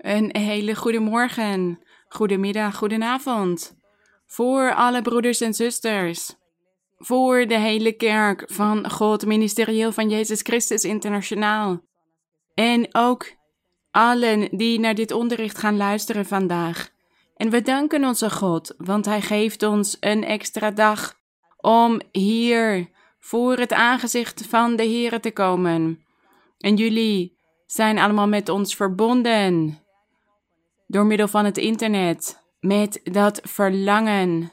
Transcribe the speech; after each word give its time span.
Een 0.00 0.36
hele 0.36 0.74
goede 0.74 0.98
morgen, 0.98 1.78
goedemiddag, 2.08 2.76
goedenavond. 2.76 3.76
Voor 4.26 4.74
alle 4.74 5.02
broeders 5.02 5.40
en 5.40 5.54
zusters. 5.54 6.34
Voor 6.96 7.46
de 7.46 7.58
hele 7.58 7.92
kerk 7.92 8.44
van 8.46 8.90
God 8.90 9.26
Ministerieel 9.26 9.92
van 9.92 10.08
Jezus 10.08 10.40
Christus 10.40 10.84
Internationaal. 10.84 11.80
En 12.54 12.88
ook 12.92 13.32
allen 13.90 14.56
die 14.56 14.80
naar 14.80 14.94
dit 14.94 15.12
onderricht 15.12 15.58
gaan 15.58 15.76
luisteren 15.76 16.26
vandaag. 16.26 16.90
En 17.36 17.50
we 17.50 17.62
danken 17.62 18.04
onze 18.04 18.30
God, 18.30 18.74
want 18.76 19.04
Hij 19.04 19.20
geeft 19.20 19.62
ons 19.62 19.96
een 20.00 20.24
extra 20.24 20.70
dag 20.70 21.14
om 21.56 22.00
hier 22.12 22.88
voor 23.18 23.56
het 23.56 23.72
aangezicht 23.72 24.46
van 24.46 24.76
de 24.76 24.88
Here 24.88 25.20
te 25.20 25.30
komen. 25.30 26.04
En 26.58 26.76
jullie 26.76 27.38
zijn 27.66 27.98
allemaal 27.98 28.28
met 28.28 28.48
ons 28.48 28.76
verbonden 28.76 29.78
door 30.90 31.06
middel 31.06 31.28
van 31.28 31.44
het 31.44 31.58
internet, 31.58 32.42
met 32.60 33.00
dat 33.02 33.40
verlangen, 33.42 34.52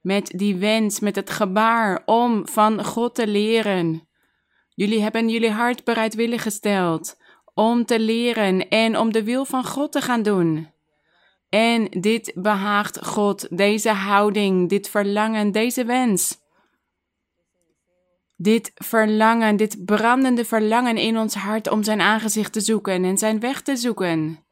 met 0.00 0.32
die 0.36 0.56
wens, 0.56 1.00
met 1.00 1.16
het 1.16 1.30
gebaar 1.30 2.02
om 2.04 2.48
van 2.48 2.84
God 2.84 3.14
te 3.14 3.26
leren. 3.26 4.08
Jullie 4.68 5.02
hebben 5.02 5.28
jullie 5.28 5.50
hart 5.50 5.84
bereidwillig 5.84 6.42
gesteld 6.42 7.16
om 7.54 7.84
te 7.84 8.00
leren 8.00 8.68
en 8.68 8.98
om 8.98 9.12
de 9.12 9.24
wil 9.24 9.44
van 9.44 9.64
God 9.64 9.92
te 9.92 10.00
gaan 10.00 10.22
doen. 10.22 10.68
En 11.48 11.84
dit 11.90 12.32
behaagt 12.34 13.06
God, 13.06 13.46
deze 13.56 13.90
houding, 13.90 14.68
dit 14.68 14.88
verlangen, 14.88 15.52
deze 15.52 15.84
wens. 15.84 16.38
Dit 18.36 18.72
verlangen, 18.74 19.56
dit 19.56 19.84
brandende 19.84 20.44
verlangen 20.44 20.96
in 20.96 21.18
ons 21.18 21.34
hart 21.34 21.68
om 21.68 21.82
zijn 21.82 22.00
aangezicht 22.00 22.52
te 22.52 22.60
zoeken 22.60 23.04
en 23.04 23.18
zijn 23.18 23.40
weg 23.40 23.62
te 23.62 23.76
zoeken. 23.76 24.48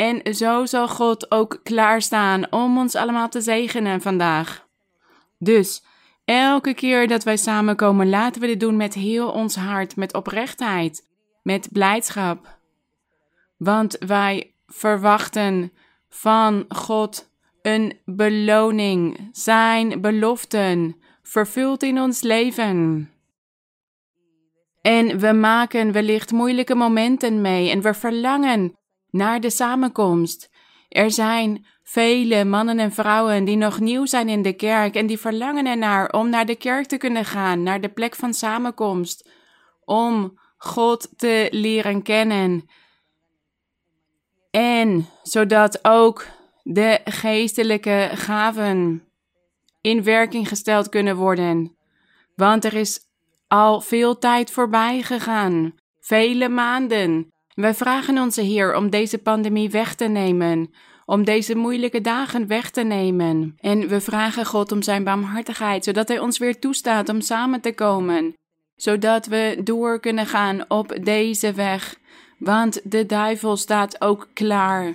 En 0.00 0.34
zo 0.34 0.66
zal 0.66 0.88
God 0.88 1.30
ook 1.30 1.60
klaarstaan 1.62 2.52
om 2.52 2.78
ons 2.78 2.94
allemaal 2.94 3.28
te 3.28 3.40
zegenen 3.40 4.00
vandaag. 4.00 4.66
Dus 5.38 5.82
elke 6.24 6.74
keer 6.74 7.08
dat 7.08 7.22
wij 7.24 7.36
samenkomen, 7.36 8.08
laten 8.08 8.40
we 8.40 8.46
dit 8.46 8.60
doen 8.60 8.76
met 8.76 8.94
heel 8.94 9.30
ons 9.30 9.56
hart, 9.56 9.96
met 9.96 10.14
oprechtheid, 10.14 11.08
met 11.42 11.68
blijdschap. 11.72 12.58
Want 13.56 13.96
wij 13.98 14.54
verwachten 14.66 15.72
van 16.08 16.64
God 16.68 17.30
een 17.62 17.98
beloning, 18.04 19.28
zijn 19.32 20.00
beloften, 20.00 20.96
vervuld 21.22 21.82
in 21.82 22.00
ons 22.00 22.22
leven. 22.22 23.10
En 24.80 25.18
we 25.18 25.32
maken 25.32 25.92
wellicht 25.92 26.32
moeilijke 26.32 26.74
momenten 26.74 27.40
mee 27.40 27.70
en 27.70 27.82
we 27.82 27.94
verlangen 27.94 28.78
naar 29.10 29.40
de 29.40 29.50
samenkomst. 29.50 30.50
Er 30.88 31.10
zijn 31.10 31.66
vele 31.82 32.44
mannen 32.44 32.78
en 32.78 32.92
vrouwen 32.92 33.44
die 33.44 33.56
nog 33.56 33.80
nieuw 33.80 34.06
zijn 34.06 34.28
in 34.28 34.42
de 34.42 34.52
kerk 34.52 34.94
en 34.94 35.06
die 35.06 35.18
verlangen 35.18 35.66
ernaar 35.66 36.12
om 36.12 36.28
naar 36.28 36.46
de 36.46 36.56
kerk 36.56 36.86
te 36.86 36.96
kunnen 36.96 37.24
gaan, 37.24 37.62
naar 37.62 37.80
de 37.80 37.88
plek 37.88 38.14
van 38.14 38.34
samenkomst, 38.34 39.30
om 39.84 40.38
God 40.56 41.18
te 41.18 41.48
leren 41.50 42.02
kennen. 42.02 42.64
En 44.50 45.06
zodat 45.22 45.78
ook 45.82 46.26
de 46.62 47.00
geestelijke 47.04 48.10
gaven 48.14 49.04
in 49.80 50.02
werking 50.02 50.48
gesteld 50.48 50.88
kunnen 50.88 51.16
worden. 51.16 51.76
Want 52.34 52.64
er 52.64 52.74
is 52.74 53.00
al 53.48 53.80
veel 53.80 54.18
tijd 54.18 54.50
voorbij 54.50 55.02
gegaan, 55.02 55.74
vele 56.00 56.48
maanden. 56.48 57.32
Wij 57.60 57.74
vragen 57.74 58.18
onze 58.18 58.40
Heer 58.40 58.76
om 58.76 58.90
deze 58.90 59.18
pandemie 59.18 59.70
weg 59.70 59.94
te 59.94 60.04
nemen, 60.04 60.72
om 61.04 61.24
deze 61.24 61.56
moeilijke 61.56 62.00
dagen 62.00 62.46
weg 62.46 62.70
te 62.70 62.82
nemen. 62.82 63.56
En 63.58 63.88
we 63.88 64.00
vragen 64.00 64.46
God 64.46 64.72
om 64.72 64.82
zijn 64.82 65.04
barmhartigheid, 65.04 65.84
zodat 65.84 66.08
Hij 66.08 66.18
ons 66.18 66.38
weer 66.38 66.58
toestaat 66.58 67.08
om 67.08 67.20
samen 67.20 67.60
te 67.60 67.72
komen, 67.72 68.34
zodat 68.76 69.26
we 69.26 69.60
door 69.64 70.00
kunnen 70.00 70.26
gaan 70.26 70.64
op 70.68 70.96
deze 71.02 71.52
weg. 71.52 71.96
Want 72.38 72.80
de 72.84 73.06
duivel 73.06 73.56
staat 73.56 74.00
ook 74.00 74.28
klaar 74.32 74.94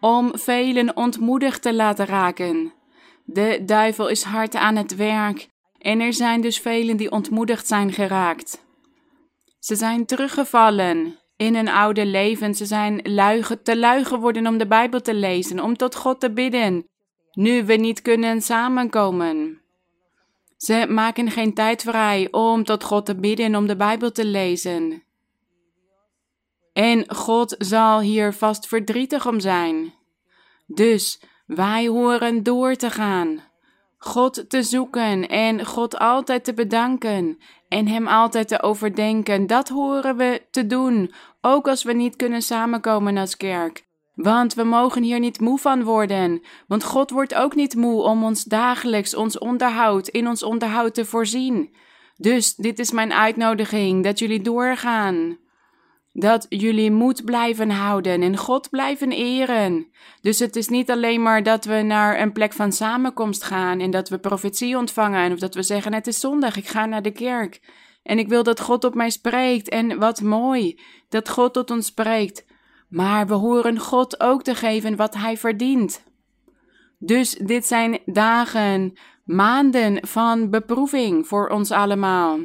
om 0.00 0.38
velen 0.38 0.96
ontmoedigd 0.96 1.62
te 1.62 1.74
laten 1.74 2.06
raken. 2.06 2.72
De 3.24 3.62
duivel 3.66 4.08
is 4.08 4.22
hard 4.22 4.54
aan 4.54 4.76
het 4.76 4.96
werk 4.96 5.48
en 5.78 6.00
er 6.00 6.12
zijn 6.12 6.40
dus 6.40 6.58
velen 6.58 6.96
die 6.96 7.10
ontmoedigd 7.10 7.66
zijn 7.66 7.92
geraakt. 7.92 8.64
Ze 9.58 9.76
zijn 9.76 10.06
teruggevallen 10.06 11.19
in 11.40 11.54
hun 11.54 11.68
oude 11.68 12.06
leven. 12.06 12.54
Ze 12.54 12.66
zijn 12.66 13.02
te 13.62 13.76
lui 13.78 14.04
geworden 14.04 14.46
om 14.46 14.58
de 14.58 14.66
Bijbel 14.66 15.00
te 15.00 15.14
lezen, 15.14 15.60
om 15.60 15.76
tot 15.76 15.94
God 15.94 16.20
te 16.20 16.32
bidden, 16.32 16.86
nu 17.32 17.64
we 17.64 17.74
niet 17.74 18.02
kunnen 18.02 18.42
samenkomen. 18.42 19.60
Ze 20.56 20.86
maken 20.88 21.30
geen 21.30 21.54
tijd 21.54 21.82
vrij 21.82 22.28
om 22.30 22.64
tot 22.64 22.84
God 22.84 23.06
te 23.06 23.14
bidden, 23.14 23.56
om 23.56 23.66
de 23.66 23.76
Bijbel 23.76 24.12
te 24.12 24.24
lezen. 24.24 25.02
En 26.72 27.14
God 27.14 27.54
zal 27.58 28.00
hier 28.00 28.32
vast 28.32 28.66
verdrietig 28.66 29.26
om 29.26 29.40
zijn. 29.40 29.94
Dus 30.66 31.22
wij 31.46 31.86
horen 31.86 32.42
door 32.42 32.74
te 32.74 32.90
gaan, 32.90 33.42
God 34.02 34.50
te 34.50 34.62
zoeken 34.62 35.28
en 35.28 35.66
God 35.66 35.98
altijd 35.98 36.44
te 36.44 36.54
bedanken 36.54 37.38
en 37.68 37.88
Hem 37.88 38.06
altijd 38.06 38.48
te 38.48 38.62
overdenken. 38.62 39.46
Dat 39.46 39.68
horen 39.68 40.16
we 40.16 40.42
te 40.50 40.66
doen, 40.66 41.12
ook 41.40 41.68
als 41.68 41.82
we 41.82 41.92
niet 41.92 42.16
kunnen 42.16 42.42
samenkomen 42.42 43.16
als 43.16 43.36
kerk. 43.36 43.88
Want 44.14 44.54
we 44.54 44.64
mogen 44.64 45.02
hier 45.02 45.18
niet 45.18 45.40
moe 45.40 45.58
van 45.58 45.84
worden, 45.84 46.42
want 46.66 46.84
God 46.84 47.10
wordt 47.10 47.34
ook 47.34 47.54
niet 47.54 47.74
moe 47.74 48.02
om 48.02 48.24
ons 48.24 48.44
dagelijks 48.44 49.14
ons 49.14 49.38
onderhoud 49.38 50.08
in 50.08 50.28
ons 50.28 50.42
onderhoud 50.42 50.94
te 50.94 51.04
voorzien. 51.04 51.74
Dus 52.16 52.54
dit 52.54 52.78
is 52.78 52.90
mijn 52.90 53.12
uitnodiging 53.12 54.04
dat 54.04 54.18
jullie 54.18 54.42
doorgaan 54.42 55.38
dat 56.12 56.46
jullie 56.48 56.90
moed 56.90 57.24
blijven 57.24 57.70
houden 57.70 58.22
en 58.22 58.36
God 58.36 58.70
blijven 58.70 59.12
eren. 59.12 59.86
Dus 60.20 60.38
het 60.38 60.56
is 60.56 60.68
niet 60.68 60.90
alleen 60.90 61.22
maar 61.22 61.42
dat 61.42 61.64
we 61.64 61.82
naar 61.82 62.20
een 62.20 62.32
plek 62.32 62.52
van 62.52 62.72
samenkomst 62.72 63.44
gaan 63.44 63.80
en 63.80 63.90
dat 63.90 64.08
we 64.08 64.18
profetie 64.18 64.76
ontvangen 64.76 65.32
of 65.32 65.38
dat 65.38 65.54
we 65.54 65.62
zeggen 65.62 65.94
het 65.94 66.06
is 66.06 66.20
zondag, 66.20 66.56
ik 66.56 66.68
ga 66.68 66.86
naar 66.86 67.02
de 67.02 67.10
kerk 67.10 67.60
en 68.02 68.18
ik 68.18 68.28
wil 68.28 68.42
dat 68.42 68.60
God 68.60 68.84
op 68.84 68.94
mij 68.94 69.10
spreekt 69.10 69.68
en 69.68 69.98
wat 69.98 70.20
mooi 70.20 70.80
dat 71.08 71.28
God 71.28 71.52
tot 71.52 71.70
ons 71.70 71.86
spreekt. 71.86 72.44
Maar 72.88 73.26
we 73.26 73.34
horen 73.34 73.78
God 73.78 74.20
ook 74.20 74.42
te 74.42 74.54
geven 74.54 74.96
wat 74.96 75.14
hij 75.14 75.36
verdient. 75.36 76.04
Dus 76.98 77.30
dit 77.30 77.66
zijn 77.66 77.98
dagen, 78.04 78.98
maanden 79.24 80.06
van 80.06 80.50
beproeving 80.50 81.26
voor 81.26 81.48
ons 81.48 81.70
allemaal. 81.70 82.38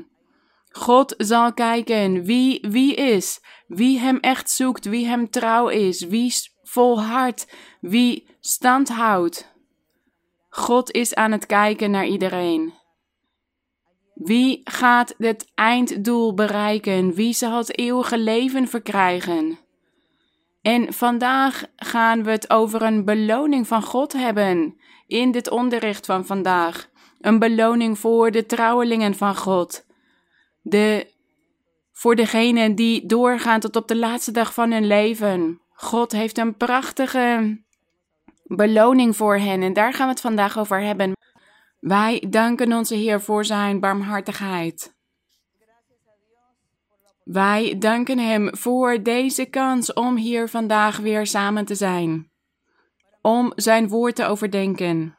God 0.69 1.13
zal 1.17 1.53
kijken 1.53 2.23
wie 2.23 2.65
wie 2.69 2.95
is, 2.95 3.41
wie 3.67 3.99
hem 3.99 4.17
echt 4.19 4.49
zoekt, 4.49 4.85
wie 4.85 5.07
hem 5.07 5.29
trouw 5.29 5.67
is, 5.67 6.01
wie 6.01 6.33
volhardt, 6.63 7.47
wie 7.81 8.27
stand 8.39 8.89
houdt. 8.89 9.53
God 10.49 10.91
is 10.91 11.15
aan 11.15 11.31
het 11.31 11.45
kijken 11.45 11.91
naar 11.91 12.05
iedereen. 12.05 12.73
Wie 14.13 14.61
gaat 14.63 15.15
het 15.17 15.51
einddoel 15.55 16.33
bereiken? 16.33 17.13
Wie 17.13 17.33
zal 17.33 17.57
het 17.57 17.77
eeuwige 17.77 18.17
leven 18.17 18.67
verkrijgen? 18.67 19.59
En 20.61 20.93
vandaag 20.93 21.65
gaan 21.75 22.23
we 22.23 22.31
het 22.31 22.49
over 22.49 22.81
een 22.81 23.05
beloning 23.05 23.67
van 23.67 23.83
God 23.83 24.13
hebben 24.13 24.77
in 25.07 25.31
dit 25.31 25.49
onderricht 25.49 26.05
van 26.05 26.25
vandaag. 26.25 26.89
Een 27.19 27.39
beloning 27.39 27.99
voor 27.99 28.31
de 28.31 28.45
trouwelingen 28.45 29.15
van 29.15 29.35
God. 29.35 29.85
De 30.61 31.13
voor 31.95 32.16
degenen 32.16 32.75
die 32.75 33.06
doorgaan 33.06 33.59
tot 33.59 33.75
op 33.75 33.88
de 33.88 33.95
laatste 33.95 34.31
dag 34.31 34.53
van 34.53 34.72
hun 34.72 34.88
leven. 34.88 35.61
God 35.69 36.11
heeft 36.11 36.37
een 36.37 36.58
prachtige 36.58 37.59
beloning 38.43 39.16
voor 39.16 39.37
hen 39.37 39.61
en 39.61 39.73
daar 39.73 39.93
gaan 39.93 40.05
we 40.05 40.11
het 40.11 40.22
vandaag 40.22 40.58
over 40.58 40.81
hebben. 40.81 41.14
Wij 41.79 42.25
danken 42.29 42.73
onze 42.73 42.96
Heer 42.96 43.22
voor 43.22 43.46
zijn 43.46 43.79
barmhartigheid. 43.79 44.96
Wij 47.23 47.78
danken 47.78 48.19
Hem 48.19 48.58
voor 48.58 49.03
deze 49.03 49.46
kans 49.46 49.93
om 49.93 50.16
hier 50.16 50.49
vandaag 50.49 50.97
weer 50.97 51.28
samen 51.28 51.66
te 51.66 51.75
zijn, 51.75 52.31
om 53.22 53.52
Zijn 53.55 53.87
woord 53.87 54.16
te 54.16 54.25
overdenken. 54.25 55.17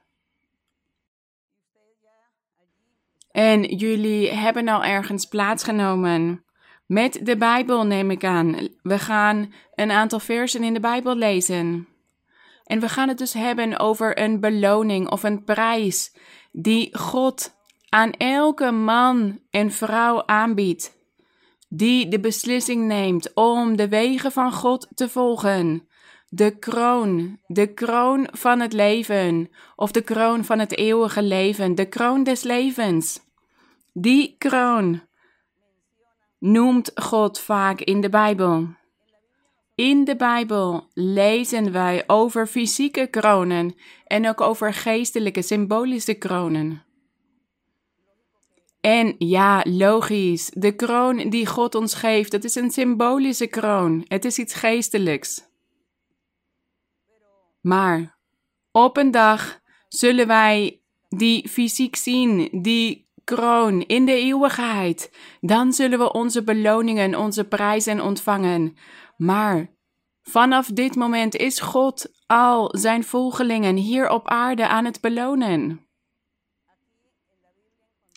En 3.30 3.62
jullie 3.62 4.30
hebben 4.30 4.68
al 4.68 4.84
ergens 4.84 5.26
plaatsgenomen 5.26 6.45
met 6.86 7.20
de 7.22 7.36
Bijbel 7.36 7.86
neem 7.86 8.10
ik 8.10 8.24
aan. 8.24 8.68
We 8.82 8.98
gaan 8.98 9.52
een 9.74 9.90
aantal 9.90 10.20
versen 10.20 10.64
in 10.64 10.74
de 10.74 10.80
Bijbel 10.80 11.16
lezen. 11.16 11.88
En 12.64 12.80
we 12.80 12.88
gaan 12.88 13.08
het 13.08 13.18
dus 13.18 13.32
hebben 13.32 13.78
over 13.78 14.20
een 14.20 14.40
beloning 14.40 15.10
of 15.10 15.22
een 15.22 15.44
prijs 15.44 16.12
die 16.52 16.98
God 16.98 17.54
aan 17.88 18.12
elke 18.12 18.70
man 18.70 19.40
en 19.50 19.70
vrouw 19.72 20.26
aanbiedt, 20.26 20.96
die 21.68 22.08
de 22.08 22.20
beslissing 22.20 22.86
neemt 22.86 23.34
om 23.34 23.76
de 23.76 23.88
wegen 23.88 24.32
van 24.32 24.52
God 24.52 24.88
te 24.94 25.08
volgen, 25.08 25.88
de 26.28 26.58
kroon, 26.58 27.38
de 27.46 27.74
kroon 27.74 28.28
van 28.32 28.60
het 28.60 28.72
leven, 28.72 29.50
of 29.76 29.90
de 29.90 30.02
kroon 30.02 30.44
van 30.44 30.58
het 30.58 30.76
eeuwige 30.76 31.22
leven, 31.22 31.74
de 31.74 31.88
kroon 31.88 32.22
des 32.22 32.42
levens. 32.42 33.20
Die 33.92 34.34
kroon 34.38 35.02
noemt 36.38 36.90
God 36.94 37.38
vaak 37.38 37.80
in 37.80 38.00
de 38.00 38.08
Bijbel. 38.08 38.68
In 39.74 40.04
de 40.04 40.16
Bijbel 40.16 40.88
lezen 40.94 41.72
wij 41.72 42.04
over 42.06 42.46
fysieke 42.46 43.06
kronen 43.06 43.74
en 44.06 44.28
ook 44.28 44.40
over 44.40 44.74
geestelijke, 44.74 45.42
symbolische 45.42 46.14
kronen. 46.14 46.84
En 48.80 49.14
ja, 49.18 49.64
logisch, 49.68 50.50
de 50.54 50.72
kroon 50.72 51.30
die 51.30 51.46
God 51.46 51.74
ons 51.74 51.94
geeft, 51.94 52.30
dat 52.30 52.44
is 52.44 52.54
een 52.54 52.70
symbolische 52.70 53.46
kroon. 53.46 54.04
Het 54.08 54.24
is 54.24 54.38
iets 54.38 54.54
geestelijks. 54.54 55.44
Maar 57.60 58.18
op 58.72 58.96
een 58.96 59.10
dag 59.10 59.60
zullen 59.88 60.26
wij 60.26 60.80
die 61.08 61.48
fysiek 61.48 61.96
zien, 61.96 62.48
die 62.62 63.05
kroon 63.26 63.80
in 63.80 64.04
de 64.04 64.12
eeuwigheid. 64.12 65.10
Dan 65.40 65.72
zullen 65.72 65.98
we 65.98 66.12
onze 66.12 66.44
beloningen, 66.44 67.14
onze 67.14 67.44
prijzen 67.44 68.00
ontvangen. 68.00 68.76
Maar 69.16 69.70
vanaf 70.22 70.66
dit 70.66 70.94
moment 70.94 71.36
is 71.36 71.60
God 71.60 72.06
al 72.26 72.68
zijn 72.76 73.04
volgelingen 73.04 73.76
hier 73.76 74.08
op 74.10 74.28
aarde 74.28 74.68
aan 74.68 74.84
het 74.84 75.00
belonen. 75.00 75.86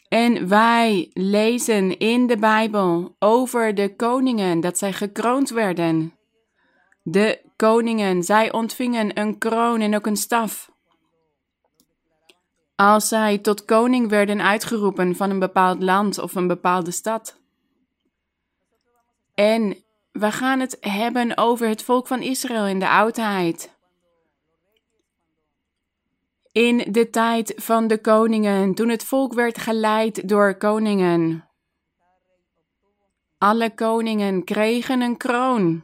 En 0.08 0.48
wij 0.48 1.10
lezen 1.14 1.98
in 1.98 2.28
de 2.28 2.38
Bijbel 2.38 3.16
over 3.20 3.76
de 3.76 3.96
koningen 3.96 4.60
dat 4.60 4.78
zij 4.78 4.94
gekroond 4.94 5.50
werden. 5.50 6.14
De 7.04 7.42
koningen, 7.56 8.24
zij 8.24 8.52
ontvingen 8.52 9.20
een 9.20 9.38
kroon 9.38 9.82
en 9.82 9.96
ook 9.96 10.06
een 10.06 10.18
staf. 10.18 10.72
Als 12.80 13.08
zij 13.08 13.38
tot 13.38 13.66
koning 13.66 14.10
werden 14.10 14.42
uitgeroepen 14.42 15.16
van 15.16 15.30
een 15.30 15.40
bepaald 15.40 15.84
land 15.84 16.20
of 16.20 16.36
een 16.36 16.48
bepaalde 16.48 16.92
stad. 16.92 17.40
En 19.34 19.78
we 20.12 20.32
gaan 20.32 20.60
het 20.60 20.78
hebben 20.80 21.38
over 21.38 21.68
het 21.68 21.84
volk 21.84 22.08
van 22.08 22.22
Israël 22.22 22.68
in 22.68 22.80
de 22.80 22.90
oudheid. 22.90 23.78
In 26.52 26.78
de 26.92 27.10
tijd 27.10 27.54
van 27.56 27.88
de 27.88 28.02
koningen, 28.02 28.74
toen 28.74 28.90
het 28.90 29.04
volk 29.04 29.34
werd 29.34 29.58
geleid 29.58 30.28
door 30.28 30.58
koningen. 30.58 31.50
Alle 33.38 33.74
koningen 33.74 34.44
kregen 34.44 35.02
een 35.02 35.18
kroon 35.18 35.84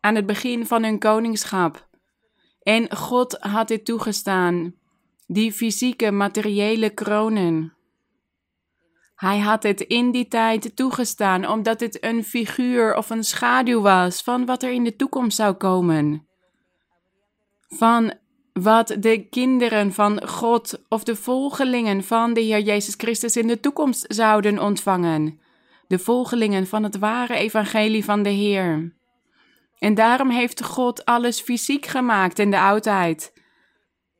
aan 0.00 0.14
het 0.14 0.26
begin 0.26 0.66
van 0.66 0.82
hun 0.82 0.98
koningschap. 0.98 1.88
En 2.62 2.96
God 2.96 3.36
had 3.40 3.68
dit 3.68 3.84
toegestaan, 3.84 4.74
die 5.26 5.52
fysieke, 5.52 6.10
materiële 6.10 6.90
kronen. 6.90 7.76
Hij 9.16 9.38
had 9.38 9.62
het 9.62 9.80
in 9.80 10.10
die 10.10 10.28
tijd 10.28 10.76
toegestaan 10.76 11.48
omdat 11.48 11.80
het 11.80 12.04
een 12.04 12.24
figuur 12.24 12.96
of 12.96 13.10
een 13.10 13.24
schaduw 13.24 13.80
was 13.80 14.22
van 14.22 14.46
wat 14.46 14.62
er 14.62 14.70
in 14.70 14.84
de 14.84 14.96
toekomst 14.96 15.36
zou 15.36 15.54
komen. 15.54 16.26
Van 17.68 18.14
wat 18.52 18.96
de 18.98 19.28
kinderen 19.28 19.92
van 19.92 20.28
God 20.28 20.84
of 20.88 21.04
de 21.04 21.16
volgelingen 21.16 22.04
van 22.04 22.34
de 22.34 22.40
Heer 22.40 22.60
Jezus 22.60 22.94
Christus 22.96 23.36
in 23.36 23.46
de 23.46 23.60
toekomst 23.60 24.04
zouden 24.08 24.58
ontvangen. 24.58 25.40
De 25.86 25.98
volgelingen 25.98 26.66
van 26.66 26.82
het 26.82 26.98
ware 26.98 27.34
evangelie 27.34 28.04
van 28.04 28.22
de 28.22 28.30
Heer. 28.30 28.96
En 29.78 29.94
daarom 29.94 30.30
heeft 30.30 30.64
God 30.64 31.04
alles 31.04 31.40
fysiek 31.40 31.86
gemaakt 31.86 32.38
in 32.38 32.50
de 32.50 32.60
oudheid. 32.60 33.35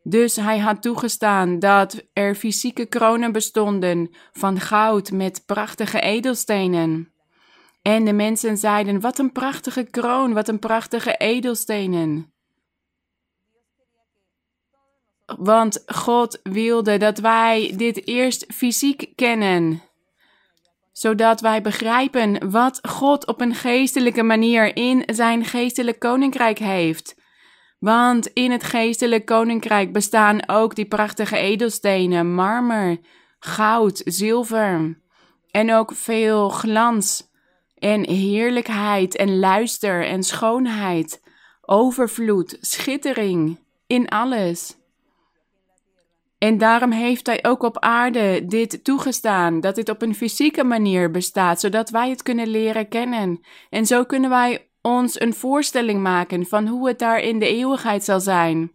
Dus 0.08 0.36
hij 0.36 0.58
had 0.58 0.82
toegestaan 0.82 1.58
dat 1.58 2.02
er 2.12 2.34
fysieke 2.34 2.86
kronen 2.86 3.32
bestonden 3.32 4.14
van 4.32 4.60
goud 4.60 5.10
met 5.10 5.42
prachtige 5.46 6.00
edelstenen. 6.00 7.12
En 7.82 8.04
de 8.04 8.12
mensen 8.12 8.56
zeiden: 8.56 9.00
Wat 9.00 9.18
een 9.18 9.32
prachtige 9.32 9.84
kroon, 9.84 10.32
wat 10.32 10.48
een 10.48 10.58
prachtige 10.58 11.16
edelstenen. 11.16 12.32
Want 15.36 15.82
God 15.86 16.40
wilde 16.42 16.96
dat 16.96 17.18
wij 17.18 17.74
dit 17.76 18.06
eerst 18.06 18.44
fysiek 18.54 19.12
kennen, 19.14 19.82
zodat 20.92 21.40
wij 21.40 21.62
begrijpen 21.62 22.50
wat 22.50 22.78
God 22.88 23.26
op 23.26 23.40
een 23.40 23.54
geestelijke 23.54 24.22
manier 24.22 24.76
in 24.76 25.02
zijn 25.06 25.44
geestelijk 25.44 25.98
koninkrijk 25.98 26.58
heeft. 26.58 27.24
Want 27.86 28.26
in 28.26 28.50
het 28.50 28.64
geestelijk 28.64 29.24
koninkrijk 29.24 29.92
bestaan 29.92 30.48
ook 30.48 30.74
die 30.74 30.86
prachtige 30.86 31.36
edelstenen, 31.36 32.34
marmer, 32.34 32.98
goud, 33.38 34.02
zilver 34.04 35.00
en 35.50 35.74
ook 35.74 35.92
veel 35.92 36.48
glans 36.48 37.30
en 37.78 38.08
heerlijkheid 38.08 39.16
en 39.16 39.38
luister 39.38 40.06
en 40.06 40.22
schoonheid, 40.22 41.22
overvloed, 41.60 42.56
schittering 42.60 43.58
in 43.86 44.08
alles. 44.08 44.76
En 46.38 46.58
daarom 46.58 46.92
heeft 46.92 47.26
Hij 47.26 47.44
ook 47.44 47.62
op 47.62 47.78
aarde 47.78 48.46
dit 48.46 48.84
toegestaan, 48.84 49.60
dat 49.60 49.74
dit 49.74 49.88
op 49.88 50.02
een 50.02 50.14
fysieke 50.14 50.64
manier 50.64 51.10
bestaat, 51.10 51.60
zodat 51.60 51.90
wij 51.90 52.10
het 52.10 52.22
kunnen 52.22 52.48
leren 52.48 52.88
kennen. 52.88 53.40
En 53.70 53.86
zo 53.86 54.04
kunnen 54.04 54.30
wij 54.30 54.66
ons 54.86 55.20
een 55.20 55.34
voorstelling 55.34 56.02
maken 56.02 56.46
van 56.46 56.66
hoe 56.66 56.88
het 56.88 56.98
daar 56.98 57.20
in 57.20 57.38
de 57.38 57.48
eeuwigheid 57.48 58.04
zal 58.04 58.20
zijn. 58.20 58.72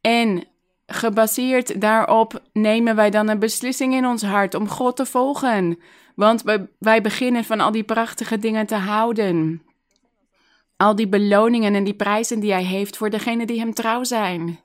En 0.00 0.44
gebaseerd 0.86 1.80
daarop 1.80 2.42
nemen 2.52 2.96
wij 2.96 3.10
dan 3.10 3.28
een 3.28 3.38
beslissing 3.38 3.94
in 3.94 4.06
ons 4.06 4.22
hart 4.22 4.54
om 4.54 4.68
God 4.68 4.96
te 4.96 5.06
volgen. 5.06 5.78
Want 6.14 6.42
wij 6.78 7.02
beginnen 7.02 7.44
van 7.44 7.60
al 7.60 7.70
die 7.70 7.82
prachtige 7.82 8.38
dingen 8.38 8.66
te 8.66 8.74
houden. 8.74 9.62
Al 10.76 10.94
die 10.94 11.08
beloningen 11.08 11.74
en 11.74 11.84
die 11.84 11.94
prijzen 11.94 12.40
die 12.40 12.52
Hij 12.52 12.64
heeft 12.64 12.96
voor 12.96 13.10
degenen 13.10 13.46
die 13.46 13.58
Hem 13.58 13.74
trouw 13.74 14.04
zijn. 14.04 14.60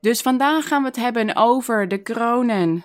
Dus 0.00 0.20
vandaag 0.20 0.68
gaan 0.68 0.82
we 0.82 0.88
het 0.88 0.96
hebben 0.96 1.36
over 1.36 1.88
de 1.88 2.02
kronen. 2.02 2.84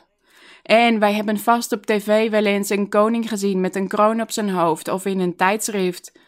En 0.68 1.00
wij 1.00 1.14
hebben 1.14 1.38
vast 1.40 1.72
op 1.72 1.86
tv 1.86 2.30
wel 2.30 2.46
eens 2.46 2.70
een 2.70 2.90
koning 2.90 3.30
gezien 3.30 3.60
met 3.60 3.76
een 3.76 3.88
kroon 3.88 4.22
op 4.22 4.32
zijn 4.32 4.50
hoofd 4.50 4.88
of 4.88 5.06
in 5.06 5.20
een 5.20 5.36
tijdschrift. 5.36 6.20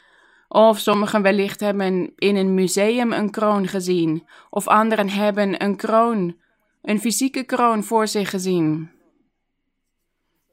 Of 0.48 0.78
sommigen 0.78 1.22
wellicht 1.22 1.60
hebben 1.60 2.14
in 2.16 2.36
een 2.36 2.54
museum 2.54 3.14
een 3.14 3.32
kroon 3.32 3.68
gezien. 3.68 4.28
Of 4.50 4.68
anderen 4.68 5.10
hebben 5.10 5.64
een 5.64 5.76
kroon, 5.76 6.36
een 6.82 7.00
fysieke 7.00 7.44
kroon 7.44 7.84
voor 7.84 8.08
zich 8.08 8.30
gezien. 8.30 8.92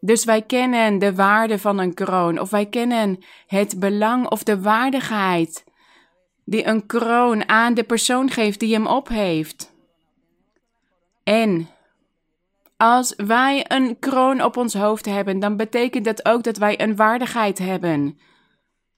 Dus 0.01 0.25
wij 0.25 0.43
kennen 0.43 0.99
de 0.99 1.15
waarde 1.15 1.59
van 1.59 1.79
een 1.79 1.95
kroon, 1.95 2.39
of 2.39 2.51
wij 2.51 2.67
kennen 2.67 3.25
het 3.47 3.79
belang 3.79 4.29
of 4.29 4.43
de 4.43 4.61
waardigheid 4.61 5.65
die 6.45 6.67
een 6.67 6.87
kroon 6.87 7.49
aan 7.49 7.75
de 7.75 7.85
persoon 7.85 8.31
geeft 8.31 8.61
die 8.61 8.75
hem 8.75 8.87
op 8.87 9.09
heeft. 9.09 9.75
En 11.23 11.69
als 12.77 13.15
wij 13.17 13.65
een 13.69 13.99
kroon 13.99 14.43
op 14.43 14.57
ons 14.57 14.75
hoofd 14.75 15.05
hebben, 15.05 15.39
dan 15.39 15.57
betekent 15.57 16.05
dat 16.05 16.25
ook 16.25 16.43
dat 16.43 16.57
wij 16.57 16.81
een 16.81 16.97
waardigheid 16.97 17.59
hebben. 17.59 18.19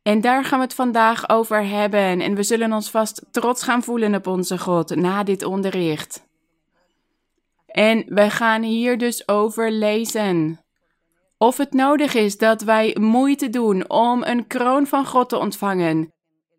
En 0.02 0.20
daar 0.20 0.44
gaan 0.44 0.58
we 0.58 0.64
het 0.64 0.74
vandaag 0.74 1.28
over 1.28 1.66
hebben. 1.66 2.20
En 2.20 2.34
we 2.34 2.42
zullen 2.42 2.72
ons 2.72 2.90
vast 2.90 3.24
trots 3.30 3.62
gaan 3.62 3.82
voelen 3.82 4.14
op 4.14 4.26
onze 4.26 4.58
God 4.58 4.96
na 4.96 5.22
dit 5.22 5.44
onderricht. 5.44 6.26
En 7.66 8.04
we 8.06 8.30
gaan 8.30 8.62
hier 8.62 8.98
dus 8.98 9.28
over 9.28 9.70
lezen. 9.72 10.60
Of 11.38 11.56
het 11.56 11.72
nodig 11.72 12.14
is 12.14 12.38
dat 12.38 12.62
wij 12.62 12.96
moeite 13.00 13.50
doen 13.50 13.90
om 13.90 14.22
een 14.22 14.46
kroon 14.46 14.86
van 14.86 15.06
God 15.06 15.28
te 15.28 15.38
ontvangen. 15.38 16.12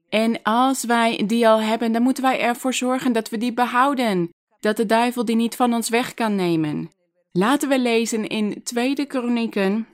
En 0.10 0.42
als 0.44 0.84
wij 0.84 1.24
die 1.28 1.48
al 1.48 1.62
hebben, 1.62 1.92
dan 1.92 2.02
moeten 2.02 2.24
wij 2.24 2.40
ervoor 2.40 2.74
zorgen 2.74 3.14
dat 3.14 3.30
we 3.30 3.38
die 3.38 3.54
behouden 3.54 4.30
dat 4.60 4.78
de 4.78 4.86
duivel 4.86 5.26
die 5.26 5.36
niet 5.36 5.56
van 5.56 5.74
ons 5.74 5.90
weg 5.90 6.14
kan 6.14 6.36
nemen. 6.36 6.90
Laten 7.32 7.70
we 7.70 7.80
lezen 7.80 8.28
in 8.28 8.64
2 8.64 9.06
Kronieken, 9.06 9.88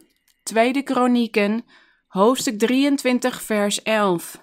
2 0.43 0.83
Kronieken, 0.83 1.65
hoofdstuk 2.07 2.59
23, 2.59 3.41
vers 3.41 3.81
11. 3.81 4.41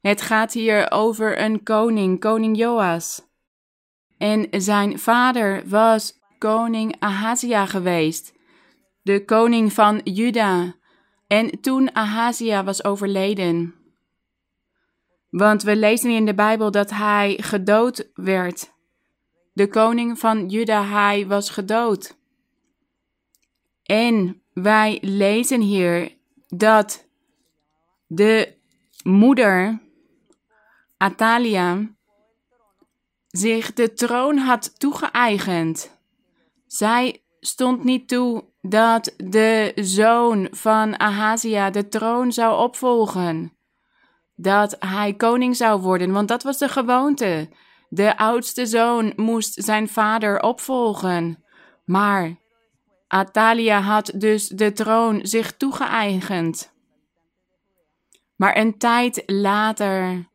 Het 0.00 0.22
gaat 0.22 0.52
hier 0.52 0.90
over 0.90 1.40
een 1.40 1.62
koning, 1.62 2.20
koning 2.20 2.56
Joas. 2.56 3.22
En 4.18 4.46
zijn 4.50 4.98
vader 4.98 5.68
was 5.68 6.18
koning 6.38 6.96
Ahazia 6.98 7.66
geweest, 7.66 8.32
de 9.02 9.24
koning 9.24 9.72
van 9.72 10.00
Juda. 10.04 10.74
En 11.26 11.60
toen 11.60 11.94
Ahazia 11.94 12.64
was 12.64 12.84
overleden. 12.84 13.74
Want 15.30 15.62
we 15.62 15.76
lezen 15.76 16.10
in 16.10 16.26
de 16.26 16.34
Bijbel 16.34 16.70
dat 16.70 16.90
hij 16.90 17.38
gedood 17.40 18.10
werd 18.14 18.76
de 19.58 19.68
koning 19.68 20.18
van 20.18 20.48
Juda, 20.48 20.84
hij 20.84 21.26
was 21.26 21.50
gedood. 21.50 22.16
En 23.82 24.42
wij 24.52 24.98
lezen 25.00 25.60
hier 25.60 26.16
dat 26.48 27.06
de 28.06 28.54
moeder 29.02 29.80
Atalia 30.96 31.88
zich 33.28 33.72
de 33.72 33.92
troon 33.92 34.36
had 34.36 34.78
toegeëigend. 34.80 35.98
Zij 36.66 37.22
stond 37.40 37.84
niet 37.84 38.08
toe 38.08 38.44
dat 38.60 39.14
de 39.16 39.72
zoon 39.74 40.48
van 40.50 41.00
Ahazia 41.00 41.70
de 41.70 41.88
troon 41.88 42.32
zou 42.32 42.58
opvolgen. 42.58 43.56
Dat 44.34 44.76
hij 44.78 45.14
koning 45.14 45.56
zou 45.56 45.80
worden, 45.80 46.12
want 46.12 46.28
dat 46.28 46.42
was 46.42 46.58
de 46.58 46.68
gewoonte. 46.68 47.48
De 47.88 48.16
oudste 48.16 48.66
zoon 48.66 49.12
moest 49.16 49.64
zijn 49.64 49.88
vader 49.88 50.40
opvolgen. 50.40 51.44
Maar 51.84 52.36
Atalia 53.08 53.80
had 53.80 54.12
dus 54.14 54.48
de 54.48 54.72
troon 54.72 55.20
zich 55.22 55.56
toegeëigend. 55.56 56.72
Maar 58.36 58.56
een 58.56 58.78
tijd 58.78 59.22
later 59.26 60.28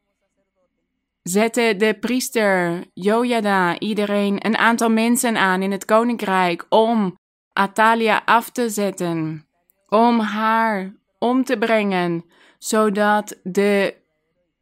zette 1.23 1.75
de 1.77 1.97
priester 1.99 2.83
Jojada 2.93 3.79
iedereen 3.79 4.45
een 4.45 4.57
aantal 4.57 4.89
mensen 4.89 5.37
aan 5.37 5.61
in 5.61 5.71
het 5.71 5.85
koninkrijk 5.85 6.65
om 6.69 7.17
Atalia 7.53 8.21
af 8.25 8.49
te 8.49 8.69
zetten, 8.69 9.47
om 9.87 10.19
haar 10.19 10.93
om 11.19 11.43
te 11.43 11.57
brengen, 11.57 12.25
zodat 12.57 13.39
de 13.43 13.95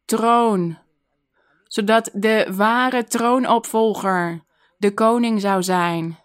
troon, 0.04 0.78
zodat 1.72 2.10
de 2.12 2.52
ware 2.56 3.04
troonopvolger 3.04 4.44
de 4.76 4.94
koning 4.94 5.40
zou 5.40 5.62
zijn. 5.62 6.18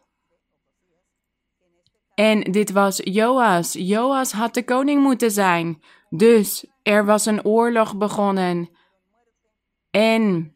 En 2.14 2.40
dit 2.42 2.72
was 2.72 3.00
Joas. 3.04 3.74
Joas 3.74 4.32
had 4.32 4.54
de 4.54 4.64
koning 4.64 5.02
moeten 5.02 5.32
zijn. 5.32 5.82
Dus 6.10 6.66
er 6.84 7.06
was 7.06 7.26
een 7.26 7.46
oorlog 7.46 7.98
begonnen. 7.98 8.70
En 9.92 10.56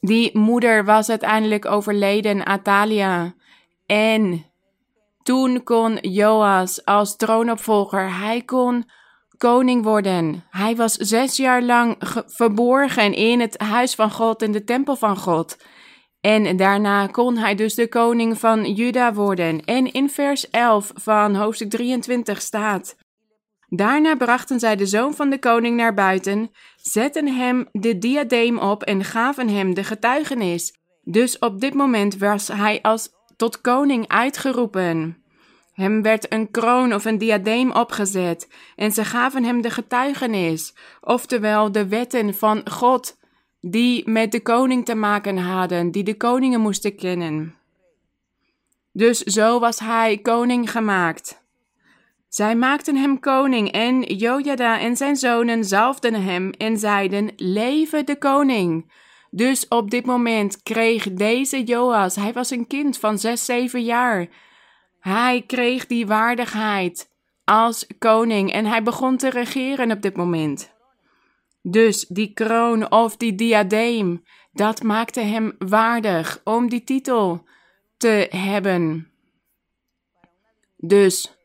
die 0.00 0.38
moeder 0.38 0.84
was 0.84 1.08
uiteindelijk 1.08 1.64
overleden, 1.64 2.44
Atalia. 2.44 3.34
En 3.86 4.44
toen 5.22 5.62
kon 5.62 5.96
Joas 5.96 6.84
als 6.84 7.16
troonopvolger, 7.16 8.16
hij 8.16 8.42
kon 8.42 8.90
koning 9.38 9.82
worden. 9.82 10.44
Hij 10.50 10.76
was 10.76 10.94
zes 10.94 11.36
jaar 11.36 11.62
lang 11.62 11.96
verborgen 12.26 13.14
in 13.14 13.40
het 13.40 13.60
huis 13.60 13.94
van 13.94 14.10
God, 14.10 14.42
in 14.42 14.52
de 14.52 14.64
tempel 14.64 14.96
van 14.96 15.16
God. 15.16 15.56
En 16.20 16.56
daarna 16.56 17.06
kon 17.06 17.36
hij 17.36 17.54
dus 17.54 17.74
de 17.74 17.88
koning 17.88 18.38
van 18.38 18.72
Juda 18.72 19.14
worden. 19.14 19.64
En 19.64 19.92
in 19.92 20.10
vers 20.10 20.50
11 20.50 20.90
van 20.94 21.34
hoofdstuk 21.34 21.70
23 21.70 22.40
staat: 22.40 22.96
Daarna 23.68 24.16
brachten 24.16 24.60
zij 24.60 24.76
de 24.76 24.86
zoon 24.86 25.14
van 25.14 25.30
de 25.30 25.38
koning 25.38 25.76
naar 25.76 25.94
buiten, 25.94 26.50
zetten 26.76 27.36
hem 27.36 27.68
de 27.72 27.98
diadeem 27.98 28.58
op 28.58 28.82
en 28.82 29.04
gaven 29.04 29.48
hem 29.48 29.74
de 29.74 29.84
getuigenis. 29.84 30.72
Dus 31.02 31.38
op 31.38 31.60
dit 31.60 31.74
moment 31.74 32.18
was 32.18 32.48
hij 32.48 32.82
als 32.82 33.08
tot 33.36 33.60
koning 33.60 34.08
uitgeroepen. 34.08 35.23
Hem 35.74 36.02
werd 36.02 36.32
een 36.32 36.50
kroon 36.50 36.94
of 36.94 37.04
een 37.04 37.18
diadeem 37.18 37.70
opgezet 37.72 38.48
en 38.76 38.92
ze 38.92 39.04
gaven 39.04 39.44
hem 39.44 39.60
de 39.62 39.70
getuigenis, 39.70 40.74
oftewel 41.00 41.72
de 41.72 41.88
wetten 41.88 42.34
van 42.34 42.70
God, 42.70 43.16
die 43.60 44.08
met 44.10 44.32
de 44.32 44.40
koning 44.40 44.84
te 44.84 44.94
maken 44.94 45.36
hadden, 45.36 45.90
die 45.90 46.02
de 46.02 46.16
koningen 46.16 46.60
moesten 46.60 46.96
kennen. 46.96 47.54
Dus 48.92 49.18
zo 49.18 49.58
was 49.58 49.78
hij 49.78 50.18
koning 50.18 50.70
gemaakt. 50.70 51.42
Zij 52.28 52.56
maakten 52.56 52.96
hem 52.96 53.20
koning 53.20 53.70
en 53.72 54.02
Jojada 54.02 54.80
en 54.80 54.96
zijn 54.96 55.16
zonen 55.16 55.64
zalfden 55.64 56.14
hem 56.14 56.50
en 56.50 56.78
zeiden, 56.78 57.32
Leven 57.36 58.06
de 58.06 58.16
koning! 58.16 58.92
Dus 59.30 59.68
op 59.68 59.90
dit 59.90 60.06
moment 60.06 60.62
kreeg 60.62 61.12
deze 61.12 61.62
Joas, 61.62 62.16
hij 62.16 62.32
was 62.32 62.50
een 62.50 62.66
kind 62.66 62.98
van 62.98 63.18
zes, 63.18 63.44
zeven 63.44 63.82
jaar, 63.82 64.28
hij 65.04 65.42
kreeg 65.46 65.86
die 65.86 66.06
waardigheid 66.06 67.10
als 67.44 67.86
koning 67.98 68.52
en 68.52 68.66
hij 68.66 68.82
begon 68.82 69.16
te 69.16 69.30
regeren 69.30 69.90
op 69.90 70.02
dit 70.02 70.16
moment. 70.16 70.72
Dus 71.62 72.06
die 72.06 72.32
kroon 72.32 72.90
of 72.90 73.16
die 73.16 73.34
diadeem, 73.34 74.22
dat 74.52 74.82
maakte 74.82 75.20
hem 75.20 75.54
waardig 75.58 76.40
om 76.44 76.68
die 76.68 76.84
titel 76.84 77.44
te 77.96 78.28
hebben. 78.30 79.10
Dus 80.76 81.36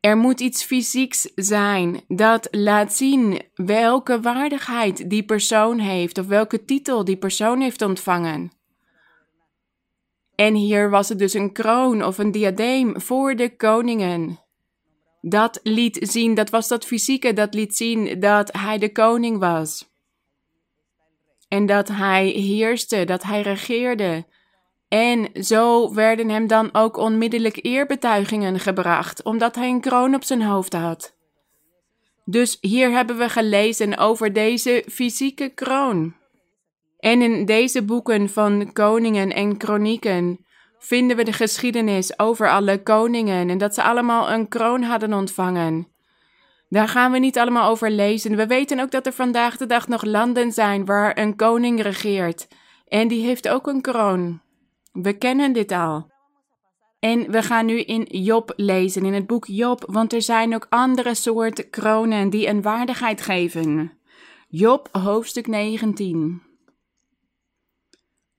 er 0.00 0.16
moet 0.16 0.40
iets 0.40 0.64
fysieks 0.64 1.30
zijn 1.34 2.00
dat 2.08 2.48
laat 2.50 2.92
zien 2.92 3.42
welke 3.54 4.20
waardigheid 4.20 5.10
die 5.10 5.24
persoon 5.24 5.78
heeft 5.78 6.18
of 6.18 6.26
welke 6.26 6.64
titel 6.64 7.04
die 7.04 7.16
persoon 7.16 7.60
heeft 7.60 7.82
ontvangen. 7.82 8.61
En 10.42 10.54
hier 10.54 10.90
was 10.90 11.08
het 11.08 11.18
dus 11.18 11.34
een 11.34 11.52
kroon 11.52 12.04
of 12.04 12.18
een 12.18 12.30
diadeem 12.30 13.00
voor 13.00 13.36
de 13.36 13.56
koningen. 13.56 14.40
Dat 15.20 15.60
liet 15.62 15.98
zien, 16.00 16.34
dat 16.34 16.50
was 16.50 16.68
dat 16.68 16.84
fysieke, 16.84 17.32
dat 17.32 17.54
liet 17.54 17.76
zien 17.76 18.20
dat 18.20 18.52
hij 18.52 18.78
de 18.78 18.92
koning 18.92 19.38
was. 19.38 19.90
En 21.48 21.66
dat 21.66 21.88
hij 21.88 22.26
heerste, 22.26 23.04
dat 23.04 23.22
hij 23.22 23.42
regeerde. 23.42 24.26
En 24.88 25.28
zo 25.44 25.94
werden 25.94 26.28
hem 26.28 26.46
dan 26.46 26.74
ook 26.74 26.96
onmiddellijk 26.96 27.58
eerbetuigingen 27.64 28.58
gebracht, 28.58 29.22
omdat 29.22 29.54
hij 29.54 29.68
een 29.68 29.80
kroon 29.80 30.14
op 30.14 30.24
zijn 30.24 30.42
hoofd 30.42 30.72
had. 30.72 31.16
Dus 32.24 32.58
hier 32.60 32.90
hebben 32.90 33.18
we 33.18 33.28
gelezen 33.28 33.98
over 33.98 34.32
deze 34.32 34.84
fysieke 34.90 35.48
kroon. 35.48 36.14
En 37.02 37.22
in 37.22 37.44
deze 37.44 37.84
boeken 37.84 38.28
van 38.28 38.72
koningen 38.72 39.32
en 39.32 39.56
kronieken 39.56 40.44
vinden 40.78 41.16
we 41.16 41.24
de 41.24 41.32
geschiedenis 41.32 42.18
over 42.18 42.50
alle 42.50 42.82
koningen 42.82 43.50
en 43.50 43.58
dat 43.58 43.74
ze 43.74 43.82
allemaal 43.82 44.30
een 44.30 44.48
kroon 44.48 44.82
hadden 44.82 45.12
ontvangen. 45.12 45.88
Daar 46.68 46.88
gaan 46.88 47.12
we 47.12 47.18
niet 47.18 47.38
allemaal 47.38 47.70
over 47.70 47.90
lezen. 47.90 48.36
We 48.36 48.46
weten 48.46 48.80
ook 48.80 48.90
dat 48.90 49.06
er 49.06 49.12
vandaag 49.12 49.56
de 49.56 49.66
dag 49.66 49.88
nog 49.88 50.04
landen 50.04 50.52
zijn 50.52 50.84
waar 50.84 51.18
een 51.18 51.36
koning 51.36 51.82
regeert. 51.82 52.48
En 52.88 53.08
die 53.08 53.24
heeft 53.24 53.48
ook 53.48 53.66
een 53.66 53.80
kroon. 53.80 54.40
We 54.92 55.12
kennen 55.12 55.52
dit 55.52 55.72
al. 55.72 56.10
En 56.98 57.30
we 57.30 57.42
gaan 57.42 57.66
nu 57.66 57.80
in 57.80 58.02
Job 58.02 58.52
lezen, 58.56 59.04
in 59.04 59.14
het 59.14 59.26
boek 59.26 59.46
Job, 59.46 59.84
want 59.86 60.12
er 60.12 60.22
zijn 60.22 60.54
ook 60.54 60.66
andere 60.70 61.14
soorten 61.14 61.70
kronen 61.70 62.30
die 62.30 62.46
een 62.46 62.62
waardigheid 62.62 63.20
geven. 63.20 63.92
Job, 64.48 64.88
hoofdstuk 64.92 65.46
19. 65.46 66.51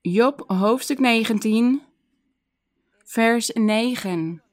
Job, 0.06 0.44
hoofdstuk 0.48 1.00
19, 1.00 1.82
vers 3.04 3.52
9. 3.54 4.44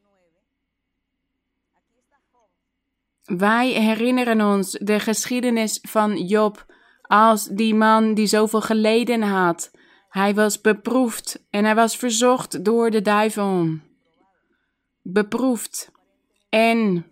Wij 3.25 3.69
herinneren 3.69 4.41
ons 4.41 4.71
de 4.71 5.01
geschiedenis 5.01 5.79
van 5.83 6.17
Job 6.17 6.67
als 7.03 7.47
die 7.47 7.75
man 7.75 8.15
die 8.15 8.27
zoveel 8.27 8.61
geleden 8.61 9.23
had. 9.23 9.71
Hij 10.09 10.35
was 10.35 10.61
beproefd 10.61 11.47
en 11.51 11.65
hij 11.65 11.75
was 11.75 11.97
verzocht 11.97 12.65
door 12.65 12.91
de 12.91 13.03
duivel. 13.03 13.79
Beproefd. 15.03 15.93
En 16.49 17.07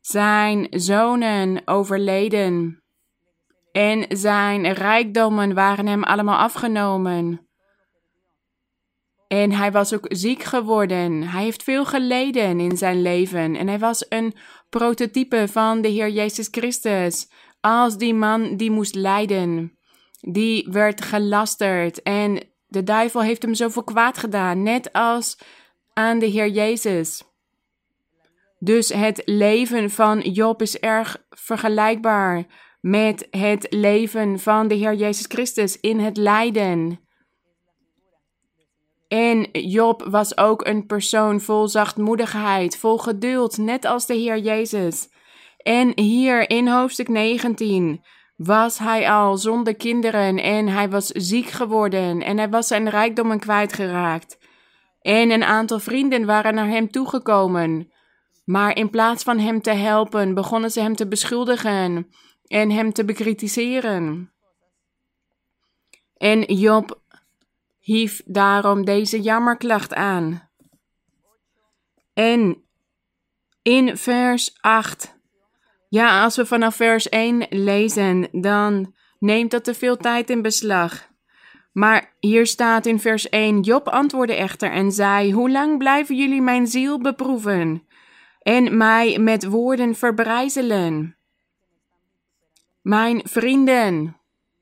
zijn 0.00 0.66
zonen 0.70 1.62
overleden. 1.64 2.82
En 3.78 4.04
zijn 4.08 4.72
rijkdommen 4.72 5.54
waren 5.54 5.86
hem 5.86 6.04
allemaal 6.04 6.38
afgenomen. 6.38 7.48
En 9.28 9.52
hij 9.52 9.72
was 9.72 9.94
ook 9.94 10.06
ziek 10.08 10.42
geworden. 10.42 11.22
Hij 11.22 11.42
heeft 11.42 11.62
veel 11.62 11.84
geleden 11.84 12.60
in 12.60 12.76
zijn 12.76 13.02
leven. 13.02 13.56
En 13.56 13.68
hij 13.68 13.78
was 13.78 14.06
een 14.08 14.34
prototype 14.68 15.48
van 15.48 15.80
de 15.80 15.88
Heer 15.88 16.08
Jezus 16.08 16.48
Christus. 16.50 17.30
Als 17.60 17.96
die 17.98 18.14
man 18.14 18.56
die 18.56 18.70
moest 18.70 18.94
lijden. 18.94 19.78
Die 20.20 20.68
werd 20.70 21.00
gelasterd. 21.00 22.02
En 22.02 22.42
de 22.66 22.82
duivel 22.82 23.22
heeft 23.22 23.42
hem 23.42 23.54
zoveel 23.54 23.84
kwaad 23.84 24.18
gedaan. 24.18 24.62
Net 24.62 24.92
als 24.92 25.38
aan 25.92 26.18
de 26.18 26.26
Heer 26.26 26.48
Jezus. 26.48 27.22
Dus 28.58 28.88
het 28.88 29.22
leven 29.24 29.90
van 29.90 30.20
Job 30.20 30.62
is 30.62 30.78
erg 30.78 31.24
vergelijkbaar 31.30 32.46
met 32.88 33.26
het 33.30 33.66
leven 33.70 34.38
van 34.38 34.68
de 34.68 34.74
Heer 34.74 34.94
Jezus 34.94 35.24
Christus 35.28 35.80
in 35.80 35.98
het 35.98 36.16
lijden. 36.16 37.00
En 39.08 39.48
Job 39.52 40.06
was 40.10 40.36
ook 40.36 40.66
een 40.66 40.86
persoon 40.86 41.40
vol 41.40 41.68
zachtmoedigheid, 41.68 42.78
vol 42.78 42.98
geduld, 42.98 43.58
net 43.58 43.84
als 43.84 44.06
de 44.06 44.14
Heer 44.14 44.38
Jezus. 44.38 45.08
En 45.56 46.00
hier 46.00 46.50
in 46.50 46.68
hoofdstuk 46.68 47.08
19 47.08 48.04
was 48.36 48.78
hij 48.78 49.10
al 49.10 49.36
zonder 49.36 49.76
kinderen 49.76 50.36
en 50.36 50.68
hij 50.68 50.88
was 50.88 51.06
ziek 51.06 51.48
geworden 51.48 52.22
en 52.22 52.38
hij 52.38 52.48
was 52.48 52.66
zijn 52.66 52.88
rijkdommen 52.88 53.38
kwijtgeraakt. 53.38 54.38
En 55.00 55.30
een 55.30 55.44
aantal 55.44 55.78
vrienden 55.78 56.26
waren 56.26 56.54
naar 56.54 56.68
hem 56.68 56.90
toegekomen. 56.90 57.92
Maar 58.44 58.76
in 58.76 58.90
plaats 58.90 59.24
van 59.24 59.38
hem 59.38 59.60
te 59.60 59.70
helpen, 59.72 60.34
begonnen 60.34 60.70
ze 60.70 60.80
hem 60.80 60.96
te 60.96 61.08
beschuldigen 61.08 62.08
en 62.48 62.70
hem 62.70 62.92
te 62.92 63.04
bekritiseren. 63.04 64.32
En 66.16 66.42
Job 66.42 67.00
hief 67.78 68.22
daarom 68.24 68.84
deze 68.84 69.20
jammerklacht 69.20 69.94
aan. 69.94 70.50
En 72.14 72.62
in 73.62 73.96
vers 73.96 74.58
8, 74.60 75.16
ja, 75.88 76.22
als 76.22 76.36
we 76.36 76.46
vanaf 76.46 76.76
vers 76.76 77.08
1 77.08 77.46
lezen, 77.48 78.28
dan 78.32 78.94
neemt 79.18 79.50
dat 79.50 79.64
te 79.64 79.74
veel 79.74 79.96
tijd 79.96 80.30
in 80.30 80.42
beslag. 80.42 81.08
Maar 81.72 82.16
hier 82.20 82.46
staat 82.46 82.86
in 82.86 83.00
vers 83.00 83.28
1: 83.28 83.60
Job 83.60 83.88
antwoordde 83.88 84.34
echter 84.34 84.70
en 84.70 84.92
zei: 84.92 85.32
Hoe 85.32 85.50
lang 85.50 85.78
blijven 85.78 86.16
jullie 86.16 86.42
mijn 86.42 86.66
ziel 86.66 87.00
beproeven 87.00 87.86
en 88.42 88.76
mij 88.76 89.18
met 89.18 89.44
woorden 89.44 89.94
verbrijzelen? 89.94 91.17
Mijn 92.88 93.20
vrienden, 93.24 94.16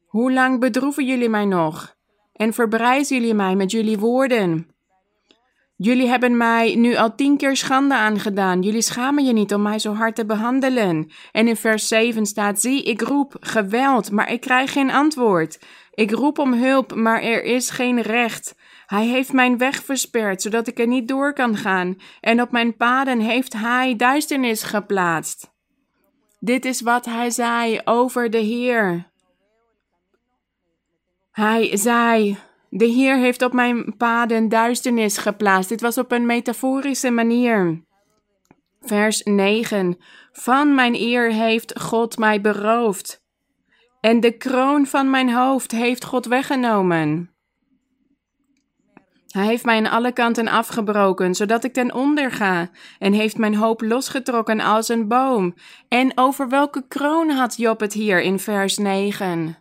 hoe 0.06 0.33
lang 0.33 0.61
bedroeven 0.61 1.06
jullie 1.06 1.28
mij 1.28 1.45
nog 1.45 1.97
en 2.33 2.52
verbrijzen 2.52 3.16
jullie 3.16 3.35
mij 3.35 3.54
met 3.54 3.71
jullie 3.71 3.99
woorden? 3.99 4.71
Jullie 5.76 6.06
hebben 6.06 6.37
mij 6.37 6.75
nu 6.75 6.97
al 6.97 7.14
tien 7.14 7.37
keer 7.37 7.56
schande 7.56 7.95
aangedaan. 7.95 8.62
Jullie 8.62 8.83
schamen 8.83 9.25
je 9.25 9.33
niet 9.33 9.54
om 9.54 9.62
mij 9.62 9.78
zo 9.78 9.95
hard 9.95 10.14
te 10.14 10.26
behandelen. 10.26 11.11
En 11.33 11.49
in 11.49 11.56
vers 11.56 11.88
7 11.88 12.26
staat: 12.26 12.61
Zie, 12.61 12.83
ik 12.83 13.00
roep 13.00 13.37
geweld, 13.40 14.11
maar 14.11 14.33
ik 14.33 14.40
krijg 14.40 14.73
geen 14.73 14.90
antwoord. 14.90 15.59
Ik 15.95 16.11
roep 16.11 16.38
om 16.38 16.52
hulp, 16.52 16.95
maar 16.95 17.23
er 17.23 17.42
is 17.42 17.71
geen 17.71 18.00
recht. 18.00 18.54
Hij 18.87 19.06
heeft 19.06 19.33
mijn 19.33 19.59
weg 19.59 19.85
versperd, 19.85 20.42
zodat 20.42 20.66
ik 20.66 20.78
er 20.78 20.87
niet 20.87 21.09
door 21.09 21.33
kan 21.33 21.56
gaan. 21.56 21.97
En 22.21 22.40
op 22.40 22.50
mijn 22.50 22.76
paden 22.76 23.21
heeft 23.21 23.52
hij 23.52 23.97
duisternis 23.97 24.62
geplaatst. 24.62 25.54
Dit 26.38 26.64
is 26.64 26.81
wat 26.81 27.05
hij 27.05 27.31
zei 27.31 27.81
over 27.85 28.31
de 28.31 28.38
Heer. 28.38 29.11
Hij 31.31 31.76
zei: 31.76 32.38
De 32.69 32.85
Heer 32.85 33.16
heeft 33.16 33.43
op 33.43 33.52
mijn 33.52 33.97
paden 33.97 34.49
duisternis 34.49 35.19
geplaatst. 35.19 35.69
Dit 35.69 35.81
was 35.81 35.99
op 35.99 36.12
een 36.12 36.26
metaforische 36.26 37.11
manier. 37.11 37.85
Vers 38.81 39.23
9: 39.23 39.97
Van 40.33 40.75
mijn 40.75 40.95
eer 40.95 41.33
heeft 41.33 41.81
God 41.81 42.19
mij 42.19 42.40
beroofd. 42.40 43.25
En 44.00 44.21
de 44.21 44.37
kroon 44.37 44.87
van 44.87 45.11
mijn 45.11 45.33
hoofd 45.33 45.71
heeft 45.71 46.05
God 46.05 46.26
weggenomen. 46.26 47.36
Hij 49.37 49.47
heeft 49.47 49.64
mij 49.64 49.76
aan 49.76 49.90
alle 49.90 50.12
kanten 50.12 50.49
afgebroken, 50.49 51.35
zodat 51.35 51.64
ik 51.64 51.73
ten 51.73 51.95
onder 51.95 52.33
ga, 52.33 52.71
en 52.99 53.12
heeft 53.12 53.38
mijn 53.38 53.55
hoop 53.55 53.81
losgetrokken 53.81 54.61
als 54.61 54.88
een 54.88 55.09
boom. 55.09 55.55
En 55.88 56.12
over 56.14 56.49
welke 56.49 56.85
kroon 56.88 57.31
had 57.31 57.57
Job 57.57 57.81
het 57.81 57.93
hier 57.93 58.21
in 58.21 58.38
vers 58.38 58.76
9? 58.76 59.59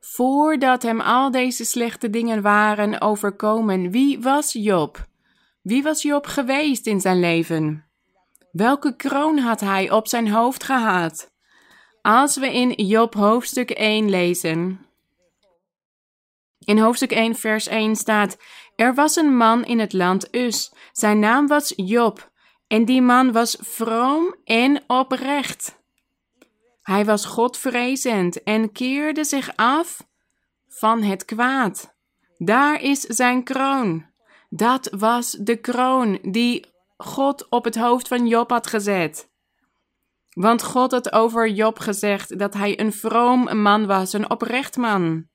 Voordat 0.00 0.82
hem 0.82 1.00
al 1.00 1.30
deze 1.30 1.64
slechte 1.64 2.10
dingen 2.10 2.42
waren 2.42 3.00
overkomen, 3.00 3.90
wie 3.90 4.20
was 4.20 4.52
Job? 4.52 5.06
Wie 5.62 5.82
was 5.82 6.02
Job 6.02 6.26
geweest 6.26 6.86
in 6.86 7.00
zijn 7.00 7.20
leven? 7.20 7.84
Welke 8.52 8.96
kroon 8.96 9.38
had 9.38 9.60
hij 9.60 9.90
op 9.90 10.08
zijn 10.08 10.30
hoofd 10.30 10.64
gehad? 10.64 11.30
Als 12.02 12.36
we 12.36 12.52
in 12.52 12.72
Job 12.72 13.14
hoofdstuk 13.14 13.70
1 13.70 14.10
lezen. 14.10 14.80
In 16.58 16.78
hoofdstuk 16.78 17.12
1, 17.12 17.34
vers 17.34 17.66
1 17.66 17.96
staat: 17.96 18.36
Er 18.76 18.94
was 18.94 19.16
een 19.16 19.36
man 19.36 19.64
in 19.64 19.78
het 19.78 19.92
land 19.92 20.34
Us. 20.34 20.72
Zijn 20.92 21.18
naam 21.18 21.46
was 21.46 21.72
Job. 21.76 22.30
En 22.66 22.84
die 22.84 23.02
man 23.02 23.32
was 23.32 23.56
vroom 23.60 24.34
en 24.44 24.84
oprecht. 24.86 25.84
Hij 26.82 27.04
was 27.04 27.24
Godvrezend 27.24 28.42
en 28.42 28.72
keerde 28.72 29.24
zich 29.24 29.56
af 29.56 30.06
van 30.68 31.02
het 31.02 31.24
kwaad. 31.24 31.94
Daar 32.36 32.82
is 32.82 33.00
zijn 33.00 33.44
kroon. 33.44 34.06
Dat 34.48 34.88
was 34.96 35.30
de 35.30 35.56
kroon 35.56 36.18
die 36.22 36.66
God 36.96 37.48
op 37.48 37.64
het 37.64 37.76
hoofd 37.76 38.08
van 38.08 38.26
Job 38.26 38.50
had 38.50 38.66
gezet. 38.66 39.30
Want 40.30 40.62
God 40.62 40.90
had 40.90 41.12
over 41.12 41.48
Job 41.48 41.78
gezegd 41.78 42.38
dat 42.38 42.54
hij 42.54 42.80
een 42.80 42.92
vroom 42.92 43.62
man 43.62 43.86
was, 43.86 44.12
een 44.12 44.30
oprecht 44.30 44.76
man. 44.76 45.28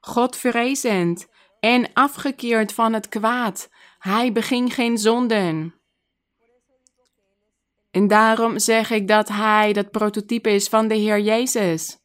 Godvrezend 0.00 1.28
en 1.60 1.92
afgekeerd 1.92 2.72
van 2.72 2.92
het 2.92 3.08
kwaad. 3.08 3.68
Hij 3.98 4.32
beging 4.32 4.74
geen 4.74 4.98
zonden. 4.98 5.74
En 7.90 8.08
daarom 8.08 8.58
zeg 8.58 8.90
ik 8.90 9.08
dat 9.08 9.28
hij 9.28 9.72
dat 9.72 9.90
prototype 9.90 10.50
is 10.50 10.68
van 10.68 10.88
de 10.88 10.94
Heer 10.94 11.20
Jezus, 11.20 11.98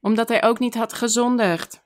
omdat 0.00 0.28
hij 0.28 0.42
ook 0.42 0.58
niet 0.58 0.74
had 0.74 0.92
gezondigd. 0.92 1.85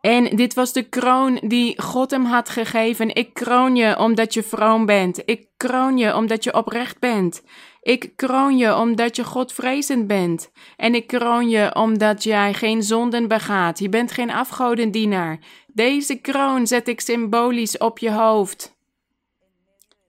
En 0.00 0.36
dit 0.36 0.54
was 0.54 0.72
de 0.72 0.82
kroon 0.82 1.40
die 1.44 1.82
God 1.82 2.10
hem 2.10 2.24
had 2.24 2.48
gegeven. 2.48 3.14
Ik 3.14 3.34
kroon 3.34 3.76
je 3.76 3.98
omdat 3.98 4.34
je 4.34 4.42
vroom 4.42 4.86
bent. 4.86 5.22
Ik 5.24 5.46
kroon 5.56 5.98
je 5.98 6.16
omdat 6.16 6.44
je 6.44 6.54
oprecht 6.54 6.98
bent. 6.98 7.42
Ik 7.82 8.12
kroon 8.16 8.56
je 8.56 8.76
omdat 8.76 9.16
je 9.16 9.24
Godvrezend 9.24 10.06
bent. 10.06 10.50
En 10.76 10.94
ik 10.94 11.06
kroon 11.06 11.48
je 11.48 11.74
omdat 11.74 12.22
jij 12.22 12.54
geen 12.54 12.82
zonden 12.82 13.28
begaat. 13.28 13.78
Je 13.78 13.88
bent 13.88 14.12
geen 14.12 14.30
afgodendienaar. 14.30 15.38
Deze 15.66 16.14
kroon 16.14 16.66
zet 16.66 16.88
ik 16.88 17.00
symbolisch 17.00 17.78
op 17.78 17.98
je 17.98 18.12
hoofd. 18.12 18.76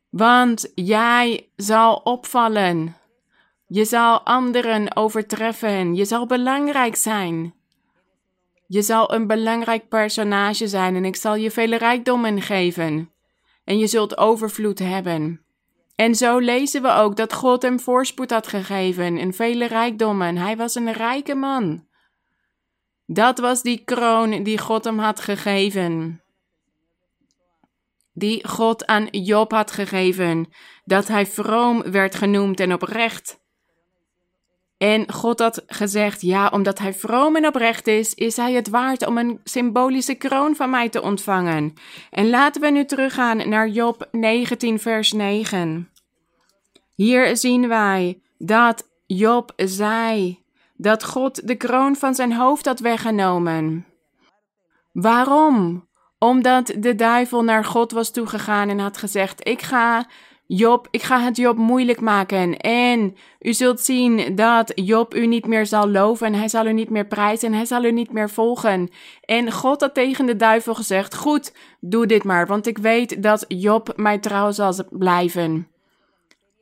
Want 0.10 0.72
jij 0.76 1.50
zal 1.56 1.96
opvallen. 1.96 2.96
Je 3.68 3.86
zal 3.86 4.22
anderen 4.22 4.96
overtreffen. 4.96 5.96
Je 5.96 6.06
zal 6.06 6.26
belangrijk 6.26 6.96
zijn. 6.96 7.59
Je 8.72 8.82
zal 8.82 9.14
een 9.14 9.28
belangrijk 9.28 9.88
personage 9.88 10.68
zijn 10.68 10.96
en 10.96 11.06
ik 11.06 11.16
zal 11.16 11.36
je 11.36 11.52
vele 11.52 11.78
rijkdommen 11.78 12.42
geven. 12.42 13.12
En 13.64 13.78
je 13.78 13.88
zult 13.88 14.18
overvloed 14.18 14.80
hebben. 14.80 15.42
En 15.96 16.16
zo 16.16 16.38
lezen 16.38 16.82
we 16.82 16.92
ook 16.92 17.16
dat 17.16 17.34
God 17.34 17.62
hem 17.62 17.80
voorspoed 17.80 18.32
had 18.32 18.48
gegeven 18.48 19.18
en 19.18 19.34
vele 19.34 19.66
rijkdommen. 19.66 20.38
Hij 20.38 20.58
was 20.58 20.76
een 20.76 20.94
rijke 20.94 21.36
man. 21.36 21.88
Dat 23.06 23.40
was 23.40 23.62
die 23.62 23.84
kroon 23.84 24.44
die 24.44 24.58
God 24.58 24.84
hem 24.84 25.00
had 25.00 25.20
gegeven. 25.20 26.24
Die 28.14 28.48
God 28.48 28.86
aan 28.86 29.08
Job 29.12 29.52
had 29.52 29.72
gegeven, 29.72 30.50
dat 30.84 31.08
hij 31.08 31.26
vroom 31.26 31.92
werd 31.92 32.16
genoemd 32.16 32.60
en 32.60 32.74
oprecht. 32.74 33.40
En 34.80 35.12
God 35.12 35.40
had 35.40 35.64
gezegd: 35.68 36.22
Ja, 36.22 36.48
omdat 36.48 36.80
hij 36.80 36.94
vroom 36.94 37.36
en 37.36 37.48
oprecht 37.48 37.88
is, 37.88 38.14
is 38.14 38.38
hij 38.38 38.54
het 38.54 38.70
waard 38.70 39.06
om 39.06 39.18
een 39.18 39.40
symbolische 39.44 40.16
kroon 40.16 40.56
van 40.56 40.70
mij 40.70 40.90
te 40.90 41.02
ontvangen. 41.02 41.74
En 42.10 42.30
laten 42.30 42.62
we 42.62 42.70
nu 42.70 42.86
teruggaan 42.86 43.50
naar 43.50 43.68
Job 43.68 44.08
19, 44.12 44.80
vers 44.80 45.12
9. 45.12 45.90
Hier 46.96 47.38
zien 47.38 47.68
wij 47.68 48.22
dat 48.38 48.90
Job 49.06 49.54
zei 49.56 50.44
dat 50.76 51.04
God 51.04 51.48
de 51.48 51.56
kroon 51.56 51.96
van 51.96 52.16
zijn 52.16 52.34
hoofd 52.34 52.66
had 52.66 52.80
weggenomen. 52.80 53.86
Waarom? 54.92 55.88
Omdat 56.20 56.74
de 56.78 56.96
duivel 56.96 57.44
naar 57.44 57.66
God 57.66 57.92
was 57.92 58.12
toegegaan 58.12 58.70
en 58.70 58.80
had 58.80 58.98
gezegd: 58.98 59.48
Ik 59.48 59.62
ga 59.62 60.08
Job, 60.52 60.88
ik 60.92 61.02
ga 61.02 61.20
het 61.20 61.38
Job 61.38 61.58
moeilijk 61.58 62.02
maken. 62.02 62.58
En 62.58 63.16
u 63.40 63.54
zult 63.54 63.80
zien 63.80 64.36
dat 64.36 64.72
Job 64.76 65.16
u 65.16 65.28
niet 65.28 65.48
meer 65.48 65.66
zal 65.66 65.90
loven. 65.90 66.34
Hij 66.34 66.48
zal 66.48 66.66
u 66.66 66.74
niet 66.74 66.90
meer 66.90 67.06
prijzen. 67.06 67.54
Hij 67.54 67.66
zal 67.66 67.84
u 67.84 67.92
niet 67.92 68.12
meer 68.12 68.30
volgen. 68.30 68.90
En 69.26 69.52
God 69.52 69.82
had 69.82 69.94
tegen 69.94 70.26
de 70.26 70.36
duivel 70.36 70.76
gezegd: 70.76 71.16
Goed, 71.16 71.54
doe 71.80 72.06
dit 72.06 72.24
maar. 72.24 72.48
Want 72.48 72.68
ik 72.68 72.78
weet 72.78 73.24
dat 73.24 73.46
Job 73.48 73.94
mij 73.96 74.18
trouw 74.18 74.52
zal 74.52 74.74
blijven. 74.90 75.68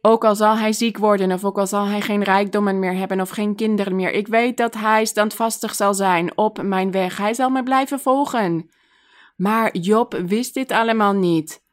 Ook 0.01 0.25
al 0.25 0.35
zal 0.35 0.57
hij 0.57 0.73
ziek 0.73 0.97
worden, 0.97 1.31
of 1.31 1.45
ook 1.45 1.57
al 1.57 1.67
zal 1.67 1.85
hij 1.85 2.01
geen 2.01 2.23
rijkdommen 2.23 2.79
meer 2.79 2.95
hebben 2.95 3.21
of 3.21 3.29
geen 3.29 3.55
kinderen 3.55 3.95
meer. 3.95 4.11
Ik 4.11 4.27
weet 4.27 4.57
dat 4.57 4.73
hij 4.73 5.05
standvastig 5.05 5.75
zal 5.75 5.93
zijn 5.93 6.37
op 6.37 6.61
mijn 6.61 6.91
weg. 6.91 7.17
Hij 7.17 7.33
zal 7.33 7.49
me 7.49 7.63
blijven 7.63 7.99
volgen. 7.99 8.69
Maar 9.35 9.77
Job 9.77 10.13
wist 10.25 10.53
dit 10.53 10.71
allemaal 10.71 11.13
niet. 11.13 11.65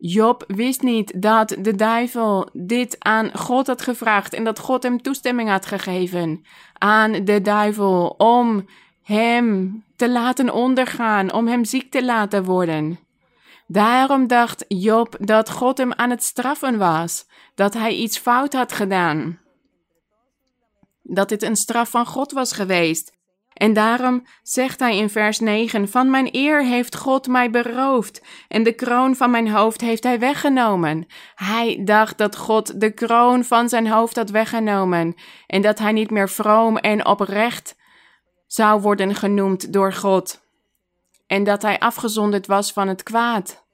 Job 0.00 0.44
wist 0.46 0.82
niet 0.82 1.22
dat 1.22 1.56
de 1.58 1.74
duivel 1.74 2.48
dit 2.52 2.96
aan 2.98 3.38
God 3.38 3.66
had 3.66 3.82
gevraagd 3.82 4.34
en 4.34 4.44
dat 4.44 4.58
God 4.58 4.82
hem 4.82 5.02
toestemming 5.02 5.48
had 5.48 5.66
gegeven 5.66 6.44
aan 6.72 7.24
de 7.24 7.40
duivel 7.40 8.08
om 8.08 8.66
hem 9.02 9.84
te 9.96 10.10
laten 10.10 10.52
ondergaan, 10.52 11.32
om 11.32 11.46
hem 11.46 11.64
ziek 11.64 11.90
te 11.90 12.04
laten 12.04 12.44
worden. 12.44 12.98
Daarom 13.66 14.26
dacht 14.26 14.64
Job 14.68 15.16
dat 15.20 15.50
God 15.50 15.78
hem 15.78 15.92
aan 15.92 16.10
het 16.10 16.22
straffen 16.22 16.78
was, 16.78 17.26
dat 17.54 17.74
hij 17.74 17.94
iets 17.94 18.18
fout 18.18 18.52
had 18.52 18.72
gedaan. 18.72 19.40
Dat 21.02 21.28
dit 21.28 21.42
een 21.42 21.56
straf 21.56 21.90
van 21.90 22.06
God 22.06 22.32
was 22.32 22.52
geweest. 22.52 23.17
En 23.58 23.72
daarom 23.72 24.26
zegt 24.42 24.80
hij 24.80 24.96
in 24.96 25.10
vers 25.10 25.38
9: 25.38 25.88
Van 25.88 26.10
mijn 26.10 26.28
eer 26.32 26.64
heeft 26.64 26.96
God 26.96 27.26
mij 27.26 27.50
beroofd, 27.50 28.22
en 28.48 28.62
de 28.62 28.72
kroon 28.72 29.16
van 29.16 29.30
mijn 29.30 29.50
hoofd 29.50 29.80
heeft 29.80 30.04
hij 30.04 30.18
weggenomen. 30.18 31.06
Hij 31.34 31.80
dacht 31.84 32.18
dat 32.18 32.36
God 32.36 32.80
de 32.80 32.90
kroon 32.90 33.44
van 33.44 33.68
zijn 33.68 33.88
hoofd 33.88 34.16
had 34.16 34.30
weggenomen, 34.30 35.14
en 35.46 35.62
dat 35.62 35.78
hij 35.78 35.92
niet 35.92 36.10
meer 36.10 36.28
vroom 36.28 36.76
en 36.76 37.06
oprecht 37.06 37.76
zou 38.46 38.80
worden 38.80 39.14
genoemd 39.14 39.72
door 39.72 39.92
God, 39.92 40.40
en 41.26 41.44
dat 41.44 41.62
hij 41.62 41.78
afgezonderd 41.78 42.46
was 42.46 42.72
van 42.72 42.88
het 42.88 43.02
kwaad. 43.02 43.66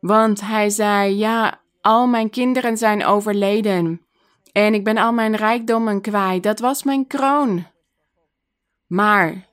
Want 0.00 0.40
hij 0.40 0.70
zei: 0.70 1.16
Ja, 1.16 1.60
al 1.80 2.06
mijn 2.06 2.30
kinderen 2.30 2.76
zijn 2.76 3.04
overleden. 3.04 4.04
En 4.52 4.74
ik 4.74 4.84
ben 4.84 4.96
al 4.96 5.12
mijn 5.12 5.36
rijkdommen 5.36 6.00
kwijt. 6.00 6.42
Dat 6.42 6.58
was 6.58 6.82
mijn 6.82 7.06
kroon. 7.06 7.66
Maar 8.90 9.46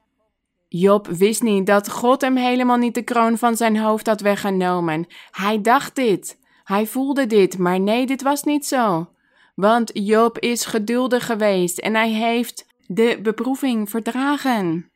Job 0.67 1.07
wist 1.07 1.41
niet 1.41 1.65
dat 1.65 1.89
God 1.89 2.21
hem 2.21 2.35
helemaal 2.35 2.77
niet 2.77 2.93
de 2.93 3.01
kroon 3.01 3.37
van 3.37 3.57
zijn 3.57 3.77
hoofd 3.77 4.07
had 4.07 4.21
weggenomen. 4.21 5.07
Hij 5.31 5.61
dacht 5.61 5.95
dit. 5.95 6.37
Hij 6.63 6.85
voelde 6.85 7.27
dit, 7.27 7.57
maar 7.57 7.79
nee, 7.79 8.05
dit 8.05 8.21
was 8.21 8.43
niet 8.43 8.65
zo. 8.65 9.09
Want 9.55 9.91
Job 9.93 10.39
is 10.39 10.65
geduldig 10.65 11.25
geweest 11.25 11.79
en 11.79 11.95
hij 11.95 12.09
heeft 12.09 12.65
de 12.87 13.19
beproeving 13.23 13.89
verdragen. 13.89 14.89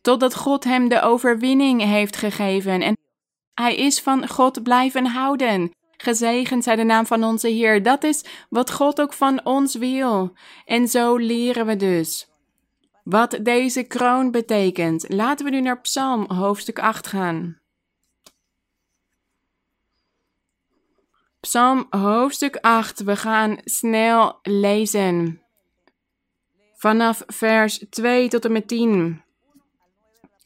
Totdat 0.00 0.34
God 0.34 0.64
hem 0.64 0.88
de 0.88 1.00
overwinning 1.00 1.82
heeft 1.82 2.16
gegeven 2.16 2.82
en 2.82 2.96
hij 3.54 3.74
is 3.74 4.00
van 4.00 4.28
God 4.28 4.62
blijven 4.62 5.06
houden. 5.06 5.70
Gezegend 5.96 6.64
zij 6.64 6.76
de 6.76 6.84
naam 6.84 7.06
van 7.06 7.24
onze 7.24 7.48
Heer. 7.48 7.82
Dat 7.82 8.04
is 8.04 8.24
wat 8.48 8.72
God 8.72 9.00
ook 9.00 9.12
van 9.12 9.44
ons 9.44 9.74
wil. 9.74 10.32
En 10.64 10.88
zo 10.88 11.16
leren 11.16 11.66
we 11.66 11.76
dus. 11.76 12.35
Wat 13.06 13.38
deze 13.42 13.82
kroon 13.82 14.30
betekent. 14.30 15.08
Laten 15.08 15.44
we 15.44 15.50
nu 15.50 15.60
naar 15.60 15.80
Psalm 15.80 16.30
hoofdstuk 16.30 16.78
8 16.78 17.06
gaan. 17.06 17.60
Psalm 21.40 21.86
hoofdstuk 21.90 22.56
8. 22.56 23.02
We 23.02 23.16
gaan 23.16 23.58
snel 23.64 24.38
lezen. 24.42 25.42
Vanaf 26.74 27.22
vers 27.26 27.84
2 27.90 28.28
tot 28.28 28.44
en 28.44 28.52
met 28.52 28.68
10. 28.68 29.22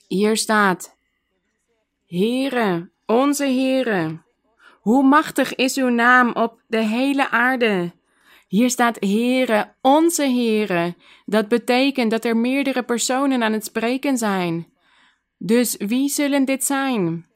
Hier 0.06 0.36
staat: 0.36 0.96
Heere, 2.06 2.90
onze 3.06 3.44
Heere, 3.44 4.22
hoe 4.80 5.04
machtig 5.04 5.54
is 5.54 5.76
uw 5.76 5.88
naam 5.88 6.32
op 6.32 6.62
de 6.66 6.80
hele 6.80 7.30
aarde. 7.30 7.92
Hier 8.50 8.70
staat 8.70 8.96
Heere, 9.00 9.74
onze 9.80 10.22
Heere. 10.22 10.94
Dat 11.26 11.48
betekent 11.48 12.10
dat 12.10 12.24
er 12.24 12.36
meerdere 12.36 12.82
personen 12.82 13.42
aan 13.42 13.52
het 13.52 13.64
spreken 13.64 14.18
zijn. 14.18 14.66
Dus 15.38 15.76
wie 15.78 16.08
zullen 16.08 16.44
dit 16.44 16.64
zijn? 16.64 17.26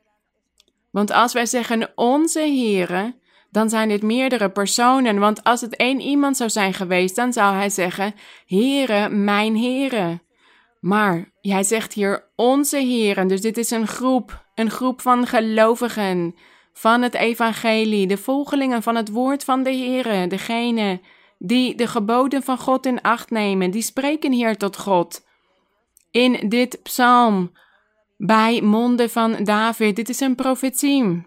Want 0.91 1.11
als 1.11 1.33
wij 1.33 1.47
zeggen 1.47 1.93
onze 1.95 2.41
Heere, 2.41 3.15
dan 3.51 3.69
zijn 3.69 3.89
dit 3.89 4.03
meerdere 4.03 4.51
personen. 4.51 5.19
Want 5.19 5.45
als 5.45 5.61
het 5.61 5.77
één 5.77 6.01
iemand 6.01 6.37
zou 6.37 6.51
zijn 6.51 6.75
geweest, 6.75 7.17
dan 7.17 7.33
zou 7.33 7.55
hij 7.55 7.71
zeggen: 7.71 8.15
Heere, 8.47 9.09
mijn 9.09 9.59
Heere. 9.59 10.21
Maar 10.81 11.33
hij 11.41 11.63
zegt 11.63 11.93
hier 11.93 12.31
onze 12.37 12.79
Heeren, 12.79 13.29
dus 13.29 13.41
dit 13.41 13.57
is 13.57 13.71
een 13.71 13.87
groep, 13.87 14.45
een 14.55 14.71
groep 14.71 15.01
van 15.01 15.27
gelovigen 15.27 16.35
van 16.75 17.03
het 17.03 17.15
evangelie, 17.15 18.07
de 18.07 18.17
volgelingen 18.17 18.83
van 18.83 18.97
het 18.97 19.09
woord 19.09 19.45
van 19.45 19.63
de 19.63 19.71
Heere, 19.71 20.27
degene 20.27 21.01
die 21.39 21.75
de 21.75 21.87
geboden 21.87 22.43
van 22.43 22.59
God 22.59 22.87
in 22.87 23.01
acht 23.01 23.31
nemen, 23.31 23.71
die 23.71 23.83
spreken 23.83 24.33
hier 24.33 24.57
tot 24.57 24.77
God. 24.77 25.27
In 26.11 26.49
dit 26.49 26.83
psalm, 26.83 27.53
bij 28.17 28.61
monden 28.61 29.11
van 29.11 29.45
David, 29.45 29.97
dit 29.97 30.09
is 30.09 30.21
een 30.21 30.35
profetie. 30.35 31.27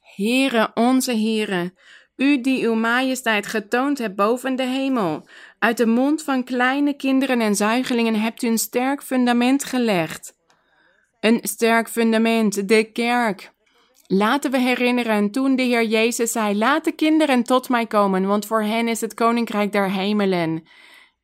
Heere, 0.00 0.70
onze 0.74 1.12
Heere, 1.12 1.74
u 2.16 2.40
die 2.40 2.66
uw 2.66 2.74
majesteit 2.74 3.46
getoond 3.46 3.98
hebt 3.98 4.16
boven 4.16 4.56
de 4.56 4.66
hemel, 4.66 5.28
uit 5.58 5.76
de 5.76 5.86
mond 5.86 6.22
van 6.22 6.44
kleine 6.44 6.94
kinderen 6.94 7.40
en 7.40 7.54
zuigelingen 7.54 8.14
hebt 8.14 8.42
u 8.42 8.46
een 8.46 8.58
sterk 8.58 9.02
fundament 9.02 9.64
gelegd. 9.64 10.34
Een 11.20 11.38
sterk 11.42 11.88
fundament, 11.88 12.68
de 12.68 12.84
kerk. 12.84 13.54
Laten 14.08 14.50
we 14.50 14.58
herinneren 14.58 15.30
toen 15.30 15.56
de 15.56 15.62
Heer 15.62 15.84
Jezus 15.84 16.32
zei: 16.32 16.56
Laat 16.56 16.84
de 16.84 16.92
kinderen 16.92 17.42
tot 17.42 17.68
mij 17.68 17.86
komen, 17.86 18.26
want 18.26 18.46
voor 18.46 18.62
hen 18.62 18.88
is 18.88 19.00
het 19.00 19.14
koninkrijk 19.14 19.72
der 19.72 19.90
hemelen. 19.90 20.66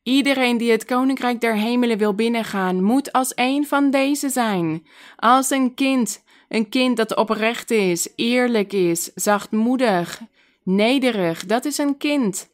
Iedereen 0.03 0.57
die 0.57 0.71
het 0.71 0.85
koninkrijk 0.85 1.41
der 1.41 1.57
hemelen 1.57 1.99
wil 1.99 2.15
binnengaan, 2.15 2.83
moet 2.83 3.13
als 3.13 3.33
een 3.35 3.67
van 3.67 3.91
deze 3.91 4.29
zijn. 4.29 4.87
Als 5.17 5.51
een 5.51 5.75
kind, 5.75 6.25
een 6.49 6.69
kind 6.69 6.97
dat 6.97 7.17
oprecht 7.17 7.71
is, 7.71 8.13
eerlijk 8.17 8.73
is, 8.73 9.11
zachtmoedig, 9.15 10.21
nederig, 10.63 11.47
dat 11.47 11.65
is 11.65 11.79
een 11.79 11.97
kind. 11.97 12.51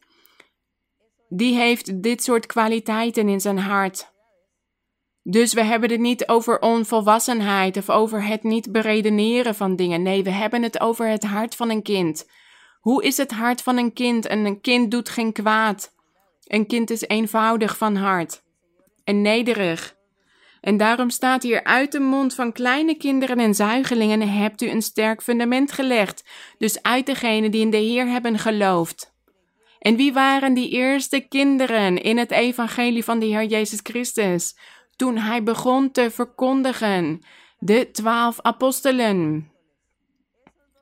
Die 1.29 1.57
heeft 1.57 2.03
dit 2.03 2.23
soort 2.23 2.47
kwaliteiten 2.47 3.29
in 3.29 3.41
zijn 3.41 3.59
hart. 3.59 4.13
Dus 5.31 5.53
we 5.53 5.63
hebben 5.63 5.91
het 5.91 6.01
niet 6.01 6.29
over 6.29 6.61
onvolwassenheid 6.61 7.77
of 7.77 7.91
over 7.91 8.25
het 8.25 8.43
niet 8.43 8.73
beredeneren 8.73 9.55
van 9.55 9.77
dingen. 9.77 10.03
Nee, 10.03 10.23
we 10.23 10.31
hebben 10.31 10.63
het 10.63 10.81
over 10.81 11.09
het 11.09 11.25
hart 11.25 11.55
van 11.55 11.71
een 11.71 11.83
kind. 11.83 12.29
Hoe 12.81 13.05
is 13.05 13.17
het 13.17 13.31
hart 13.31 13.63
van 13.63 13.77
een 13.77 13.93
kind? 13.93 14.27
En 14.27 14.45
een 14.45 14.61
kind 14.61 14.91
doet 14.91 15.09
geen 15.09 15.33
kwaad. 15.33 15.95
Een 16.45 16.67
kind 16.67 16.91
is 16.91 17.01
eenvoudig 17.01 17.77
van 17.77 17.97
hart 17.97 18.43
en 19.05 19.23
nederig. 19.23 19.97
En 20.61 20.77
daarom 20.77 21.11
staat 21.11 21.43
hier 21.43 21.65
uit 21.65 21.93
de 21.93 22.01
mond 22.01 22.35
van 22.35 22.53
kleine 22.53 22.95
kinderen 22.95 23.39
en 23.39 23.55
zuigelingen 23.55 24.29
hebt 24.29 24.63
u 24.63 24.69
een 24.69 24.83
sterk 24.83 25.23
fundament 25.23 25.73
gelegd. 25.73 26.25
Dus 26.59 26.83
uit 26.83 27.07
degenen 27.07 27.51
die 27.51 27.61
in 27.61 27.71
de 27.71 27.77
Heer 27.77 28.07
hebben 28.07 28.39
geloofd. 28.39 29.17
En 29.79 29.97
wie 29.97 30.13
waren 30.13 30.55
die 30.55 30.71
eerste 30.71 31.21
kinderen 31.21 32.03
in 32.03 32.19
het 32.19 32.31
evangelie 32.31 33.05
van 33.05 33.19
de 33.19 33.27
Heer 33.27 33.45
Jezus 33.45 33.81
Christus? 33.83 34.55
Toen 34.99 35.17
hij 35.17 35.43
begon 35.43 35.91
te 35.91 36.11
verkondigen. 36.11 37.21
De 37.59 37.91
twaalf 37.91 38.41
apostelen. 38.41 39.51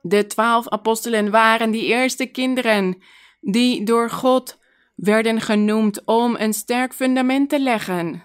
De 0.01 0.25
twaalf 0.25 0.69
apostelen 0.69 1.31
waren 1.31 1.71
die 1.71 1.85
eerste 1.85 2.25
kinderen 2.25 3.01
die 3.41 3.83
door 3.83 4.09
God 4.09 4.59
werden 4.95 5.41
genoemd 5.41 6.05
om 6.05 6.35
een 6.35 6.53
sterk 6.53 6.93
fundament 6.93 7.49
te 7.49 7.59
leggen. 7.59 8.23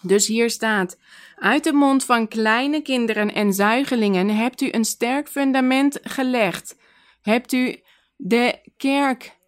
Dus 0.00 0.26
hier 0.26 0.50
staat: 0.50 0.98
Uit 1.36 1.64
de 1.64 1.72
mond 1.72 2.04
van 2.04 2.28
kleine 2.28 2.82
kinderen 2.82 3.34
en 3.34 3.52
zuigelingen 3.52 4.28
hebt 4.28 4.60
u 4.60 4.68
een 4.70 4.84
sterk 4.84 5.28
fundament 5.28 5.98
gelegd. 6.02 6.76
Hebt 7.22 7.52
u 7.52 7.80
de 8.16 8.72
kerk 8.76 9.38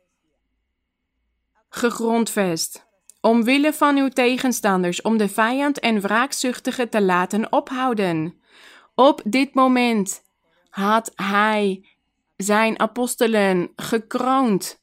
gegrondvest 1.69 2.85
omwille 3.25 3.73
van 3.73 3.97
uw 3.97 4.09
tegenstanders, 4.09 5.03
om 5.03 5.17
de 5.17 5.29
vijand 5.29 5.81
en 5.81 6.01
wraakzuchtige 6.01 6.89
te 6.89 7.03
laten 7.03 7.53
ophouden. 7.53 8.35
Op 8.95 9.21
dit 9.25 9.55
moment 9.55 10.23
had 10.69 11.13
hij 11.15 11.87
zijn 12.37 12.81
apostelen 12.81 13.73
gekroond 13.77 14.83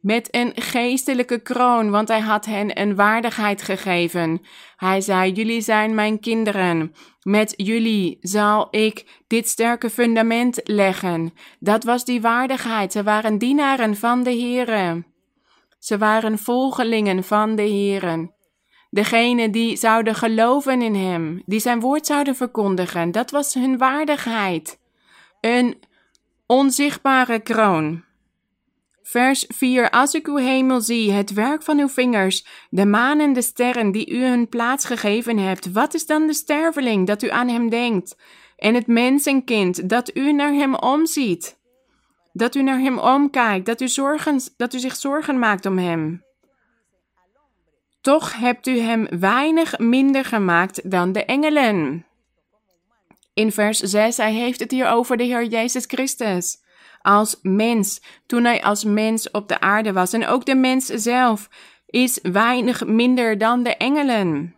met 0.00 0.28
een 0.30 0.52
geestelijke 0.54 1.38
kroon, 1.38 1.90
want 1.90 2.08
hij 2.08 2.20
had 2.20 2.44
hen 2.44 2.80
een 2.80 2.94
waardigheid 2.94 3.62
gegeven. 3.62 4.40
Hij 4.76 5.00
zei: 5.00 5.32
Jullie 5.32 5.60
zijn 5.60 5.94
mijn 5.94 6.20
kinderen. 6.20 6.94
Met 7.22 7.54
jullie 7.56 8.18
zal 8.20 8.68
ik 8.70 9.22
dit 9.26 9.48
sterke 9.48 9.90
fundament 9.90 10.60
leggen. 10.64 11.32
Dat 11.58 11.84
was 11.84 12.04
die 12.04 12.20
waardigheid. 12.20 12.92
Ze 12.92 13.02
waren 13.02 13.38
dienaren 13.38 13.96
van 13.96 14.22
de 14.22 14.36
Here. 14.36 15.04
Ze 15.84 15.98
waren 15.98 16.38
volgelingen 16.38 17.24
van 17.24 17.56
de 17.56 17.62
Heeren. 17.62 18.34
Degene 18.90 19.50
die 19.50 19.76
zouden 19.76 20.14
geloven 20.14 20.82
in 20.82 20.94
Hem, 20.94 21.42
die 21.46 21.60
Zijn 21.60 21.80
woord 21.80 22.06
zouden 22.06 22.36
verkondigen, 22.36 23.10
dat 23.10 23.30
was 23.30 23.54
hun 23.54 23.78
waardigheid. 23.78 24.80
Een 25.40 25.82
onzichtbare 26.46 27.40
kroon. 27.40 28.04
Vers 29.02 29.44
4. 29.48 29.90
Als 29.90 30.14
ik 30.14 30.26
uw 30.26 30.36
hemel 30.36 30.80
zie, 30.80 31.12
het 31.12 31.32
werk 31.32 31.62
van 31.62 31.78
uw 31.78 31.88
vingers, 31.88 32.46
de 32.70 32.86
maan 32.86 33.20
en 33.20 33.32
de 33.32 33.42
sterren 33.42 33.92
die 33.92 34.10
u 34.10 34.24
hun 34.24 34.48
plaats 34.48 34.84
gegeven 34.84 35.38
hebt, 35.38 35.72
wat 35.72 35.94
is 35.94 36.06
dan 36.06 36.26
de 36.26 36.34
sterveling 36.34 37.06
dat 37.06 37.22
u 37.22 37.30
aan 37.30 37.48
hem 37.48 37.68
denkt? 37.68 38.16
En 38.56 38.74
het 38.74 38.86
mensenkind 38.86 39.88
dat 39.88 40.16
u 40.16 40.32
naar 40.32 40.52
hem 40.52 40.74
omziet? 40.74 41.62
Dat 42.36 42.54
u 42.54 42.62
naar 42.62 42.78
hem 42.78 42.98
omkijkt, 42.98 43.66
dat 43.66 43.80
u, 43.80 43.88
dat 44.56 44.74
u 44.74 44.78
zich 44.78 44.96
zorgen 44.96 45.38
maakt 45.38 45.66
om 45.66 45.78
hem. 45.78 46.24
Toch 48.00 48.36
hebt 48.36 48.66
u 48.66 48.78
hem 48.78 49.06
weinig 49.18 49.78
minder 49.78 50.24
gemaakt 50.24 50.90
dan 50.90 51.12
de 51.12 51.24
engelen. 51.24 52.06
In 53.34 53.52
vers 53.52 53.78
6, 53.78 54.16
hij 54.16 54.32
heeft 54.32 54.60
het 54.60 54.70
hier 54.70 54.88
over 54.88 55.16
de 55.16 55.24
Heer 55.24 55.44
Jezus 55.44 55.84
Christus. 55.86 56.62
Als 57.02 57.38
mens, 57.42 58.00
toen 58.26 58.44
hij 58.44 58.62
als 58.62 58.84
mens 58.84 59.30
op 59.30 59.48
de 59.48 59.60
aarde 59.60 59.92
was. 59.92 60.12
En 60.12 60.26
ook 60.26 60.44
de 60.44 60.54
mens 60.54 60.86
zelf 60.86 61.48
is 61.86 62.18
weinig 62.22 62.86
minder 62.86 63.38
dan 63.38 63.62
de 63.62 63.76
engelen. 63.76 64.56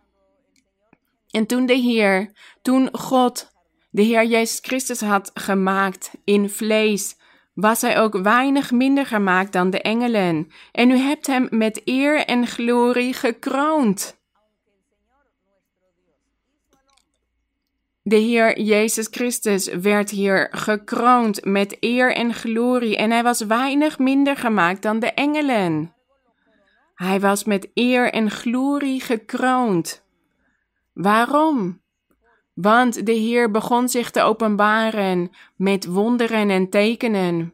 En 1.31 1.45
toen 1.45 1.65
de 1.65 1.75
Heer, 1.75 2.31
toen 2.61 2.89
God 2.91 3.51
de 3.89 4.01
Heer 4.01 4.25
Jezus 4.25 4.59
Christus 4.61 5.01
had 5.01 5.31
gemaakt 5.33 6.11
in 6.23 6.49
vlees, 6.49 7.16
was 7.57 7.81
hij 7.81 7.99
ook 7.99 8.17
weinig 8.17 8.71
minder 8.71 9.05
gemaakt 9.05 9.53
dan 9.53 9.69
de 9.69 9.81
engelen. 9.81 10.51
En 10.71 10.91
u 10.91 10.97
hebt 10.97 11.27
hem 11.27 11.47
met 11.49 11.81
eer 11.85 12.25
en 12.25 12.47
glorie 12.47 13.13
gekroond. 13.13 14.17
De 18.01 18.15
Heer 18.15 18.59
Jezus 18.61 19.07
Christus 19.11 19.67
werd 19.67 20.09
hier 20.09 20.47
gekroond 20.51 21.45
met 21.45 21.77
eer 21.79 22.15
en 22.15 22.33
glorie 22.33 22.97
en 22.97 23.11
hij 23.11 23.23
was 23.23 23.41
weinig 23.41 23.99
minder 23.99 24.37
gemaakt 24.37 24.81
dan 24.81 24.99
de 24.99 25.11
engelen. 25.11 25.93
Hij 26.95 27.19
was 27.19 27.43
met 27.43 27.69
eer 27.73 28.11
en 28.11 28.31
glorie 28.31 29.01
gekroond. 29.01 30.05
Waarom? 30.93 31.81
Want 32.61 33.05
de 33.05 33.11
Heer 33.11 33.51
begon 33.51 33.89
zich 33.89 34.11
te 34.11 34.21
openbaren 34.21 35.31
met 35.55 35.85
wonderen 35.85 36.49
en 36.49 36.69
tekenen. 36.69 37.53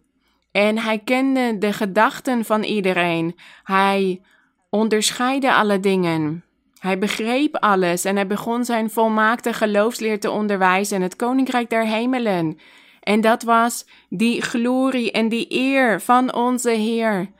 En 0.52 0.78
hij 0.78 1.00
kende 1.00 1.58
de 1.58 1.74
gedachten 1.74 2.46
van 2.46 2.64
iedereen. 2.64 3.36
Hij 3.64 4.22
onderscheidde 4.70 5.54
alle 5.54 5.80
dingen. 5.80 6.44
Hij 6.80 7.00
begreep 7.00 7.56
alles 7.56 8.06
en 8.06 8.16
hij 8.16 8.28
begon 8.28 8.66
zijn 8.66 8.90
volmaakte 8.90 9.54
geloofsleer 9.54 10.20
te 10.20 10.32
onderwijzen, 10.32 11.02
het 11.02 11.16
koninkrijk 11.16 11.70
der 11.70 11.86
hemelen. 11.86 12.60
En 13.00 13.22
dat 13.22 13.44
was 13.44 13.86
die 14.10 14.42
glorie 14.42 15.12
en 15.12 15.30
die 15.30 15.46
eer 15.50 16.02
van 16.02 16.34
onze 16.34 16.72
Heer. 16.72 17.32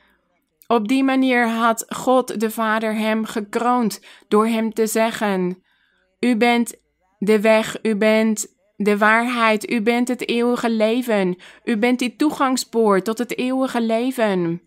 Op 0.66 0.88
die 0.88 1.04
manier 1.04 1.48
had 1.48 1.84
God 1.88 2.40
de 2.40 2.50
Vader 2.50 2.94
hem 2.94 3.24
gekroond 3.24 4.00
door 4.28 4.46
hem 4.46 4.72
te 4.72 4.86
zeggen: 4.86 5.62
U 6.20 6.36
bent 6.36 6.82
de 7.24 7.40
weg, 7.40 7.76
u 7.82 7.96
bent 7.96 8.46
de 8.76 8.98
waarheid, 8.98 9.70
u 9.70 9.82
bent 9.82 10.08
het 10.08 10.28
eeuwige 10.28 10.70
leven, 10.70 11.36
u 11.64 11.76
bent 11.76 11.98
die 11.98 12.16
toegangspoort 12.16 13.04
tot 13.04 13.18
het 13.18 13.38
eeuwige 13.38 13.80
leven. 13.80 14.62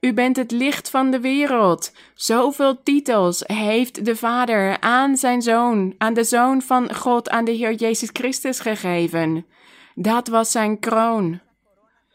U 0.00 0.12
bent 0.12 0.36
het 0.36 0.50
licht 0.50 0.90
van 0.90 1.10
de 1.10 1.20
wereld. 1.20 1.92
Zoveel 2.14 2.82
titels 2.82 3.42
heeft 3.46 4.04
de 4.04 4.16
Vader 4.16 4.80
aan 4.80 5.16
zijn 5.16 5.42
zoon, 5.42 5.94
aan 5.98 6.14
de 6.14 6.24
zoon 6.24 6.62
van 6.62 6.94
God, 6.94 7.30
aan 7.30 7.44
de 7.44 7.52
Heer 7.52 7.74
Jezus 7.74 8.10
Christus 8.12 8.60
gegeven. 8.60 9.46
Dat 9.94 10.28
was 10.28 10.50
zijn 10.50 10.78
kroon. 10.78 11.40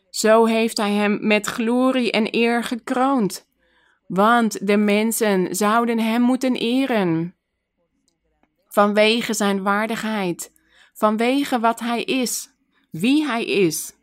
Zo 0.09 0.45
heeft 0.45 0.77
hij 0.77 0.91
hem 0.91 1.17
met 1.21 1.45
glorie 1.45 2.11
en 2.11 2.35
eer 2.35 2.63
gekroond. 2.63 3.47
Want 4.07 4.67
de 4.67 4.77
mensen 4.77 5.55
zouden 5.55 5.99
hem 5.99 6.21
moeten 6.21 6.55
eren. 6.55 7.36
Vanwege 8.77 9.33
zijn 9.33 9.63
waardigheid, 9.63 10.51
vanwege 10.93 11.59
wat 11.59 11.79
hij 11.79 12.03
is, 12.03 12.49
wie 12.91 13.25
hij 13.25 13.45
is. 13.45 13.93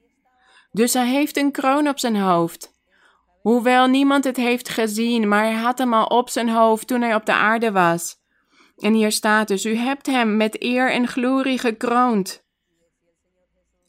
Dus 0.73 0.93
hij 0.93 1.07
heeft 1.07 1.37
een 1.37 1.53
kroon 1.53 1.89
op 1.89 1.99
zijn 1.99 2.17
hoofd. 2.17 2.73
Hoewel 3.41 3.87
niemand 3.87 4.25
het 4.25 4.37
heeft 4.37 4.69
gezien, 4.69 5.29
maar 5.29 5.45
hij 5.45 5.53
had 5.53 5.79
hem 5.79 5.95
al 5.95 6.05
op 6.05 6.29
zijn 6.29 6.49
hoofd 6.49 6.87
toen 6.87 7.01
hij 7.01 7.15
op 7.15 7.27
de 7.27 7.33
aarde 7.33 7.73
was. 7.73 8.17
En 8.77 8.95
hier 8.95 9.13
staat 9.13 9.49
dus: 9.49 9.65
U 9.65 9.75
hebt 9.77 10.07
hem 10.07 10.37
met 10.37 10.63
eer 10.63 10.91
en 10.91 11.09
glorie 11.09 11.59
gekroond. 11.59 12.45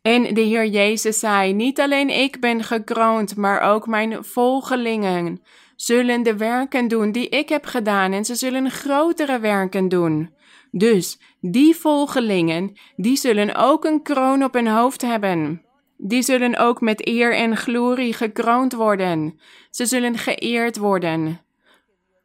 En 0.02 0.34
de 0.34 0.41
Heer 0.41 0.65
Jezus 0.65 1.19
zei: 1.19 1.54
Niet 1.54 1.80
alleen 1.80 2.10
ik 2.10 2.39
ben 2.39 2.63
gekroond, 2.63 3.36
maar 3.36 3.62
ook 3.62 3.88
mijn 3.88 4.24
volgelingen 4.24 5.41
zullen 5.76 6.24
de 6.24 6.38
werken 6.38 6.88
doen 6.88 7.12
die 7.12 7.30
ik 7.30 7.50
heb 7.50 7.65
gedaan, 7.65 8.12
en 8.12 8.26
ze 8.26 8.36
zullen 8.36 8.71
grotere 8.71 9.39
werken 9.39 9.89
doen. 9.89 10.34
Dus 10.77 11.19
die 11.41 11.75
volgelingen, 11.75 12.77
die 12.95 13.17
zullen 13.17 13.55
ook 13.55 13.85
een 13.85 14.01
kroon 14.01 14.43
op 14.43 14.53
hun 14.53 14.67
hoofd 14.67 15.01
hebben. 15.01 15.61
Die 15.97 16.21
zullen 16.21 16.57
ook 16.57 16.81
met 16.81 17.07
eer 17.07 17.35
en 17.35 17.57
glorie 17.57 18.13
gekroond 18.13 18.73
worden. 18.73 19.39
Ze 19.69 19.85
zullen 19.85 20.17
geëerd 20.17 20.77
worden. 20.77 21.41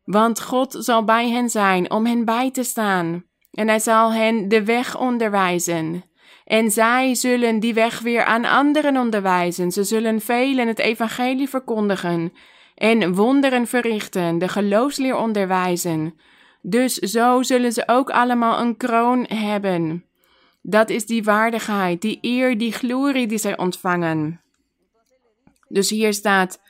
Want 0.04 0.42
God 0.42 0.76
zal 0.78 1.04
bij 1.04 1.28
hen 1.28 1.50
zijn 1.50 1.90
om 1.90 2.06
hen 2.06 2.24
bij 2.24 2.50
te 2.50 2.62
staan. 2.62 3.24
En 3.52 3.68
hij 3.68 3.78
zal 3.78 4.12
hen 4.12 4.48
de 4.48 4.64
weg 4.64 4.98
onderwijzen. 4.98 6.04
En 6.44 6.70
zij 6.70 7.14
zullen 7.14 7.60
die 7.60 7.74
weg 7.74 8.00
weer 8.00 8.24
aan 8.24 8.44
anderen 8.44 8.96
onderwijzen. 8.96 9.72
Ze 9.72 9.84
zullen 9.84 10.20
velen 10.20 10.68
het 10.68 10.78
evangelie 10.78 11.48
verkondigen 11.48 12.32
en 12.74 13.14
wonderen 13.14 13.66
verrichten, 13.66 14.38
de 14.38 14.48
geloofsleer 14.48 15.16
onderwijzen. 15.16 16.14
Dus 16.62 16.94
zo 16.94 17.42
zullen 17.42 17.72
ze 17.72 17.82
ook 17.86 18.10
allemaal 18.10 18.60
een 18.60 18.76
kroon 18.76 19.24
hebben. 19.28 20.04
Dat 20.62 20.90
is 20.90 21.06
die 21.06 21.22
waardigheid, 21.22 22.02
die 22.02 22.18
eer, 22.20 22.58
die 22.58 22.72
glorie 22.72 23.26
die 23.26 23.38
zij 23.38 23.58
ontvangen. 23.58 24.40
Dus 25.68 25.90
hier 25.90 26.14
staat: 26.14 26.60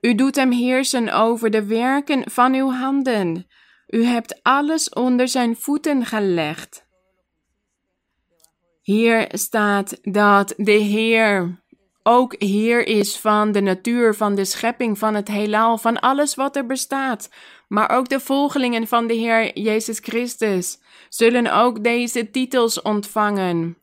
U 0.00 0.14
doet 0.14 0.36
hem 0.36 0.52
heersen 0.52 1.12
over 1.12 1.50
de 1.50 1.64
werken 1.64 2.30
van 2.30 2.54
uw 2.54 2.70
handen. 2.70 3.46
U 3.86 4.04
hebt 4.04 4.42
alles 4.42 4.88
onder 4.88 5.28
zijn 5.28 5.56
voeten 5.56 6.04
gelegd. 6.04 6.86
Hier 8.82 9.28
staat 9.30 9.98
dat 10.02 10.54
de 10.56 10.72
Heer 10.72 11.60
ook 12.02 12.34
Heer 12.38 12.86
is 12.86 13.18
van 13.18 13.52
de 13.52 13.60
natuur, 13.60 14.14
van 14.14 14.34
de 14.34 14.44
schepping, 14.44 14.98
van 14.98 15.14
het 15.14 15.28
heelal, 15.28 15.78
van 15.78 16.00
alles 16.00 16.34
wat 16.34 16.56
er 16.56 16.66
bestaat. 16.66 17.30
Maar 17.68 17.90
ook 17.90 18.08
de 18.08 18.20
volgelingen 18.20 18.86
van 18.86 19.06
de 19.06 19.14
Heer 19.14 19.58
Jezus 19.58 19.98
Christus 19.98 20.78
zullen 21.08 21.54
ook 21.54 21.84
deze 21.84 22.30
titels 22.30 22.82
ontvangen. 22.82 23.78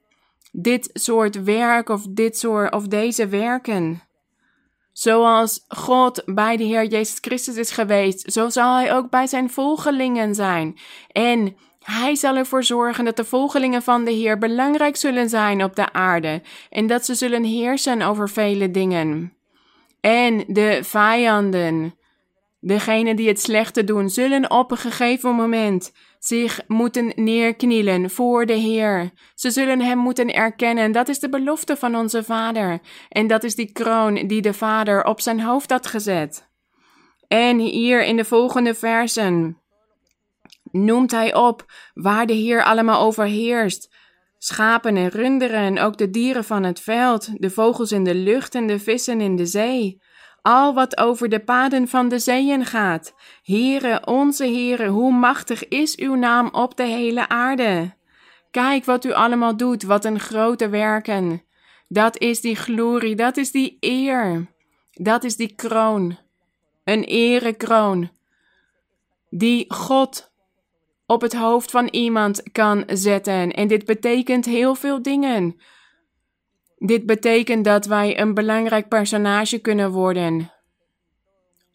Dit 0.51 0.89
soort 0.93 1.43
werk 1.43 1.89
of 1.89 2.05
dit 2.09 2.37
soort 2.37 2.73
of 2.73 2.87
deze 2.87 3.27
werken. 3.27 4.01
Zoals 4.91 5.65
God 5.67 6.21
bij 6.25 6.57
de 6.57 6.63
Heer 6.63 6.85
Jezus 6.85 7.17
Christus 7.21 7.55
is 7.55 7.71
geweest, 7.71 8.31
zo 8.31 8.49
zal 8.49 8.75
Hij 8.75 8.95
ook 8.95 9.09
bij 9.09 9.27
zijn 9.27 9.49
volgelingen 9.49 10.35
zijn. 10.35 10.79
En 11.11 11.55
hij 11.83 12.15
zal 12.15 12.35
ervoor 12.35 12.63
zorgen 12.63 13.05
dat 13.05 13.15
de 13.15 13.25
volgelingen 13.25 13.81
van 13.81 14.03
de 14.03 14.11
Heer 14.11 14.37
belangrijk 14.37 14.95
zullen 14.95 15.29
zijn 15.29 15.63
op 15.63 15.75
de 15.75 15.93
aarde 15.93 16.41
en 16.69 16.87
dat 16.87 17.05
ze 17.05 17.15
zullen 17.15 17.43
heersen 17.43 18.01
over 18.01 18.29
vele 18.29 18.71
dingen. 18.71 19.33
En 20.01 20.43
de 20.47 20.79
vijanden, 20.83 21.95
degenen 22.65 23.15
die 23.15 23.27
het 23.27 23.41
slechte 23.41 23.83
doen, 23.83 24.09
zullen 24.09 24.51
op 24.51 24.71
een 24.71 24.77
gegeven 24.77 25.35
moment 25.35 25.91
zich 26.19 26.61
moeten 26.67 27.11
neerknielen 27.15 28.09
voor 28.09 28.45
de 28.45 28.53
Heer. 28.53 29.11
Ze 29.35 29.51
zullen 29.51 29.81
Hem 29.81 29.97
moeten 29.97 30.33
erkennen. 30.33 30.91
Dat 30.91 31.07
is 31.07 31.19
de 31.19 31.29
belofte 31.29 31.77
van 31.77 31.95
onze 31.95 32.23
Vader. 32.23 32.79
En 33.09 33.27
dat 33.27 33.43
is 33.43 33.55
die 33.55 33.71
kroon 33.71 34.27
die 34.27 34.41
de 34.41 34.53
Vader 34.53 35.03
op 35.03 35.21
zijn 35.21 35.41
hoofd 35.41 35.69
had 35.71 35.87
gezet. 35.87 36.51
En 37.27 37.59
hier 37.59 38.03
in 38.03 38.15
de 38.15 38.25
volgende 38.25 38.73
versen 38.73 39.57
noemt 40.71 41.11
hij 41.11 41.35
op 41.35 41.65
waar 41.93 42.25
de 42.25 42.33
Heer 42.33 42.63
allemaal 42.63 43.01
overheerst. 43.01 43.95
Schapen 44.37 44.97
en 44.97 45.09
runderen 45.09 45.59
en 45.59 45.79
ook 45.79 45.97
de 45.97 46.09
dieren 46.09 46.43
van 46.43 46.63
het 46.63 46.79
veld, 46.79 47.29
de 47.33 47.49
vogels 47.49 47.91
in 47.91 48.03
de 48.03 48.15
lucht 48.15 48.55
en 48.55 48.67
de 48.67 48.79
vissen 48.79 49.21
in 49.21 49.35
de 49.35 49.45
zee. 49.45 50.01
Al 50.43 50.73
wat 50.73 50.97
over 50.97 51.29
de 51.29 51.39
paden 51.39 51.87
van 51.87 52.09
de 52.09 52.19
zeeën 52.19 52.65
gaat. 52.65 53.15
Heere, 53.43 54.05
onze 54.05 54.43
Heere, 54.43 54.87
hoe 54.87 55.13
machtig 55.13 55.67
is 55.67 55.95
uw 55.95 56.15
naam 56.15 56.49
op 56.51 56.77
de 56.77 56.83
hele 56.83 57.27
aarde. 57.27 57.93
Kijk 58.51 58.85
wat 58.85 59.05
u 59.05 59.13
allemaal 59.13 59.57
doet, 59.57 59.83
wat 59.83 60.05
een 60.05 60.19
grote 60.19 60.69
werken. 60.69 61.43
Dat 61.87 62.17
is 62.17 62.41
die 62.41 62.55
glorie, 62.55 63.15
dat 63.15 63.37
is 63.37 63.51
die 63.51 63.77
eer. 63.79 64.47
Dat 64.91 65.23
is 65.23 65.35
die 65.35 65.55
kroon. 65.55 66.17
Een 66.83 67.03
erekroon. 67.03 68.09
Die 69.29 69.73
God 69.73 70.31
op 71.05 71.21
het 71.21 71.33
hoofd 71.33 71.71
van 71.71 71.87
iemand 71.87 72.51
kan 72.51 72.83
zetten. 72.87 73.51
En 73.51 73.67
dit 73.67 73.85
betekent 73.85 74.45
heel 74.45 74.75
veel 74.75 75.01
dingen. 75.01 75.59
Dit 76.85 77.05
betekent 77.05 77.65
dat 77.65 77.85
wij 77.85 78.19
een 78.19 78.33
belangrijk 78.33 78.87
personage 78.87 79.59
kunnen 79.59 79.91
worden. 79.91 80.51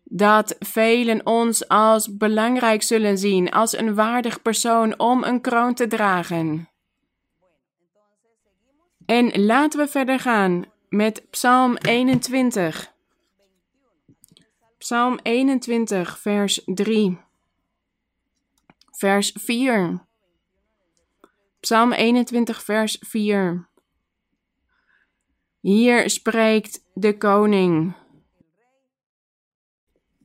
Dat 0.04 0.56
velen 0.58 1.26
ons 1.26 1.68
als 1.68 2.16
belangrijk 2.16 2.82
zullen 2.82 3.18
zien, 3.18 3.50
als 3.50 3.76
een 3.76 3.94
waardig 3.94 4.42
persoon 4.42 4.98
om 4.98 5.24
een 5.24 5.40
kroon 5.40 5.74
te 5.74 5.86
dragen. 5.86 6.68
En 9.06 9.44
laten 9.44 9.78
we 9.78 9.88
verder 9.88 10.18
gaan 10.18 10.64
met 10.88 11.30
Psalm 11.30 11.76
21. 11.76 12.92
Psalm 14.78 15.18
21, 15.22 16.18
vers 16.18 16.62
3 16.64 17.18
vers 18.98 19.32
4. 19.34 20.06
Psalm 21.60 21.92
21, 21.92 22.62
vers 22.62 22.96
4. 23.00 23.67
Hier 25.60 26.10
spreekt 26.10 26.80
de 26.94 27.16
koning. 27.16 27.94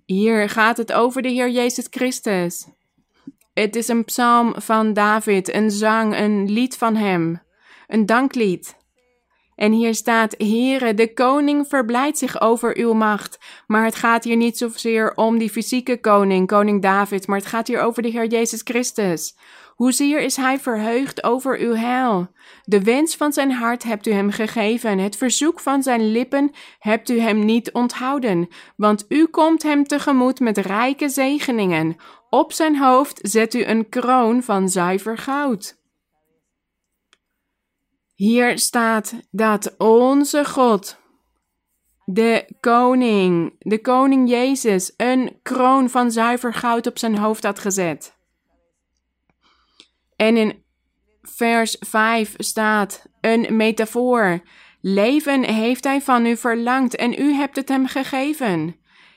Hier 0.06 0.50
gaat 0.50 0.78
het 0.78 0.94
over 0.94 1.22
de 1.22 1.30
Heer 1.30 1.50
Jezus 1.50 1.88
Christus. 1.90 2.68
Het 3.54 3.76
is 3.76 3.88
een 3.88 4.06
psalm 4.06 4.54
van 4.62 4.94
David, 4.94 5.54
een 5.54 5.72
zang, 5.72 6.18
een 6.18 6.52
lied 6.52 6.78
van 6.78 6.96
hem, 6.96 7.42
een 7.88 8.06
danklied. 8.06 8.76
En 9.56 9.72
hier 9.72 9.96
staat: 9.96 10.36
Heere, 10.38 10.94
de 10.94 11.14
koning 11.14 11.68
verblijdt 11.68 12.18
zich 12.18 12.42
over 12.42 12.78
uw 12.78 12.94
macht. 12.94 13.38
Maar 13.68 13.86
het 13.86 13.96
gaat 13.96 14.24
hier 14.24 14.36
niet 14.36 14.58
zozeer 14.58 15.14
om 15.16 15.38
die 15.38 15.50
fysieke 15.50 16.00
koning, 16.00 16.48
koning 16.48 16.82
David, 16.82 17.28
maar 17.28 17.38
het 17.38 17.48
gaat 17.48 17.68
hier 17.68 17.82
over 17.82 18.02
de 18.02 18.10
Heer 18.10 18.26
Jezus 18.28 18.62
Christus. 18.64 19.36
Hoezeer 19.76 20.20
is 20.20 20.36
hij 20.36 20.60
verheugd 20.60 21.24
over 21.24 21.60
uw 21.60 21.76
heil? 21.76 22.28
De 22.64 22.84
wens 22.84 23.16
van 23.16 23.34
zijn 23.34 23.52
hart 23.52 23.84
hebt 23.84 24.08
u 24.08 24.12
hem 24.12 24.32
gegeven, 24.32 25.00
het 25.00 25.18
verzoek 25.18 25.60
van 25.60 25.84
zijn 25.84 26.12
lippen 26.12 26.52
hebt 26.80 27.10
u 27.10 27.20
hem 27.20 27.46
niet 27.46 27.72
onthouden, 27.72 28.48
want 28.76 29.06
u 29.10 29.26
komt 29.26 29.64
hem 29.64 29.84
tegemoet 29.84 30.40
met 30.40 30.58
rijke 30.58 31.10
zegeningen. 31.10 31.96
Op 32.30 32.52
zijn 32.52 32.78
hoofd 32.78 33.20
zet 33.22 33.54
u 33.54 33.64
een 33.64 33.90
kroon 33.90 34.44
van 34.44 34.70
zuiver 34.70 35.18
goud. 35.18 35.82
Hier 38.14 38.60
staat 38.60 39.14
dat 39.32 39.76
onze 39.78 40.46
God, 40.46 40.98
de 42.06 42.56
koning, 42.60 43.56
de 43.60 43.82
koning 43.82 44.30
Jezus, 44.30 44.94
een 44.98 45.40
kroon 45.42 45.90
van 45.90 46.12
zuiver 46.12 46.54
goud 46.54 46.88
op 46.88 46.98
zijn 46.98 47.18
hoofd 47.18 47.44
had 47.44 47.60
gezet. 47.60 48.22
En 50.16 50.38
in 50.38 50.64
vers 51.22 51.78
5 51.80 52.34
staat 52.38 53.06
een 53.22 53.56
metafoor. 53.56 54.42
Leven 54.82 55.44
heeft 55.44 55.84
hij 55.84 56.02
van 56.02 56.26
u 56.26 56.38
verlangd 56.38 56.96
en 56.96 57.20
u 57.20 57.34
hebt 57.34 57.56
het 57.56 57.70
hem 57.70 57.88
gegeven. 57.88 58.76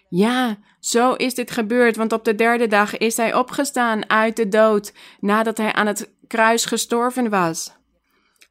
Ja, 0.09 0.59
zo 0.81 1.13
is 1.13 1.35
dit 1.35 1.51
gebeurd, 1.51 1.97
want 1.97 2.13
op 2.13 2.25
de 2.25 2.35
derde 2.35 2.67
dag 2.67 2.97
is 2.97 3.17
hij 3.17 3.35
opgestaan 3.35 4.11
uit 4.11 4.37
de 4.37 4.49
dood 4.49 4.93
nadat 5.21 5.59
hij 5.59 5.73
aan 5.73 5.87
het 5.87 6.15
kruis 6.27 6.65
gestorven 6.65 7.31
was. 7.31 7.75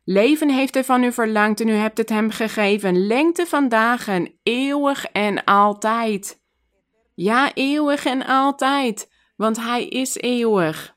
Leven 0.04 0.50
heeft 0.50 0.74
hij 0.74 0.84
van 0.84 1.04
u 1.04 1.12
verlangd 1.12 1.60
en 1.60 1.68
u 1.68 1.74
hebt 1.74 1.98
het 1.98 2.10
hem 2.10 2.32
gegeven. 2.32 3.08
Lengte 3.08 3.46
van 3.46 3.70
dagen, 3.70 4.32
eeuwig 4.44 5.06
en 5.06 5.44
altijd. 5.44 6.42
Ja, 7.14 7.54
eeuwig 7.54 8.06
en 8.06 8.26
altijd, 8.26 9.12
want 9.36 9.58
hij 9.58 9.88
is 9.88 10.16
eeuwig. 10.16 10.95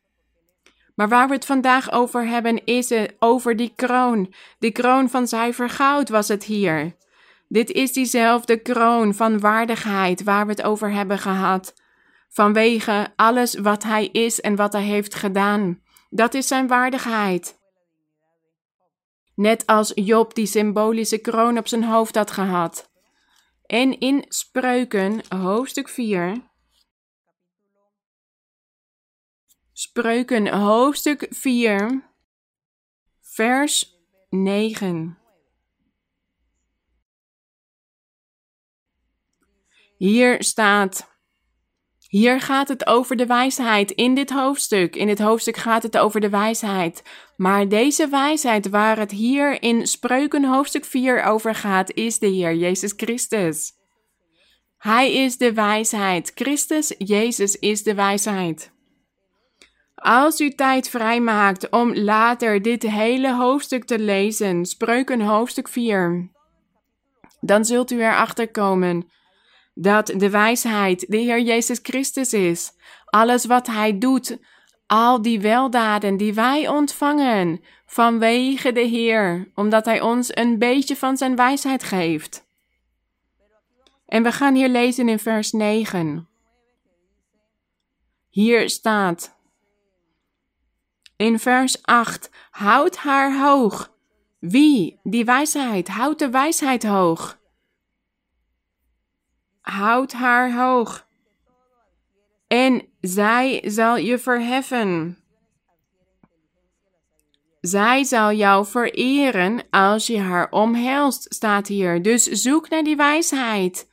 Maar 0.98 1.08
waar 1.08 1.28
we 1.28 1.34
het 1.34 1.44
vandaag 1.44 1.92
over 1.92 2.26
hebben, 2.26 2.64
is 2.64 2.88
het 2.88 3.14
over 3.18 3.56
die 3.56 3.72
kroon. 3.76 4.34
Die 4.58 4.70
kroon 4.70 5.11
van 5.11 5.28
zuiver 5.28 5.70
goud 5.70 6.08
was 6.08 6.28
het 6.28 6.44
hier. 6.44 6.96
Dit 7.48 7.70
is 7.70 7.92
diezelfde 7.92 8.56
kroon 8.56 9.14
van 9.14 9.40
waardigheid 9.40 10.22
waar 10.22 10.46
we 10.46 10.50
het 10.50 10.62
over 10.62 10.90
hebben 10.90 11.18
gehad. 11.18 11.74
Vanwege 12.28 13.08
alles 13.16 13.54
wat 13.54 13.82
hij 13.82 14.06
is 14.06 14.40
en 14.40 14.56
wat 14.56 14.72
hij 14.72 14.82
heeft 14.82 15.14
gedaan. 15.14 15.82
Dat 16.11 16.34
is 16.34 16.46
zijn 16.46 16.66
waardigheid. 16.66 17.58
Net 19.34 19.66
als 19.66 19.92
Job 19.94 20.34
die 20.34 20.46
symbolische 20.46 21.18
kroon 21.18 21.58
op 21.58 21.68
zijn 21.68 21.84
hoofd 21.84 22.14
had 22.14 22.30
gehad. 22.30 22.90
En 23.66 23.98
in 23.98 24.24
Spreuken, 24.28 25.20
hoofdstuk 25.28 25.88
4. 25.88 26.47
Spreuken, 29.80 30.48
hoofdstuk 30.48 31.26
4, 31.30 32.10
vers 33.20 33.98
9. 34.30 35.18
Hier 39.96 40.42
staat. 40.42 41.10
Hier 42.08 42.40
gaat 42.40 42.68
het 42.68 42.86
over 42.86 43.16
de 43.16 43.26
wijsheid 43.26 43.90
in 43.90 44.14
dit 44.14 44.30
hoofdstuk. 44.30 44.96
In 44.96 45.06
dit 45.06 45.18
hoofdstuk 45.18 45.56
gaat 45.56 45.82
het 45.82 45.98
over 45.98 46.20
de 46.20 46.30
wijsheid. 46.30 47.02
Maar 47.36 47.68
deze 47.68 48.08
wijsheid 48.08 48.68
waar 48.68 48.98
het 48.98 49.10
hier 49.10 49.62
in 49.62 49.86
Spreuken 49.86 50.44
hoofdstuk 50.44 50.84
4 50.84 51.22
over 51.22 51.54
gaat, 51.54 51.92
is 51.92 52.18
de 52.18 52.26
Heer 52.26 52.54
Jezus 52.54 52.92
Christus. 52.96 53.72
Hij 54.76 55.12
is 55.12 55.36
de 55.36 55.52
wijsheid. 55.52 56.32
Christus, 56.34 56.94
Jezus 56.98 57.58
is 57.58 57.82
de 57.82 57.94
wijsheid. 57.94 58.76
Als 59.98 60.40
u 60.40 60.50
tijd 60.50 60.88
vrijmaakt 60.88 61.70
om 61.70 61.94
later 61.94 62.62
dit 62.62 62.82
hele 62.82 63.34
hoofdstuk 63.34 63.84
te 63.84 63.98
lezen, 63.98 64.66
Spreuken 64.66 65.20
hoofdstuk 65.20 65.68
4, 65.68 66.30
dan 67.40 67.64
zult 67.64 67.90
u 67.90 68.00
erachter 68.00 68.50
komen 68.50 69.11
dat 69.74 70.06
de 70.06 70.30
wijsheid 70.30 71.04
de 71.08 71.16
Heer 71.16 71.40
Jezus 71.40 71.78
Christus 71.82 72.32
is. 72.32 72.72
Alles 73.04 73.44
wat 73.46 73.66
Hij 73.66 73.98
doet, 73.98 74.38
al 74.87 75.22
die 75.22 75.40
weldaden 75.40 76.16
die 76.16 76.34
wij 76.34 76.68
ontvangen 76.68 77.61
vanwege 77.87 78.72
de 78.72 78.80
Heer, 78.80 79.50
omdat 79.54 79.84
Hij 79.84 80.00
ons 80.00 80.37
een 80.37 80.58
beetje 80.58 80.96
van 80.96 81.16
Zijn 81.16 81.37
wijsheid 81.37 81.82
geeft. 81.82 82.46
En 84.06 84.22
we 84.22 84.32
gaan 84.32 84.54
hier 84.54 84.68
lezen 84.68 85.08
in 85.08 85.18
vers 85.18 85.52
9. 85.52 86.28
Hier 88.28 88.70
staat 88.70 89.38
in 91.18 91.38
vers 91.38 91.83
8: 91.83 92.31
Houd 92.50 92.96
haar 92.96 93.38
hoog. 93.38 93.92
Wie? 94.38 95.00
Die 95.02 95.24
wijsheid. 95.24 95.88
Houd 95.88 96.18
de 96.18 96.31
wijsheid 96.31 96.83
hoog. 96.83 97.38
Houd 99.61 100.12
haar 100.12 100.54
hoog. 100.54 101.07
En 102.46 102.83
zij 103.00 103.62
zal 103.64 103.96
je 103.96 104.18
verheffen. 104.18 105.18
Zij 107.61 108.04
zal 108.04 108.33
jou 108.33 108.66
vereren 108.66 109.62
als 109.70 110.07
je 110.07 110.18
haar 110.18 110.50
omhelst, 110.50 111.35
staat 111.35 111.66
hier. 111.66 112.02
Dus 112.02 112.24
zoek 112.24 112.68
naar 112.68 112.83
die 112.83 112.96
wijsheid. 112.96 113.88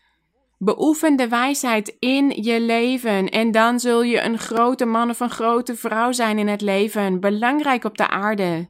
Beoefen 0.65 1.15
de 1.15 1.27
wijsheid 1.27 1.95
in 1.99 2.43
je 2.43 2.61
leven 2.61 3.29
en 3.29 3.51
dan 3.51 3.79
zul 3.79 4.03
je 4.03 4.21
een 4.21 4.37
grote 4.37 4.85
man 4.85 5.09
of 5.09 5.19
een 5.19 5.29
grote 5.29 5.75
vrouw 5.75 6.11
zijn 6.11 6.37
in 6.37 6.47
het 6.47 6.61
leven. 6.61 7.19
Belangrijk 7.19 7.83
op 7.83 7.97
de 7.97 8.07
aarde. 8.07 8.69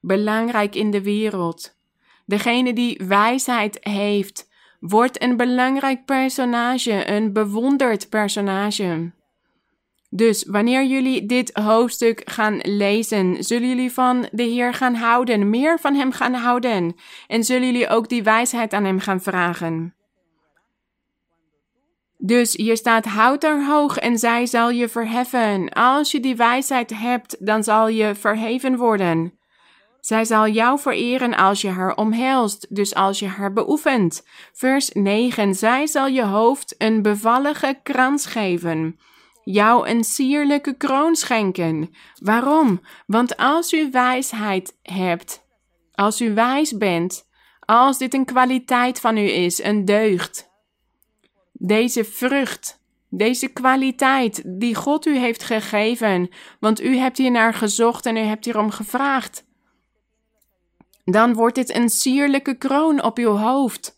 Belangrijk 0.00 0.74
in 0.74 0.90
de 0.90 1.02
wereld. 1.02 1.78
Degene 2.26 2.72
die 2.72 3.00
wijsheid 3.06 3.78
heeft, 3.80 4.48
wordt 4.80 5.22
een 5.22 5.36
belangrijk 5.36 6.04
personage, 6.04 7.10
een 7.10 7.32
bewonderd 7.32 8.08
personage. 8.08 9.12
Dus 10.10 10.44
wanneer 10.46 10.84
jullie 10.84 11.26
dit 11.26 11.50
hoofdstuk 11.54 12.22
gaan 12.24 12.58
lezen, 12.62 13.44
zullen 13.44 13.68
jullie 13.68 13.92
van 13.92 14.28
de 14.32 14.42
Heer 14.42 14.74
gaan 14.74 14.94
houden, 14.94 15.50
meer 15.50 15.78
van 15.78 15.94
Hem 15.94 16.12
gaan 16.12 16.34
houden. 16.34 16.94
En 17.26 17.44
zullen 17.44 17.66
jullie 17.66 17.88
ook 17.88 18.08
die 18.08 18.22
wijsheid 18.22 18.72
aan 18.72 18.84
Hem 18.84 19.00
gaan 19.00 19.20
vragen. 19.20 19.95
Dus 22.26 22.56
hier 22.56 22.76
staat: 22.76 23.04
houd 23.04 23.42
haar 23.42 23.66
hoog 23.66 23.98
en 23.98 24.18
zij 24.18 24.46
zal 24.46 24.70
je 24.70 24.88
verheffen. 24.88 25.68
Als 25.68 26.10
je 26.10 26.20
die 26.20 26.36
wijsheid 26.36 26.98
hebt, 26.98 27.46
dan 27.46 27.64
zal 27.64 27.88
je 27.88 28.14
verheven 28.14 28.76
worden. 28.76 29.38
Zij 30.00 30.24
zal 30.24 30.48
jou 30.48 30.78
vereren 30.78 31.36
als 31.36 31.60
je 31.60 31.68
haar 31.68 31.96
omhelst, 31.96 32.66
dus 32.74 32.94
als 32.94 33.18
je 33.18 33.26
haar 33.26 33.52
beoefent. 33.52 34.26
Vers 34.52 34.90
9: 34.92 35.54
Zij 35.54 35.86
zal 35.86 36.06
je 36.06 36.24
hoofd 36.24 36.74
een 36.78 37.02
bevallige 37.02 37.80
krans 37.82 38.26
geven, 38.26 38.98
jou 39.44 39.88
een 39.88 40.04
sierlijke 40.04 40.76
kroon 40.76 41.16
schenken. 41.16 41.90
Waarom? 42.22 42.80
Want 43.06 43.36
als 43.36 43.72
u 43.72 43.88
wijsheid 43.90 44.78
hebt, 44.82 45.44
als 45.92 46.20
u 46.20 46.34
wijs 46.34 46.76
bent, 46.76 47.28
als 47.60 47.98
dit 47.98 48.14
een 48.14 48.24
kwaliteit 48.24 49.00
van 49.00 49.16
u 49.16 49.30
is, 49.30 49.62
een 49.62 49.84
deugd, 49.84 50.45
deze 51.58 52.04
vrucht, 52.04 52.80
deze 53.08 53.48
kwaliteit 53.48 54.42
die 54.46 54.74
God 54.74 55.06
u 55.06 55.18
heeft 55.18 55.42
gegeven, 55.42 56.28
want 56.60 56.82
u 56.82 56.96
hebt 56.96 57.18
hier 57.18 57.30
naar 57.30 57.54
gezocht 57.54 58.06
en 58.06 58.16
u 58.16 58.20
hebt 58.20 58.44
hierom 58.44 58.70
gevraagd. 58.70 59.44
Dan 61.04 61.34
wordt 61.34 61.54
dit 61.54 61.74
een 61.74 61.88
sierlijke 61.88 62.54
kroon 62.54 63.02
op 63.02 63.18
uw 63.18 63.36
hoofd. 63.36 63.96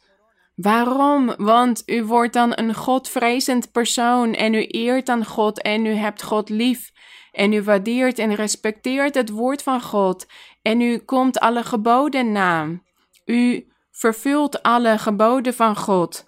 Waarom? 0.54 1.34
Want 1.36 1.82
u 1.86 2.04
wordt 2.04 2.32
dan 2.32 2.52
een 2.54 2.74
Godvrezend 2.74 3.72
persoon 3.72 4.34
en 4.34 4.54
u 4.54 4.66
eert 4.66 5.06
dan 5.06 5.24
God 5.24 5.62
en 5.62 5.86
u 5.86 5.92
hebt 5.92 6.22
God 6.22 6.48
lief 6.48 6.92
en 7.32 7.52
u 7.52 7.62
waardeert 7.62 8.18
en 8.18 8.34
respecteert 8.34 9.14
het 9.14 9.30
woord 9.30 9.62
van 9.62 9.82
God 9.82 10.26
en 10.62 10.80
u 10.80 10.98
komt 10.98 11.40
alle 11.40 11.62
geboden 11.62 12.32
na. 12.32 12.80
U 13.24 13.68
vervult 13.90 14.62
alle 14.62 14.98
geboden 14.98 15.54
van 15.54 15.76
God. 15.76 16.27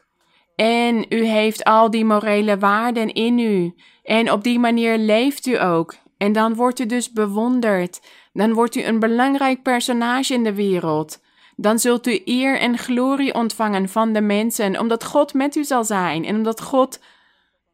En 0.60 1.04
u 1.08 1.24
heeft 1.24 1.64
al 1.64 1.90
die 1.90 2.04
morele 2.04 2.58
waarden 2.58 3.12
in 3.12 3.38
u. 3.38 3.74
En 4.02 4.32
op 4.32 4.42
die 4.44 4.58
manier 4.58 4.98
leeft 4.98 5.46
u 5.46 5.60
ook. 5.60 5.94
En 6.16 6.32
dan 6.32 6.54
wordt 6.54 6.78
u 6.78 6.86
dus 6.86 7.12
bewonderd. 7.12 8.00
Dan 8.32 8.52
wordt 8.52 8.76
u 8.76 8.82
een 8.82 8.98
belangrijk 8.98 9.62
personage 9.62 10.34
in 10.34 10.44
de 10.44 10.54
wereld. 10.54 11.22
Dan 11.56 11.78
zult 11.78 12.06
u 12.06 12.22
eer 12.24 12.58
en 12.58 12.78
glorie 12.78 13.34
ontvangen 13.34 13.88
van 13.88 14.12
de 14.12 14.20
mensen, 14.20 14.78
omdat 14.78 15.04
God 15.04 15.34
met 15.34 15.56
u 15.56 15.64
zal 15.64 15.84
zijn 15.84 16.24
en 16.24 16.36
omdat 16.36 16.60
God 16.60 17.00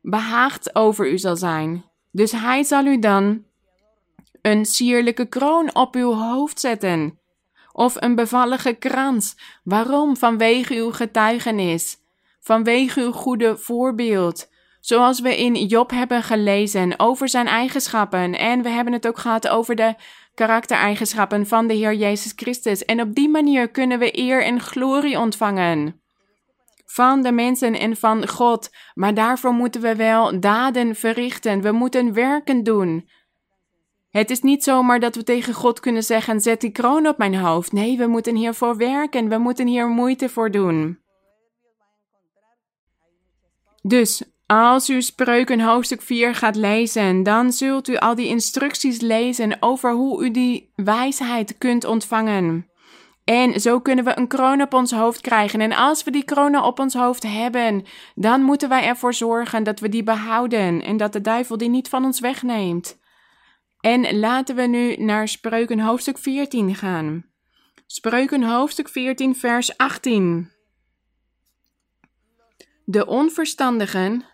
behaagd 0.01 0.75
over 0.75 1.11
u 1.11 1.19
zal 1.19 1.37
zijn. 1.37 1.85
Dus 2.11 2.33
hij 2.33 2.63
zal 2.63 2.85
u 2.85 2.99
dan 2.99 3.45
een 4.43 4.65
sierlijke 4.65 5.27
kroon 5.27 5.75
op 5.75 5.95
uw 5.95 6.13
hoofd 6.13 6.61
zetten. 6.61 7.19
Of 7.73 8.03
een 8.03 8.15
bevallige 8.15 8.73
krans. 8.73 9.37
Waarom? 9.65 10.17
Vanwege 10.17 10.75
uw 10.75 10.91
getuigenis. 10.91 12.05
Vanwege 12.47 13.01
uw 13.01 13.13
goede 13.13 13.57
voorbeeld. 13.57 14.49
Zoals 14.81 15.21
we 15.21 15.37
in 15.37 15.55
Job 15.55 15.91
hebben 15.91 16.23
gelezen 16.23 16.95
over 16.97 17.29
zijn 17.29 17.47
eigenschappen. 17.47 18.39
En 18.39 18.63
we 18.63 18.69
hebben 18.69 18.93
het 18.93 19.07
ook 19.07 19.19
gehad 19.19 19.49
over 19.49 19.75
de 19.75 19.95
karaktereigenschappen 20.35 21.47
van 21.47 21.67
de 21.67 21.75
Heer 21.75 21.95
Jezus 21.95 22.33
Christus. 22.37 22.85
En 22.85 23.01
op 23.01 23.15
die 23.15 23.29
manier 23.29 23.69
kunnen 23.69 23.99
we 23.99 24.19
eer 24.19 24.45
en 24.45 24.61
glorie 24.61 25.19
ontvangen. 25.19 26.01
Van 26.85 27.23
de 27.23 27.33
mensen 27.33 27.79
en 27.79 27.97
van 27.97 28.29
God. 28.29 28.71
Maar 28.95 29.15
daarvoor 29.15 29.53
moeten 29.53 29.81
we 29.81 29.97
wel 29.97 30.41
daden 30.41 30.95
verrichten. 30.95 31.61
We 31.61 31.73
moeten 31.73 32.13
werken 32.13 32.63
doen. 32.63 33.09
Het 34.11 34.31
is 34.31 34.41
niet 34.41 34.65
zomaar 34.65 35.01
dat 35.01 35.15
we 35.15 35.23
tegen 35.23 35.55
God 35.55 35.81
kunnen 35.81 36.03
zeggen: 36.03 36.41
zet 36.41 36.61
die 36.61 36.71
kroon 36.71 37.07
op 37.07 37.19
mijn 37.19 37.37
hoofd. 37.37 37.73
Nee, 37.73 37.97
we 37.97 38.07
moeten 38.07 38.37
hiervoor 38.37 38.77
werken. 38.77 39.29
We 39.29 39.39
moeten 39.39 39.67
hier 39.67 39.89
moeite 39.89 40.29
voor 40.29 40.51
doen. 40.51 41.05
Dus 43.87 44.23
als 44.47 44.91
u 44.91 45.03
Spreuken 45.03 45.61
hoofdstuk 45.61 46.03
4 46.03 46.35
gaat 46.35 46.57
lezen, 46.57 47.23
dan 47.23 47.53
zult 47.53 47.89
u 47.89 47.97
al 47.97 48.15
die 48.15 48.29
instructies 48.29 49.01
lezen 49.01 49.57
over 49.61 49.93
hoe 49.93 50.25
u 50.25 50.31
die 50.31 50.73
wijsheid 50.75 51.59
kunt 51.59 51.85
ontvangen. 51.85 52.71
En 53.25 53.61
zo 53.61 53.81
kunnen 53.81 54.05
we 54.05 54.19
een 54.19 54.27
kroon 54.29 54.63
op 54.63 54.75
ons 54.75 54.93
hoofd 54.93 55.21
krijgen. 55.21 55.61
En 55.61 55.73
als 55.73 56.05
we 56.05 56.11
die 56.11 56.25
kronen 56.25 56.63
op 56.63 56.79
ons 56.79 56.95
hoofd 56.95 57.23
hebben, 57.23 57.85
dan 58.15 58.43
moeten 58.43 58.69
wij 58.69 58.85
ervoor 58.85 59.15
zorgen 59.15 59.65
dat 59.65 59.81
we 59.81 59.89
die 59.89 60.03
behouden 60.03 60.83
en 60.83 60.97
dat 60.97 61.13
de 61.13 61.21
duivel 61.21 61.57
die 61.57 61.69
niet 61.69 61.89
van 61.89 62.05
ons 62.05 62.21
wegneemt. 62.21 62.99
En 63.81 64.19
laten 64.19 64.57
we 64.57 64.63
nu 64.63 64.97
naar 64.97 65.29
Spreuken 65.29 65.81
hoofdstuk 65.81 66.19
14 66.19 66.75
gaan. 66.75 67.25
Spreuken 67.87 68.43
hoofdstuk 68.43 68.89
14, 68.89 69.37
vers 69.37 69.77
18. 69.77 70.56
De 72.89 73.07
onverstandigen. 73.07 74.25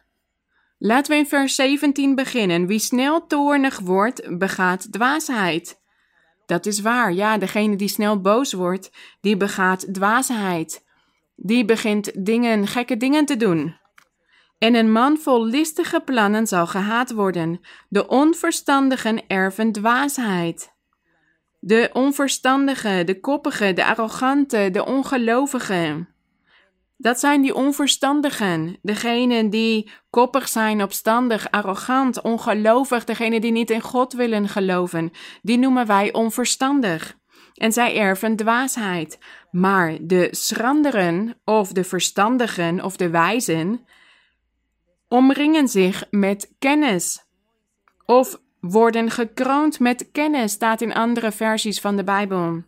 Laten 0.79 1.13
we 1.13 1.19
in 1.19 1.27
vers 1.27 1.55
17 1.55 2.15
beginnen. 2.15 2.67
Wie 2.67 2.79
snel 2.79 3.27
toornig 3.27 3.79
wordt, 3.79 4.39
begaat 4.39 4.93
dwaasheid. 4.93 5.81
Dat 6.47 6.67
is 6.67 6.81
waar, 6.81 7.13
ja, 7.13 7.39
degene 7.39 7.77
die 7.77 7.89
snel 7.89 8.21
boos 8.21 8.53
wordt, 8.53 8.91
die 9.21 9.37
begaat 9.37 9.95
dwaasheid. 9.95 10.85
Die 11.37 11.65
begint 11.65 12.27
dingen, 12.27 12.67
gekke 12.67 12.97
dingen 12.97 13.25
te 13.25 13.37
doen. 13.37 13.77
En 14.59 14.75
een 14.75 14.93
man 14.93 15.19
vol 15.19 15.45
listige 15.45 16.01
plannen 16.01 16.47
zal 16.47 16.67
gehaat 16.67 17.13
worden. 17.13 17.61
De 17.89 18.09
onverstandigen 18.09 19.27
erven 19.27 19.73
dwaasheid. 19.73 20.73
De 21.61 21.91
onverstandige, 21.93 23.03
de 23.05 23.21
koppige, 23.21 23.73
de 23.73 23.85
arrogante, 23.85 24.69
de 24.73 24.85
ongelovige. 24.85 26.07
Dat 27.03 27.21
zijn 27.21 27.43
die 27.43 27.55
onverstandigen, 27.55 28.79
degenen 28.83 29.51
die 29.51 29.91
koppig 30.11 30.49
zijn, 30.49 30.83
opstandig, 30.83 31.51
arrogant, 31.51 32.21
ongelovig, 32.21 33.05
degenen 33.05 33.41
die 33.41 33.53
niet 33.53 33.71
in 33.71 33.81
God 33.81 34.13
willen 34.13 34.49
geloven, 34.49 35.11
die 35.43 35.59
noemen 35.59 35.87
wij 35.87 36.13
onverstandig. 36.13 37.17
En 37.55 37.73
zij 37.73 37.97
erven 37.97 38.37
dwaasheid. 38.37 39.19
Maar 39.51 39.97
de 40.01 40.29
schranderen, 40.31 41.41
of 41.45 41.73
de 41.73 41.85
verstandigen, 41.85 42.85
of 42.85 42.97
de 42.97 43.11
wijzen, 43.11 43.87
omringen 45.09 45.69
zich 45.69 46.05
met 46.11 46.55
kennis. 46.59 47.25
Of 48.07 48.41
worden 48.61 49.11
gekroond 49.11 49.81
met 49.81 50.11
kennis, 50.13 50.53
staat 50.53 50.81
in 50.81 50.95
andere 50.95 51.33
versies 51.33 51.81
van 51.81 51.97
de 51.97 52.05
Bijbel. 52.05 52.63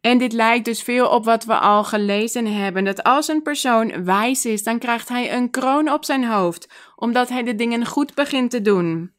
En 0.00 0.18
dit 0.18 0.32
lijkt 0.32 0.64
dus 0.64 0.82
veel 0.82 1.08
op 1.08 1.24
wat 1.24 1.44
we 1.44 1.58
al 1.58 1.84
gelezen 1.84 2.46
hebben: 2.46 2.84
dat 2.84 3.02
als 3.02 3.28
een 3.28 3.42
persoon 3.42 4.04
wijs 4.04 4.44
is, 4.44 4.62
dan 4.62 4.78
krijgt 4.78 5.08
hij 5.08 5.32
een 5.32 5.50
kroon 5.50 5.90
op 5.90 6.04
zijn 6.04 6.24
hoofd, 6.24 6.68
omdat 6.96 7.28
hij 7.28 7.42
de 7.42 7.54
dingen 7.54 7.86
goed 7.86 8.14
begint 8.14 8.50
te 8.50 8.62
doen. 8.62 9.12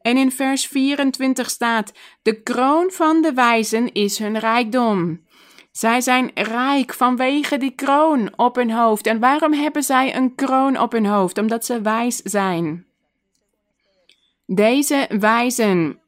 En 0.00 0.16
in 0.16 0.32
vers 0.32 0.66
24 0.66 1.50
staat: 1.50 1.92
De 2.22 2.42
kroon 2.42 2.90
van 2.90 3.22
de 3.22 3.32
wijzen 3.32 3.92
is 3.92 4.18
hun 4.18 4.38
rijkdom. 4.38 5.28
Zij 5.72 6.00
zijn 6.00 6.30
rijk 6.34 6.94
vanwege 6.94 7.56
die 7.56 7.74
kroon 7.74 8.32
op 8.36 8.56
hun 8.56 8.70
hoofd. 8.70 9.06
En 9.06 9.18
waarom 9.18 9.52
hebben 9.52 9.82
zij 9.82 10.16
een 10.16 10.34
kroon 10.34 10.78
op 10.78 10.92
hun 10.92 11.06
hoofd? 11.06 11.38
Omdat 11.38 11.64
ze 11.64 11.80
wijs 11.80 12.16
zijn. 12.16 12.86
Deze 14.46 15.06
wijzen, 15.18 15.99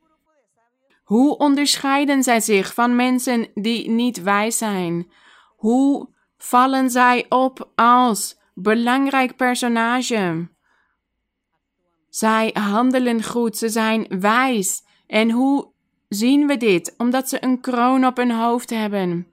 hoe 1.12 1.36
onderscheiden 1.36 2.22
zij 2.22 2.40
zich 2.40 2.74
van 2.74 2.96
mensen 2.96 3.48
die 3.54 3.90
niet 3.90 4.22
wijs 4.22 4.58
zijn? 4.58 5.10
Hoe 5.56 6.08
vallen 6.36 6.90
zij 6.90 7.26
op 7.28 7.70
als 7.74 8.38
belangrijk 8.54 9.36
personage? 9.36 10.48
Zij 12.08 12.50
handelen 12.52 13.22
goed, 13.22 13.56
ze 13.56 13.68
zijn 13.68 14.06
wijs. 14.20 14.82
En 15.06 15.30
hoe 15.30 15.68
zien 16.08 16.46
we 16.46 16.56
dit? 16.56 16.94
Omdat 16.96 17.28
ze 17.28 17.44
een 17.44 17.60
kroon 17.60 18.06
op 18.06 18.16
hun 18.16 18.32
hoofd 18.32 18.70
hebben. 18.70 19.32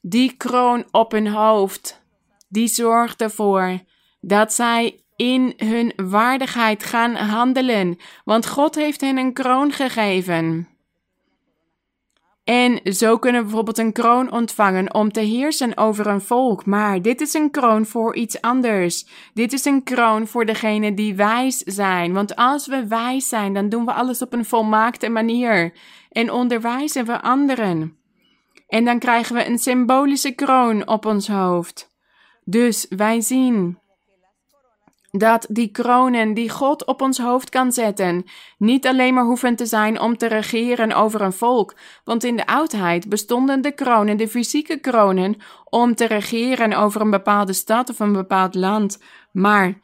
Die 0.00 0.36
kroon 0.36 0.84
op 0.90 1.12
hun 1.12 1.28
hoofd, 1.28 2.02
die 2.48 2.68
zorgt 2.68 3.20
ervoor 3.20 3.80
dat 4.20 4.52
zij 4.52 5.00
in 5.16 5.52
hun 5.56 5.92
waardigheid 5.96 6.84
gaan 6.84 7.14
handelen, 7.14 7.98
want 8.24 8.46
God 8.46 8.74
heeft 8.74 9.00
hen 9.00 9.18
een 9.18 9.32
kroon 9.32 9.72
gegeven. 9.72 10.77
En 12.48 12.80
zo 12.84 13.18
kunnen 13.18 13.40
we 13.40 13.46
bijvoorbeeld 13.46 13.78
een 13.78 13.92
kroon 13.92 14.32
ontvangen 14.32 14.94
om 14.94 15.12
te 15.12 15.20
heersen 15.20 15.76
over 15.76 16.06
een 16.06 16.20
volk. 16.20 16.66
Maar 16.66 17.02
dit 17.02 17.20
is 17.20 17.34
een 17.34 17.50
kroon 17.50 17.86
voor 17.86 18.16
iets 18.16 18.40
anders. 18.40 19.06
Dit 19.34 19.52
is 19.52 19.64
een 19.64 19.82
kroon 19.82 20.26
voor 20.26 20.46
degenen 20.46 20.94
die 20.94 21.14
wijs 21.14 21.58
zijn. 21.58 22.12
Want 22.12 22.36
als 22.36 22.66
we 22.66 22.86
wijs 22.86 23.28
zijn, 23.28 23.54
dan 23.54 23.68
doen 23.68 23.84
we 23.84 23.92
alles 23.92 24.22
op 24.22 24.32
een 24.32 24.44
volmaakte 24.44 25.08
manier. 25.08 25.72
En 26.10 26.32
onderwijzen 26.32 27.06
we 27.06 27.20
anderen. 27.20 27.96
En 28.68 28.84
dan 28.84 28.98
krijgen 28.98 29.34
we 29.34 29.46
een 29.46 29.58
symbolische 29.58 30.30
kroon 30.30 30.86
op 30.86 31.06
ons 31.06 31.28
hoofd. 31.28 31.94
Dus 32.44 32.86
wij 32.88 33.20
zien 33.20 33.78
dat 35.10 35.46
die 35.50 35.68
kronen 35.68 36.34
die 36.34 36.50
God 36.50 36.84
op 36.84 37.02
ons 37.02 37.18
hoofd 37.18 37.48
kan 37.48 37.72
zetten, 37.72 38.24
niet 38.58 38.86
alleen 38.86 39.14
maar 39.14 39.24
hoeven 39.24 39.56
te 39.56 39.66
zijn 39.66 40.00
om 40.00 40.16
te 40.16 40.26
regeren 40.26 40.92
over 40.92 41.20
een 41.20 41.32
volk, 41.32 41.74
want 42.04 42.24
in 42.24 42.36
de 42.36 42.46
oudheid 42.46 43.08
bestonden 43.08 43.60
de 43.60 43.72
kronen, 43.72 44.16
de 44.16 44.28
fysieke 44.28 44.78
kronen, 44.80 45.36
om 45.64 45.94
te 45.94 46.06
regeren 46.06 46.72
over 46.72 47.00
een 47.00 47.10
bepaalde 47.10 47.52
stad 47.52 47.90
of 47.90 47.98
een 47.98 48.12
bepaald 48.12 48.54
land. 48.54 49.02
Maar 49.32 49.80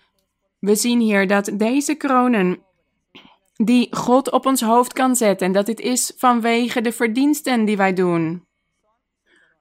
we 0.58 0.74
zien 0.74 1.00
hier 1.00 1.26
dat 1.26 1.50
deze 1.54 1.94
kronen 1.94 2.58
die 3.54 3.88
God 3.90 4.30
op 4.30 4.46
ons 4.46 4.60
hoofd 4.60 4.92
kan 4.92 5.16
zetten, 5.16 5.52
dat 5.52 5.66
dit 5.66 5.80
is 5.80 6.12
vanwege 6.16 6.80
de 6.80 6.92
verdiensten 6.92 7.64
die 7.64 7.76
wij 7.76 7.92
doen 7.92 8.46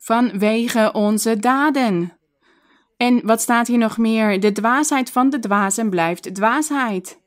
vanwege 0.04 0.92
onze 0.94 1.40
daden. 1.40 2.18
En 3.04 3.22
wat 3.24 3.42
staat 3.42 3.68
hier 3.68 3.78
nog 3.78 3.98
meer? 3.98 4.40
De 4.40 4.52
dwaasheid 4.52 5.12
van 5.12 5.30
de 5.30 5.40
dwazen 5.40 5.90
blijft 5.90 6.36
dwaasheid. 6.36 7.22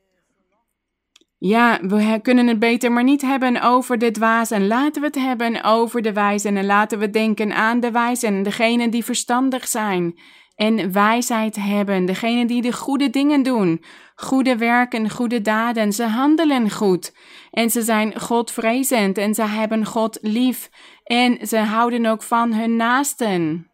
Ja, 1.37 1.79
we 1.81 2.19
kunnen 2.21 2.47
het 2.47 2.59
beter 2.59 2.91
maar 2.91 3.03
niet 3.03 3.21
hebben 3.21 3.61
over 3.61 3.97
de 3.97 4.11
dwazen. 4.11 4.67
Laten 4.67 5.01
we 5.01 5.07
het 5.07 5.15
hebben 5.15 5.63
over 5.63 6.01
de 6.01 6.13
wijzen 6.13 6.57
en 6.57 6.65
laten 6.65 6.99
we 6.99 7.09
denken 7.09 7.55
aan 7.55 7.79
de 7.79 7.91
wijzen, 7.91 8.43
degenen 8.43 8.89
die 8.89 9.03
verstandig 9.03 9.67
zijn 9.67 10.19
en 10.55 10.91
wijsheid 10.91 11.55
hebben, 11.55 12.05
degenen 12.05 12.47
die 12.47 12.61
de 12.61 12.73
goede 12.73 13.09
dingen 13.09 13.43
doen, 13.43 13.83
goede 14.15 14.57
werken, 14.57 15.09
goede 15.09 15.41
daden. 15.41 15.93
Ze 15.93 16.03
handelen 16.03 16.71
goed 16.71 17.13
en 17.51 17.69
ze 17.69 17.81
zijn 17.81 18.19
Godvrezend 18.19 19.17
en 19.17 19.33
ze 19.33 19.43
hebben 19.43 19.85
God 19.85 20.17
lief 20.21 20.69
en 21.03 21.47
ze 21.47 21.57
houden 21.57 22.05
ook 22.05 22.23
van 22.23 22.53
hun 22.53 22.75
naasten. 22.75 23.71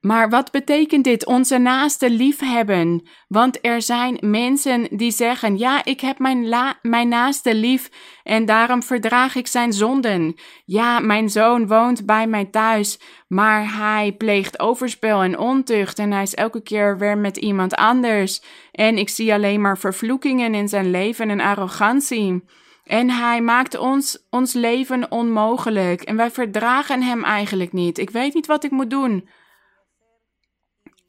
Maar 0.00 0.30
wat 0.30 0.50
betekent 0.50 1.04
dit? 1.04 1.26
Onze 1.26 1.58
naaste 1.58 2.10
liefhebben. 2.10 3.08
Want 3.28 3.58
er 3.66 3.82
zijn 3.82 4.18
mensen 4.20 4.96
die 4.96 5.10
zeggen: 5.10 5.58
Ja, 5.58 5.84
ik 5.84 6.00
heb 6.00 6.18
mijn, 6.18 6.48
mijn 6.82 7.08
naaste 7.08 7.54
lief 7.54 7.90
en 8.22 8.44
daarom 8.44 8.82
verdraag 8.82 9.34
ik 9.34 9.46
zijn 9.46 9.72
zonden. 9.72 10.34
Ja, 10.64 10.98
mijn 10.98 11.30
zoon 11.30 11.66
woont 11.66 12.06
bij 12.06 12.26
mij 12.26 12.44
thuis, 12.44 13.00
maar 13.28 13.76
hij 13.76 14.12
pleegt 14.12 14.60
overspel 14.60 15.22
en 15.22 15.38
ontucht 15.38 15.98
en 15.98 16.12
hij 16.12 16.22
is 16.22 16.34
elke 16.34 16.62
keer 16.62 16.98
weer 16.98 17.18
met 17.18 17.36
iemand 17.36 17.74
anders. 17.74 18.42
En 18.72 18.98
ik 18.98 19.08
zie 19.08 19.32
alleen 19.32 19.60
maar 19.60 19.78
vervloekingen 19.78 20.54
in 20.54 20.68
zijn 20.68 20.90
leven 20.90 21.30
en 21.30 21.40
arrogantie. 21.40 22.44
En 22.84 23.10
hij 23.10 23.40
maakt 23.40 23.78
ons 23.78 24.26
ons 24.30 24.52
leven 24.52 25.10
onmogelijk 25.10 26.02
en 26.02 26.16
wij 26.16 26.30
verdragen 26.30 27.02
hem 27.02 27.24
eigenlijk 27.24 27.72
niet. 27.72 27.98
Ik 27.98 28.10
weet 28.10 28.34
niet 28.34 28.46
wat 28.46 28.64
ik 28.64 28.70
moet 28.70 28.90
doen. 28.90 29.28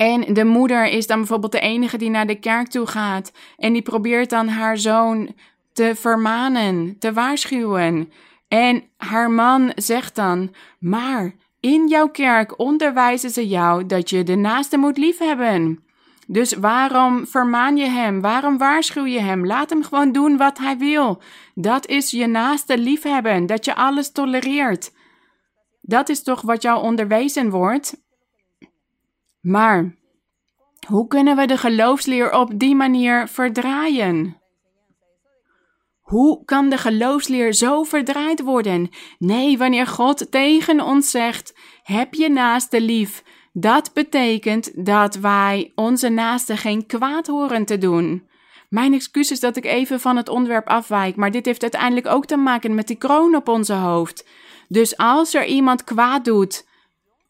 En 0.01 0.33
de 0.33 0.45
moeder 0.45 0.85
is 0.85 1.07
dan 1.07 1.17
bijvoorbeeld 1.17 1.51
de 1.51 1.59
enige 1.59 1.97
die 1.97 2.09
naar 2.09 2.27
de 2.27 2.39
kerk 2.39 2.67
toe 2.67 2.85
gaat. 2.85 3.31
En 3.57 3.73
die 3.73 3.81
probeert 3.81 4.29
dan 4.29 4.47
haar 4.47 4.77
zoon 4.77 5.35
te 5.73 5.95
vermanen, 5.95 6.95
te 6.99 7.13
waarschuwen. 7.13 8.11
En 8.47 8.83
haar 8.97 9.31
man 9.31 9.71
zegt 9.75 10.15
dan: 10.15 10.53
Maar 10.79 11.35
in 11.59 11.87
jouw 11.87 12.07
kerk 12.07 12.59
onderwijzen 12.59 13.29
ze 13.29 13.47
jou 13.47 13.85
dat 13.85 14.09
je 14.09 14.23
de 14.23 14.35
naaste 14.35 14.77
moet 14.77 14.97
liefhebben. 14.97 15.83
Dus 16.27 16.53
waarom 16.53 17.27
vermaan 17.27 17.77
je 17.77 17.87
hem? 17.87 18.21
Waarom 18.21 18.57
waarschuw 18.57 19.05
je 19.05 19.19
hem? 19.19 19.45
Laat 19.45 19.69
hem 19.69 19.83
gewoon 19.83 20.11
doen 20.11 20.37
wat 20.37 20.57
hij 20.57 20.77
wil. 20.77 21.21
Dat 21.55 21.87
is 21.87 22.11
je 22.11 22.27
naaste 22.27 22.77
liefhebben, 22.77 23.45
dat 23.45 23.65
je 23.65 23.75
alles 23.75 24.11
tolereert. 24.11 24.91
Dat 25.81 26.09
is 26.09 26.23
toch 26.23 26.41
wat 26.41 26.61
jou 26.61 26.83
onderwezen 26.83 27.49
wordt? 27.49 28.07
Maar 29.41 29.95
hoe 30.87 31.07
kunnen 31.07 31.35
we 31.35 31.45
de 31.45 31.57
geloofsleer 31.57 32.31
op 32.31 32.59
die 32.59 32.75
manier 32.75 33.27
verdraaien? 33.27 34.37
Hoe 36.01 36.45
kan 36.45 36.69
de 36.69 36.77
geloofsleer 36.77 37.53
zo 37.53 37.83
verdraaid 37.83 38.41
worden? 38.41 38.89
Nee, 39.17 39.57
wanneer 39.57 39.87
God 39.87 40.31
tegen 40.31 40.81
ons 40.81 41.11
zegt: 41.11 41.53
heb 41.83 42.13
je 42.13 42.29
naaste 42.29 42.81
lief, 42.81 43.23
dat 43.53 43.93
betekent 43.93 44.85
dat 44.85 45.15
wij 45.15 45.71
onze 45.75 46.09
naaste 46.09 46.57
geen 46.57 46.85
kwaad 46.85 47.27
horen 47.27 47.65
te 47.65 47.77
doen. 47.77 48.27
Mijn 48.69 48.93
excuus 48.93 49.31
is 49.31 49.39
dat 49.39 49.55
ik 49.57 49.65
even 49.65 49.99
van 49.99 50.17
het 50.17 50.29
onderwerp 50.29 50.67
afwijk, 50.67 51.15
maar 51.15 51.31
dit 51.31 51.45
heeft 51.45 51.61
uiteindelijk 51.61 52.07
ook 52.07 52.25
te 52.25 52.37
maken 52.37 52.75
met 52.75 52.87
die 52.87 52.95
kroon 52.95 53.35
op 53.35 53.47
onze 53.47 53.73
hoofd. 53.73 54.27
Dus 54.67 54.97
als 54.97 55.33
er 55.33 55.45
iemand 55.45 55.83
kwaad 55.83 56.25
doet 56.25 56.67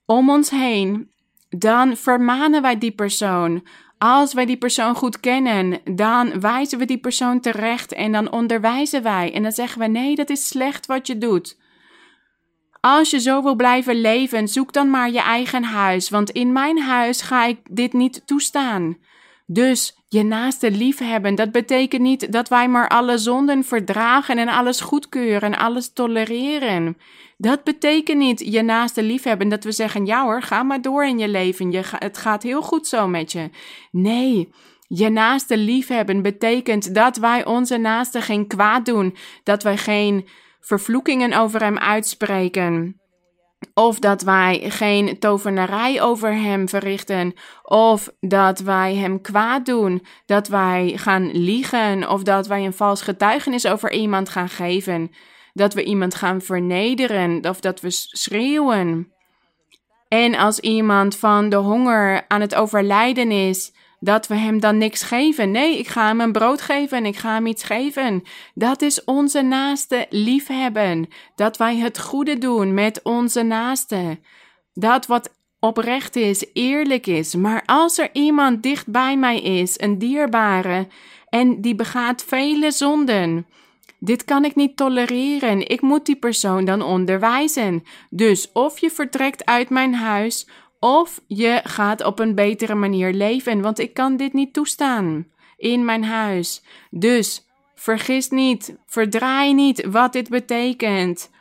om 0.05 0.29
ons 0.29 0.49
heen, 0.49 1.11
dan 1.49 1.97
vermanen 1.97 2.61
wij 2.61 2.77
die 2.77 2.91
persoon. 2.91 3.65
Als 3.97 4.33
wij 4.33 4.45
die 4.45 4.57
persoon 4.57 4.95
goed 4.95 5.19
kennen, 5.19 5.79
dan 5.95 6.39
wijzen 6.39 6.79
we 6.79 6.85
die 6.85 6.97
persoon 6.97 7.39
terecht 7.39 7.93
en 7.93 8.11
dan 8.11 8.31
onderwijzen 8.31 9.03
wij. 9.03 9.33
En 9.33 9.43
dan 9.43 9.51
zeggen 9.51 9.81
we: 9.81 9.87
nee, 9.87 10.15
dat 10.15 10.29
is 10.29 10.47
slecht 10.47 10.85
wat 10.85 11.07
je 11.07 11.17
doet. 11.17 11.57
Als 12.81 13.09
je 13.09 13.19
zo 13.19 13.43
wil 13.43 13.55
blijven 13.55 14.01
leven, 14.01 14.47
zoek 14.47 14.73
dan 14.73 14.89
maar 14.89 15.11
je 15.11 15.21
eigen 15.21 15.63
huis, 15.63 16.09
want 16.09 16.29
in 16.29 16.51
mijn 16.51 16.81
huis 16.81 17.21
ga 17.21 17.45
ik 17.45 17.59
dit 17.69 17.93
niet 17.93 18.21
toestaan. 18.27 18.97
Dus 19.45 19.97
je 20.07 20.23
naaste 20.23 20.71
liefhebben, 20.71 21.35
dat 21.35 21.51
betekent 21.51 22.01
niet 22.01 22.31
dat 22.31 22.49
wij 22.49 22.67
maar 22.67 22.87
alle 22.87 23.17
zonden 23.17 23.63
verdragen 23.63 24.37
en 24.37 24.47
alles 24.47 24.81
goedkeuren 24.81 25.53
en 25.53 25.59
alles 25.59 25.93
tolereren. 25.93 26.97
Dat 27.41 27.63
betekent 27.63 28.17
niet 28.17 28.39
je 28.39 28.61
naaste 28.61 29.03
liefhebben 29.03 29.49
dat 29.49 29.63
we 29.63 29.71
zeggen, 29.71 30.05
ja 30.05 30.23
hoor, 30.23 30.41
ga 30.41 30.63
maar 30.63 30.81
door 30.81 31.05
in 31.05 31.19
je 31.19 31.27
leven, 31.27 31.71
je, 31.71 31.83
het 31.91 32.17
gaat 32.17 32.43
heel 32.43 32.61
goed 32.61 32.87
zo 32.87 33.07
met 33.07 33.31
je. 33.31 33.49
Nee, 33.91 34.49
je 34.87 35.09
naaste 35.09 35.57
liefhebben 35.57 36.21
betekent 36.21 36.95
dat 36.95 37.17
wij 37.17 37.45
onze 37.45 37.77
naaste 37.77 38.21
geen 38.21 38.47
kwaad 38.47 38.85
doen, 38.85 39.15
dat 39.43 39.63
wij 39.63 39.77
geen 39.77 40.27
vervloekingen 40.59 41.33
over 41.33 41.61
hem 41.61 41.77
uitspreken. 41.77 43.01
Of 43.73 43.99
dat 43.99 44.21
wij 44.21 44.65
geen 44.69 45.19
tovenarij 45.19 46.01
over 46.01 46.33
hem 46.33 46.69
verrichten. 46.69 47.33
Of 47.63 48.09
dat 48.19 48.59
wij 48.59 48.95
hem 48.95 49.21
kwaad 49.21 49.65
doen. 49.65 50.05
Dat 50.25 50.47
wij 50.47 50.93
gaan 50.95 51.31
liegen. 51.31 52.09
Of 52.09 52.23
dat 52.23 52.47
wij 52.47 52.65
een 52.65 52.73
vals 52.73 53.01
getuigenis 53.01 53.65
over 53.65 53.91
iemand 53.91 54.29
gaan 54.29 54.49
geven. 54.49 55.11
Dat 55.59 55.73
we 55.73 55.83
iemand 55.83 56.15
gaan 56.15 56.41
vernederen. 56.41 57.49
Of 57.49 57.59
dat 57.59 57.81
we 57.81 57.89
schreeuwen. 57.91 59.11
En 60.07 60.35
als 60.35 60.59
iemand 60.59 61.15
van 61.15 61.49
de 61.49 61.55
honger 61.55 62.25
aan 62.27 62.41
het 62.41 62.55
overlijden 62.55 63.31
is, 63.31 63.71
dat 63.99 64.27
we 64.27 64.35
hem 64.35 64.59
dan 64.59 64.77
niks 64.77 65.03
geven. 65.03 65.51
Nee, 65.51 65.77
ik 65.77 65.87
ga 65.87 66.07
hem 66.07 66.21
een 66.21 66.31
brood 66.31 66.61
geven 66.61 66.97
en 66.97 67.05
ik 67.05 67.17
ga 67.17 67.33
hem 67.33 67.45
iets 67.45 67.63
geven. 67.63 68.23
Dat 68.53 68.81
is 68.81 69.03
onze 69.03 69.41
naaste 69.41 70.05
liefhebben. 70.09 71.07
Dat 71.35 71.57
wij 71.57 71.77
het 71.77 71.99
goede 71.99 72.37
doen 72.37 72.73
met 72.73 72.99
onze 73.03 73.41
naaste. 73.41 74.19
Dat 74.73 75.05
wat 75.05 75.29
oprecht 75.59 76.15
is, 76.15 76.45
eerlijk 76.53 77.07
is. 77.07 77.35
Maar 77.35 77.63
als 77.65 77.97
er 77.97 78.09
iemand 78.13 78.63
dicht 78.63 78.87
bij 78.87 79.17
mij 79.17 79.41
is, 79.41 79.79
een 79.79 79.97
dierbare, 79.97 80.87
en 81.29 81.61
die 81.61 81.75
begaat 81.75 82.23
vele 82.27 82.71
zonden. 82.71 83.45
Dit 83.99 84.25
kan 84.25 84.45
ik 84.45 84.55
niet 84.55 84.77
tolereren. 84.77 85.67
Ik 85.67 85.81
moet 85.81 86.05
die 86.05 86.15
persoon 86.15 86.65
dan 86.65 86.81
onderwijzen. 86.81 87.83
Dus 88.09 88.51
of 88.51 88.79
je 88.79 88.89
vertrekt 88.89 89.45
uit 89.45 89.69
mijn 89.69 89.93
huis, 89.93 90.47
of 90.79 91.21
je 91.27 91.61
gaat 91.63 92.05
op 92.05 92.19
een 92.19 92.35
betere 92.35 92.75
manier 92.75 93.13
leven, 93.13 93.61
want 93.61 93.79
ik 93.79 93.93
kan 93.93 94.17
dit 94.17 94.33
niet 94.33 94.53
toestaan 94.53 95.27
in 95.57 95.85
mijn 95.85 96.03
huis. 96.03 96.63
Dus 96.89 97.47
vergis 97.75 98.29
niet, 98.29 98.75
verdraai 98.85 99.53
niet 99.53 99.85
wat 99.85 100.13
dit 100.13 100.29
betekent. 100.29 101.31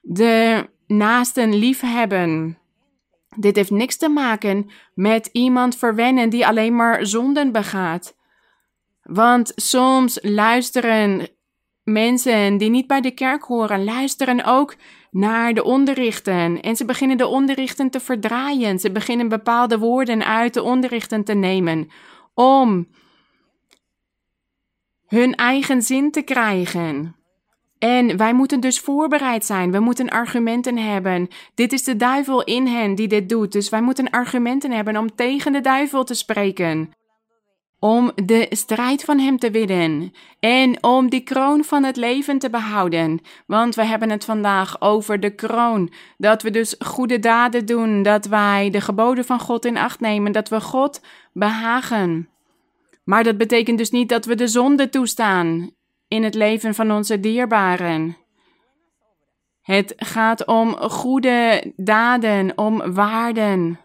De 0.00 0.68
naasten 0.86 1.54
liefhebben. 1.54 2.58
Dit 3.36 3.56
heeft 3.56 3.70
niks 3.70 3.96
te 3.96 4.08
maken 4.08 4.70
met 4.94 5.28
iemand 5.32 5.76
verwennen 5.76 6.30
die 6.30 6.46
alleen 6.46 6.76
maar 6.76 7.06
zonden 7.06 7.52
begaat. 7.52 8.16
Want 9.02 9.52
soms 9.54 10.18
luisteren 10.22 11.28
mensen 11.88 12.56
die 12.56 12.70
niet 12.70 12.86
bij 12.86 13.00
de 13.00 13.10
kerk 13.10 13.42
horen, 13.42 13.84
luisteren 13.84 14.44
ook 14.44 14.76
naar 15.10 15.54
de 15.54 15.64
onderrichten. 15.64 16.60
En 16.60 16.76
ze 16.76 16.84
beginnen 16.84 17.16
de 17.16 17.26
onderrichten 17.26 17.90
te 17.90 18.00
verdraaien. 18.00 18.78
Ze 18.78 18.90
beginnen 18.90 19.28
bepaalde 19.28 19.78
woorden 19.78 20.24
uit 20.24 20.54
de 20.54 20.62
onderrichten 20.62 21.24
te 21.24 21.34
nemen. 21.34 21.88
Om 22.34 22.88
hun 25.06 25.34
eigen 25.34 25.82
zin 25.82 26.10
te 26.10 26.22
krijgen. 26.22 27.16
En 27.78 28.16
wij 28.16 28.32
moeten 28.32 28.60
dus 28.60 28.80
voorbereid 28.80 29.44
zijn. 29.44 29.70
We 29.70 29.80
moeten 29.80 30.08
argumenten 30.08 30.76
hebben. 30.76 31.28
Dit 31.54 31.72
is 31.72 31.84
de 31.84 31.96
duivel 31.96 32.44
in 32.44 32.66
hen 32.66 32.94
die 32.94 33.08
dit 33.08 33.28
doet. 33.28 33.52
Dus 33.52 33.68
wij 33.68 33.82
moeten 33.82 34.10
argumenten 34.10 34.70
hebben 34.70 34.96
om 34.96 35.14
tegen 35.14 35.52
de 35.52 35.60
duivel 35.60 36.04
te 36.04 36.14
spreken 36.14 36.92
om 37.78 38.12
de 38.14 38.46
strijd 38.50 39.04
van 39.04 39.18
Hem 39.18 39.38
te 39.38 39.50
winnen 39.50 40.12
en 40.40 40.82
om 40.82 41.08
die 41.08 41.20
kroon 41.20 41.64
van 41.64 41.84
het 41.84 41.96
leven 41.96 42.38
te 42.38 42.50
behouden. 42.50 43.20
Want 43.46 43.74
we 43.74 43.84
hebben 43.84 44.10
het 44.10 44.24
vandaag 44.24 44.80
over 44.80 45.20
de 45.20 45.34
kroon. 45.34 45.92
Dat 46.16 46.42
we 46.42 46.50
dus 46.50 46.74
goede 46.78 47.18
daden 47.18 47.66
doen, 47.66 48.02
dat 48.02 48.26
wij 48.26 48.70
de 48.70 48.80
geboden 48.80 49.24
van 49.24 49.40
God 49.40 49.64
in 49.64 49.76
acht 49.76 50.00
nemen, 50.00 50.32
dat 50.32 50.48
we 50.48 50.60
God 50.60 51.00
behagen. 51.32 52.28
Maar 53.04 53.24
dat 53.24 53.36
betekent 53.36 53.78
dus 53.78 53.90
niet 53.90 54.08
dat 54.08 54.24
we 54.24 54.34
de 54.34 54.48
zonde 54.48 54.88
toestaan 54.88 55.70
in 56.08 56.22
het 56.24 56.34
leven 56.34 56.74
van 56.74 56.92
onze 56.92 57.20
dierbaren. 57.20 58.16
Het 59.62 59.92
gaat 59.96 60.46
om 60.46 60.76
goede 60.76 61.72
daden, 61.76 62.52
om 62.58 62.92
waarden. 62.92 63.78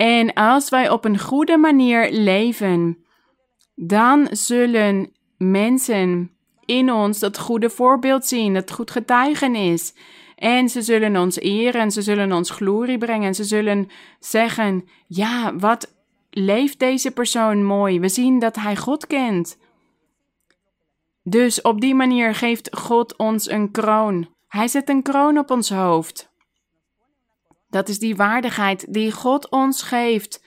En 0.00 0.32
als 0.32 0.68
wij 0.68 0.90
op 0.90 1.04
een 1.04 1.18
goede 1.18 1.56
manier 1.56 2.12
leven, 2.12 3.04
dan 3.74 4.28
zullen 4.30 5.12
mensen 5.36 6.30
in 6.64 6.92
ons 6.92 7.18
dat 7.18 7.38
goede 7.38 7.70
voorbeeld 7.70 8.26
zien, 8.26 8.54
dat 8.54 8.70
goed 8.70 8.90
getuigen 8.90 9.54
is. 9.54 9.94
En 10.36 10.68
ze 10.68 10.82
zullen 10.82 11.16
ons 11.16 11.38
eren, 11.38 11.90
ze 11.90 12.02
zullen 12.02 12.32
ons 12.32 12.50
glorie 12.50 12.98
brengen, 12.98 13.34
ze 13.34 13.44
zullen 13.44 13.88
zeggen: 14.20 14.88
Ja, 15.06 15.56
wat 15.56 15.94
leeft 16.30 16.78
deze 16.78 17.10
persoon 17.10 17.64
mooi? 17.64 18.00
We 18.00 18.08
zien 18.08 18.38
dat 18.38 18.56
hij 18.56 18.76
God 18.76 19.06
kent. 19.06 19.58
Dus 21.22 21.60
op 21.62 21.80
die 21.80 21.94
manier 21.94 22.34
geeft 22.34 22.76
God 22.76 23.16
ons 23.16 23.50
een 23.50 23.70
kroon. 23.70 24.28
Hij 24.48 24.68
zet 24.68 24.88
een 24.88 25.02
kroon 25.02 25.38
op 25.38 25.50
ons 25.50 25.70
hoofd. 25.70 26.29
Dat 27.70 27.88
is 27.88 27.98
die 27.98 28.16
waardigheid 28.16 28.92
die 28.92 29.12
God 29.12 29.50
ons 29.50 29.82
geeft. 29.82 30.44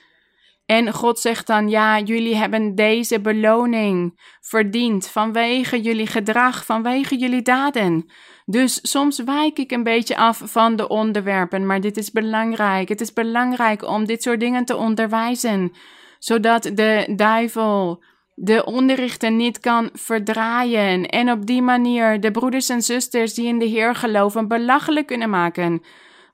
En 0.66 0.92
God 0.92 1.18
zegt 1.18 1.46
dan: 1.46 1.68
Ja, 1.68 2.00
jullie 2.00 2.36
hebben 2.36 2.74
deze 2.74 3.20
beloning 3.20 4.20
verdiend 4.40 5.08
vanwege 5.08 5.80
jullie 5.80 6.06
gedrag, 6.06 6.64
vanwege 6.64 7.16
jullie 7.16 7.42
daden. 7.42 8.10
Dus 8.46 8.90
soms 8.90 9.22
wijk 9.22 9.58
ik 9.58 9.70
een 9.70 9.82
beetje 9.82 10.16
af 10.16 10.42
van 10.44 10.76
de 10.76 10.88
onderwerpen, 10.88 11.66
maar 11.66 11.80
dit 11.80 11.96
is 11.96 12.10
belangrijk. 12.10 12.88
Het 12.88 13.00
is 13.00 13.12
belangrijk 13.12 13.88
om 13.88 14.04
dit 14.04 14.22
soort 14.22 14.40
dingen 14.40 14.64
te 14.64 14.76
onderwijzen, 14.76 15.72
zodat 16.18 16.62
de 16.62 17.12
duivel 17.16 18.02
de 18.34 18.64
onderrichten 18.64 19.36
niet 19.36 19.60
kan 19.60 19.90
verdraaien 19.92 21.08
en 21.08 21.30
op 21.30 21.46
die 21.46 21.62
manier 21.62 22.20
de 22.20 22.30
broeders 22.30 22.68
en 22.68 22.82
zusters 22.82 23.34
die 23.34 23.46
in 23.46 23.58
de 23.58 23.64
Heer 23.64 23.94
geloven 23.94 24.48
belachelijk 24.48 25.06
kunnen 25.06 25.30
maken. 25.30 25.82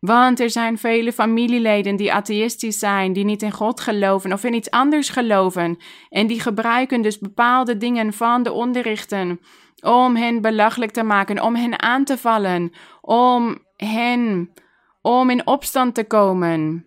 Want 0.00 0.40
er 0.40 0.50
zijn 0.50 0.78
vele 0.78 1.12
familieleden 1.12 1.96
die 1.96 2.12
atheïstisch 2.12 2.78
zijn, 2.78 3.12
die 3.12 3.24
niet 3.24 3.42
in 3.42 3.52
God 3.52 3.80
geloven 3.80 4.32
of 4.32 4.44
in 4.44 4.54
iets 4.54 4.70
anders 4.70 5.08
geloven. 5.08 5.78
En 6.08 6.26
die 6.26 6.40
gebruiken 6.40 7.02
dus 7.02 7.18
bepaalde 7.18 7.76
dingen 7.76 8.12
van 8.12 8.42
de 8.42 8.52
onderrichten 8.52 9.40
om 9.80 10.16
hen 10.16 10.40
belachelijk 10.40 10.92
te 10.92 11.02
maken, 11.02 11.42
om 11.42 11.54
hen 11.54 11.82
aan 11.82 12.04
te 12.04 12.18
vallen, 12.18 12.72
om 13.00 13.58
hen, 13.76 14.50
om 15.02 15.30
in 15.30 15.46
opstand 15.46 15.94
te 15.94 16.04
komen. 16.04 16.84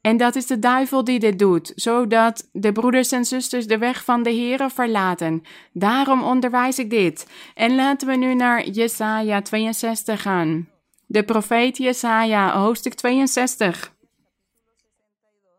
En 0.00 0.16
dat 0.16 0.34
is 0.34 0.46
de 0.46 0.58
duivel 0.58 1.04
die 1.04 1.18
dit 1.18 1.38
doet, 1.38 1.72
zodat 1.74 2.48
de 2.52 2.72
broeders 2.72 3.12
en 3.12 3.24
zusters 3.24 3.66
de 3.66 3.78
weg 3.78 4.04
van 4.04 4.22
de 4.22 4.34
Here 4.34 4.70
verlaten. 4.70 5.42
Daarom 5.72 6.22
onderwijs 6.22 6.78
ik 6.78 6.90
dit. 6.90 7.30
En 7.54 7.74
laten 7.74 8.08
we 8.08 8.16
nu 8.16 8.34
naar 8.34 8.68
Jesaja 8.68 9.42
62 9.42 10.22
gaan. 10.22 10.75
De 11.08 11.22
profeet 11.22 11.76
Jesaja, 11.76 12.58
hoofdstuk 12.58 12.94
62. 12.94 13.94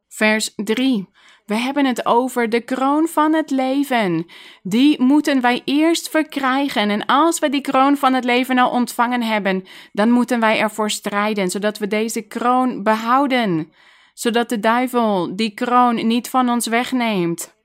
Vers 0.07 0.53
3. 0.55 1.09
We 1.45 1.55
hebben 1.55 1.85
het 1.85 2.05
over 2.05 2.49
de 2.49 2.61
kroon 2.61 3.07
van 3.07 3.33
het 3.33 3.49
leven. 3.49 4.25
Die 4.63 5.01
moeten 5.01 5.41
wij 5.41 5.61
eerst 5.65 6.09
verkrijgen. 6.09 6.89
En 6.89 7.05
als 7.05 7.39
we 7.39 7.49
die 7.49 7.61
kroon 7.61 7.97
van 7.97 8.13
het 8.13 8.23
leven 8.23 8.57
al 8.57 8.69
ontvangen 8.69 9.21
hebben, 9.21 9.65
dan 9.91 10.09
moeten 10.09 10.39
wij 10.39 10.59
ervoor 10.59 10.89
strijden, 10.89 11.49
zodat 11.49 11.77
we 11.77 11.87
deze 11.87 12.21
kroon 12.21 12.83
behouden. 12.83 13.71
Zodat 14.13 14.49
de 14.49 14.59
duivel 14.59 15.35
die 15.35 15.53
kroon 15.53 16.07
niet 16.07 16.29
van 16.29 16.49
ons 16.49 16.67
wegneemt. 16.67 17.55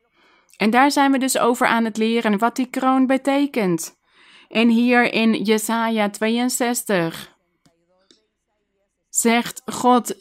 En 0.57 0.70
daar 0.70 0.91
zijn 0.91 1.12
we 1.12 1.18
dus 1.18 1.39
over 1.39 1.66
aan 1.66 1.85
het 1.85 1.97
leren 1.97 2.39
wat 2.39 2.57
die 2.57 2.70
kroon 2.70 3.07
betekent. 3.07 4.01
En 4.49 4.68
hier 4.68 5.12
in 5.12 5.43
Jesaja 5.43 6.11
62 6.11 7.32
zegt 9.14 9.62
God 9.64 10.16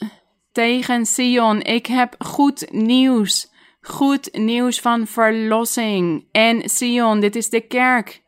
tegen 0.51 1.05
Sion: 1.05 1.61
Ik 1.61 1.85
heb 1.85 2.15
goed 2.19 2.71
nieuws. 2.71 3.49
Goed 3.81 4.29
nieuws 4.33 4.79
van 4.79 5.07
verlossing. 5.07 6.27
En 6.31 6.69
Sion, 6.69 7.19
dit 7.19 7.35
is 7.35 7.49
de 7.49 7.61
kerk. 7.61 8.23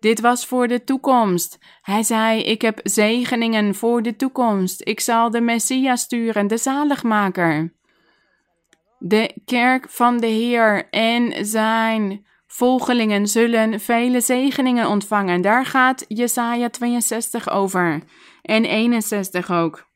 Dit 0.00 0.20
was 0.20 0.46
voor 0.46 0.68
de 0.68 0.84
toekomst. 0.84 1.58
Hij 1.82 2.02
zei: 2.02 2.42
Ik 2.42 2.62
heb 2.62 2.80
zegeningen 2.82 3.74
voor 3.74 4.02
de 4.02 4.16
toekomst. 4.16 4.80
Ik 4.88 5.00
zal 5.00 5.30
de 5.30 5.40
Messias 5.40 6.00
sturen, 6.00 6.46
de 6.46 6.56
zaligmaker. 6.56 7.74
De 8.98 9.36
kerk 9.44 9.88
van 9.88 10.20
de 10.20 10.26
Heer 10.26 10.88
en 10.90 11.46
zijn 11.46 12.26
volgelingen 12.46 13.26
zullen 13.26 13.80
vele 13.80 14.20
zegeningen 14.20 14.88
ontvangen. 14.88 15.40
Daar 15.40 15.66
gaat 15.66 16.04
Jesaja 16.08 16.68
62 16.68 17.50
over. 17.50 18.02
En 18.42 18.64
61 18.64 19.50
ook. 19.50 19.90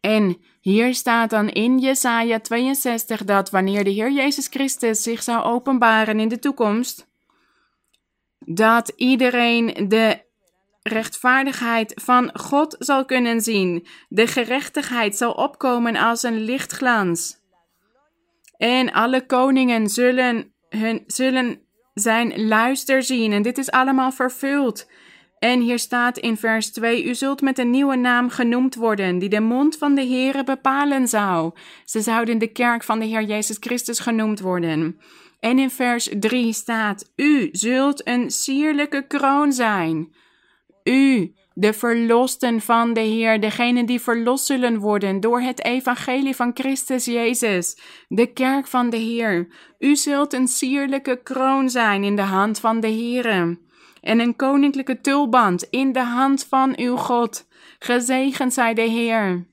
En 0.00 0.36
hier 0.60 0.94
staat 0.94 1.30
dan 1.30 1.48
in 1.48 1.78
Jesaja 1.78 2.40
62 2.40 3.24
dat 3.24 3.50
wanneer 3.50 3.84
de 3.84 3.90
Heer 3.90 4.10
Jezus 4.10 4.46
Christus 4.46 5.02
zich 5.02 5.22
zou 5.22 5.44
openbaren 5.44 6.20
in 6.20 6.28
de 6.28 6.38
toekomst, 6.38 7.08
dat 8.38 8.92
iedereen 8.96 9.88
de 9.88 10.24
rechtvaardigheid 10.82 11.92
van 12.04 12.38
God 12.38 12.76
zal 12.78 13.04
kunnen 13.04 13.40
zien. 13.40 13.86
De 14.08 14.26
gerechtigheid 14.26 15.16
zal 15.16 15.32
opkomen 15.32 15.96
als 15.96 16.22
een 16.22 16.40
lichtglans. 16.40 17.44
En 18.56 18.92
alle 18.92 19.26
koningen 19.26 19.88
zullen, 19.88 20.52
hun, 20.68 21.04
zullen 21.06 21.60
zijn 21.94 22.46
luister 22.46 23.02
zien. 23.02 23.32
En 23.32 23.42
dit 23.42 23.58
is 23.58 23.70
allemaal 23.70 24.12
vervuld. 24.12 24.90
En 25.46 25.60
hier 25.60 25.78
staat 25.78 26.18
in 26.18 26.36
vers 26.36 26.70
2: 26.72 27.04
U 27.04 27.14
zult 27.14 27.40
met 27.40 27.58
een 27.58 27.70
nieuwe 27.70 27.96
naam 27.96 28.28
genoemd 28.30 28.74
worden, 28.74 29.18
die 29.18 29.28
de 29.28 29.40
mond 29.40 29.76
van 29.76 29.94
de 29.94 30.06
Heere 30.06 30.44
bepalen 30.44 31.08
zou. 31.08 31.52
Ze 31.84 32.00
zouden 32.00 32.38
de 32.38 32.46
kerk 32.46 32.84
van 32.84 32.98
de 32.98 33.04
Heer 33.04 33.22
Jezus 33.22 33.56
Christus 33.60 33.98
genoemd 33.98 34.40
worden. 34.40 35.00
En 35.40 35.58
in 35.58 35.70
vers 35.70 36.08
3 36.18 36.52
staat: 36.52 37.12
U 37.16 37.48
zult 37.52 38.06
een 38.06 38.30
sierlijke 38.30 39.06
kroon 39.06 39.52
zijn. 39.52 40.14
U, 40.84 41.34
de 41.54 41.72
verlosten 41.72 42.60
van 42.60 42.92
de 42.92 43.00
Heer, 43.00 43.40
degenen 43.40 43.86
die 43.86 44.00
verlost 44.00 44.46
zullen 44.46 44.78
worden 44.78 45.20
door 45.20 45.40
het 45.40 45.64
evangelie 45.64 46.36
van 46.36 46.50
Christus 46.54 47.04
Jezus, 47.04 47.78
de 48.08 48.32
kerk 48.32 48.66
van 48.66 48.90
de 48.90 48.96
Heer. 48.96 49.48
U 49.78 49.96
zult 49.96 50.32
een 50.32 50.48
sierlijke 50.48 51.20
kroon 51.22 51.70
zijn 51.70 52.04
in 52.04 52.16
de 52.16 52.22
hand 52.22 52.60
van 52.60 52.80
de 52.80 52.88
Heere 52.88 53.64
en 54.06 54.20
een 54.20 54.36
koninklijke 54.36 55.00
tulband 55.00 55.62
in 55.62 55.92
de 55.92 56.04
hand 56.04 56.44
van 56.44 56.72
uw 56.78 56.96
God. 56.96 57.46
Gezegend 57.78 58.52
zij 58.52 58.74
de 58.74 58.82
Heer. 58.82 59.46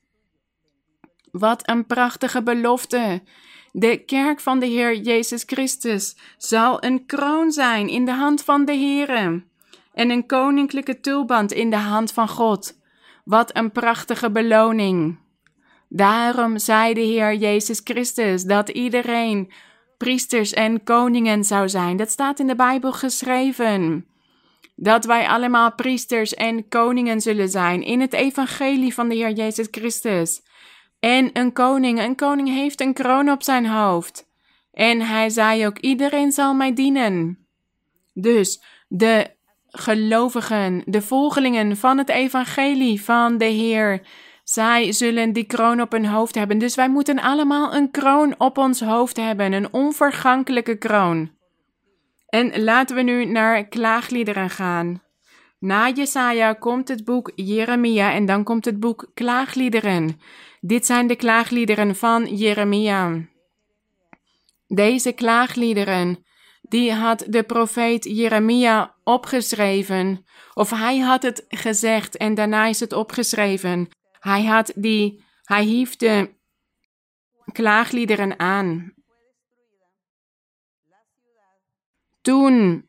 Wat 1.32 1.70
een 1.70 1.86
prachtige 1.86 2.44
belofte. 2.44 3.24
De 3.72 3.98
kerk 3.98 4.40
van 4.40 4.60
de 4.60 4.66
Heer 4.66 4.96
Jezus 4.96 5.44
Christus 5.46 6.16
zal 6.38 6.84
een 6.84 7.06
kroon 7.06 7.52
zijn 7.52 7.88
in 7.88 8.06
de 8.06 8.12
hand 8.12 8.44
van 8.44 8.66
de 8.66 8.74
Heere 8.74 9.44
en 9.94 10.10
een 10.10 10.26
koninklijke 10.26 11.00
tulband 11.00 11.52
in 11.52 11.70
de 11.70 11.78
hand 11.78 12.12
van 12.12 12.28
God. 12.28 12.80
Wat 13.26 13.58
een 13.58 13.72
prachtige 13.72 14.32
beloning. 14.32 15.18
Daarom 15.90 16.58
zei 16.58 16.94
de 16.94 17.02
Heer 17.02 17.36
Jezus 17.36 17.82
Christus 17.84 18.44
dat 18.44 18.70
iedereen 18.70 19.52
priesters 19.98 20.54
en 20.54 20.84
koningen 20.84 21.44
zou 21.44 21.70
zijn. 21.70 21.98
Dat 21.98 22.10
staat 22.10 22.40
in 22.40 22.48
de 22.48 22.56
Bijbel 22.56 22.92
geschreven 22.92 24.08
dat 24.76 25.06
wij 25.06 25.28
allemaal 25.28 25.74
priesters 25.74 26.34
en 26.34 26.68
koningen 26.68 27.22
zullen 27.22 27.50
zijn 27.50 27.84
in 27.84 28.02
het 28.02 28.14
evangelie 28.14 28.94
van 28.94 29.10
de 29.10 29.16
Heer 29.16 29.32
Jezus 29.32 29.68
Christus. 29.72 30.42
En 31.00 31.30
een 31.34 31.54
koning, 31.54 32.00
een 32.00 32.16
koning 32.16 32.48
heeft 32.48 32.82
een 32.82 32.94
kroon 32.94 33.30
op 33.30 33.44
zijn 33.44 33.68
hoofd. 33.68 34.32
En 34.72 35.02
hij 35.02 35.30
zei 35.30 35.66
ook, 35.66 35.78
iedereen 35.78 36.32
zal 36.32 36.54
mij 36.54 36.74
dienen. 36.74 37.48
Dus 38.14 38.64
de 38.88 39.32
gelovigen, 39.68 40.82
de 40.86 41.02
volgelingen 41.02 41.78
van 41.78 41.98
het 41.98 42.10
evangelie 42.10 43.02
van 43.02 43.38
de 43.38 43.46
Heer, 43.46 44.02
zij 44.44 44.92
zullen 44.92 45.34
die 45.34 45.44
kroon 45.44 45.82
op 45.82 45.92
hun 45.92 46.06
hoofd 46.06 46.36
hebben. 46.36 46.58
Dus 46.58 46.76
wij 46.76 46.90
moeten 46.90 47.20
allemaal 47.20 47.76
een 47.76 47.92
kroon 47.92 48.36
op 48.38 48.58
ons 48.58 48.82
hoofd 48.82 49.18
hebben, 49.18 49.54
een 49.54 49.74
onvergankelijke 49.74 50.78
kroon. 50.78 51.32
En 52.34 52.64
laten 52.64 52.96
we 52.96 53.02
nu 53.02 53.26
naar 53.26 53.68
klaagliederen 53.68 54.50
gaan. 54.50 55.02
Na 55.60 55.90
Jesaja 55.90 56.54
komt 56.54 56.88
het 56.88 57.06
boek 57.06 57.32
Jeremia 57.36 58.14
en 58.14 58.26
dan 58.26 58.44
komt 58.44 58.66
het 58.66 58.80
boek 58.80 59.12
Klaagliederen. 59.14 60.20
Dit 60.62 60.86
zijn 60.86 61.08
de 61.08 61.16
klaagliederen 61.16 61.96
van 61.96 62.36
Jeremia. 62.36 63.28
Deze 64.68 65.12
klaagliederen, 65.12 66.26
die 66.62 66.94
had 66.94 67.26
de 67.30 67.44
profeet 67.44 68.04
Jeremia 68.04 68.96
opgeschreven, 69.04 70.26
of 70.54 70.70
hij 70.70 70.98
had 70.98 71.24
het 71.24 71.46
gezegd 71.48 72.18
en 72.18 72.34
daarna 72.34 72.66
is 72.66 72.80
het 72.80 72.94
opgeschreven. 72.94 73.90
Hij 74.20 74.46
had 74.46 74.72
die, 74.76 75.24
hij 75.44 75.64
hief 75.64 75.96
de 75.96 76.34
klaagliederen 77.52 78.40
aan 78.40 78.94
Toen 82.24 82.88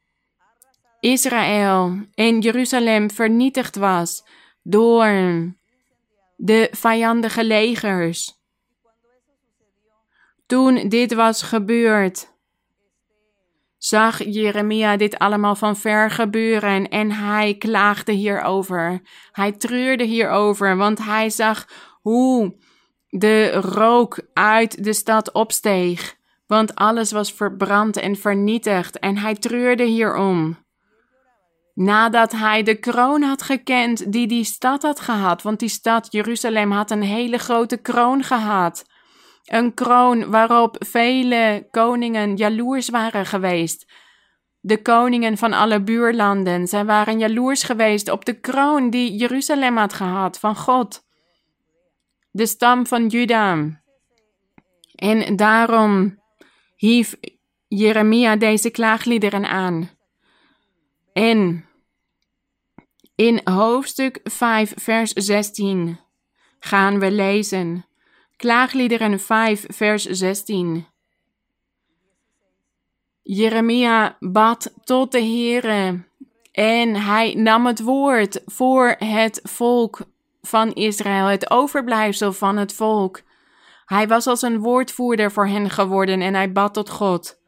Israël 1.00 2.06
in 2.14 2.40
Jeruzalem 2.40 3.10
vernietigd 3.10 3.76
was 3.76 4.24
door 4.62 5.06
de 6.36 6.68
vijandige 6.70 7.44
legers. 7.44 8.32
Toen 10.46 10.88
dit 10.88 11.14
was 11.14 11.42
gebeurd, 11.42 12.32
zag 13.78 14.24
Jeremia 14.24 14.96
dit 14.96 15.18
allemaal 15.18 15.54
van 15.54 15.76
ver 15.76 16.10
gebeuren 16.10 16.88
en 16.88 17.12
hij 17.12 17.54
klaagde 17.54 18.12
hierover. 18.12 19.00
Hij 19.32 19.52
treurde 19.52 20.04
hierover, 20.04 20.76
want 20.76 21.04
hij 21.04 21.30
zag 21.30 21.68
hoe 22.00 22.56
de 23.08 23.50
rook 23.50 24.20
uit 24.32 24.84
de 24.84 24.92
stad 24.92 25.32
opsteeg 25.32 26.16
want 26.46 26.74
alles 26.74 27.12
was 27.12 27.32
verbrand 27.32 27.96
en 27.96 28.16
vernietigd 28.16 28.98
en 28.98 29.18
hij 29.18 29.34
treurde 29.34 29.84
hierom. 29.84 30.62
Nadat 31.74 32.32
hij 32.32 32.62
de 32.62 32.74
kroon 32.74 33.22
had 33.22 33.42
gekend 33.42 34.12
die 34.12 34.26
die 34.26 34.44
stad 34.44 34.82
had 34.82 35.00
gehad, 35.00 35.42
want 35.42 35.58
die 35.58 35.68
stad 35.68 36.12
Jeruzalem 36.12 36.70
had 36.70 36.90
een 36.90 37.02
hele 37.02 37.38
grote 37.38 37.76
kroon 37.76 38.22
gehad. 38.22 38.84
Een 39.44 39.74
kroon 39.74 40.30
waarop 40.30 40.76
vele 40.78 41.68
koningen 41.70 42.36
jaloers 42.36 42.88
waren 42.88 43.26
geweest. 43.26 43.92
De 44.60 44.82
koningen 44.82 45.36
van 45.36 45.52
alle 45.52 45.82
buurlanden, 45.82 46.66
zij 46.66 46.84
waren 46.84 47.18
jaloers 47.18 47.62
geweest 47.62 48.10
op 48.10 48.24
de 48.24 48.40
kroon 48.40 48.90
die 48.90 49.16
Jeruzalem 49.16 49.76
had 49.76 49.92
gehad 49.92 50.38
van 50.38 50.56
God. 50.56 51.02
De 52.30 52.46
stam 52.46 52.86
van 52.86 53.06
Juda. 53.06 53.82
En 54.94 55.36
daarom 55.36 56.22
hief 56.84 57.16
Jeremia 57.68 58.36
deze 58.36 58.70
klaagliederen 58.70 59.44
aan. 59.44 59.90
En 61.12 61.64
in 63.14 63.40
hoofdstuk 63.44 64.20
5, 64.24 64.72
vers 64.76 65.12
16 65.12 65.98
gaan 66.58 66.98
we 66.98 67.10
lezen. 67.10 67.86
Klaagliederen 68.36 69.20
5, 69.20 69.64
vers 69.68 70.04
16. 70.04 70.86
Jeremia 73.22 74.16
bad 74.20 74.74
tot 74.84 75.12
de 75.12 75.20
Heere 75.20 76.04
en 76.52 76.94
hij 76.94 77.34
nam 77.34 77.66
het 77.66 77.82
woord 77.82 78.42
voor 78.46 78.94
het 78.98 79.40
volk 79.42 80.00
van 80.42 80.72
Israël, 80.72 81.26
het 81.26 81.50
overblijfsel 81.50 82.32
van 82.32 82.56
het 82.56 82.74
volk. 82.74 83.22
Hij 83.94 84.08
was 84.08 84.26
als 84.26 84.42
een 84.42 84.60
woordvoerder 84.60 85.32
voor 85.32 85.46
hen 85.46 85.70
geworden 85.70 86.20
en 86.20 86.34
hij 86.34 86.52
bad 86.52 86.74
tot 86.74 86.90
God. 86.90 87.42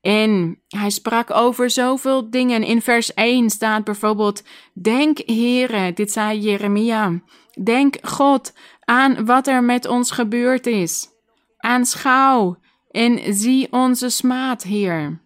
En 0.00 0.62
hij 0.68 0.90
sprak 0.90 1.30
over 1.30 1.70
zoveel 1.70 2.30
dingen. 2.30 2.62
In 2.62 2.82
vers 2.82 3.14
1 3.14 3.50
staat 3.50 3.84
bijvoorbeeld: 3.84 4.42
Denk, 4.72 5.18
Heere, 5.26 5.92
dit 5.92 6.12
zei 6.12 6.40
Jeremia. 6.40 7.22
Denk, 7.62 7.96
God, 8.02 8.52
aan 8.80 9.24
wat 9.24 9.46
er 9.46 9.64
met 9.64 9.86
ons 9.86 10.10
gebeurd 10.10 10.66
is. 10.66 11.08
Aanschouw 11.56 12.58
en 12.90 13.34
zie 13.34 13.72
onze 13.72 14.08
smaad, 14.08 14.62
Heer. 14.62 15.20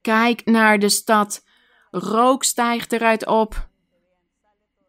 Kijk 0.00 0.44
naar 0.44 0.78
de 0.78 0.88
stad. 0.88 1.44
Rook 1.90 2.44
stijgt 2.44 2.92
eruit 2.92 3.26
op. 3.26 3.68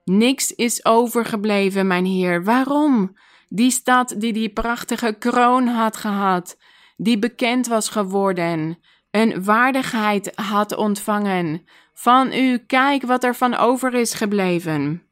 Niks 0.04 0.52
is 0.52 0.86
overgebleven, 0.86 1.88
mijn 1.88 2.06
Heer. 2.06 2.44
Waarom? 2.44 3.16
Die 3.54 3.72
stad 3.72 4.14
die 4.18 4.34
die 4.34 4.49
prachtige 4.49 5.16
kroon 5.20 5.68
had 5.68 5.97
gehad, 5.97 6.58
die 6.97 7.20
bekend 7.20 7.68
was 7.68 7.89
geworden, 7.89 8.80
een 9.10 9.43
waardigheid 9.43 10.32
had 10.36 10.76
ontvangen. 10.76 11.66
Van 11.93 12.34
u, 12.34 12.58
kijk 12.58 13.04
wat 13.04 13.24
er 13.24 13.36
van 13.36 13.56
over 13.56 13.93
is 13.93 14.14
gebleven. 14.14 15.04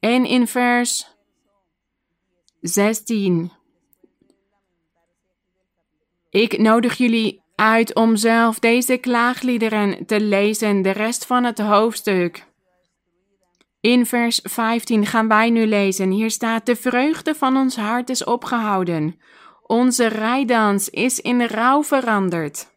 En 0.00 0.24
in 0.24 0.46
vers 0.46 1.16
16. 2.60 3.52
Ik 6.30 6.58
nodig 6.58 6.94
jullie 6.94 7.42
uit 7.54 7.94
om 7.94 8.16
zelf 8.16 8.58
deze 8.58 8.96
klaagliederen 8.96 10.06
te 10.06 10.20
lezen, 10.20 10.82
de 10.82 10.90
rest 10.90 11.26
van 11.26 11.44
het 11.44 11.58
hoofdstuk. 11.58 12.46
In 13.86 14.06
vers 14.06 14.40
15 14.42 15.06
gaan 15.06 15.28
wij 15.28 15.50
nu 15.50 15.66
lezen. 15.66 16.10
Hier 16.10 16.30
staat: 16.30 16.66
De 16.66 16.76
vreugde 16.76 17.34
van 17.34 17.56
ons 17.56 17.76
hart 17.76 18.10
is 18.10 18.24
opgehouden. 18.24 19.20
Onze 19.62 20.06
rijdans 20.06 20.88
is 20.88 21.20
in 21.20 21.46
rouw 21.46 21.84
veranderd. 21.84 22.68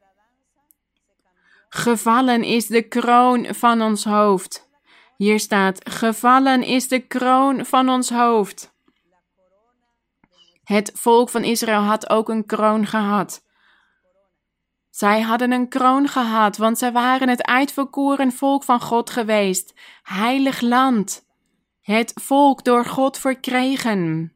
Gevallen 1.69 2.43
is 2.43 2.67
de 2.67 2.81
kroon 2.81 3.45
van 3.55 3.81
ons 3.81 4.03
hoofd. 4.03 4.69
Hier 5.17 5.39
staat: 5.39 5.89
Gevallen 5.89 6.63
is 6.63 6.87
de 6.87 6.99
kroon 6.99 7.65
van 7.65 7.89
ons 7.89 8.09
hoofd. 8.09 8.73
Het 10.63 10.91
volk 10.93 11.29
van 11.29 11.43
Israël 11.43 11.81
had 11.81 12.09
ook 12.09 12.29
een 12.29 12.45
kroon 12.45 12.85
gehad. 12.85 13.43
Zij 14.99 15.21
hadden 15.21 15.51
een 15.51 15.67
kroon 15.67 16.07
gehad, 16.07 16.57
want 16.57 16.77
zij 16.77 16.91
waren 16.91 17.29
het 17.29 17.43
uitverkoren 17.43 18.31
volk 18.31 18.63
van 18.63 18.81
God 18.81 19.09
geweest, 19.09 19.73
heilig 20.03 20.61
land, 20.61 21.25
het 21.81 22.11
volk 22.15 22.63
door 22.63 22.85
God 22.85 23.17
verkregen. 23.17 24.33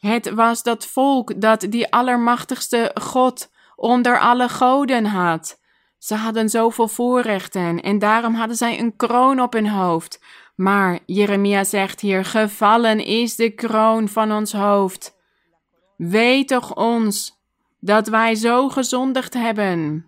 Het 0.00 0.30
was 0.30 0.62
dat 0.62 0.86
volk 0.86 1.40
dat 1.40 1.60
die 1.60 1.92
allermachtigste 1.92 2.90
God 3.00 3.50
onder 3.76 4.20
alle 4.20 4.48
goden 4.48 5.04
had. 5.04 5.60
Ze 5.98 6.14
hadden 6.14 6.48
zoveel 6.48 6.88
voorrechten 6.88 7.80
en 7.80 7.98
daarom 7.98 8.34
hadden 8.34 8.56
zij 8.56 8.78
een 8.78 8.96
kroon 8.96 9.40
op 9.40 9.52
hun 9.52 9.68
hoofd. 9.68 10.24
Maar 10.54 10.98
Jeremia 11.06 11.64
zegt 11.64 12.00
hier: 12.00 12.24
Gevallen 12.24 13.04
is 13.04 13.36
de 13.36 13.50
kroon 13.50 14.08
van 14.08 14.32
ons 14.32 14.52
hoofd. 14.52 15.16
Weet 15.96 16.48
toch 16.48 16.74
ons 16.74 17.37
dat 17.80 18.08
wij 18.08 18.34
zo 18.34 18.68
gezondigd 18.68 19.34
hebben. 19.34 20.06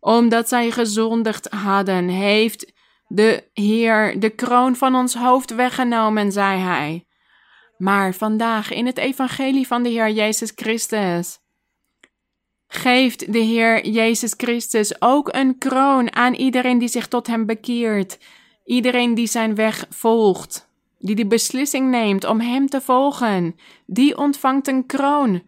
Omdat 0.00 0.48
zij 0.48 0.70
gezondigd 0.70 1.50
hadden, 1.50 2.08
heeft 2.08 2.72
de 3.06 3.44
Heer 3.52 4.20
de 4.20 4.30
kroon 4.30 4.76
van 4.76 4.94
ons 4.94 5.14
hoofd 5.14 5.54
weggenomen, 5.54 6.32
zei 6.32 6.60
hij. 6.60 7.06
Maar 7.78 8.14
vandaag 8.14 8.70
in 8.72 8.86
het 8.86 8.98
evangelie 8.98 9.66
van 9.66 9.82
de 9.82 9.88
Heer 9.88 10.10
Jezus 10.10 10.52
Christus 10.54 11.38
geeft 12.68 13.32
de 13.32 13.38
Heer 13.38 13.86
Jezus 13.86 14.34
Christus 14.36 15.00
ook 15.00 15.34
een 15.34 15.58
kroon 15.58 16.14
aan 16.14 16.34
iedereen 16.34 16.78
die 16.78 16.88
zich 16.88 17.08
tot 17.08 17.26
Hem 17.26 17.46
bekeert, 17.46 18.18
iedereen 18.64 19.14
die 19.14 19.26
zijn 19.26 19.54
weg 19.54 19.86
volgt, 19.90 20.68
die 20.98 21.14
de 21.14 21.26
beslissing 21.26 21.90
neemt 21.90 22.24
om 22.24 22.40
Hem 22.40 22.66
te 22.66 22.80
volgen, 22.80 23.56
die 23.86 24.16
ontvangt 24.16 24.68
een 24.68 24.86
kroon 24.86 25.42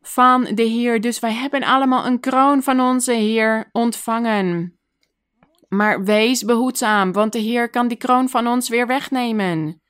van 0.00 0.44
de 0.54 0.62
Heer. 0.62 1.00
Dus 1.00 1.18
wij 1.18 1.32
hebben 1.32 1.62
allemaal 1.62 2.06
een 2.06 2.20
kroon 2.20 2.62
van 2.62 2.80
onze 2.80 3.12
Heer 3.12 3.68
ontvangen. 3.72 4.78
Maar 5.68 6.04
wees 6.04 6.44
behoedzaam, 6.44 7.12
want 7.12 7.32
de 7.32 7.38
Heer 7.38 7.70
kan 7.70 7.88
die 7.88 7.96
kroon 7.96 8.28
van 8.28 8.46
ons 8.46 8.68
weer 8.68 8.86
wegnemen. 8.86 9.82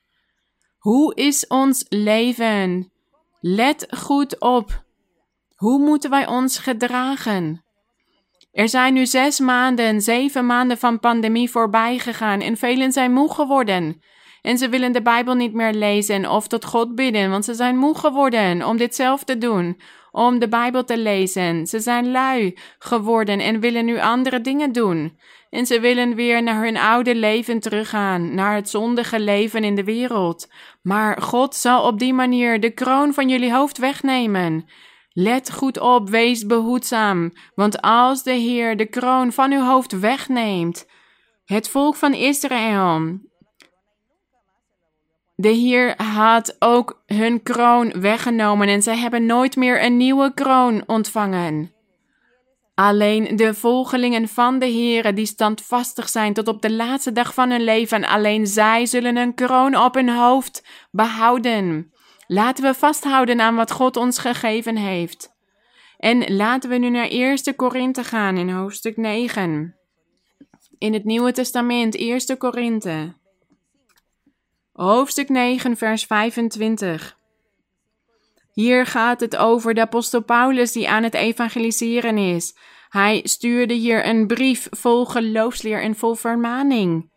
Hoe 0.78 1.14
is 1.14 1.46
ons 1.46 1.84
leven? 1.88 2.92
Let 3.40 3.86
goed 3.90 4.40
op. 4.40 4.84
Hoe 5.56 5.78
moeten 5.78 6.10
wij 6.10 6.26
ons 6.26 6.58
gedragen? 6.58 7.64
Er 8.52 8.68
zijn 8.68 8.94
nu 8.94 9.06
zes 9.06 9.38
maanden, 9.38 10.00
zeven 10.00 10.46
maanden 10.46 10.78
van 10.78 11.00
pandemie 11.00 11.50
voorbij 11.50 11.98
gegaan 11.98 12.40
en 12.40 12.56
velen 12.56 12.92
zijn 12.92 13.12
moe 13.12 13.32
geworden. 13.32 14.02
En 14.42 14.58
ze 14.58 14.68
willen 14.68 14.92
de 14.92 15.02
Bijbel 15.02 15.34
niet 15.34 15.52
meer 15.52 15.72
lezen 15.72 16.30
of 16.30 16.48
tot 16.48 16.64
God 16.64 16.94
bidden, 16.94 17.30
want 17.30 17.44
ze 17.44 17.54
zijn 17.54 17.76
moe 17.76 17.98
geworden 17.98 18.66
om 18.66 18.76
dit 18.76 18.94
zelf 18.94 19.24
te 19.24 19.38
doen, 19.38 19.80
om 20.12 20.38
de 20.38 20.48
Bijbel 20.48 20.84
te 20.84 20.98
lezen. 20.98 21.66
Ze 21.66 21.80
zijn 21.80 22.10
lui 22.10 22.58
geworden 22.78 23.40
en 23.40 23.60
willen 23.60 23.84
nu 23.84 24.00
andere 24.00 24.40
dingen 24.40 24.72
doen. 24.72 25.18
En 25.50 25.66
ze 25.66 25.80
willen 25.80 26.14
weer 26.14 26.42
naar 26.42 26.64
hun 26.64 26.76
oude 26.76 27.14
leven 27.14 27.60
teruggaan, 27.60 28.34
naar 28.34 28.54
het 28.54 28.70
zondige 28.70 29.20
leven 29.20 29.64
in 29.64 29.74
de 29.74 29.84
wereld. 29.84 30.48
Maar 30.82 31.22
God 31.22 31.54
zal 31.54 31.86
op 31.86 31.98
die 31.98 32.14
manier 32.14 32.60
de 32.60 32.70
kroon 32.70 33.14
van 33.14 33.28
jullie 33.28 33.52
hoofd 33.52 33.78
wegnemen. 33.78 34.68
Let 35.12 35.52
goed 35.52 35.80
op, 35.80 36.08
wees 36.08 36.46
behoedzaam, 36.46 37.32
want 37.54 37.80
als 37.80 38.22
de 38.22 38.32
Heer 38.32 38.76
de 38.76 38.86
kroon 38.86 39.32
van 39.32 39.52
uw 39.52 39.62
hoofd 39.62 40.00
wegneemt, 40.00 40.86
het 41.44 41.68
volk 41.68 41.96
van 41.96 42.14
Israël, 42.14 43.18
de 45.40 45.48
Heer 45.48 46.02
had 46.02 46.56
ook 46.58 47.02
hun 47.06 47.42
kroon 47.42 48.00
weggenomen 48.00 48.68
en 48.68 48.82
zij 48.82 48.96
hebben 48.96 49.26
nooit 49.26 49.56
meer 49.56 49.84
een 49.84 49.96
nieuwe 49.96 50.34
kroon 50.34 50.82
ontvangen. 50.86 51.72
Alleen 52.74 53.36
de 53.36 53.54
volgelingen 53.54 54.28
van 54.28 54.58
de 54.58 54.66
Heere 54.66 55.12
die 55.12 55.26
standvastig 55.26 56.08
zijn 56.08 56.32
tot 56.32 56.48
op 56.48 56.62
de 56.62 56.72
laatste 56.72 57.12
dag 57.12 57.34
van 57.34 57.50
hun 57.50 57.64
leven, 57.64 58.04
alleen 58.04 58.46
zij 58.46 58.86
zullen 58.86 59.16
een 59.16 59.34
kroon 59.34 59.76
op 59.76 59.94
hun 59.94 60.08
hoofd 60.08 60.64
behouden. 60.90 61.92
Laten 62.26 62.64
we 62.64 62.74
vasthouden 62.74 63.40
aan 63.40 63.54
wat 63.54 63.70
God 63.70 63.96
ons 63.96 64.18
gegeven 64.18 64.76
heeft. 64.76 65.38
En 65.98 66.36
laten 66.36 66.70
we 66.70 66.76
nu 66.76 66.90
naar 66.90 67.08
1 67.08 67.56
Korinthe 67.56 68.04
gaan 68.04 68.36
in 68.36 68.50
hoofdstuk 68.50 68.96
9. 68.96 69.76
In 70.78 70.92
het 70.92 71.04
Nieuwe 71.04 71.32
Testament, 71.32 71.96
1 71.96 72.36
Korinthe. 72.38 73.18
Hoofdstuk 74.80 75.28
9, 75.28 75.76
vers 75.76 76.04
25. 76.04 77.16
Hier 78.52 78.86
gaat 78.86 79.20
het 79.20 79.36
over 79.36 79.74
de 79.74 79.80
apostel 79.80 80.22
Paulus 80.22 80.72
die 80.72 80.88
aan 80.88 81.02
het 81.02 81.14
evangeliseren 81.14 82.18
is. 82.18 82.54
Hij 82.88 83.20
stuurde 83.24 83.74
hier 83.74 84.06
een 84.06 84.26
brief 84.26 84.68
vol 84.70 85.04
geloofsleer 85.04 85.82
en 85.82 85.96
vol 85.96 86.14
vermaning 86.14 87.10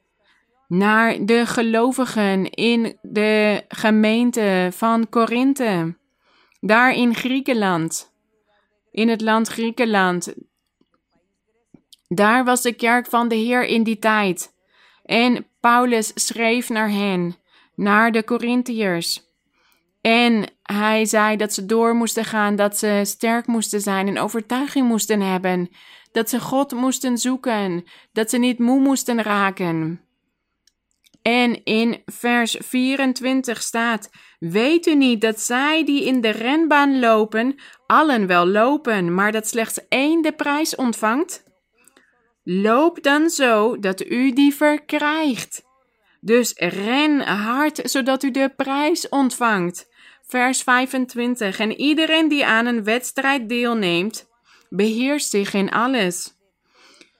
naar 0.68 1.26
de 1.26 1.45
gelovigen 1.45 2.49
in 2.49 2.97
de 3.01 3.64
gemeente 3.68 4.70
van 4.72 5.09
Korinthe, 5.09 5.97
daar 6.59 6.93
in 6.93 7.16
Griekenland, 7.16 8.14
in 8.91 9.09
het 9.09 9.22
land 9.22 9.47
Griekenland. 9.47 10.34
Daar 12.07 12.45
was 12.45 12.61
de 12.61 12.74
kerk 12.74 13.05
van 13.05 13.28
de 13.28 13.36
Heer 13.36 13.66
in 13.66 13.84
die 13.84 13.99
tijd. 13.99 14.53
En 15.05 15.47
Paulus 15.59 16.11
schreef 16.16 16.70
naar 16.70 16.89
hen 16.89 17.41
naar 17.76 18.12
de 18.12 18.24
Corinthiërs. 18.24 19.32
En 20.02 20.44
hij 20.64 21.06
zei 21.06 21.38
dat 21.38 21.54
ze 21.54 21.66
door 21.66 21.96
moesten 21.96 22.26
gaan, 22.26 22.56
dat 22.56 22.78
ze 22.78 23.02
sterk 23.04 23.48
moesten 23.48 23.82
zijn 23.82 24.08
en 24.08 24.20
overtuiging 24.20 24.88
moesten 24.88 25.22
hebben, 25.22 25.70
dat 26.12 26.30
ze 26.30 26.40
God 26.40 26.72
moesten 26.72 27.18
zoeken, 27.18 27.84
dat 28.12 28.30
ze 28.30 28.38
niet 28.38 28.60
moe 28.60 28.80
moesten 28.80 29.22
raken. 29.22 30.02
En 31.22 31.64
in 31.64 32.02
vers 32.06 32.58
24 32.60 33.62
staat: 33.62 34.10
Weet 34.40 34.88
u 34.88 34.96
niet 34.96 35.22
dat 35.22 35.40
zij 35.40 35.86
die 35.86 36.06
in 36.06 36.22
de 36.22 36.30
renbaan 36.30 37.00
lopen, 37.00 37.56
allen 37.88 38.28
wel 38.28 38.48
lopen, 38.48 39.14
maar 39.14 39.32
dat 39.32 39.48
slechts 39.48 39.88
één 39.88 40.22
de 40.22 40.32
prijs 40.32 40.76
ontvangt? 40.76 41.44
Loop 42.44 43.04
dan 43.04 43.30
zo 43.30 43.80
dat 43.80 44.06
u 44.06 44.34
die 44.34 44.54
verkrijgt. 44.56 45.64
Dus 46.26 46.54
ren 46.56 47.20
hard, 47.20 47.80
zodat 47.84 48.24
u 48.24 48.32
de 48.32 48.54
prijs 48.56 49.10
ontvangt. 49.10 49.88
Vers 50.28 50.62
25. 50.62 51.60
En 51.60 51.72
iedereen 51.72 52.28
die 52.28 52.46
aan 52.46 52.66
een 52.66 52.84
wedstrijd 52.84 53.50
deelneemt, 53.50 54.30
beheerst 54.70 55.30
zich 55.30 55.54
in 55.54 55.72
alles. 55.72 56.38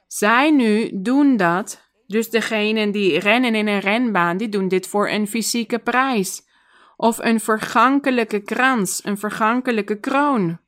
Zij 0.08 0.51
nu 0.51 0.89
doen 0.93 1.38
dat, 1.38 1.89
dus 2.08 2.30
degenen 2.30 2.91
die 2.91 3.20
rennen 3.20 3.56
in 3.56 3.68
een 3.68 3.80
renbaan, 3.80 4.38
die 4.38 4.49
doen 4.49 4.68
dit 4.68 4.88
voor 4.88 5.10
een 5.10 5.28
fysieke 5.28 5.80
prijs. 5.80 6.51
of 6.97 7.18
een 7.18 7.39
vergankelijke 7.39 8.39
krans, 8.39 9.01
een 9.06 9.18
vergankelijke 9.18 9.99
kroon. 9.99 10.60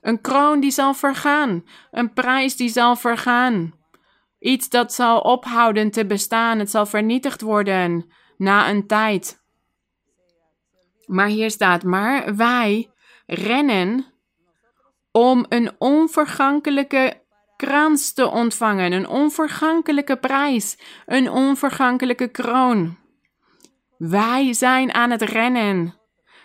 Een 0.00 0.20
kroon 0.20 0.60
die 0.60 0.70
zal 0.70 0.94
vergaan, 0.94 1.64
een 1.90 2.12
prijs 2.12 2.56
die 2.56 2.68
zal 2.68 2.96
vergaan. 2.96 3.79
Iets 4.40 4.68
dat 4.68 4.92
zal 4.92 5.20
ophouden 5.20 5.90
te 5.90 6.06
bestaan, 6.06 6.58
het 6.58 6.70
zal 6.70 6.86
vernietigd 6.86 7.40
worden 7.40 8.10
na 8.36 8.70
een 8.70 8.86
tijd. 8.86 9.42
Maar 11.06 11.26
hier 11.26 11.50
staat, 11.50 11.82
maar 11.82 12.36
wij 12.36 12.90
rennen 13.26 14.04
om 15.12 15.46
een 15.48 15.70
onvergankelijke 15.78 17.22
krans 17.56 18.12
te 18.12 18.28
ontvangen, 18.30 18.92
een 18.92 19.08
onvergankelijke 19.08 20.16
prijs, 20.16 20.78
een 21.06 21.30
onvergankelijke 21.30 22.28
kroon. 22.28 22.98
Wij 23.96 24.52
zijn 24.52 24.94
aan 24.94 25.10
het 25.10 25.22
rennen. 25.22 25.94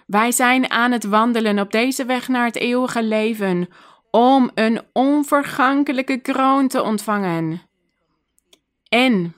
Wij 0.06 0.32
zijn 0.32 0.70
aan 0.70 0.92
het 0.92 1.04
wandelen 1.04 1.60
op 1.60 1.72
deze 1.72 2.06
weg 2.06 2.28
naar 2.28 2.46
het 2.46 2.56
eeuwige 2.56 3.04
leven 3.04 3.68
om 4.12 4.52
een 4.54 4.82
onvergankelijke 4.94 6.18
kroon 6.18 6.68
te 6.68 6.82
ontvangen. 6.82 7.65
En 8.96 9.36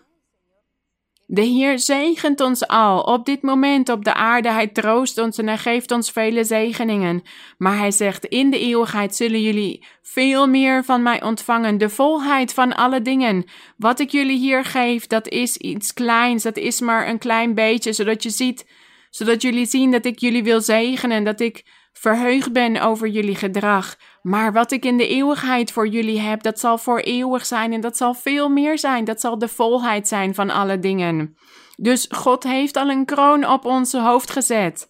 de 1.26 1.42
Heer 1.42 1.80
zegent 1.80 2.42
ons 2.42 2.68
al 2.68 3.02
op 3.02 3.26
dit 3.26 3.42
moment 3.42 3.90
op 3.90 4.04
de 4.04 4.14
aarde. 4.14 4.52
Hij 4.52 4.68
troost 4.68 5.18
ons 5.18 5.38
en 5.38 5.48
hij 5.48 5.58
geeft 5.58 5.92
ons 5.92 6.12
vele 6.12 6.44
zegeningen. 6.44 7.22
Maar 7.58 7.78
hij 7.78 7.92
zegt: 7.92 8.26
In 8.26 8.50
de 8.50 8.60
eeuwigheid 8.60 9.16
zullen 9.16 9.42
jullie 9.42 9.86
veel 10.02 10.48
meer 10.48 10.84
van 10.84 11.04
mij 11.04 11.24
ontvangen. 11.24 11.78
De 11.78 11.90
volheid 11.90 12.54
van 12.54 12.76
alle 12.76 13.02
dingen. 13.02 13.46
Wat 13.78 14.00
ik 14.00 14.10
jullie 14.10 14.38
hier 14.38 14.66
geef, 14.66 15.08
dat 15.08 15.28
is 15.28 15.58
iets 15.58 15.94
kleins. 15.94 16.44
Dat 16.44 16.58
is 16.58 16.80
maar 16.80 17.08
een 17.08 17.20
klein 17.20 17.54
beetje, 17.54 17.94
zodat 17.94 18.24
je 18.24 18.30
ziet, 18.30 18.66
zodat 19.10 19.42
jullie 19.42 19.66
zien 19.66 19.92
dat 19.92 20.06
ik 20.06 20.20
jullie 20.20 20.44
wil 20.44 20.62
zegenen. 20.62 21.24
Dat 21.24 21.40
ik 21.40 21.66
verheugd 21.94 22.54
ben 22.54 22.82
over 22.82 23.08
jullie 23.08 23.36
gedrag. 23.36 23.96
Maar 24.28 24.54
wat 24.54 24.72
ik 24.72 24.86
in 24.86 24.98
de 24.98 25.08
eeuwigheid 25.08 25.72
voor 25.72 25.88
jullie 25.88 26.20
heb, 26.20 26.44
dat 26.44 26.60
zal 26.60 26.78
voor 26.78 27.00
eeuwig 27.00 27.46
zijn 27.46 27.74
en 27.74 27.82
dat 27.82 27.98
zal 27.98 28.14
veel 28.14 28.50
meer 28.50 28.80
zijn. 28.80 29.06
Dat 29.06 29.22
zal 29.22 29.38
de 29.38 29.48
volheid 29.48 30.08
zijn 30.08 30.36
van 30.36 30.50
alle 30.50 30.80
dingen. 30.80 31.38
Dus 31.76 32.08
God 32.10 32.44
heeft 32.44 32.78
al 32.78 32.90
een 32.90 33.06
kroon 33.06 33.46
op 33.46 33.66
onze 33.66 34.02
hoofd 34.02 34.32
gezet. 34.32 34.90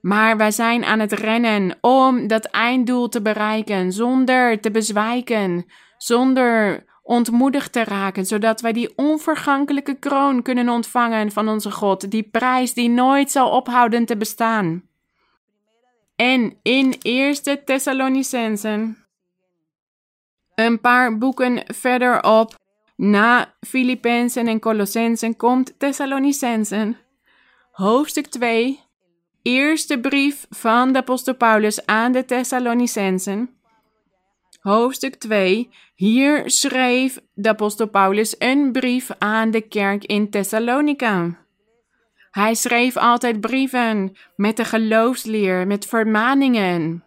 Maar 0.00 0.36
wij 0.36 0.50
zijn 0.50 0.84
aan 0.84 0.98
het 0.98 1.12
rennen 1.12 1.78
om 1.80 2.26
dat 2.26 2.44
einddoel 2.44 3.08
te 3.08 3.22
bereiken, 3.22 3.92
zonder 3.92 4.60
te 4.60 4.70
bezwijken, 4.70 5.66
zonder 5.96 6.84
ontmoedigd 7.02 7.72
te 7.72 7.84
raken, 7.84 8.26
zodat 8.26 8.60
wij 8.60 8.72
die 8.72 8.92
onvergankelijke 8.96 9.98
kroon 9.98 10.42
kunnen 10.42 10.68
ontvangen 10.68 11.32
van 11.32 11.48
onze 11.48 11.70
God, 11.70 12.10
die 12.10 12.28
prijs 12.30 12.74
die 12.74 12.88
nooit 12.88 13.30
zal 13.30 13.50
ophouden 13.50 14.04
te 14.04 14.16
bestaan. 14.16 14.90
En 16.22 16.58
in 16.62 16.94
Eerste 17.02 17.62
Thessalonicensen, 17.64 19.06
een 20.54 20.80
paar 20.80 21.18
boeken 21.18 21.62
verderop, 21.74 22.54
na 22.96 23.54
Filippenzen 23.60 24.46
en 24.46 24.60
Colossensen, 24.60 25.36
komt 25.36 25.78
Thessalonicensen, 25.78 26.96
hoofdstuk 27.70 28.26
2, 28.26 28.80
eerste 29.42 30.00
brief 30.00 30.46
van 30.50 30.92
de 30.92 30.98
apostel 30.98 31.34
Paulus 31.34 31.86
aan 31.86 32.12
de 32.12 32.24
Thessalonicensen. 32.24 33.56
Hoofdstuk 34.60 35.14
2. 35.14 35.70
Hier 35.94 36.50
schreef 36.50 37.20
de 37.34 37.48
apostel 37.48 37.88
Paulus 37.88 38.34
een 38.38 38.72
brief 38.72 39.10
aan 39.18 39.50
de 39.50 39.60
kerk 39.60 40.04
in 40.04 40.30
Thessalonica. 40.30 41.41
Hij 42.32 42.54
schreef 42.54 42.96
altijd 42.96 43.40
brieven 43.40 44.16
met 44.36 44.56
de 44.56 44.64
geloofsleer, 44.64 45.66
met 45.66 45.86
vermaningen 45.86 47.04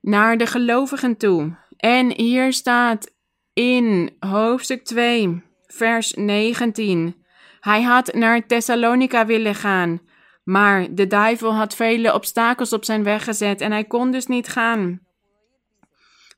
naar 0.00 0.36
de 0.36 0.46
gelovigen 0.46 1.16
toe. 1.16 1.56
En 1.76 2.12
hier 2.12 2.52
staat 2.52 3.12
in 3.52 4.16
hoofdstuk 4.18 4.84
2, 4.84 5.42
vers 5.66 6.12
19. 6.12 7.24
Hij 7.60 7.82
had 7.82 8.14
naar 8.14 8.46
Thessalonica 8.46 9.26
willen 9.26 9.54
gaan, 9.54 10.00
maar 10.44 10.94
de 10.94 11.06
duivel 11.06 11.54
had 11.54 11.74
vele 11.74 12.14
obstakels 12.14 12.72
op 12.72 12.84
zijn 12.84 13.02
weg 13.02 13.24
gezet 13.24 13.60
en 13.60 13.72
hij 13.72 13.84
kon 13.84 14.10
dus 14.10 14.26
niet 14.26 14.48
gaan. 14.48 15.00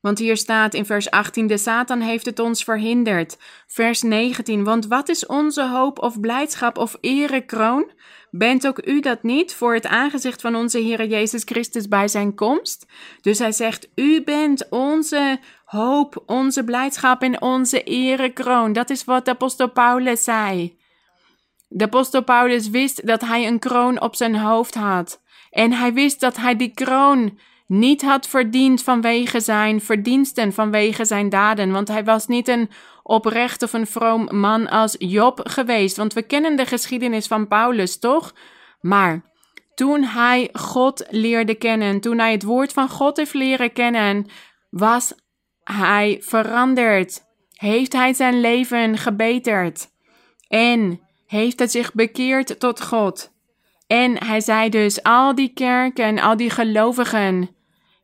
Want 0.04 0.18
hier 0.18 0.36
staat 0.36 0.74
in 0.74 0.86
vers 0.86 1.10
18: 1.10 1.46
De 1.46 1.58
Satan 1.58 2.00
heeft 2.00 2.26
het 2.26 2.38
ons 2.38 2.64
verhinderd. 2.64 3.38
Vers 3.66 4.02
19: 4.02 4.64
Want 4.64 4.86
wat 4.86 5.08
is 5.08 5.26
onze 5.26 5.68
hoop 5.68 5.98
of 5.98 6.20
blijdschap 6.20 6.78
of 6.78 6.96
erekroon? 7.00 7.90
Bent 8.30 8.66
ook 8.66 8.86
u 8.86 9.00
dat 9.00 9.22
niet 9.22 9.54
voor 9.54 9.74
het 9.74 9.86
aangezicht 9.86 10.40
van 10.40 10.56
onze 10.56 10.78
Heer 10.78 11.06
Jezus 11.06 11.42
Christus 11.44 11.88
bij 11.88 12.08
zijn 12.08 12.34
komst? 12.34 12.86
Dus 13.20 13.38
hij 13.38 13.52
zegt: 13.52 13.88
U 13.94 14.22
bent 14.22 14.68
onze 14.68 15.38
hoop, 15.64 16.22
onze 16.26 16.64
blijdschap 16.64 17.22
en 17.22 17.42
onze 17.42 17.82
erekroon. 17.82 18.72
Dat 18.72 18.90
is 18.90 19.04
wat 19.04 19.24
de 19.24 19.30
apostel 19.30 19.70
Paulus 19.70 20.24
zei. 20.24 20.78
De 21.68 21.84
apostel 21.84 22.24
Paulus 22.24 22.68
wist 22.68 23.06
dat 23.06 23.20
hij 23.20 23.46
een 23.46 23.58
kroon 23.58 24.00
op 24.00 24.14
zijn 24.14 24.36
hoofd 24.36 24.74
had. 24.74 25.22
En 25.50 25.72
hij 25.72 25.92
wist 25.92 26.20
dat 26.20 26.36
hij 26.36 26.56
die 26.56 26.74
kroon 26.74 27.38
niet 27.66 28.02
had 28.02 28.28
verdiend 28.28 28.82
vanwege 28.82 29.40
zijn 29.40 29.80
verdiensten, 29.80 30.52
vanwege 30.52 31.04
zijn 31.04 31.28
daden. 31.28 31.70
Want 31.70 31.88
hij 31.88 32.04
was 32.04 32.26
niet 32.26 32.48
een 32.48 32.70
oprecht 33.02 33.62
of 33.62 33.72
een 33.72 33.86
vroom 33.86 34.28
man 34.30 34.68
als 34.68 34.94
Job 34.98 35.40
geweest. 35.44 35.96
Want 35.96 36.12
we 36.12 36.22
kennen 36.22 36.56
de 36.56 36.66
geschiedenis 36.66 37.26
van 37.26 37.48
Paulus, 37.48 37.98
toch? 37.98 38.34
Maar 38.80 39.32
toen 39.74 40.02
hij 40.02 40.48
God 40.52 41.06
leerde 41.10 41.54
kennen, 41.54 42.00
toen 42.00 42.18
hij 42.18 42.32
het 42.32 42.42
woord 42.42 42.72
van 42.72 42.88
God 42.88 43.16
heeft 43.16 43.34
leren 43.34 43.72
kennen, 43.72 44.26
was 44.70 45.12
hij 45.62 46.18
veranderd. 46.20 47.22
Heeft 47.54 47.92
hij 47.92 48.12
zijn 48.12 48.40
leven 48.40 48.98
gebeterd. 48.98 49.88
En 50.48 51.00
heeft 51.26 51.58
hij 51.58 51.68
zich 51.68 51.92
bekeerd 51.92 52.60
tot 52.60 52.82
God. 52.82 53.32
En 53.86 54.24
hij 54.24 54.40
zei 54.40 54.68
dus, 54.68 55.02
al 55.02 55.34
die 55.34 55.52
kerken, 55.54 56.18
al 56.18 56.36
die 56.36 56.50
gelovigen 56.50 57.53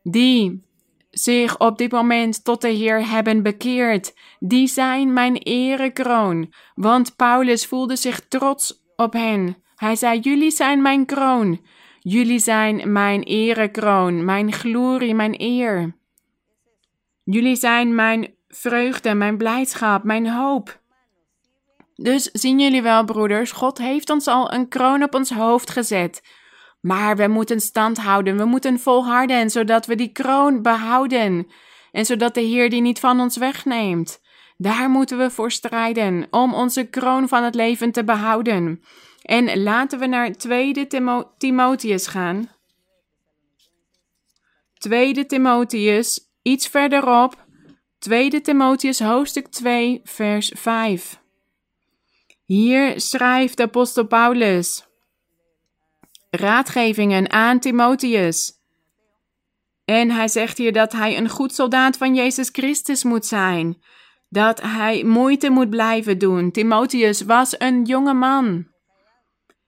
die 0.03 0.63
zich 1.09 1.59
op 1.59 1.77
dit 1.77 1.91
moment 1.91 2.43
tot 2.43 2.61
de 2.61 2.69
Heer 2.69 3.09
hebben 3.09 3.43
bekeerd, 3.43 4.13
die 4.39 4.67
zijn 4.67 5.13
mijn 5.13 5.35
erekroon. 5.35 6.53
Want 6.75 7.15
Paulus 7.15 7.65
voelde 7.65 7.95
zich 7.95 8.27
trots 8.27 8.83
op 8.95 9.13
hen. 9.13 9.55
Hij 9.75 9.95
zei, 9.95 10.19
jullie 10.19 10.51
zijn 10.51 10.81
mijn 10.81 11.05
kroon. 11.05 11.61
Jullie 11.99 12.39
zijn 12.39 12.91
mijn 12.91 13.23
erekroon, 13.23 14.25
mijn 14.25 14.53
glorie, 14.53 15.13
mijn 15.13 15.41
eer. 15.41 15.95
Jullie 17.23 17.55
zijn 17.55 17.95
mijn 17.95 18.33
vreugde, 18.47 19.13
mijn 19.13 19.37
blijdschap, 19.37 20.03
mijn 20.03 20.29
hoop. 20.29 20.79
Dus 21.95 22.23
zien 22.23 22.59
jullie 22.59 22.81
wel, 22.81 23.05
broeders, 23.05 23.51
God 23.51 23.77
heeft 23.77 24.09
ons 24.09 24.27
al 24.27 24.53
een 24.53 24.67
kroon 24.67 25.03
op 25.03 25.15
ons 25.15 25.29
hoofd 25.29 25.69
gezet. 25.69 26.21
Maar 26.81 27.17
we 27.17 27.27
moeten 27.27 27.59
stand 27.59 27.97
houden, 27.97 28.37
we 28.37 28.45
moeten 28.45 28.79
volharden, 28.79 29.49
zodat 29.49 29.85
we 29.85 29.95
die 29.95 30.11
kroon 30.11 30.61
behouden. 30.61 31.47
En 31.91 32.05
zodat 32.05 32.33
de 32.33 32.41
Heer 32.41 32.69
die 32.69 32.81
niet 32.81 32.99
van 32.99 33.19
ons 33.19 33.37
wegneemt. 33.37 34.21
Daar 34.57 34.89
moeten 34.89 35.17
we 35.17 35.29
voor 35.29 35.51
strijden, 35.51 36.27
om 36.31 36.53
onze 36.53 36.83
kroon 36.83 37.27
van 37.27 37.43
het 37.43 37.55
leven 37.55 37.91
te 37.91 38.03
behouden. 38.03 38.81
En 39.21 39.63
laten 39.63 39.99
we 39.99 40.05
naar 40.05 40.31
2 40.31 40.87
Timo 40.87 41.33
Timotheus 41.37 42.07
gaan. 42.07 42.49
2 44.77 45.25
Timotheus, 45.25 46.29
iets 46.41 46.67
verderop. 46.67 47.45
2 47.99 48.41
Timotheus 48.41 48.99
hoofdstuk 48.99 49.47
2, 49.47 50.01
vers 50.03 50.51
5. 50.55 51.19
Hier 52.45 53.01
schrijft 53.01 53.57
de 53.57 53.63
apostel 53.63 54.05
Paulus 54.05 54.89
raadgevingen 56.31 57.31
aan 57.31 57.59
Timotheus. 57.59 58.59
En 59.85 60.11
hij 60.11 60.27
zegt 60.27 60.57
hier 60.57 60.73
dat 60.73 60.91
hij 60.91 61.17
een 61.17 61.29
goed 61.29 61.53
soldaat 61.53 61.97
van 61.97 62.15
Jezus 62.15 62.49
Christus 62.51 63.03
moet 63.03 63.25
zijn. 63.25 63.83
Dat 64.29 64.61
hij 64.61 65.03
moeite 65.03 65.49
moet 65.49 65.69
blijven 65.69 66.17
doen. 66.17 66.51
Timotheus 66.51 67.21
was 67.21 67.59
een 67.59 67.83
jonge 67.83 68.13
man. 68.13 68.67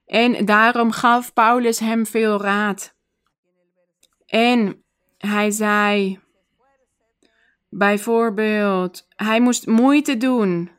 En 0.05 0.45
daarom 0.45 0.91
gaf 0.91 1.33
Paulus 1.33 1.79
hem 1.79 2.05
veel 2.05 2.41
raad. 2.41 2.95
En 4.25 4.83
hij 5.17 5.51
zei 5.51 6.19
bijvoorbeeld, 7.69 9.07
hij 9.09 9.41
moest 9.41 9.67
moeite 9.67 10.17
doen. 10.17 10.71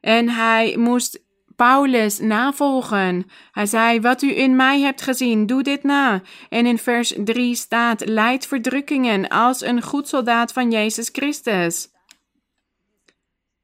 En 0.00 0.28
hij 0.28 0.76
moest 0.76 1.24
Paulus 1.56 2.18
navolgen. 2.18 3.26
Hij 3.52 3.66
zei: 3.66 4.00
Wat 4.00 4.22
u 4.22 4.36
in 4.36 4.56
mij 4.56 4.80
hebt 4.80 5.02
gezien, 5.02 5.46
doe 5.46 5.62
dit 5.62 5.82
na. 5.82 6.22
En 6.48 6.66
in 6.66 6.78
vers 6.78 7.14
3 7.16 7.54
staat: 7.54 8.06
Leid 8.06 8.46
verdrukkingen 8.46 9.28
als 9.28 9.60
een 9.60 9.82
goed 9.82 10.08
soldaat 10.08 10.52
van 10.52 10.70
Jezus 10.70 11.08
Christus. 11.12 11.88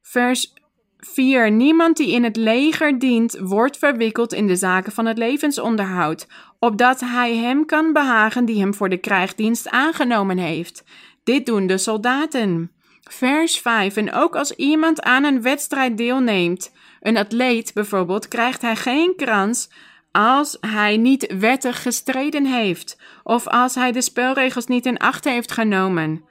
Vers 0.03 0.53
4. 0.99 1.51
Niemand 1.51 1.97
die 1.97 2.13
in 2.13 2.25
het 2.25 2.37
leger 2.37 2.99
dient, 2.99 3.39
wordt 3.39 3.79
verwikkeld 3.79 4.33
in 4.33 4.47
de 4.47 4.57
zaken 4.57 4.93
van 4.93 5.07
het 5.07 5.19
levensonderhoud, 5.19 6.27
opdat 6.59 7.01
hij 7.01 7.37
hem 7.37 7.67
kan 7.67 7.93
behagen 7.93 8.45
die 8.45 8.61
hem 8.61 8.75
voor 8.75 8.89
de 8.89 8.99
krijgdienst 8.99 9.69
aangenomen 9.69 10.39
heeft. 10.39 10.85
Dit 11.25 11.47
doen 11.47 11.67
de 11.67 11.79
soldaten. 11.79 12.71
Vers 13.11 13.59
5. 13.59 13.97
En 13.97 14.13
ook 14.13 14.37
als 14.37 14.53
iemand 14.53 15.03
aan 15.03 15.25
een 15.25 15.43
wedstrijd 15.43 15.97
deelneemt, 15.97 16.73
een 17.01 17.17
atleet 17.17 17.75
bijvoorbeeld, 17.75 18.29
krijgt 18.29 18.63
hij 18.63 18.77
geen 18.77 19.13
krans 19.17 19.69
als 20.13 20.57
hij 20.61 20.97
niet 20.97 21.35
wettig 21.39 21.83
gestreden 21.83 22.47
heeft, 22.47 23.01
of 23.23 23.47
als 23.47 23.75
hij 23.75 23.93
de 23.93 24.03
spelregels 24.03 24.67
niet 24.67 24.87
in 24.87 24.99
acht 24.99 25.25
heeft 25.25 25.53
genomen. 25.53 26.25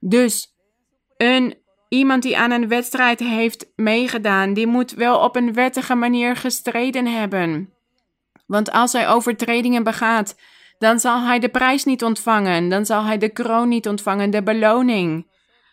Dus 0.00 0.54
een 1.16 1.56
iemand 1.88 2.22
die 2.22 2.38
aan 2.38 2.50
een 2.50 2.68
wedstrijd 2.68 3.20
heeft 3.20 3.72
meegedaan, 3.76 4.52
die 4.54 4.66
moet 4.66 4.90
wel 4.90 5.18
op 5.18 5.36
een 5.36 5.52
wettige 5.52 5.94
manier 5.94 6.36
gestreden 6.36 7.06
hebben. 7.06 7.72
Want 8.46 8.70
als 8.70 8.92
hij 8.92 9.08
overtredingen 9.08 9.82
begaat, 9.82 10.36
dan 10.78 11.00
zal 11.00 11.22
hij 11.22 11.38
de 11.38 11.48
prijs 11.48 11.84
niet 11.84 12.04
ontvangen, 12.04 12.68
dan 12.68 12.86
zal 12.86 13.04
hij 13.04 13.18
de 13.18 13.28
kroon 13.28 13.68
niet 13.68 13.88
ontvangen, 13.88 14.30
de 14.30 14.42
beloning. 14.42 15.26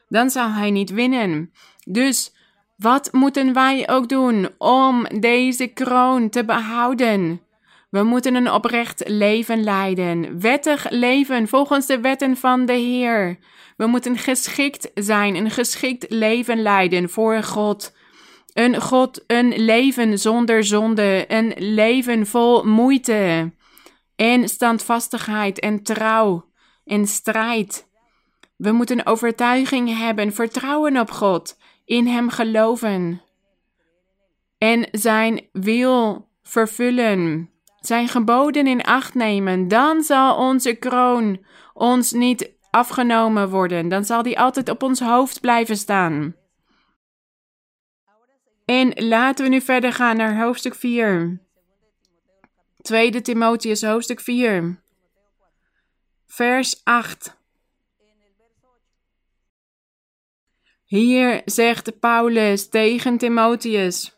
Dan 0.08 0.30
zal 0.30 0.50
hij 0.50 0.72
niet 0.72 0.90
winnen. 0.90 1.52
Dus 1.84 2.34
wat 2.78 3.10
moeten 3.12 3.54
wij 3.54 3.90
ook 3.90 4.10
doen 4.10 4.50
om 4.58 5.08
deze 5.20 5.68
kroon 5.68 6.30
te 6.30 6.46
behouden? 6.46 7.42
We 7.90 8.04
moeten 8.04 8.36
een 8.36 8.52
oprecht 8.52 9.04
leven 9.08 9.64
leiden, 9.64 10.40
wettig 10.40 10.90
leven 10.90 11.48
volgens 11.48 11.86
de 11.86 12.00
wetten 12.00 12.38
van 12.38 12.66
de 12.66 12.74
Heer. 12.74 13.38
We 13.78 13.86
moeten 13.86 14.18
geschikt 14.18 14.92
zijn, 14.94 15.36
een 15.36 15.52
geschikt 15.52 16.06
leven 16.10 16.62
leiden 16.62 17.10
voor 17.10 17.44
God. 17.44 17.96
Een 18.54 18.82
God, 18.82 19.24
een 19.28 19.54
leven 19.56 20.20
zonder 20.20 20.64
zonde, 20.64 21.26
een 21.28 21.54
leven 21.58 22.28
vol 22.28 22.64
moeite 22.64 23.52
en 24.16 24.50
standvastigheid 24.50 25.60
en 25.60 25.84
trouw 25.84 26.46
en 26.86 27.08
strijd. 27.08 27.88
We 28.58 28.72
moeten 28.72 29.06
overtuiging 29.06 29.98
hebben, 29.98 30.34
vertrouwen 30.34 30.98
op 31.00 31.12
God, 31.12 31.58
in 31.86 32.08
Hem 32.08 32.30
geloven 32.30 33.22
en 34.58 34.88
Zijn 34.92 35.48
wil 35.52 36.28
vervullen, 36.44 37.50
Zijn 37.80 38.08
geboden 38.08 38.68
in 38.68 38.84
acht 38.84 39.14
nemen. 39.14 39.68
Dan 39.68 40.04
zal 40.04 40.38
onze 40.38 40.74
kroon 40.74 41.46
ons 41.74 42.12
niet 42.12 42.52
afgenomen 42.70 43.50
worden. 43.50 43.90
Dan 43.90 44.06
zal 44.06 44.24
die 44.24 44.40
altijd 44.40 44.70
op 44.70 44.84
ons 44.84 45.00
hoofd 45.00 45.42
blijven 45.42 45.78
staan. 45.78 46.36
En 48.66 49.06
laten 49.06 49.46
we 49.46 49.52
nu 49.52 49.62
verder 49.62 49.94
gaan 49.94 50.18
naar 50.18 50.42
hoofdstuk 50.42 50.76
4. 50.76 51.42
Tweede 52.82 53.22
Timotheus 53.22 53.82
hoofdstuk 53.82 54.20
4. 54.20 54.82
Vers 56.28 56.84
8. 56.84 57.35
Hier 60.86 61.42
zegt 61.46 62.00
Paulus 62.00 62.70
tegen 62.70 63.18
Timotheus 63.18 64.16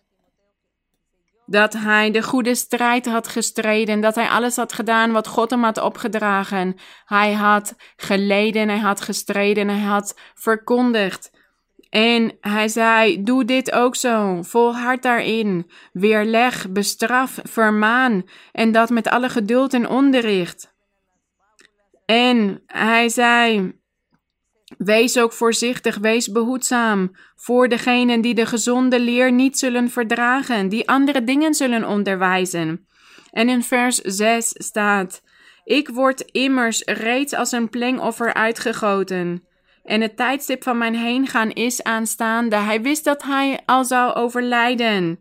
dat 1.48 1.74
hij 1.74 2.12
de 2.12 2.24
goede 2.24 2.56
strijd 2.56 3.06
had 3.06 3.28
gestreden, 3.28 4.02
dat 4.02 4.16
hij 4.16 4.28
alles 4.28 4.56
had 4.56 4.74
gedaan 4.74 5.12
wat 5.12 5.28
God 5.28 5.50
hem 5.50 5.64
had 5.64 5.82
opgedragen. 5.82 6.76
Hij 7.06 7.34
had 7.34 7.76
geleden, 7.96 8.70
hij 8.70 8.78
had 8.78 9.02
gestreden, 9.02 9.68
hij 9.68 9.88
had 9.88 10.20
verkondigd. 10.34 11.32
En 11.90 12.38
hij 12.42 12.68
zei: 12.68 13.24
Doe 13.24 13.46
dit 13.46 13.72
ook 13.72 13.96
zo, 13.96 14.42
volhard 14.42 15.02
daarin, 15.02 15.72
weerleg, 15.92 16.70
bestraf, 16.70 17.40
vermaan, 17.44 18.24
en 18.52 18.72
dat 18.72 18.90
met 18.90 19.08
alle 19.10 19.30
geduld 19.30 19.74
en 19.74 19.88
onderricht. 19.90 20.76
En 22.06 22.64
hij 22.66 23.10
zei: 23.10 23.74
Wees 24.78 25.18
ook 25.18 25.34
voorzichtig, 25.34 25.98
wees 25.98 26.32
behoedzaam 26.32 27.12
voor 27.36 27.68
degenen 27.68 28.22
die 28.22 28.34
de 28.34 28.46
gezonde 28.46 29.00
leer 29.00 29.32
niet 29.32 29.58
zullen 29.60 29.90
verdragen, 29.90 30.70
die 30.70 30.90
andere 30.90 31.24
dingen 31.24 31.54
zullen 31.54 31.88
onderwijzen. 31.88 32.88
En 33.32 33.50
in 33.50 33.64
vers 33.64 33.98
6 33.98 34.54
staat: 34.54 35.22
Ik 35.64 35.90
word 35.90 36.22
immers 36.22 36.82
reeds 36.86 37.34
als 37.34 37.52
een 37.52 37.70
plengoffer 37.70 38.34
uitgegoten. 38.34 39.44
En 39.84 40.02
het 40.02 40.18
tijdstip 40.18 40.64
van 40.64 40.78
mijn 40.78 40.96
heengaan 40.96 41.52
is 41.52 41.84
aanstaande. 41.84 42.56
Hij 42.56 42.82
wist 42.82 43.04
dat 43.04 43.24
hij 43.24 43.60
al 43.66 43.86
zou 43.86 44.14
overlijden. 44.14 45.20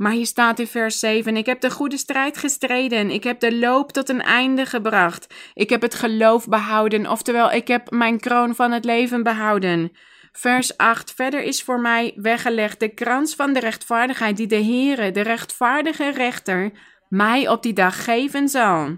Maar 0.00 0.12
hier 0.12 0.26
staat 0.26 0.58
in 0.58 0.66
vers 0.66 0.98
7: 0.98 1.36
Ik 1.36 1.46
heb 1.46 1.60
de 1.60 1.70
goede 1.70 1.96
strijd 1.96 2.36
gestreden. 2.36 3.10
Ik 3.10 3.24
heb 3.24 3.40
de 3.40 3.58
loop 3.58 3.92
tot 3.92 4.08
een 4.08 4.22
einde 4.22 4.66
gebracht. 4.66 5.34
Ik 5.54 5.70
heb 5.70 5.82
het 5.82 5.94
geloof 5.94 6.48
behouden, 6.48 7.06
oftewel, 7.06 7.52
ik 7.52 7.68
heb 7.68 7.90
mijn 7.90 8.20
kroon 8.20 8.54
van 8.54 8.72
het 8.72 8.84
leven 8.84 9.22
behouden. 9.22 9.92
Vers 10.32 10.76
8: 10.76 11.14
Verder 11.14 11.42
is 11.42 11.62
voor 11.62 11.80
mij 11.80 12.12
weggelegd 12.16 12.80
de 12.80 12.88
krans 12.88 13.34
van 13.34 13.52
de 13.52 13.60
rechtvaardigheid 13.60 14.36
die 14.36 14.46
de 14.46 14.64
Heere, 14.64 15.10
de 15.10 15.20
rechtvaardige 15.20 16.10
rechter, 16.10 16.70
mij 17.08 17.48
op 17.48 17.62
die 17.62 17.72
dag 17.72 18.04
geven 18.04 18.48
zal. 18.48 18.96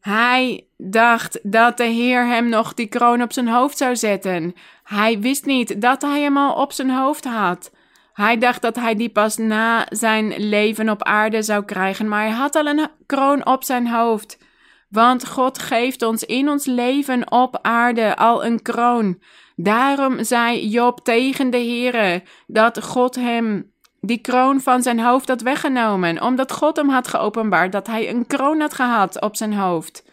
Hij 0.00 0.68
dacht 0.76 1.38
dat 1.42 1.76
de 1.76 1.84
Heer 1.84 2.26
hem 2.26 2.48
nog 2.48 2.74
die 2.74 2.88
kroon 2.88 3.22
op 3.22 3.32
zijn 3.32 3.48
hoofd 3.48 3.78
zou 3.78 3.96
zetten. 3.96 4.54
Hij 4.82 5.20
wist 5.20 5.44
niet 5.44 5.80
dat 5.80 6.02
hij 6.02 6.20
hem 6.20 6.36
al 6.36 6.54
op 6.54 6.72
zijn 6.72 6.90
hoofd 6.90 7.24
had. 7.24 7.72
Hij 8.14 8.38
dacht 8.38 8.62
dat 8.62 8.76
hij 8.76 8.94
die 8.94 9.08
pas 9.08 9.36
na 9.36 9.86
zijn 9.88 10.34
leven 10.36 10.88
op 10.88 11.02
aarde 11.02 11.42
zou 11.42 11.64
krijgen, 11.64 12.08
maar 12.08 12.20
hij 12.20 12.30
had 12.30 12.54
al 12.54 12.66
een 12.66 12.88
kroon 13.06 13.46
op 13.46 13.64
zijn 13.64 13.88
hoofd. 13.88 14.38
Want 14.88 15.26
God 15.26 15.58
geeft 15.58 16.02
ons 16.02 16.24
in 16.24 16.48
ons 16.48 16.66
leven 16.66 17.32
op 17.32 17.58
aarde 17.62 18.16
al 18.16 18.44
een 18.44 18.62
kroon. 18.62 19.22
Daarom 19.56 20.24
zei 20.24 20.68
Job 20.68 21.00
tegen 21.04 21.50
de 21.50 21.56
Heere 21.56 22.22
dat 22.46 22.82
God 22.82 23.14
hem 23.14 23.72
die 24.00 24.18
kroon 24.18 24.60
van 24.60 24.82
zijn 24.82 25.00
hoofd 25.00 25.28
had 25.28 25.42
weggenomen, 25.42 26.22
omdat 26.22 26.52
God 26.52 26.76
hem 26.76 26.88
had 26.88 27.08
geopenbaard 27.08 27.72
dat 27.72 27.86
hij 27.86 28.08
een 28.08 28.26
kroon 28.26 28.60
had 28.60 28.74
gehad 28.74 29.20
op 29.20 29.36
zijn 29.36 29.54
hoofd. 29.54 30.04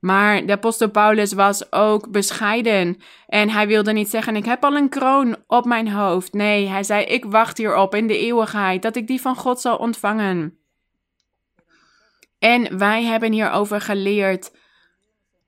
Maar 0.00 0.46
de 0.46 0.52
apostel 0.52 0.90
Paulus 0.90 1.32
was 1.32 1.72
ook 1.72 2.10
bescheiden 2.10 2.96
en 3.26 3.50
hij 3.50 3.66
wilde 3.66 3.92
niet 3.92 4.10
zeggen: 4.10 4.36
Ik 4.36 4.44
heb 4.44 4.64
al 4.64 4.76
een 4.76 4.88
kroon 4.88 5.36
op 5.46 5.64
mijn 5.64 5.88
hoofd. 5.90 6.32
Nee, 6.32 6.66
hij 6.66 6.82
zei: 6.82 7.04
Ik 7.04 7.24
wacht 7.24 7.58
hierop 7.58 7.94
in 7.94 8.06
de 8.06 8.18
eeuwigheid 8.18 8.82
dat 8.82 8.96
ik 8.96 9.06
die 9.06 9.20
van 9.20 9.36
God 9.36 9.60
zal 9.60 9.76
ontvangen. 9.76 10.58
En 12.38 12.78
wij 12.78 13.04
hebben 13.04 13.32
hierover 13.32 13.80
geleerd. 13.80 14.52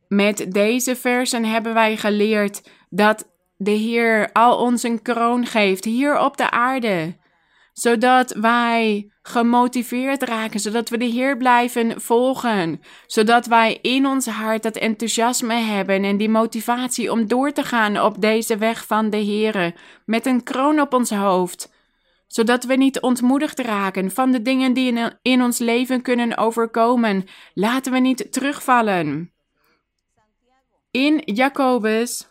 Met 0.09 0.53
deze 0.53 0.97
versen 0.97 1.45
hebben 1.45 1.75
wij 1.75 1.97
geleerd 1.97 2.71
dat 2.91 3.29
de 3.57 3.71
Heer 3.71 4.31
al 4.33 4.59
ons 4.59 4.83
een 4.83 5.03
kroon 5.03 5.47
geeft 5.47 5.85
hier 5.85 6.19
op 6.19 6.37
de 6.37 6.51
aarde 6.51 7.17
zodat 7.79 8.33
wij 8.33 9.11
gemotiveerd 9.23 10.23
raken, 10.23 10.61
zodat 10.61 10.89
we 10.89 10.97
de 10.97 11.05
Heer 11.05 11.37
blijven 11.37 12.01
volgen, 12.01 12.81
zodat 13.07 13.47
wij 13.47 13.79
in 13.83 14.07
ons 14.07 14.27
hart 14.27 14.63
dat 14.63 14.77
enthousiasme 14.77 15.55
hebben 15.55 16.05
en 16.05 16.17
die 16.17 16.29
motivatie 16.29 17.13
om 17.13 17.27
door 17.27 17.53
te 17.53 17.63
gaan 17.63 18.01
op 18.01 18.21
deze 18.21 18.57
weg 18.57 18.87
van 18.87 19.11
de 19.11 19.17
Heer, 19.17 19.75
met 20.05 20.27
een 20.27 20.43
kroon 20.43 20.81
op 20.81 20.95
ons 20.95 21.11
hoofd, 21.11 21.73
zodat 22.27 22.65
we 22.65 22.75
niet 22.75 23.01
ontmoedigd 23.01 23.59
raken 23.59 24.11
van 24.11 24.33
de 24.33 24.43
dingen 24.43 24.73
die 24.73 25.11
in 25.23 25.43
ons 25.43 25.59
leven 25.59 26.03
kunnen 26.03 26.37
overkomen. 26.37 27.25
Laten 27.55 27.93
we 27.93 27.99
niet 27.99 28.33
terugvallen. 28.33 29.33
In 30.91 31.23
Jacobus 31.25 32.29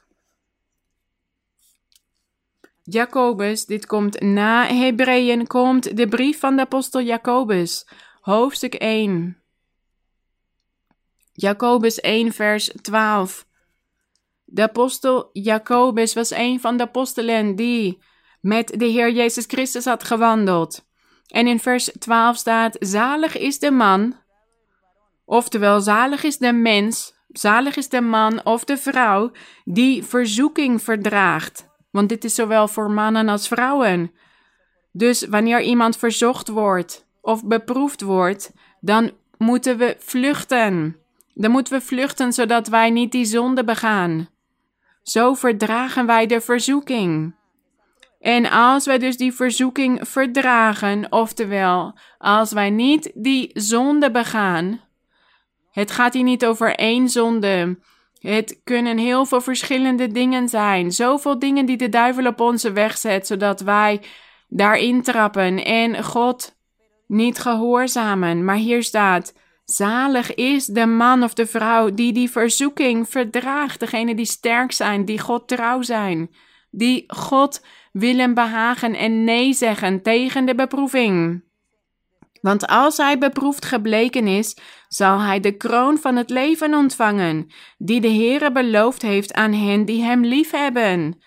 Jacobus, 2.89 3.65
dit 3.65 3.85
komt 3.85 4.21
na 4.21 4.65
Hebreeën, 4.65 5.47
komt 5.47 5.97
de 5.97 6.07
brief 6.07 6.39
van 6.39 6.55
de 6.55 6.61
apostel 6.61 7.01
Jacobus, 7.01 7.87
hoofdstuk 8.21 8.73
1. 8.73 9.37
Jacobus 11.31 11.99
1, 11.99 12.33
vers 12.33 12.71
12. 12.81 13.47
De 14.45 14.61
apostel 14.61 15.29
Jacobus 15.33 16.13
was 16.13 16.31
een 16.31 16.59
van 16.59 16.77
de 16.77 16.83
apostelen 16.83 17.55
die 17.55 18.03
met 18.41 18.79
de 18.79 18.85
Heer 18.85 19.11
Jezus 19.11 19.45
Christus 19.47 19.85
had 19.85 20.03
gewandeld. 20.03 20.85
En 21.27 21.47
in 21.47 21.59
vers 21.59 21.89
12 21.99 22.37
staat: 22.37 22.75
Zalig 22.79 23.37
is 23.37 23.59
de 23.59 23.71
man, 23.71 24.15
oftewel 25.25 25.81
zalig 25.81 26.23
is 26.23 26.37
de 26.37 26.53
mens, 26.53 27.13
zalig 27.27 27.75
is 27.75 27.89
de 27.89 28.01
man 28.01 28.45
of 28.45 28.63
de 28.63 28.77
vrouw 28.77 29.31
die 29.63 30.03
verzoeking 30.03 30.81
verdraagt. 30.81 31.66
Want 31.97 32.09
dit 32.09 32.23
is 32.23 32.35
zowel 32.35 32.67
voor 32.67 32.91
mannen 32.91 33.29
als 33.29 33.47
vrouwen. 33.47 34.11
Dus 34.91 35.27
wanneer 35.27 35.61
iemand 35.61 35.97
verzocht 35.97 36.47
wordt 36.47 37.07
of 37.21 37.45
beproefd 37.45 38.01
wordt, 38.01 38.53
dan 38.79 39.11
moeten 39.37 39.77
we 39.77 39.95
vluchten. 39.99 40.95
Dan 41.33 41.51
moeten 41.51 41.73
we 41.73 41.85
vluchten 41.85 42.33
zodat 42.33 42.67
wij 42.67 42.89
niet 42.89 43.11
die 43.11 43.25
zonde 43.25 43.63
begaan. 43.63 44.29
Zo 45.03 45.33
verdragen 45.33 46.05
wij 46.05 46.25
de 46.25 46.41
verzoeking. 46.41 47.35
En 48.19 48.49
als 48.49 48.85
wij 48.85 48.97
dus 48.97 49.17
die 49.17 49.33
verzoeking 49.33 50.07
verdragen, 50.07 51.11
oftewel 51.11 51.97
als 52.17 52.51
wij 52.51 52.69
niet 52.69 53.11
die 53.13 53.49
zonde 53.53 54.11
begaan, 54.11 54.81
het 55.71 55.91
gaat 55.91 56.13
hier 56.13 56.23
niet 56.23 56.45
over 56.45 56.75
één 56.75 57.09
zonde. 57.09 57.79
Het 58.19 58.61
kunnen 58.63 58.97
heel 58.97 59.25
veel 59.25 59.41
verschillende 59.41 60.07
dingen 60.07 60.49
zijn. 60.49 60.91
Zoveel 60.91 61.39
dingen 61.39 61.65
die 61.65 61.77
de 61.77 61.89
duivel 61.89 62.25
op 62.25 62.39
onze 62.39 62.71
weg 62.71 62.97
zet, 62.97 63.27
zodat 63.27 63.61
wij 63.61 64.01
daarin 64.47 65.01
trappen 65.01 65.65
en 65.65 66.03
God 66.03 66.55
niet 67.07 67.39
gehoorzamen. 67.39 68.45
Maar 68.45 68.55
hier 68.55 68.83
staat: 68.83 69.33
Zalig 69.65 70.33
is 70.33 70.65
de 70.65 70.85
man 70.85 71.23
of 71.23 71.33
de 71.33 71.45
vrouw 71.45 71.93
die 71.93 72.13
die 72.13 72.29
verzoeking 72.29 73.09
verdraagt. 73.09 73.79
Degene 73.79 74.15
die 74.15 74.25
sterk 74.25 74.71
zijn, 74.71 75.05
die 75.05 75.19
God 75.19 75.47
trouw 75.47 75.81
zijn, 75.81 76.29
die 76.71 77.03
God 77.07 77.65
willen 77.91 78.33
behagen 78.33 78.95
en 78.95 79.23
nee 79.23 79.53
zeggen 79.53 80.01
tegen 80.01 80.45
de 80.45 80.55
beproeving. 80.55 81.43
Want 82.47 82.67
als 82.67 82.97
hij 82.97 83.17
beproefd 83.17 83.65
gebleken 83.65 84.27
is, 84.27 84.57
zal 84.87 85.19
hij 85.19 85.39
de 85.39 85.51
kroon 85.51 85.97
van 85.97 86.15
het 86.15 86.29
leven 86.29 86.73
ontvangen, 86.73 87.47
die 87.77 88.01
de 88.01 88.07
Heere 88.07 88.51
beloofd 88.51 89.01
heeft 89.01 89.33
aan 89.33 89.53
hen 89.53 89.85
die 89.85 90.03
hem 90.03 90.25
liefhebben. 90.25 91.19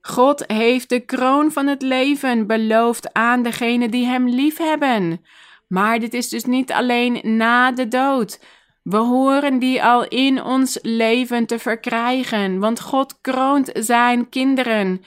God 0.00 0.44
heeft 0.46 0.88
de 0.88 1.00
kroon 1.00 1.52
van 1.52 1.66
het 1.66 1.82
leven 1.82 2.46
beloofd 2.46 3.12
aan 3.12 3.42
degenen 3.42 3.90
die 3.90 4.06
hem 4.06 4.28
liefhebben. 4.28 5.20
Maar 5.68 6.00
dit 6.00 6.14
is 6.14 6.28
dus 6.28 6.44
niet 6.44 6.72
alleen 6.72 7.20
na 7.22 7.72
de 7.72 7.88
dood. 7.88 8.40
We 8.82 8.96
horen 8.96 9.58
die 9.58 9.84
al 9.84 10.08
in 10.08 10.42
ons 10.42 10.78
leven 10.82 11.46
te 11.46 11.58
verkrijgen, 11.58 12.58
want 12.58 12.80
God 12.80 13.20
kroont 13.20 13.70
zijn 13.74 14.28
kinderen 14.28 15.04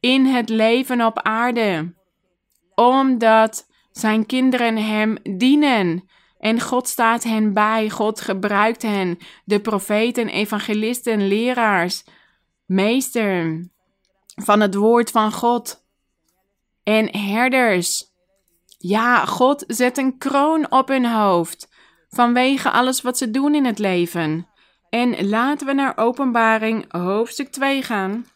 in 0.00 0.24
het 0.26 0.48
leven 0.48 1.06
op 1.06 1.22
aarde, 1.22 1.94
omdat 2.74 3.68
zijn 4.00 4.26
kinderen 4.26 4.76
hem 4.76 5.16
dienen. 5.22 6.08
En 6.38 6.60
God 6.60 6.88
staat 6.88 7.22
hen 7.22 7.52
bij, 7.52 7.90
God 7.90 8.20
gebruikt 8.20 8.82
hen, 8.82 9.18
de 9.44 9.60
profeten, 9.60 10.28
evangelisten, 10.28 11.28
leraars, 11.28 12.04
meester 12.66 13.64
van 14.34 14.60
het 14.60 14.74
woord 14.74 15.10
van 15.10 15.32
God 15.32 15.84
en 16.82 17.16
herders. 17.18 18.04
Ja, 18.78 19.24
God 19.24 19.64
zet 19.66 19.98
een 19.98 20.18
kroon 20.18 20.70
op 20.70 20.88
hun 20.88 21.06
hoofd 21.06 21.68
vanwege 22.08 22.70
alles 22.70 23.02
wat 23.02 23.18
ze 23.18 23.30
doen 23.30 23.54
in 23.54 23.64
het 23.64 23.78
leven. 23.78 24.48
En 24.90 25.28
laten 25.28 25.66
we 25.66 25.72
naar 25.72 25.96
Openbaring 25.96 26.92
hoofdstuk 26.92 27.48
2 27.48 27.82
gaan. 27.82 28.26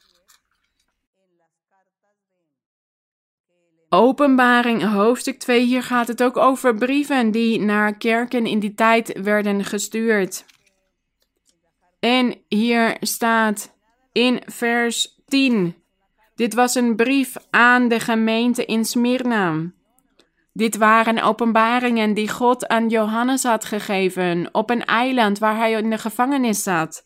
Openbaring 3.94 4.82
hoofdstuk 4.82 5.38
2, 5.38 5.64
hier 5.64 5.82
gaat 5.82 6.08
het 6.08 6.22
ook 6.22 6.36
over 6.36 6.74
brieven 6.74 7.30
die 7.30 7.60
naar 7.60 7.96
kerken 7.96 8.46
in 8.46 8.58
die 8.58 8.74
tijd 8.74 9.20
werden 9.22 9.64
gestuurd. 9.64 10.44
En 12.00 12.34
hier 12.48 12.96
staat 13.00 13.76
in 14.12 14.42
vers 14.46 15.22
10: 15.26 15.74
Dit 16.34 16.54
was 16.54 16.74
een 16.74 16.96
brief 16.96 17.36
aan 17.50 17.88
de 17.88 18.00
gemeente 18.00 18.64
in 18.64 18.84
Smyrna. 18.84 19.70
Dit 20.52 20.76
waren 20.76 21.22
openbaringen 21.22 22.14
die 22.14 22.28
God 22.28 22.68
aan 22.68 22.88
Johannes 22.88 23.42
had 23.42 23.64
gegeven 23.64 24.48
op 24.52 24.70
een 24.70 24.84
eiland 24.84 25.38
waar 25.38 25.56
hij 25.56 25.72
in 25.72 25.90
de 25.90 25.98
gevangenis 25.98 26.62
zat. 26.62 27.04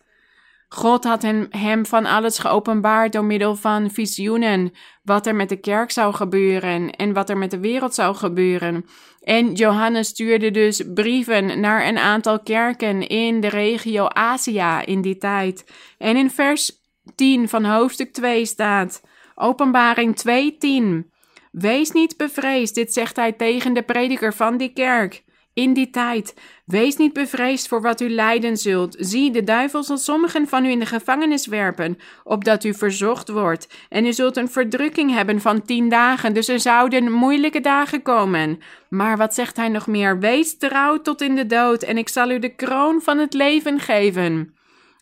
God 0.69 1.05
had 1.05 1.23
hem, 1.23 1.87
van 1.87 2.07
alles 2.07 2.39
geopenbaard 2.39 3.13
door 3.13 3.25
middel 3.25 3.57
van 3.57 3.91
visioenen, 3.91 4.73
wat 5.03 5.27
er 5.27 5.35
met 5.35 5.49
de 5.49 5.61
kerk 5.61 5.91
zou 5.91 6.15
gebeuren 6.15 6.91
en 6.91 7.13
wat 7.13 7.31
er 7.31 7.39
met 7.39 7.51
de 7.51 7.61
wereld 7.61 7.95
zou 7.95 8.15
gebeuren. 8.15 8.85
En 9.21 9.53
Johannes 9.53 10.09
stuurde 10.09 10.51
dus 10.51 10.83
brieven 10.95 11.61
naar 11.61 11.87
een 11.87 11.99
aantal 11.99 12.41
kerken 12.41 13.07
in 13.07 13.41
de 13.41 13.49
regio 13.49 14.09
Azië 14.09 14.81
in 14.85 15.01
die 15.01 15.19
tijd. 15.19 15.65
En 15.99 16.17
in 16.17 16.31
vers 16.31 16.71
10 17.15 17.49
van 17.49 17.65
hoofdstuk 17.65 18.13
2 18.13 18.47
staat, 18.47 19.03
Openbaring 19.35 20.17
2:10. 20.17 21.11
Wees 21.51 21.91
niet 21.91 22.17
bevreesd, 22.17 22.75
dit 22.75 22.93
zegt 22.93 23.17
hij 23.17 23.33
tegen 23.33 23.73
de 23.73 23.83
prediker 23.83 24.35
van 24.35 24.57
die 24.57 24.73
kerk 24.73 25.25
in 25.55 25.73
die 25.73 25.91
tijd. 25.91 26.35
Wees 26.69 26.97
niet 26.97 27.13
bevreesd 27.13 27.69
voor 27.69 27.81
wat 27.81 28.01
u 28.01 28.11
lijden 28.11 28.57
zult. 28.57 28.97
Zie, 28.99 29.31
de 29.31 29.45
duivel 29.45 29.83
zal 29.83 29.99
sommigen 29.99 30.49
van 30.49 30.65
u 30.65 30.71
in 30.71 30.79
de 30.79 30.87
gevangenis 30.87 31.47
werpen, 31.47 31.99
opdat 32.25 32.65
u 32.65 32.75
verzocht 32.75 33.29
wordt. 33.29 33.69
En 33.89 34.07
u 34.07 34.13
zult 34.13 34.37
een 34.37 34.49
verdrukking 34.49 35.13
hebben 35.13 35.41
van 35.41 35.63
tien 35.63 35.89
dagen, 35.89 36.35
dus 36.35 36.49
er 36.49 36.61
zouden 36.61 37.13
moeilijke 37.13 37.61
dagen 37.61 38.03
komen. 38.03 38.59
Maar 38.89 39.17
wat 39.17 39.35
zegt 39.35 39.57
hij 39.57 39.69
nog 39.69 39.87
meer? 39.87 40.19
Wees 40.19 40.59
trouw 40.59 41.01
tot 41.03 41.21
in 41.21 41.37
de 41.37 41.47
dood, 41.47 41.83
en 41.83 41.99
ik 41.99 42.09
zal 42.09 42.31
u 42.31 42.39
de 42.39 42.55
kroon 42.55 43.01
van 43.03 43.19
het 43.19 43.35
leven 43.35 43.81
geven. 43.81 44.55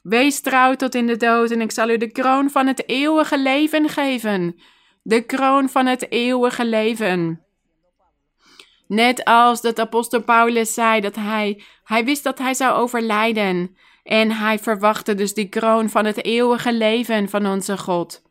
Wees 0.03 0.41
trouw 0.41 0.75
tot 0.75 0.95
in 0.95 1.07
de 1.07 1.17
dood, 1.17 1.51
en 1.51 1.61
ik 1.61 1.71
zal 1.71 1.91
u 1.91 1.97
de 1.97 2.11
kroon 2.13 2.51
van 2.51 2.67
het 2.67 2.89
eeuwige 2.89 3.39
leven 3.39 3.89
geven. 3.89 4.57
De 5.03 5.23
kroon 5.23 5.69
van 5.69 5.87
het 5.87 6.11
eeuwige 6.11 6.67
leven. 6.67 7.46
Net 8.87 9.25
als 9.25 9.61
dat 9.61 9.79
apostel 9.79 10.23
Paulus 10.23 10.75
zei 10.75 11.01
dat 11.01 11.15
hij, 11.15 11.63
hij 11.85 12.05
wist 12.05 12.23
dat 12.23 12.39
hij 12.39 12.55
zou 12.55 12.75
overlijden. 12.75 13.77
En 14.03 14.31
hij 14.31 14.59
verwachtte 14.59 15.15
dus 15.15 15.35
die 15.35 15.49
kroon 15.49 15.89
van 15.89 16.05
het 16.05 16.25
eeuwige 16.25 16.73
leven 16.73 17.29
van 17.29 17.47
onze 17.47 17.79
God. 17.79 18.23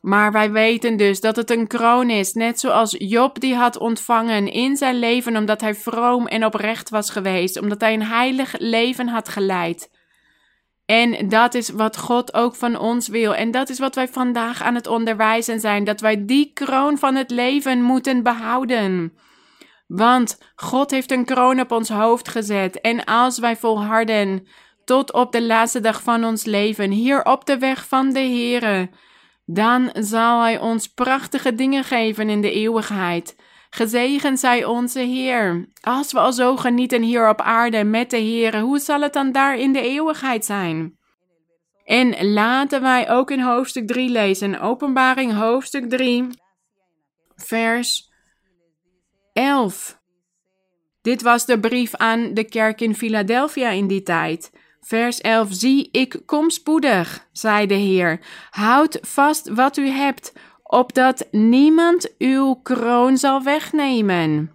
Maar 0.00 0.32
wij 0.32 0.50
weten 0.50 0.96
dus 0.96 1.20
dat 1.20 1.36
het 1.36 1.50
een 1.50 1.66
kroon 1.66 2.10
is, 2.10 2.32
net 2.32 2.60
zoals 2.60 2.94
Job 2.98 3.40
die 3.40 3.54
had 3.54 3.78
ontvangen 3.78 4.52
in 4.52 4.76
zijn 4.76 4.98
leven, 4.98 5.36
omdat 5.36 5.60
hij 5.60 5.74
vroom 5.74 6.26
en 6.26 6.44
oprecht 6.44 6.90
was 6.90 7.10
geweest, 7.10 7.60
omdat 7.60 7.80
hij 7.80 7.94
een 7.94 8.02
heilig 8.06 8.54
leven 8.58 9.08
had 9.08 9.28
geleid. 9.28 9.90
En 10.86 11.28
dat 11.28 11.54
is 11.54 11.68
wat 11.68 11.96
God 11.96 12.34
ook 12.34 12.54
van 12.54 12.78
ons 12.78 13.08
wil. 13.08 13.34
En 13.34 13.50
dat 13.50 13.68
is 13.68 13.78
wat 13.78 13.94
wij 13.94 14.08
vandaag 14.08 14.62
aan 14.62 14.74
het 14.74 14.86
onderwijzen 14.86 15.60
zijn: 15.60 15.84
dat 15.84 16.00
wij 16.00 16.24
die 16.24 16.50
kroon 16.54 16.98
van 16.98 17.14
het 17.14 17.30
leven 17.30 17.82
moeten 17.82 18.22
behouden. 18.22 19.12
Want 19.88 20.38
God 20.54 20.90
heeft 20.90 21.10
een 21.10 21.24
kroon 21.24 21.60
op 21.60 21.72
ons 21.72 21.88
hoofd 21.88 22.28
gezet. 22.28 22.80
En 22.80 23.04
als 23.04 23.38
wij 23.38 23.56
volharden 23.56 24.46
tot 24.84 25.12
op 25.12 25.32
de 25.32 25.42
laatste 25.42 25.80
dag 25.80 26.02
van 26.02 26.24
ons 26.24 26.44
leven, 26.44 26.90
hier 26.90 27.24
op 27.24 27.46
de 27.46 27.58
weg 27.58 27.86
van 27.86 28.12
de 28.12 28.20
Heere, 28.20 28.90
dan 29.44 29.90
zal 29.92 30.40
Hij 30.40 30.58
ons 30.58 30.86
prachtige 30.86 31.54
dingen 31.54 31.84
geven 31.84 32.28
in 32.28 32.40
de 32.40 32.52
eeuwigheid. 32.52 33.36
Gezegend 33.70 34.38
zij 34.38 34.64
onze 34.64 35.00
Heer. 35.00 35.68
Als 35.80 36.12
we 36.12 36.18
al 36.18 36.32
zo 36.32 36.56
genieten 36.56 37.02
hier 37.02 37.28
op 37.28 37.40
aarde 37.40 37.84
met 37.84 38.10
de 38.10 38.16
Heer, 38.16 38.60
hoe 38.60 38.78
zal 38.78 39.00
het 39.00 39.12
dan 39.12 39.32
daar 39.32 39.58
in 39.58 39.72
de 39.72 39.80
eeuwigheid 39.80 40.44
zijn? 40.44 40.98
En 41.84 42.32
laten 42.32 42.82
wij 42.82 43.10
ook 43.10 43.30
in 43.30 43.40
hoofdstuk 43.40 43.86
3 43.86 44.10
lezen, 44.10 44.60
Openbaring 44.60 45.32
hoofdstuk 45.32 45.90
3, 45.90 46.26
vers 47.36 48.07
11. 49.38 49.98
Dit 51.02 51.22
was 51.22 51.46
de 51.46 51.60
brief 51.60 51.94
aan 51.94 52.34
de 52.34 52.44
kerk 52.44 52.80
in 52.80 52.94
Philadelphia 52.94 53.70
in 53.70 53.86
die 53.86 54.02
tijd. 54.02 54.52
Vers 54.80 55.20
11. 55.20 55.48
Zie, 55.50 55.88
ik 55.92 56.20
kom 56.26 56.50
spoedig, 56.50 57.28
zei 57.32 57.66
de 57.66 57.74
Heer. 57.74 58.20
Houd 58.50 58.98
vast 59.00 59.48
wat 59.48 59.76
u 59.76 59.88
hebt, 59.88 60.32
opdat 60.62 61.28
niemand 61.30 62.14
uw 62.18 62.54
kroon 62.54 63.16
zal 63.16 63.42
wegnemen. 63.42 64.52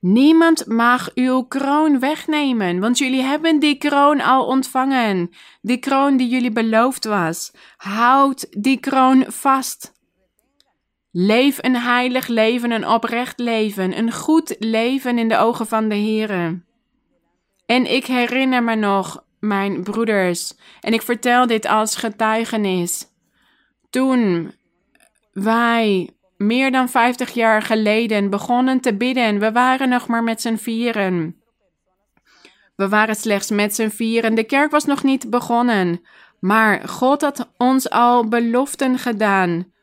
Niemand 0.00 0.66
mag 0.66 1.10
uw 1.14 1.42
kroon 1.42 1.98
wegnemen, 1.98 2.80
want 2.80 2.98
jullie 2.98 3.22
hebben 3.22 3.58
die 3.58 3.74
kroon 3.74 4.20
al 4.20 4.46
ontvangen. 4.46 5.30
Die 5.60 5.78
kroon 5.78 6.16
die 6.16 6.28
jullie 6.28 6.52
beloofd 6.52 7.04
was. 7.04 7.52
Houd 7.76 8.46
die 8.50 8.80
kroon 8.80 9.24
vast. 9.28 9.95
Leef 11.18 11.58
een 11.60 11.76
heilig 11.76 12.26
leven, 12.26 12.70
een 12.70 12.88
oprecht 12.88 13.38
leven, 13.38 13.98
een 13.98 14.12
goed 14.12 14.56
leven 14.58 15.18
in 15.18 15.28
de 15.28 15.38
ogen 15.38 15.66
van 15.66 15.88
de 15.88 15.94
Heere. 15.94 16.60
En 17.66 17.92
ik 17.92 18.06
herinner 18.06 18.62
me 18.62 18.74
nog, 18.74 19.24
mijn 19.40 19.82
broeders, 19.82 20.54
en 20.80 20.92
ik 20.92 21.02
vertel 21.02 21.46
dit 21.46 21.66
als 21.66 21.96
getuigenis. 21.96 23.06
Toen 23.90 24.52
wij 25.32 26.10
meer 26.36 26.70
dan 26.70 26.88
50 26.88 27.30
jaar 27.30 27.62
geleden 27.62 28.30
begonnen 28.30 28.80
te 28.80 28.96
bidden, 28.96 29.38
we 29.38 29.52
waren 29.52 29.88
nog 29.88 30.06
maar 30.06 30.22
met 30.22 30.40
z'n 30.40 30.56
vieren. 30.56 31.40
We 32.74 32.88
waren 32.88 33.16
slechts 33.16 33.50
met 33.50 33.74
z'n 33.74 33.88
vieren. 33.88 34.34
De 34.34 34.44
kerk 34.44 34.70
was 34.70 34.84
nog 34.84 35.02
niet 35.02 35.30
begonnen. 35.30 36.00
Maar 36.40 36.88
God 36.88 37.20
had 37.20 37.52
ons 37.56 37.90
al 37.90 38.28
beloften 38.28 38.98
gedaan 38.98 39.74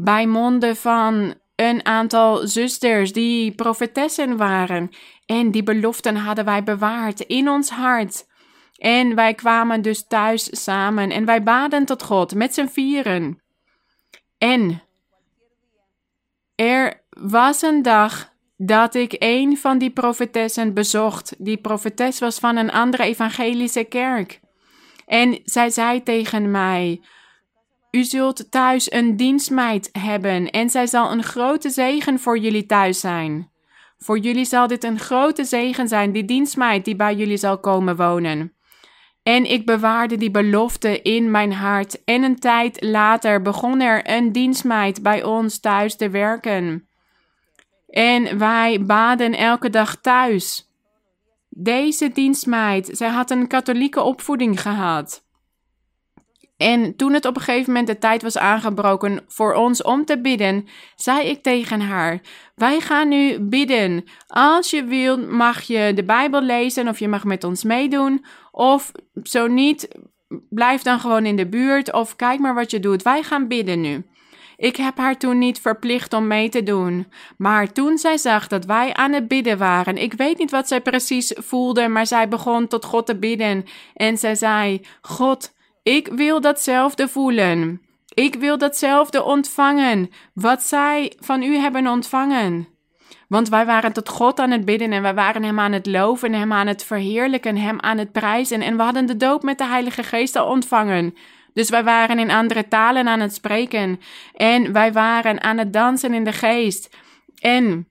bij 0.00 0.26
monden 0.26 0.76
van 0.76 1.34
een 1.56 1.86
aantal 1.86 2.46
zusters 2.46 3.12
die 3.12 3.52
profetessen 3.54 4.36
waren. 4.36 4.90
En 5.26 5.50
die 5.50 5.62
beloften 5.62 6.16
hadden 6.16 6.44
wij 6.44 6.62
bewaard 6.62 7.20
in 7.20 7.48
ons 7.48 7.70
hart. 7.70 8.26
En 8.76 9.14
wij 9.14 9.34
kwamen 9.34 9.82
dus 9.82 10.06
thuis 10.06 10.64
samen 10.64 11.10
en 11.10 11.24
wij 11.24 11.42
baden 11.42 11.84
tot 11.84 12.02
God 12.02 12.34
met 12.34 12.54
z'n 12.54 12.66
vieren. 12.66 13.42
En 14.38 14.82
er 16.54 17.02
was 17.08 17.62
een 17.62 17.82
dag 17.82 18.32
dat 18.56 18.94
ik 18.94 19.16
een 19.18 19.56
van 19.56 19.78
die 19.78 19.90
profetessen 19.90 20.74
bezocht. 20.74 21.34
Die 21.38 21.56
profetes 21.56 22.18
was 22.18 22.38
van 22.38 22.56
een 22.56 22.70
andere 22.70 23.02
evangelische 23.02 23.84
kerk. 23.84 24.40
En 25.06 25.40
zij 25.44 25.70
zei 25.70 26.02
tegen 26.02 26.50
mij: 26.50 27.00
U 27.90 28.04
zult 28.04 28.50
thuis 28.50 28.92
een 28.92 29.16
dienstmeid 29.16 29.88
hebben 29.92 30.50
en 30.50 30.70
zij 30.70 30.86
zal 30.86 31.10
een 31.10 31.22
grote 31.22 31.70
zegen 31.70 32.18
voor 32.18 32.38
jullie 32.38 32.66
thuis 32.66 33.00
zijn. 33.00 33.50
Voor 33.98 34.18
jullie 34.18 34.44
zal 34.44 34.66
dit 34.66 34.84
een 34.84 34.98
grote 34.98 35.44
zegen 35.44 35.88
zijn, 35.88 36.12
die 36.12 36.24
dienstmeid 36.24 36.84
die 36.84 36.96
bij 36.96 37.14
jullie 37.14 37.36
zal 37.36 37.60
komen 37.60 37.96
wonen. 37.96 38.52
En 39.22 39.50
ik 39.50 39.66
bewaarde 39.66 40.16
die 40.16 40.30
belofte 40.30 41.02
in 41.02 41.30
mijn 41.30 41.52
hart. 41.52 42.04
En 42.04 42.22
een 42.22 42.38
tijd 42.38 42.82
later 42.82 43.42
begon 43.42 43.80
er 43.80 44.10
een 44.10 44.32
dienstmeid 44.32 45.02
bij 45.02 45.24
ons 45.24 45.60
thuis 45.60 45.96
te 45.96 46.10
werken. 46.10 46.88
En 47.88 48.38
wij 48.38 48.84
baden 48.84 49.34
elke 49.34 49.70
dag 49.70 49.96
thuis. 50.00 50.72
Deze 51.48 52.08
dienstmeid, 52.08 52.88
zij 52.92 53.08
had 53.08 53.30
een 53.30 53.46
katholieke 53.46 54.02
opvoeding 54.02 54.60
gehad. 54.60 55.27
En 56.58 56.96
toen 56.96 57.12
het 57.12 57.24
op 57.24 57.36
een 57.36 57.42
gegeven 57.42 57.72
moment 57.72 57.86
de 57.86 57.98
tijd 57.98 58.22
was 58.22 58.38
aangebroken 58.38 59.24
voor 59.28 59.54
ons 59.54 59.82
om 59.82 60.04
te 60.04 60.20
bidden, 60.20 60.66
zei 60.96 61.28
ik 61.28 61.42
tegen 61.42 61.80
haar: 61.80 62.20
Wij 62.54 62.80
gaan 62.80 63.08
nu 63.08 63.40
bidden. 63.40 64.04
Als 64.26 64.70
je 64.70 64.84
wilt, 64.84 65.30
mag 65.30 65.62
je 65.62 65.92
de 65.94 66.04
Bijbel 66.04 66.42
lezen 66.42 66.88
of 66.88 66.98
je 66.98 67.08
mag 67.08 67.24
met 67.24 67.44
ons 67.44 67.64
meedoen. 67.64 68.24
Of 68.50 68.92
zo 69.22 69.46
niet, 69.46 69.88
blijf 70.50 70.82
dan 70.82 71.00
gewoon 71.00 71.26
in 71.26 71.36
de 71.36 71.48
buurt 71.48 71.92
of 71.92 72.16
kijk 72.16 72.40
maar 72.40 72.54
wat 72.54 72.70
je 72.70 72.80
doet. 72.80 73.02
Wij 73.02 73.22
gaan 73.22 73.48
bidden 73.48 73.80
nu. 73.80 74.06
Ik 74.56 74.76
heb 74.76 74.96
haar 74.96 75.18
toen 75.18 75.38
niet 75.38 75.60
verplicht 75.60 76.12
om 76.12 76.26
mee 76.26 76.48
te 76.48 76.62
doen. 76.62 77.06
Maar 77.36 77.72
toen 77.72 77.98
zij 77.98 78.16
zag 78.16 78.46
dat 78.46 78.64
wij 78.64 78.94
aan 78.94 79.12
het 79.12 79.28
bidden 79.28 79.58
waren, 79.58 79.96
ik 79.96 80.12
weet 80.12 80.38
niet 80.38 80.50
wat 80.50 80.68
zij 80.68 80.80
precies 80.80 81.32
voelde, 81.36 81.88
maar 81.88 82.06
zij 82.06 82.28
begon 82.28 82.66
tot 82.66 82.84
God 82.84 83.06
te 83.06 83.18
bidden. 83.18 83.64
En 83.94 84.18
zij 84.18 84.34
zei: 84.34 84.80
God, 85.00 85.56
ik 85.88 86.08
wil 86.08 86.40
datzelfde 86.40 87.08
voelen. 87.08 87.82
Ik 88.14 88.34
wil 88.34 88.58
datzelfde 88.58 89.22
ontvangen, 89.22 90.10
wat 90.32 90.62
zij 90.62 91.12
van 91.20 91.42
u 91.42 91.56
hebben 91.56 91.86
ontvangen. 91.86 92.68
Want 93.28 93.48
wij 93.48 93.66
waren 93.66 93.92
tot 93.92 94.08
God 94.08 94.38
aan 94.38 94.50
het 94.50 94.64
bidden 94.64 94.92
en 94.92 95.02
wij 95.02 95.14
waren 95.14 95.42
Hem 95.42 95.60
aan 95.60 95.72
het 95.72 95.86
loven, 95.86 96.32
Hem 96.32 96.52
aan 96.52 96.66
het 96.66 96.84
verheerlijken, 96.84 97.56
Hem 97.56 97.80
aan 97.80 97.98
het 97.98 98.12
prijzen. 98.12 98.60
En 98.60 98.76
we 98.76 98.82
hadden 98.82 99.06
de 99.06 99.16
doop 99.16 99.42
met 99.42 99.58
de 99.58 99.66
Heilige 99.66 100.02
Geest 100.02 100.36
al 100.36 100.46
ontvangen. 100.46 101.14
Dus 101.52 101.70
wij 101.70 101.84
waren 101.84 102.18
in 102.18 102.30
andere 102.30 102.68
talen 102.68 103.08
aan 103.08 103.20
het 103.20 103.34
spreken. 103.34 104.00
En 104.34 104.72
wij 104.72 104.92
waren 104.92 105.42
aan 105.42 105.58
het 105.58 105.72
dansen 105.72 106.14
in 106.14 106.24
de 106.24 106.32
geest. 106.32 106.96
En 107.40 107.88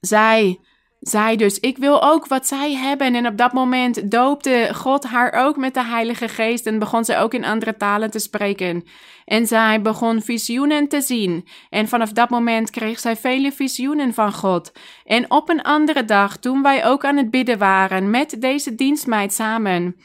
zij 0.00 0.60
zij 1.02 1.36
dus, 1.36 1.60
ik 1.60 1.78
wil 1.78 2.02
ook 2.02 2.26
wat 2.26 2.46
zij 2.46 2.74
hebben. 2.74 3.14
En 3.14 3.26
op 3.26 3.36
dat 3.36 3.52
moment 3.52 4.10
doopte 4.10 4.70
God 4.74 5.04
haar 5.04 5.32
ook 5.32 5.56
met 5.56 5.74
de 5.74 5.84
Heilige 5.84 6.28
Geest 6.28 6.66
en 6.66 6.78
begon 6.78 7.04
ze 7.04 7.16
ook 7.16 7.34
in 7.34 7.44
andere 7.44 7.76
talen 7.76 8.10
te 8.10 8.18
spreken. 8.18 8.84
En 9.24 9.46
zij 9.46 9.82
begon 9.82 10.22
visioenen 10.22 10.88
te 10.88 11.00
zien. 11.00 11.48
En 11.70 11.88
vanaf 11.88 12.12
dat 12.12 12.30
moment 12.30 12.70
kreeg 12.70 13.00
zij 13.00 13.16
vele 13.16 13.52
visioenen 13.52 14.14
van 14.14 14.32
God. 14.32 14.72
En 15.04 15.30
op 15.30 15.48
een 15.48 15.62
andere 15.62 16.04
dag, 16.04 16.36
toen 16.36 16.62
wij 16.62 16.84
ook 16.84 17.04
aan 17.04 17.16
het 17.16 17.30
bidden 17.30 17.58
waren 17.58 18.10
met 18.10 18.36
deze 18.40 18.74
dienstmeid 18.74 19.32
samen, 19.32 19.96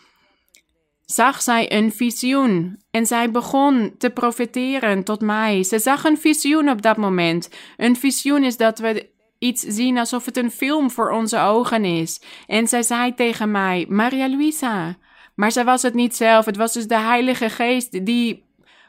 zag 1.06 1.42
zij 1.42 1.72
een 1.72 1.92
visioen 1.92 2.82
en 2.92 3.06
zij 3.06 3.32
begon 3.32 3.96
te 3.98 4.10
profiteren 4.10 5.04
tot 5.04 5.22
mij. 5.22 5.64
Ze 5.64 5.80
zag 5.80 6.04
een 6.04 6.18
visioen 6.18 6.70
op 6.70 6.82
dat 6.82 6.98
moment. 6.98 7.50
Een 7.78 7.96
visioen 7.96 8.44
is 8.44 8.58
dat 8.58 8.80
we 8.80 9.16
iets 9.40 9.62
zien 9.62 9.98
alsof 9.98 10.26
het 10.26 10.38
een 10.38 10.52
film 10.52 10.92
voor 10.92 11.12
onze 11.12 11.40
ogen 11.40 11.86
is. 11.86 12.22
En 12.48 12.68
zij 12.68 12.84
zei 12.84 13.14
tegen 13.14 13.52
mij: 13.52 13.86
Maria 13.90 14.30
Luisa. 14.30 14.96
Maar 15.36 15.52
zij 15.52 15.66
was 15.66 15.82
het 15.82 15.94
niet 15.94 16.16
zelf, 16.16 16.46
het 16.46 16.58
was 16.58 16.74
dus 16.74 16.88
de 16.88 16.98
Heilige 16.98 17.50
Geest 17.50 18.06
die 18.06 18.46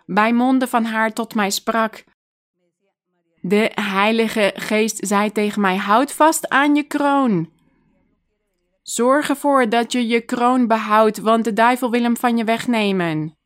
bij 0.07 0.33
monden 0.33 0.69
van 0.69 0.85
haar 0.85 1.13
tot 1.13 1.35
mij 1.35 1.51
sprak. 1.51 2.05
De 3.41 3.71
Heilige 3.75 4.53
Geest 4.55 5.07
zei 5.07 5.33
tegen 5.33 5.61
mij: 5.61 5.77
Houd 5.77 6.13
vast 6.13 6.49
aan 6.49 6.75
je 6.75 6.83
kroon. 6.83 7.51
Zorg 8.83 9.29
ervoor 9.29 9.69
dat 9.69 9.93
je 9.93 10.07
je 10.07 10.21
kroon 10.21 10.67
behoudt, 10.67 11.19
want 11.19 11.45
de 11.45 11.53
duivel 11.53 11.91
wil 11.91 12.03
hem 12.03 12.17
van 12.17 12.37
je 12.37 12.45
wegnemen. 12.45 13.38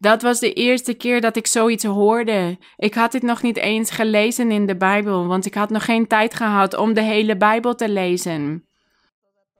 Dat 0.00 0.22
was 0.22 0.40
de 0.40 0.52
eerste 0.52 0.94
keer 0.94 1.20
dat 1.20 1.36
ik 1.36 1.46
zoiets 1.46 1.84
hoorde. 1.84 2.58
Ik 2.76 2.94
had 2.94 3.12
dit 3.12 3.22
nog 3.22 3.42
niet 3.42 3.56
eens 3.56 3.90
gelezen 3.90 4.50
in 4.50 4.66
de 4.66 4.76
Bijbel, 4.76 5.26
want 5.26 5.46
ik 5.46 5.54
had 5.54 5.70
nog 5.70 5.84
geen 5.84 6.06
tijd 6.06 6.34
gehad 6.34 6.76
om 6.76 6.94
de 6.94 7.02
hele 7.02 7.36
Bijbel 7.36 7.74
te 7.74 7.88
lezen. 7.88 8.64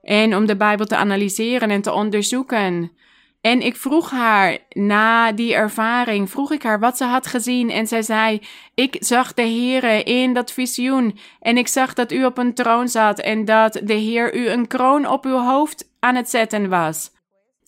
En 0.02 0.36
om 0.36 0.46
de 0.46 0.56
Bijbel 0.56 0.86
te 0.86 0.96
analyseren 0.96 1.70
en 1.70 1.82
te 1.82 1.92
onderzoeken. 1.92 2.92
En 3.40 3.60
ik 3.60 3.76
vroeg 3.76 4.10
haar 4.10 4.58
na 4.68 5.32
die 5.32 5.54
ervaring, 5.54 6.30
vroeg 6.30 6.52
ik 6.52 6.62
haar 6.62 6.80
wat 6.80 6.96
ze 6.96 7.04
had 7.04 7.26
gezien. 7.26 7.70
En 7.70 7.86
zij 7.86 8.02
zei: 8.02 8.40
Ik 8.74 8.96
zag 8.98 9.34
de 9.34 9.42
Heere 9.42 10.02
in 10.02 10.32
dat 10.32 10.52
visioen. 10.52 11.18
En 11.40 11.56
ik 11.56 11.68
zag 11.68 11.94
dat 11.94 12.12
u 12.12 12.24
op 12.24 12.38
een 12.38 12.54
troon 12.54 12.88
zat 12.88 13.18
en 13.18 13.44
dat 13.44 13.80
de 13.84 13.94
Heer 13.94 14.34
u 14.34 14.48
een 14.48 14.66
kroon 14.66 15.06
op 15.06 15.24
uw 15.24 15.38
hoofd 15.38 15.90
aan 15.98 16.14
het 16.14 16.30
zetten 16.30 16.68
was. 16.68 17.10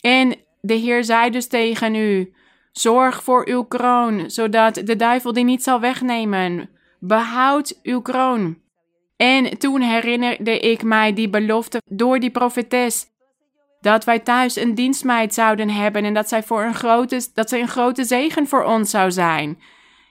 En 0.01 0.35
de 0.61 0.75
Heer 0.75 1.05
zei 1.05 1.31
dus 1.31 1.47
tegen 1.47 1.95
u: 1.95 2.33
Zorg 2.73 3.23
voor 3.23 3.49
uw 3.49 3.63
kroon, 3.63 4.31
zodat 4.31 4.75
de 4.75 4.97
duivel 4.97 5.33
die 5.33 5.45
niet 5.45 5.63
zal 5.63 5.81
wegnemen. 5.81 6.71
Behoud 7.01 7.79
uw 7.83 8.01
kroon. 8.01 8.61
En 9.17 9.59
toen 9.59 9.81
herinnerde 9.81 10.59
ik 10.59 10.83
mij 10.83 11.13
die 11.13 11.31
belofte 11.31 11.83
door 11.85 12.19
die 12.21 12.31
profetes. 12.31 13.07
Dat 13.81 14.05
wij 14.05 14.19
thuis 14.19 14.57
een 14.57 14.75
dienstmeid 14.75 15.35
zouden 15.35 15.71
hebben 15.71 16.05
en 16.05 16.15
dat 16.15 16.29
zij, 16.29 16.43
voor 16.43 16.63
een 16.63 16.75
grote, 16.75 17.29
dat 17.35 17.49
zij 17.49 17.61
een 17.61 17.69
grote 17.69 18.05
zegen 18.05 18.47
voor 18.47 18.65
ons 18.65 18.91
zou 18.91 19.11
zijn. 19.11 19.59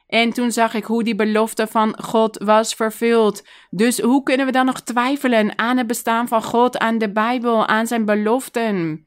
En 0.07 0.33
toen 0.33 0.51
zag 0.51 0.73
ik 0.73 0.83
hoe 0.83 1.03
die 1.03 1.15
belofte 1.15 1.67
van 1.67 2.03
God 2.03 2.37
was 2.43 2.73
vervuld. 2.73 3.43
Dus 3.69 3.99
hoe 3.99 4.23
kunnen 4.23 4.45
we 4.45 4.51
dan 4.51 4.65
nog 4.65 4.81
twijfelen 4.81 5.57
aan 5.57 5.77
het 5.77 5.87
bestaan 5.87 6.27
van 6.27 6.43
God, 6.43 6.77
aan 6.77 6.97
de 6.97 7.11
Bijbel, 7.11 7.67
aan 7.67 7.87
zijn 7.87 8.05
beloften, 8.05 9.05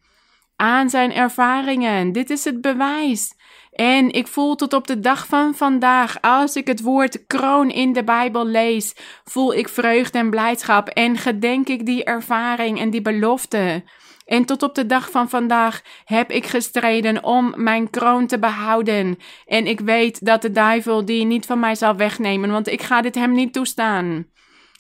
aan 0.57 0.91
zijn 0.91 1.13
ervaringen? 1.13 2.13
Dit 2.13 2.31
is 2.31 2.45
het 2.45 2.61
bewijs. 2.61 3.35
En 3.75 4.11
ik 4.11 4.27
voel 4.27 4.55
tot 4.55 4.73
op 4.73 4.87
de 4.87 5.01
dag 5.01 5.27
van 5.27 5.55
vandaag, 5.55 6.21
als 6.21 6.57
ik 6.57 6.67
het 6.67 6.81
woord 6.81 7.27
kroon 7.27 7.71
in 7.71 7.93
de 7.93 8.05
Bijbel 8.05 8.47
lees, 8.47 8.95
voel 9.25 9.55
ik 9.55 9.69
vreugde 9.69 10.19
en 10.19 10.31
blijdschap 10.31 10.89
en 10.89 11.17
gedenk 11.17 11.69
ik 11.69 11.87
die 11.87 12.05
ervaring 12.05 12.81
en 12.81 12.91
die 12.91 13.03
belofte. 13.03 13.85
En 14.25 14.45
tot 14.45 14.63
op 14.63 14.75
de 14.75 14.87
dag 14.87 15.11
van 15.11 15.29
vandaag 15.29 15.83
heb 16.05 16.31
ik 16.31 16.47
gestreden 16.47 17.25
om 17.25 17.53
mijn 17.57 17.91
kroon 17.91 18.27
te 18.27 18.39
behouden. 18.39 19.19
En 19.47 19.67
ik 19.67 19.81
weet 19.81 20.25
dat 20.25 20.43
de 20.43 20.51
duivel 20.51 21.05
die 21.05 21.25
niet 21.25 21.47
van 21.47 21.61
mij 21.61 21.75
zal 21.75 21.97
wegnemen, 21.97 22.51
want 22.51 22.69
ik 22.69 22.83
ga 22.83 23.01
dit 23.01 23.15
hem 23.15 23.33
niet 23.33 23.53
toestaan. 23.53 24.27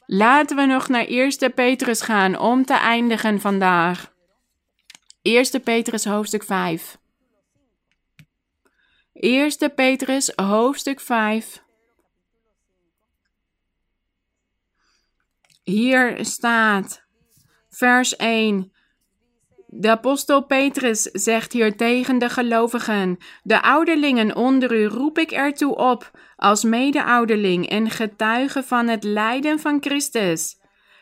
Laten 0.06 0.56
we 0.56 0.64
nog 0.64 0.88
naar 0.88 1.06
1 1.06 1.54
Petrus 1.54 2.00
gaan 2.00 2.38
om 2.38 2.64
te 2.64 2.74
eindigen 2.74 3.40
vandaag. 3.40 4.12
1 5.22 5.62
Petrus 5.62 6.04
hoofdstuk 6.04 6.44
5. 6.44 7.02
1 9.14 9.74
Petrus 9.74 10.32
hoofdstuk 10.36 11.00
5. 11.00 11.62
Hier 15.62 16.24
staat 16.24 17.04
vers 17.70 18.16
1. 18.16 18.72
De 19.66 19.90
apostel 19.90 20.44
Petrus 20.44 21.02
zegt 21.02 21.52
hier 21.52 21.76
tegen 21.76 22.18
de 22.18 22.28
gelovigen: 22.28 23.18
De 23.42 23.62
ouderlingen 23.62 24.36
onder 24.36 24.72
u 24.72 24.84
roep 24.84 25.18
ik 25.18 25.30
ertoe 25.30 25.76
op, 25.76 26.10
als 26.36 26.64
mede-ouderling 26.64 27.68
en 27.68 27.90
getuige 27.90 28.62
van 28.62 28.88
het 28.88 29.04
lijden 29.04 29.60
van 29.60 29.82
Christus. 29.82 30.56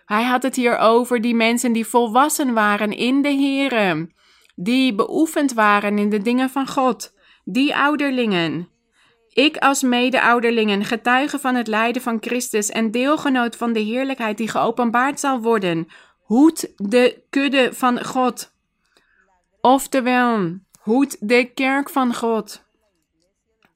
Hij 0.04 0.22
had 0.22 0.42
het 0.42 0.56
hier 0.56 0.78
over 0.78 1.20
die 1.20 1.34
mensen 1.34 1.72
die 1.72 1.86
volwassen 1.86 2.52
waren 2.52 2.90
in 2.90 3.22
de 3.22 3.32
Here, 3.32 4.10
die 4.54 4.94
beoefend 4.94 5.52
waren 5.52 5.98
in 5.98 6.10
de 6.10 6.22
dingen 6.22 6.50
van 6.50 6.68
God 6.68 7.20
die 7.44 7.76
ouderlingen. 7.76 8.68
Ik 9.32 9.56
als 9.56 9.82
mede-ouderlingen, 9.82 10.84
getuige 10.84 11.38
van 11.38 11.54
het 11.54 11.66
lijden 11.66 12.02
van 12.02 12.18
Christus 12.20 12.70
en 12.70 12.90
deelgenoot 12.90 13.56
van 13.56 13.72
de 13.72 13.80
heerlijkheid 13.80 14.36
die 14.36 14.48
geopenbaard 14.48 15.20
zal 15.20 15.40
worden, 15.40 15.88
hoed 16.22 16.72
de 16.76 17.22
kudde 17.30 17.72
van 17.72 18.04
God. 18.04 18.52
Oftewel, 19.60 20.58
hoed 20.78 21.28
de 21.28 21.44
kerk 21.54 21.90
van 21.90 22.14
God, 22.14 22.64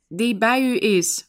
die 0.09 0.36
bij 0.36 0.62
u 0.62 0.78
is. 0.78 1.24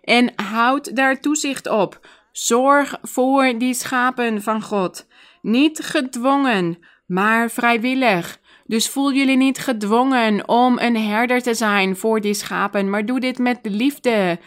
En 0.00 0.32
houd 0.36 0.96
daar 0.96 1.20
toezicht 1.20 1.68
op. 1.68 2.06
Zorg 2.32 2.98
voor 3.02 3.58
die 3.58 3.74
schapen 3.74 4.42
van 4.42 4.62
God. 4.62 5.06
Niet 5.42 5.80
gedwongen, 5.80 6.78
maar 7.06 7.50
vrijwillig. 7.50 8.40
Dus 8.72 8.88
voel 8.88 9.12
jullie 9.12 9.36
niet 9.36 9.58
gedwongen 9.58 10.48
om 10.48 10.78
een 10.78 10.96
herder 10.96 11.42
te 11.42 11.54
zijn 11.54 11.96
voor 11.96 12.20
die 12.20 12.34
schapen, 12.34 12.90
maar 12.90 13.06
doe 13.06 13.20
dit 13.20 13.38
met 13.38 13.58
liefde. 13.62 14.38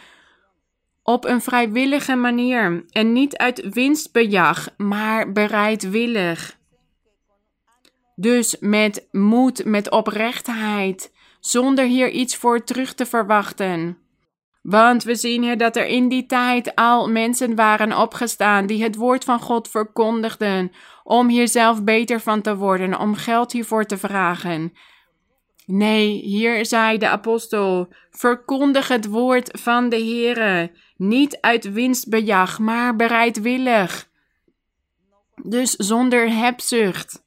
op 1.02 1.24
een 1.24 1.40
vrijwillige 1.40 2.14
manier 2.14 2.84
en 2.90 3.12
niet 3.12 3.36
uit 3.36 3.68
winstbejag, 3.74 4.68
maar 4.76 5.32
bereidwillig. 5.32 6.58
Dus 8.14 8.56
met 8.60 9.08
moed, 9.10 9.64
met 9.64 9.90
oprechtheid, 9.90 11.12
zonder 11.40 11.84
hier 11.84 12.10
iets 12.10 12.36
voor 12.36 12.64
terug 12.64 12.94
te 12.94 13.06
verwachten. 13.06 13.98
Want 14.62 15.02
we 15.04 15.14
zien 15.14 15.42
hier 15.42 15.58
dat 15.58 15.76
er 15.76 15.86
in 15.86 16.08
die 16.08 16.26
tijd 16.26 16.74
al 16.74 17.10
mensen 17.10 17.54
waren 17.54 17.98
opgestaan 17.98 18.66
die 18.66 18.82
het 18.82 18.96
woord 18.96 19.24
van 19.24 19.40
God 19.40 19.68
verkondigden, 19.68 20.72
om 21.06 21.28
hier 21.28 21.48
zelf 21.48 21.84
beter 21.84 22.20
van 22.20 22.40
te 22.40 22.56
worden, 22.56 22.98
om 22.98 23.14
geld 23.14 23.52
hiervoor 23.52 23.84
te 23.84 23.96
vragen. 23.96 24.72
Nee, 25.66 26.08
hier 26.08 26.66
zei 26.66 26.98
de 26.98 27.08
apostel: 27.08 27.88
verkondig 28.10 28.88
het 28.88 29.06
woord 29.06 29.60
van 29.60 29.88
de 29.88 29.96
Heere, 29.96 30.70
niet 30.96 31.38
uit 31.40 31.72
winstbejag, 31.72 32.58
maar 32.58 32.96
bereidwillig. 32.96 34.08
Dus 35.42 35.70
zonder 35.70 36.30
hebzucht. 36.30 37.24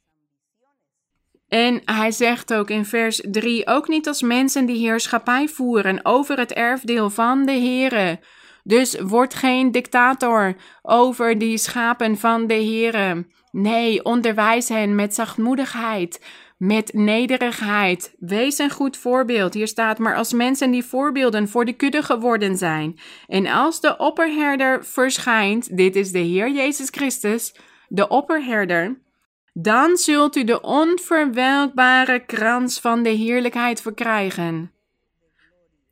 En 1.47 1.81
hij 1.85 2.11
zegt 2.11 2.53
ook 2.53 2.69
in 2.69 2.85
vers 2.85 3.21
3: 3.31 3.67
ook 3.67 3.87
niet 3.87 4.07
als 4.07 4.21
mensen 4.21 4.65
die 4.65 4.77
heerschappij 4.77 5.47
voeren 5.47 6.05
over 6.05 6.37
het 6.37 6.53
erfdeel 6.53 7.09
van 7.09 7.45
de 7.45 7.51
Heere. 7.51 8.19
Dus 8.63 8.99
word 8.99 9.33
geen 9.33 9.71
dictator 9.71 10.55
over 10.81 11.37
die 11.37 11.57
schapen 11.57 12.17
van 12.17 12.47
de 12.47 12.53
Heere. 12.53 13.25
Nee, 13.51 14.03
onderwijs 14.03 14.69
hen 14.69 14.95
met 14.95 15.15
zachtmoedigheid, 15.15 16.25
met 16.57 16.93
nederigheid. 16.93 18.15
Wees 18.19 18.57
een 18.57 18.69
goed 18.69 18.97
voorbeeld. 18.97 19.53
Hier 19.53 19.67
staat 19.67 19.97
maar 19.97 20.15
als 20.15 20.33
mensen 20.33 20.71
die 20.71 20.83
voorbeelden 20.83 21.47
voor 21.47 21.65
de 21.65 21.73
kudde 21.73 22.03
geworden 22.03 22.57
zijn. 22.57 22.99
En 23.27 23.47
als 23.47 23.81
de 23.81 23.97
opperherder 23.97 24.85
verschijnt, 24.85 25.77
dit 25.77 25.95
is 25.95 26.11
de 26.11 26.19
Heer 26.19 26.51
Jezus 26.51 26.87
Christus, 26.89 27.55
de 27.87 28.07
opperherder, 28.07 29.01
dan 29.53 29.97
zult 29.97 30.35
u 30.35 30.43
de 30.43 30.61
onverwelkbare 30.61 32.25
krans 32.25 32.79
van 32.79 33.03
de 33.03 33.09
heerlijkheid 33.09 33.81
verkrijgen. 33.81 34.71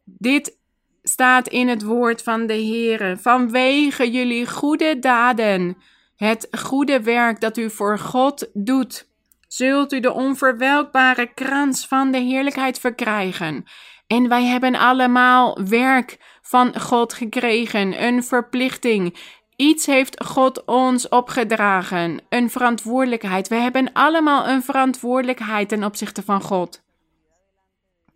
Dit 0.03 0.57
staat 1.03 1.47
in 1.47 1.67
het 1.67 1.83
woord 1.83 2.23
van 2.23 2.47
de 2.47 2.53
Heere. 2.53 3.17
Vanwege 3.17 4.11
jullie 4.11 4.47
goede 4.47 4.99
daden, 4.99 5.77
het 6.17 6.47
goede 6.51 7.01
werk 7.01 7.39
dat 7.39 7.57
u 7.57 7.69
voor 7.69 7.99
God 7.99 8.49
doet, 8.53 9.07
zult 9.47 9.93
u 9.93 9.99
de 9.99 10.13
onverwelkbare 10.13 11.33
krans 11.33 11.87
van 11.87 12.11
de 12.11 12.17
heerlijkheid 12.17 12.79
verkrijgen. 12.79 13.65
En 14.07 14.27
wij 14.27 14.43
hebben 14.43 14.75
allemaal 14.75 15.57
werk 15.69 16.39
van 16.41 16.79
God 16.79 17.13
gekregen, 17.13 18.03
een 18.03 18.23
verplichting. 18.23 19.17
Iets 19.55 19.85
heeft 19.85 20.23
God 20.23 20.65
ons 20.65 21.09
opgedragen, 21.09 22.21
een 22.29 22.49
verantwoordelijkheid. 22.49 23.47
We 23.47 23.55
hebben 23.55 23.93
allemaal 23.93 24.47
een 24.47 24.63
verantwoordelijkheid 24.63 25.69
ten 25.69 25.83
opzichte 25.83 26.23
van 26.23 26.41
God. 26.41 26.85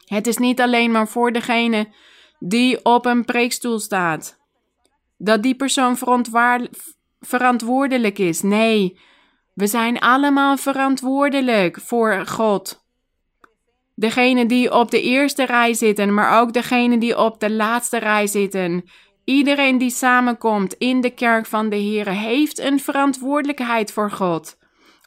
Het 0.06 0.28
is 0.28 0.38
niet 0.38 0.62
alleen 0.62 0.92
maar 0.92 1.08
voor 1.08 1.32
degene 1.32 1.88
die 2.40 2.86
op 2.86 3.06
een 3.06 3.26
preekstoel 3.26 3.80
staat, 3.80 4.40
dat 5.18 5.44
die 5.44 5.56
persoon 5.56 5.98
verantwoordelijk 7.22 8.20
is. 8.20 8.42
Nee, 8.42 9.00
we 9.54 9.68
zijn 9.68 10.00
allemaal 10.00 10.58
verantwoordelijk 10.58 11.80
voor 11.82 12.26
God. 12.28 12.86
Degene 13.96 14.46
die 14.46 14.74
op 14.74 14.92
de 14.92 15.02
eerste 15.02 15.46
rij 15.46 15.74
zitten, 15.74 16.14
maar 16.14 16.42
ook 16.42 16.54
degene 16.54 16.98
die 16.98 17.18
op 17.18 17.40
de 17.40 17.52
laatste 17.52 17.98
rij 17.98 18.28
zitten. 18.28 18.84
Iedereen 19.24 19.78
die 19.78 19.90
samenkomt 19.90 20.74
in 20.74 21.02
de 21.02 21.10
kerk 21.10 21.46
van 21.46 21.70
de 21.70 21.76
Heer 21.76 22.10
heeft 22.10 22.60
een 22.60 22.80
verantwoordelijkheid 22.80 23.92
voor 23.92 24.12
God. 24.12 24.58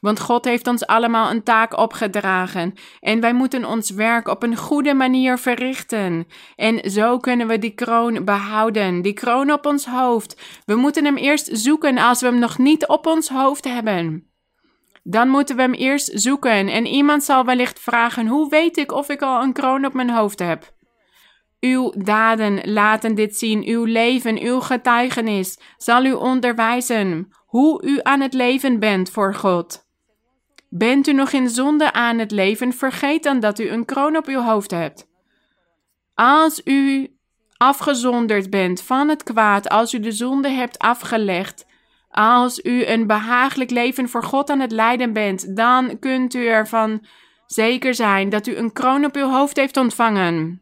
Want 0.05 0.19
God 0.19 0.45
heeft 0.45 0.67
ons 0.67 0.85
allemaal 0.85 1.31
een 1.31 1.43
taak 1.43 1.77
opgedragen 1.77 2.73
en 2.99 3.19
wij 3.19 3.33
moeten 3.33 3.65
ons 3.65 3.89
werk 3.89 4.27
op 4.27 4.43
een 4.43 4.55
goede 4.55 4.93
manier 4.93 5.37
verrichten. 5.37 6.27
En 6.55 6.91
zo 6.91 7.17
kunnen 7.17 7.47
we 7.47 7.59
die 7.59 7.73
kroon 7.73 8.23
behouden, 8.25 9.01
die 9.01 9.13
kroon 9.13 9.51
op 9.51 9.65
ons 9.65 9.85
hoofd. 9.85 10.41
We 10.65 10.75
moeten 10.75 11.05
hem 11.05 11.15
eerst 11.17 11.49
zoeken 11.51 11.97
als 11.97 12.21
we 12.21 12.27
hem 12.27 12.39
nog 12.39 12.57
niet 12.57 12.87
op 12.87 13.05
ons 13.05 13.29
hoofd 13.29 13.63
hebben. 13.63 14.29
Dan 15.03 15.27
moeten 15.27 15.55
we 15.55 15.61
hem 15.61 15.73
eerst 15.73 16.11
zoeken 16.13 16.67
en 16.67 16.85
iemand 16.85 17.23
zal 17.23 17.45
wellicht 17.45 17.79
vragen: 17.79 18.27
Hoe 18.27 18.49
weet 18.49 18.77
ik 18.77 18.91
of 18.91 19.09
ik 19.09 19.21
al 19.21 19.43
een 19.43 19.53
kroon 19.53 19.85
op 19.85 19.93
mijn 19.93 20.09
hoofd 20.09 20.39
heb? 20.39 20.73
Uw 21.59 21.93
daden 21.97 22.71
laten 22.71 23.15
dit 23.15 23.37
zien, 23.37 23.63
uw 23.63 23.83
leven, 23.83 24.41
uw 24.41 24.59
getuigenis 24.59 25.59
zal 25.77 26.05
u 26.05 26.13
onderwijzen 26.13 27.27
hoe 27.45 27.85
u 27.85 27.99
aan 28.03 28.21
het 28.21 28.33
leven 28.33 28.79
bent 28.79 29.09
voor 29.09 29.33
God. 29.33 29.84
Bent 30.69 31.07
u 31.07 31.13
nog 31.13 31.31
in 31.31 31.49
zonde 31.49 31.93
aan 31.93 32.19
het 32.19 32.31
leven, 32.31 32.73
vergeet 32.73 33.23
dan 33.23 33.39
dat 33.39 33.59
u 33.59 33.69
een 33.69 33.85
kroon 33.85 34.17
op 34.17 34.27
uw 34.27 34.41
hoofd 34.41 34.71
hebt. 34.71 35.07
Als 36.13 36.61
u 36.63 37.09
afgezonderd 37.57 38.49
bent 38.49 38.81
van 38.81 39.09
het 39.09 39.23
kwaad, 39.23 39.69
als 39.69 39.93
u 39.93 39.99
de 39.99 40.11
zonde 40.11 40.49
hebt 40.49 40.77
afgelegd, 40.77 41.65
als 42.09 42.59
u 42.63 42.85
een 42.85 43.07
behagelijk 43.07 43.69
leven 43.69 44.09
voor 44.09 44.23
God 44.23 44.49
aan 44.49 44.59
het 44.59 44.71
leiden 44.71 45.13
bent, 45.13 45.55
dan 45.55 45.99
kunt 45.99 46.33
u 46.33 46.47
ervan 46.47 47.05
zeker 47.47 47.93
zijn 47.93 48.29
dat 48.29 48.47
u 48.47 48.55
een 48.55 48.73
kroon 48.73 49.05
op 49.05 49.15
uw 49.15 49.29
hoofd 49.29 49.55
heeft 49.55 49.77
ontvangen. 49.77 50.61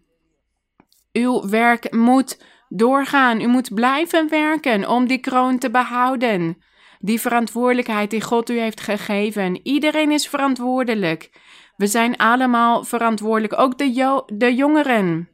Uw 1.11 1.49
werk 1.49 1.91
moet 1.91 2.37
doorgaan. 2.69 3.41
U 3.41 3.47
moet 3.47 3.73
blijven 3.73 4.29
werken 4.29 4.89
om 4.89 5.07
die 5.07 5.17
kroon 5.17 5.57
te 5.57 5.71
behouden. 5.71 6.57
Die 7.05 7.21
verantwoordelijkheid 7.21 8.09
die 8.09 8.21
God 8.21 8.49
u 8.49 8.59
heeft 8.59 8.81
gegeven. 8.81 9.59
Iedereen 9.63 10.11
is 10.11 10.27
verantwoordelijk. 10.27 11.29
We 11.75 11.87
zijn 11.87 12.17
allemaal 12.17 12.83
verantwoordelijk. 12.83 13.59
Ook 13.59 13.77
de, 13.77 14.23
de 14.25 14.55
jongeren. 14.55 15.29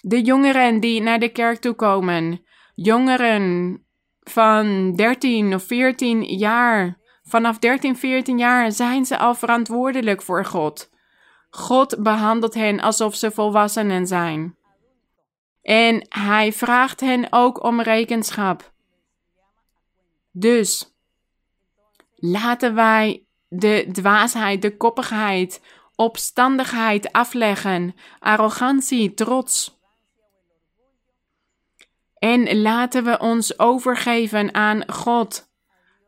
De 0.00 0.22
jongeren 0.22 0.80
die 0.80 1.02
naar 1.02 1.18
de 1.18 1.28
kerk 1.28 1.60
toe 1.60 1.74
komen. 1.74 2.44
Jongeren 2.74 3.78
van 4.20 4.94
13 4.94 5.54
of 5.54 5.62
14 5.62 6.22
jaar. 6.22 6.98
Vanaf 7.22 7.58
13, 7.58 7.96
14 7.96 8.38
jaar 8.38 8.72
zijn 8.72 9.04
ze 9.04 9.18
al 9.18 9.34
verantwoordelijk 9.34 10.22
voor 10.22 10.44
God. 10.44 10.90
God 11.50 12.02
behandelt 12.02 12.54
hen 12.54 12.80
alsof 12.80 13.14
ze 13.14 13.30
volwassenen 13.30 14.06
zijn. 14.06 14.56
En 15.62 16.06
hij 16.08 16.52
vraagt 16.52 17.00
hen 17.00 17.26
ook 17.30 17.62
om 17.62 17.80
rekenschap. 17.80 18.72
Dus 20.30 20.93
laten 22.30 22.74
wij 22.74 23.24
de 23.48 23.88
dwaasheid, 23.92 24.62
de 24.62 24.76
koppigheid, 24.76 25.62
opstandigheid 25.96 27.12
afleggen, 27.12 27.94
arrogantie, 28.18 29.14
trots. 29.14 29.78
En 32.18 32.60
laten 32.60 33.04
we 33.04 33.18
ons 33.18 33.58
overgeven 33.58 34.54
aan 34.54 34.92
God, 34.92 35.50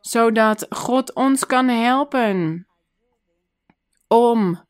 zodat 0.00 0.66
God 0.68 1.14
ons 1.14 1.46
kan 1.46 1.68
helpen 1.68 2.66
om 4.08 4.64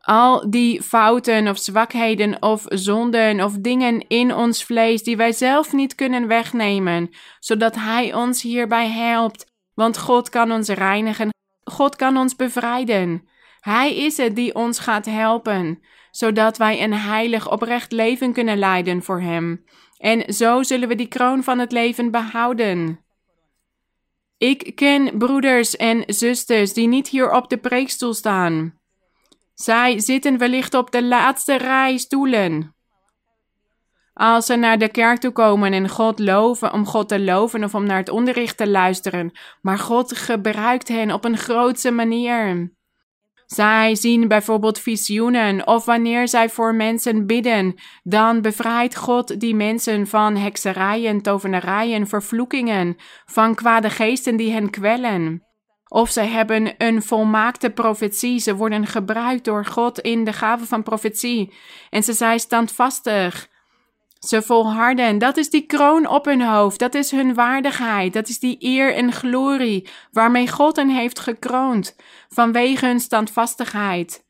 al 0.00 0.50
die 0.50 0.82
fouten 0.82 1.48
of 1.48 1.58
zwakheden 1.58 2.42
of 2.42 2.64
zonden 2.68 3.40
of 3.40 3.56
dingen 3.58 4.08
in 4.08 4.34
ons 4.34 4.64
vlees 4.64 5.02
die 5.02 5.16
wij 5.16 5.32
zelf 5.32 5.72
niet 5.72 5.94
kunnen 5.94 6.26
wegnemen, 6.26 7.10
zodat 7.38 7.74
Hij 7.74 8.14
ons 8.14 8.42
hierbij 8.42 8.88
helpt. 8.88 9.51
Want 9.74 9.98
God 9.98 10.28
kan 10.28 10.52
ons 10.52 10.68
reinigen, 10.68 11.30
God 11.64 11.96
kan 11.96 12.16
ons 12.16 12.36
bevrijden. 12.36 13.28
Hij 13.60 13.96
is 13.96 14.16
het 14.16 14.36
die 14.36 14.54
ons 14.54 14.78
gaat 14.78 15.04
helpen, 15.04 15.82
zodat 16.10 16.56
wij 16.56 16.82
een 16.82 16.94
heilig, 16.94 17.50
oprecht 17.50 17.92
leven 17.92 18.32
kunnen 18.32 18.58
leiden 18.58 19.02
voor 19.02 19.20
Hem. 19.20 19.64
En 19.98 20.34
zo 20.34 20.62
zullen 20.62 20.88
we 20.88 20.94
die 20.94 21.08
kroon 21.08 21.42
van 21.42 21.58
het 21.58 21.72
leven 21.72 22.10
behouden. 22.10 23.00
Ik 24.38 24.72
ken 24.74 25.18
broeders 25.18 25.76
en 25.76 26.02
zusters 26.06 26.72
die 26.72 26.88
niet 26.88 27.08
hier 27.08 27.30
op 27.30 27.48
de 27.48 27.58
preekstoel 27.58 28.14
staan. 28.14 28.78
Zij 29.54 30.00
zitten 30.00 30.38
wellicht 30.38 30.74
op 30.74 30.90
de 30.90 31.02
laatste 31.02 31.56
rij 31.56 31.96
stoelen. 31.96 32.74
Als 34.14 34.46
ze 34.46 34.56
naar 34.56 34.78
de 34.78 34.88
kerk 34.88 35.18
toe 35.18 35.32
komen 35.32 35.72
en 35.72 35.88
God 35.88 36.18
loven, 36.18 36.72
om 36.72 36.86
God 36.86 37.08
te 37.08 37.20
loven 37.20 37.64
of 37.64 37.74
om 37.74 37.86
naar 37.86 37.98
het 37.98 38.08
onderricht 38.08 38.56
te 38.56 38.68
luisteren, 38.68 39.38
maar 39.60 39.78
God 39.78 40.16
gebruikt 40.16 40.88
hen 40.88 41.12
op 41.12 41.24
een 41.24 41.38
grootse 41.38 41.90
manier. 41.90 42.72
Zij 43.46 43.94
zien 43.94 44.28
bijvoorbeeld 44.28 44.78
visioenen 44.78 45.66
of 45.66 45.84
wanneer 45.84 46.28
zij 46.28 46.48
voor 46.48 46.74
mensen 46.74 47.26
bidden, 47.26 47.74
dan 48.02 48.40
bevrijdt 48.40 48.96
God 48.96 49.40
die 49.40 49.54
mensen 49.54 50.06
van 50.06 50.36
hekserijen, 50.36 51.20
tovenarijen, 51.20 52.06
vervloekingen, 52.06 52.96
van 53.24 53.54
kwade 53.54 53.90
geesten 53.90 54.36
die 54.36 54.52
hen 54.52 54.70
kwellen. 54.70 55.46
Of 55.88 56.10
zij 56.10 56.26
hebben 56.26 56.74
een 56.78 57.02
volmaakte 57.02 57.70
profetie. 57.70 58.38
Ze 58.38 58.56
worden 58.56 58.86
gebruikt 58.86 59.44
door 59.44 59.64
God 59.64 59.98
in 59.98 60.24
de 60.24 60.32
gave 60.32 60.66
van 60.66 60.82
profetie. 60.82 61.54
En 61.90 62.02
ze 62.02 62.12
zijn 62.12 62.40
standvastig. 62.40 63.50
Ze 64.26 64.42
volharden. 64.42 65.18
Dat 65.18 65.36
is 65.36 65.50
die 65.50 65.66
kroon 65.66 66.06
op 66.06 66.24
hun 66.24 66.42
hoofd. 66.42 66.78
Dat 66.78 66.94
is 66.94 67.10
hun 67.10 67.34
waardigheid. 67.34 68.12
Dat 68.12 68.28
is 68.28 68.38
die 68.38 68.56
eer 68.58 68.94
en 68.94 69.12
glorie 69.12 69.88
waarmee 70.12 70.48
God 70.48 70.76
hen 70.76 70.88
heeft 70.88 71.18
gekroond. 71.18 71.96
Vanwege 72.28 72.86
hun 72.86 73.00
standvastigheid. 73.00 74.24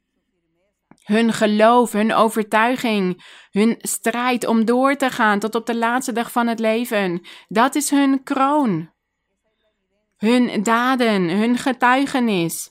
Hun 1.03 1.33
geloof, 1.33 1.93
hun 1.93 2.15
overtuiging, 2.15 3.25
hun 3.51 3.75
strijd 3.79 4.47
om 4.47 4.65
door 4.65 4.97
te 4.97 5.11
gaan 5.11 5.39
tot 5.39 5.55
op 5.55 5.67
de 5.67 5.77
laatste 5.77 6.13
dag 6.13 6.33
van 6.33 6.47
het 6.47 6.59
leven. 6.59 7.23
Dat 7.49 7.75
is 7.75 7.91
hun 7.91 8.23
kroon. 8.23 8.91
Hun 10.17 10.63
daden, 10.63 11.29
hun 11.29 11.59
getuigenis. 11.59 12.71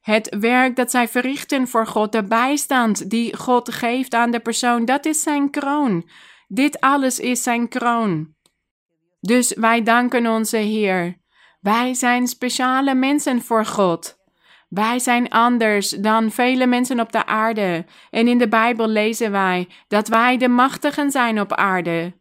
Het 0.00 0.36
werk 0.40 0.76
dat 0.76 0.90
zij 0.90 1.08
verrichten 1.08 1.68
voor 1.68 1.86
God, 1.86 2.12
de 2.12 2.24
bijstand 2.24 3.10
die 3.10 3.36
God 3.36 3.72
geeft 3.72 4.14
aan 4.14 4.30
de 4.30 4.40
persoon, 4.40 4.84
dat 4.84 5.04
is 5.04 5.22
zijn 5.22 5.50
kroon. 5.50 6.08
Dit 6.54 6.80
alles 6.80 7.18
is 7.18 7.42
zijn 7.42 7.68
kroon. 7.68 8.34
Dus 9.20 9.54
wij 9.54 9.82
danken 9.82 10.26
onze 10.26 10.56
Heer. 10.56 11.20
Wij 11.60 11.94
zijn 11.94 12.26
speciale 12.26 12.94
mensen 12.94 13.42
voor 13.42 13.66
God. 13.66 14.16
Wij 14.68 14.98
zijn 14.98 15.28
anders 15.28 15.90
dan 15.90 16.30
vele 16.30 16.66
mensen 16.66 17.00
op 17.00 17.12
de 17.12 17.26
aarde. 17.26 17.84
En 18.10 18.28
in 18.28 18.38
de 18.38 18.48
Bijbel 18.48 18.88
lezen 18.88 19.30
wij 19.30 19.68
dat 19.88 20.08
wij 20.08 20.36
de 20.36 20.48
machtigen 20.48 21.10
zijn 21.10 21.40
op 21.40 21.52
aarde. 21.52 22.12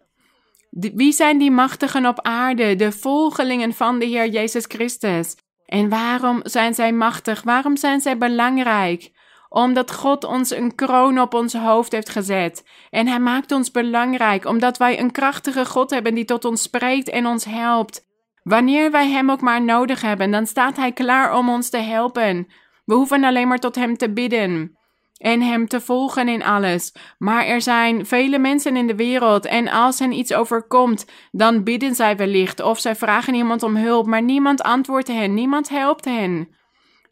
wie 0.70 1.12
zijn 1.12 1.38
die 1.38 1.52
machtigen 1.52 2.06
op 2.06 2.22
aarde? 2.22 2.76
De 2.76 2.92
volgelingen 2.92 3.74
van 3.74 4.00
de 4.00 4.06
Heer 4.06 4.28
Jezus 4.28 4.66
Christus. 4.68 5.36
En 5.66 5.90
waarom 5.90 6.40
zijn 6.44 6.74
zij 6.74 6.92
machtig? 6.92 7.42
Waarom 7.42 7.78
zijn 7.78 8.02
zij 8.02 8.18
belangrijk? 8.18 9.12
Omdat 9.54 9.92
God 9.92 10.24
ons 10.24 10.52
een 10.52 10.76
kroon 10.76 11.20
op 11.20 11.34
ons 11.34 11.54
hoofd 11.54 11.92
heeft 11.92 12.10
gezet. 12.10 12.64
En 12.90 13.08
Hij 13.08 13.20
maakt 13.20 13.52
ons 13.52 13.72
belangrijk, 13.72 14.46
omdat 14.46 14.78
wij 14.78 15.00
een 15.00 15.12
krachtige 15.12 15.66
God 15.66 15.90
hebben 15.90 16.16
die 16.16 16.26
tot 16.26 16.46
ons 16.46 16.62
spreekt 16.62 17.10
en 17.10 17.26
ons 17.26 17.46
helpt. 17.46 18.06
Wanneer 18.44 18.92
wij 18.92 19.10
Hem 19.10 19.32
ook 19.32 19.42
maar 19.42 19.62
nodig 19.62 20.02
hebben, 20.02 20.32
dan 20.32 20.46
staat 20.46 20.76
Hij 20.76 20.92
klaar 20.92 21.38
om 21.38 21.50
ons 21.50 21.70
te 21.70 21.78
helpen. 21.78 22.48
We 22.86 22.94
hoeven 22.94 23.24
alleen 23.24 23.48
maar 23.48 23.60
tot 23.60 23.76
Hem 23.76 23.98
te 23.98 24.14
bidden 24.14 24.78
en 25.18 25.42
Hem 25.42 25.68
te 25.68 25.82
volgen 25.82 26.28
in 26.28 26.44
alles. 26.44 26.94
Maar 27.18 27.46
er 27.46 27.62
zijn 27.62 28.06
vele 28.06 28.40
mensen 28.40 28.76
in 28.76 28.88
de 28.88 28.96
wereld 28.96 29.46
en 29.46 29.68
als 29.68 30.00
hen 30.00 30.12
iets 30.12 30.34
overkomt, 30.34 31.06
dan 31.32 31.64
bidden 31.64 31.96
zij 31.96 32.16
wellicht 32.16 32.62
of 32.62 32.80
zij 32.80 32.96
vragen 32.96 33.34
iemand 33.34 33.64
om 33.64 33.76
hulp, 33.76 34.06
maar 34.06 34.24
niemand 34.24 34.62
antwoordt 34.62 35.08
hen, 35.08 35.34
niemand 35.34 35.70
helpt 35.70 36.06
hen. 36.06 36.62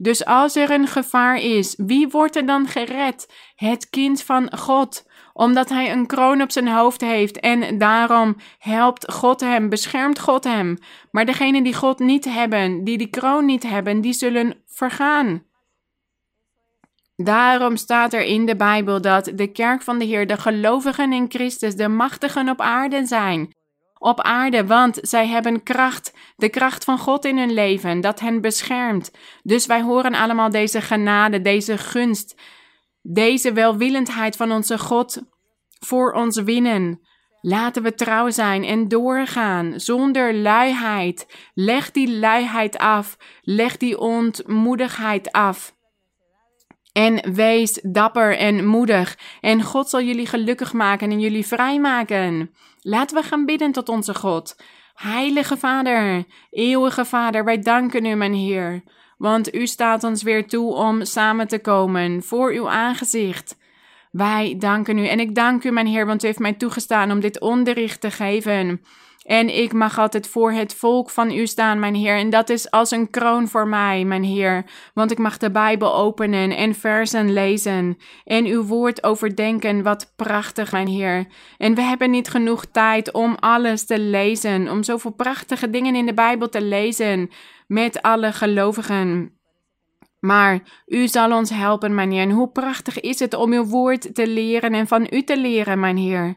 Dus 0.01 0.25
als 0.25 0.55
er 0.55 0.71
een 0.71 0.87
gevaar 0.87 1.37
is, 1.37 1.73
wie 1.77 2.07
wordt 2.07 2.35
er 2.35 2.45
dan 2.45 2.67
gered? 2.67 3.33
Het 3.55 3.89
kind 3.89 4.23
van 4.23 4.57
God 4.57 5.09
omdat 5.33 5.69
hij 5.69 5.91
een 5.91 6.05
kroon 6.05 6.41
op 6.41 6.51
zijn 6.51 6.67
hoofd 6.67 7.01
heeft 7.01 7.39
en 7.39 7.77
daarom 7.77 8.35
helpt 8.57 9.11
God 9.11 9.39
hem, 9.39 9.69
beschermt 9.69 10.19
God 10.19 10.43
hem. 10.43 10.77
Maar 11.11 11.25
degenen 11.25 11.63
die 11.63 11.73
God 11.73 11.99
niet 11.99 12.25
hebben, 12.25 12.83
die 12.83 12.97
die 12.97 13.09
kroon 13.09 13.45
niet 13.45 13.63
hebben, 13.63 14.01
die 14.01 14.13
zullen 14.13 14.63
vergaan. 14.65 15.43
Daarom 17.15 17.77
staat 17.77 18.13
er 18.13 18.23
in 18.23 18.45
de 18.45 18.55
Bijbel 18.55 19.01
dat 19.01 19.31
de 19.35 19.47
kerk 19.47 19.81
van 19.81 19.99
de 19.99 20.05
Heer, 20.05 20.27
de 20.27 20.37
gelovigen 20.37 21.13
in 21.13 21.25
Christus, 21.29 21.75
de 21.75 21.87
machtigen 21.87 22.49
op 22.49 22.61
aarde 22.61 23.05
zijn. 23.05 23.53
Op 24.03 24.21
aarde, 24.21 24.65
want 24.65 24.99
zij 25.01 25.27
hebben 25.27 25.63
kracht, 25.63 26.13
de 26.35 26.49
kracht 26.49 26.83
van 26.83 26.97
God 26.97 27.25
in 27.25 27.37
hun 27.37 27.53
leven, 27.53 28.01
dat 28.01 28.19
hen 28.19 28.41
beschermt. 28.41 29.11
Dus 29.43 29.65
wij 29.65 29.81
horen 29.81 30.13
allemaal 30.13 30.49
deze 30.49 30.81
genade, 30.81 31.41
deze 31.41 31.77
gunst, 31.77 32.41
deze 33.01 33.53
welwillendheid 33.53 34.35
van 34.35 34.51
onze 34.51 34.77
God 34.77 35.21
voor 35.79 36.11
ons 36.11 36.41
winnen. 36.41 36.99
Laten 37.41 37.83
we 37.83 37.93
trouw 37.93 38.29
zijn 38.29 38.63
en 38.63 38.87
doorgaan 38.87 39.79
zonder 39.79 40.35
luiheid. 40.35 41.49
Leg 41.53 41.91
die 41.91 42.17
luiheid 42.17 42.77
af. 42.77 43.17
Leg 43.41 43.77
die 43.77 43.97
ontmoedigheid 43.97 45.31
af. 45.31 45.75
En 46.91 47.33
wees 47.33 47.79
dapper 47.81 48.37
en 48.37 48.65
moedig. 48.65 49.17
En 49.41 49.63
God 49.63 49.89
zal 49.89 50.01
jullie 50.01 50.27
gelukkig 50.27 50.73
maken 50.73 51.11
en 51.11 51.19
jullie 51.19 51.45
vrijmaken. 51.47 52.51
Laten 52.81 53.17
we 53.17 53.23
gaan 53.23 53.45
bidden 53.45 53.71
tot 53.71 53.89
onze 53.89 54.13
God. 54.13 54.55
Heilige 54.93 55.57
Vader, 55.57 56.25
eeuwige 56.49 57.05
Vader, 57.05 57.45
wij 57.45 57.59
danken 57.59 58.05
u, 58.05 58.15
mijn 58.15 58.33
Heer. 58.33 58.83
Want 59.17 59.53
u 59.53 59.67
staat 59.67 60.03
ons 60.03 60.23
weer 60.23 60.47
toe 60.47 60.73
om 60.73 61.05
samen 61.05 61.47
te 61.47 61.59
komen 61.59 62.23
voor 62.23 62.51
uw 62.51 62.69
aangezicht. 62.69 63.57
Wij 64.11 64.55
danken 64.57 64.97
u. 64.97 65.07
En 65.07 65.19
ik 65.19 65.35
dank 65.35 65.63
u, 65.63 65.71
mijn 65.71 65.87
Heer, 65.87 66.05
want 66.05 66.23
u 66.23 66.27
heeft 66.27 66.39
mij 66.39 66.53
toegestaan 66.53 67.11
om 67.11 67.19
dit 67.19 67.39
onderricht 67.39 68.01
te 68.01 68.11
geven. 68.11 68.81
En 69.21 69.57
ik 69.57 69.73
mag 69.73 69.99
altijd 69.99 70.27
voor 70.27 70.51
het 70.51 70.73
volk 70.73 71.09
van 71.09 71.31
u 71.31 71.47
staan, 71.47 71.79
mijn 71.79 71.95
Heer. 71.95 72.17
En 72.17 72.29
dat 72.29 72.49
is 72.49 72.71
als 72.71 72.91
een 72.91 73.09
kroon 73.09 73.47
voor 73.47 73.67
mij, 73.67 74.05
mijn 74.05 74.23
Heer. 74.23 74.65
Want 74.93 75.11
ik 75.11 75.17
mag 75.17 75.37
de 75.37 75.51
Bijbel 75.51 75.95
openen 75.95 76.55
en 76.55 76.75
versen 76.75 77.33
lezen. 77.33 77.97
En 78.23 78.45
uw 78.45 78.63
woord 78.63 79.03
overdenken. 79.03 79.83
Wat 79.83 80.13
prachtig, 80.15 80.71
mijn 80.71 80.87
Heer. 80.87 81.27
En 81.57 81.75
we 81.75 81.81
hebben 81.81 82.09
niet 82.09 82.29
genoeg 82.29 82.65
tijd 82.65 83.11
om 83.11 83.35
alles 83.39 83.85
te 83.85 83.99
lezen. 83.99 84.69
Om 84.69 84.83
zoveel 84.83 85.11
prachtige 85.11 85.69
dingen 85.69 85.95
in 85.95 86.05
de 86.05 86.13
Bijbel 86.13 86.49
te 86.49 86.61
lezen. 86.61 87.29
Met 87.67 88.01
alle 88.01 88.31
gelovigen. 88.31 89.39
Maar 90.19 90.83
u 90.85 91.07
zal 91.07 91.31
ons 91.31 91.49
helpen, 91.49 91.95
mijn 91.95 92.11
Heer. 92.11 92.21
En 92.21 92.31
hoe 92.31 92.51
prachtig 92.51 92.99
is 92.99 93.19
het 93.19 93.33
om 93.33 93.53
uw 93.53 93.65
woord 93.65 94.15
te 94.15 94.27
leren 94.27 94.73
en 94.73 94.87
van 94.87 95.07
u 95.09 95.23
te 95.23 95.37
leren, 95.37 95.79
mijn 95.79 95.97
Heer. 95.97 96.35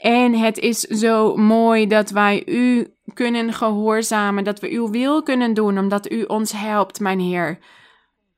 En 0.00 0.34
het 0.34 0.58
is 0.58 0.80
zo 0.80 1.36
mooi 1.36 1.86
dat 1.86 2.10
wij 2.10 2.42
u 2.46 2.94
kunnen 3.14 3.52
gehoorzamen, 3.52 4.44
dat 4.44 4.60
we 4.60 4.70
uw 4.70 4.90
wil 4.90 5.22
kunnen 5.22 5.54
doen, 5.54 5.78
omdat 5.78 6.10
u 6.10 6.22
ons 6.22 6.52
helpt, 6.52 7.00
mijn 7.00 7.20
Heer. 7.20 7.58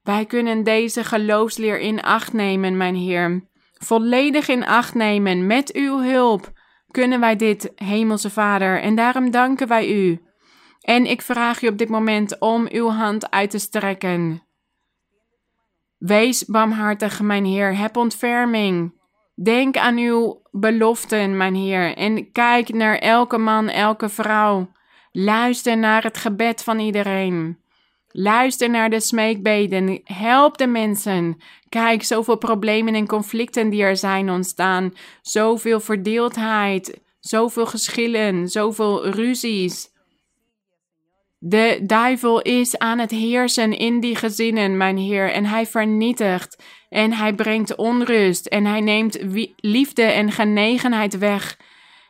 Wij 0.03 0.25
kunnen 0.25 0.63
deze 0.63 1.05
geloofsleer 1.05 1.79
in 1.79 2.03
acht 2.03 2.33
nemen, 2.33 2.77
mijn 2.77 2.95
Heer. 2.95 3.51
Volledig 3.73 4.49
in 4.49 4.67
acht 4.67 4.95
nemen. 4.95 5.47
Met 5.47 5.73
uw 5.73 5.99
hulp 5.99 6.53
kunnen 6.91 7.21
wij 7.21 7.37
dit, 7.37 7.73
Hemelse 7.75 8.31
Vader. 8.31 8.81
En 8.81 8.95
daarom 8.95 9.31
danken 9.31 9.69
wij 9.69 9.95
u. 9.95 10.21
En 10.81 11.07
ik 11.07 11.23
vraag 11.23 11.63
u 11.63 11.67
op 11.67 11.79
dit 11.79 11.89
moment 11.89 12.39
om 12.41 12.69
uw 12.71 12.89
hand 12.89 13.31
uit 13.31 13.51
te 13.51 13.59
strekken. 13.59 14.43
Wees 15.99 16.45
barmhartig, 16.45 17.21
mijn 17.21 17.45
Heer. 17.45 17.77
Heb 17.77 17.97
ontferming. 17.97 19.01
Denk 19.35 19.77
aan 19.77 19.97
uw 19.97 20.42
beloften, 20.53 21.37
mijn 21.37 21.55
Heer, 21.55 21.97
en 21.97 22.33
kijk 22.33 22.69
naar 22.69 22.99
elke 22.99 23.39
man, 23.39 23.69
elke 23.69 24.09
vrouw. 24.09 24.71
Luister 25.13 25.79
naar 25.79 26.03
het 26.03 26.17
gebed 26.17 26.63
van 26.63 26.79
iedereen. 26.79 27.59
Luister 28.09 28.71
naar 28.71 28.91
de 28.91 29.01
smeekbeden. 29.01 30.01
Help 30.05 30.59
de 30.59 30.67
mensen. 30.67 31.41
Kijk, 31.69 32.03
zoveel 32.03 32.37
problemen 32.37 32.95
en 32.95 33.07
conflicten 33.07 33.71
die 33.71 33.83
er 33.83 33.97
zijn 33.97 34.31
ontstaan. 34.31 34.95
Zoveel 35.23 35.81
verdeeldheid. 35.81 37.01
Zoveel 37.21 37.67
geschillen. 37.67 38.49
Zoveel 38.49 39.09
ruzies. 39.09 39.92
De 41.45 41.81
duivel 41.83 42.41
is 42.43 42.79
aan 42.79 42.99
het 42.99 43.11
heersen 43.11 43.79
in 43.79 44.01
die 44.01 44.17
gezinnen, 44.17 44.77
mijn 44.77 44.97
Heer, 44.97 45.33
en 45.33 45.45
hij 45.45 45.67
vernietigt 45.67 46.63
en 46.89 47.13
hij 47.13 47.35
brengt 47.35 47.77
onrust 47.77 48.47
en 48.47 48.65
hij 48.65 48.81
neemt 48.81 49.19
liefde 49.57 50.03
en 50.03 50.33
genegenheid 50.33 51.19
weg. 51.19 51.59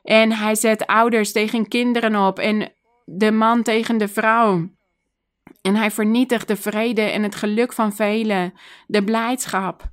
En 0.02 0.32
hij 0.32 0.54
zet 0.54 0.86
ouders 0.86 1.32
tegen 1.32 1.68
kinderen 1.68 2.26
op 2.26 2.38
en 2.38 2.72
de 3.04 3.30
man 3.30 3.62
tegen 3.62 3.98
de 3.98 4.08
vrouw. 4.08 4.70
En 5.62 5.74
hij 5.74 5.90
vernietigt 5.90 6.48
de 6.48 6.56
vrede 6.56 7.02
en 7.02 7.22
het 7.22 7.34
geluk 7.34 7.72
van 7.72 7.92
velen, 7.92 8.52
de 8.86 9.04
blijdschap. 9.04 9.90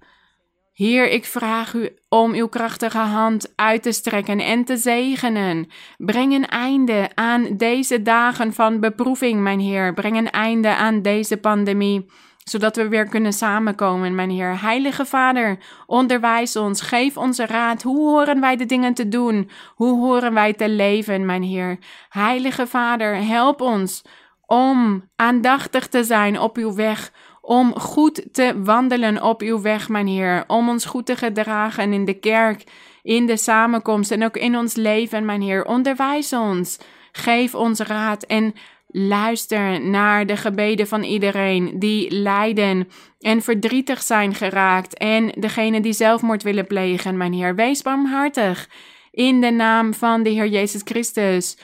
Heer, 0.79 1.09
ik 1.09 1.25
vraag 1.25 1.73
u 1.73 1.89
om 2.09 2.33
uw 2.33 2.47
krachtige 2.47 2.97
hand 2.97 3.53
uit 3.55 3.83
te 3.83 3.91
strekken 3.91 4.39
en 4.39 4.63
te 4.63 4.77
zegenen. 4.77 5.67
Breng 5.97 6.33
een 6.33 6.47
einde 6.47 7.09
aan 7.13 7.47
deze 7.57 8.01
dagen 8.01 8.53
van 8.53 8.79
beproeving, 8.79 9.41
mijn 9.41 9.59
Heer. 9.59 9.93
Breng 9.93 10.17
een 10.17 10.29
einde 10.29 10.75
aan 10.75 11.01
deze 11.01 11.37
pandemie 11.37 12.09
zodat 12.43 12.75
we 12.75 12.87
weer 12.87 13.05
kunnen 13.05 13.33
samenkomen, 13.33 14.15
mijn 14.15 14.29
Heer. 14.29 14.61
Heilige 14.61 15.05
Vader, 15.05 15.57
onderwijs 15.85 16.55
ons, 16.55 16.81
geef 16.81 17.17
onze 17.17 17.45
raad. 17.45 17.83
Hoe 17.83 18.09
horen 18.09 18.39
wij 18.39 18.55
de 18.55 18.65
dingen 18.65 18.93
te 18.93 19.07
doen? 19.07 19.49
Hoe 19.75 19.99
horen 19.99 20.33
wij 20.33 20.53
te 20.53 20.69
leven, 20.69 21.25
mijn 21.25 21.43
Heer? 21.43 21.77
Heilige 22.09 22.67
Vader, 22.67 23.25
help 23.25 23.61
ons 23.61 24.03
om 24.49 25.09
aandachtig 25.15 25.87
te 25.87 26.03
zijn 26.03 26.39
op 26.39 26.57
uw 26.57 26.73
weg, 26.75 27.11
om 27.49 27.79
goed 27.79 28.33
te 28.33 28.61
wandelen 28.63 29.23
op 29.23 29.41
uw 29.41 29.61
weg, 29.61 29.89
mijn 29.89 30.07
Heer, 30.07 30.43
om 30.47 30.69
ons 30.69 30.85
goed 30.85 31.05
te 31.05 31.15
gedragen 31.15 31.93
in 31.93 32.05
de 32.05 32.13
kerk, 32.13 32.63
in 33.03 33.25
de 33.25 33.37
samenkomst 33.37 34.11
en 34.11 34.23
ook 34.23 34.37
in 34.37 34.57
ons 34.57 34.75
leven, 34.75 35.25
mijn 35.25 35.41
Heer. 35.41 35.65
Onderwijs 35.65 36.33
ons, 36.33 36.79
geef 37.11 37.55
ons 37.55 37.79
raad 37.79 38.23
en 38.23 38.53
Luister 38.91 39.81
naar 39.81 40.25
de 40.25 40.37
gebeden 40.37 40.87
van 40.87 41.03
iedereen 41.03 41.79
die 41.79 42.11
lijden 42.11 42.87
en 43.19 43.41
verdrietig 43.41 44.01
zijn 44.01 44.35
geraakt 44.35 44.97
en 44.97 45.31
degene 45.39 45.81
die 45.81 45.93
zelfmoord 45.93 46.43
willen 46.43 46.67
plegen, 46.67 47.17
mijn 47.17 47.33
Heer. 47.33 47.55
Wees 47.55 47.81
barmhartig 47.81 48.69
in 49.11 49.41
de 49.41 49.51
naam 49.51 49.93
van 49.93 50.23
de 50.23 50.29
Heer 50.29 50.47
Jezus 50.47 50.81
Christus. 50.83 51.57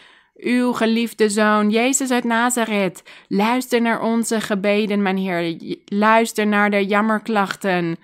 Uw 0.45 0.73
geliefde 0.73 1.29
Zoon, 1.29 1.69
Jezus 1.69 2.11
uit 2.11 2.23
Nazareth, 2.23 3.03
luister 3.27 3.81
naar 3.81 4.01
onze 4.01 4.41
gebeden, 4.41 5.01
mijn 5.01 5.17
Heer. 5.17 5.75
Luister 5.85 6.47
naar 6.47 6.69
de 6.69 6.85
jammerklachten. 6.85 7.97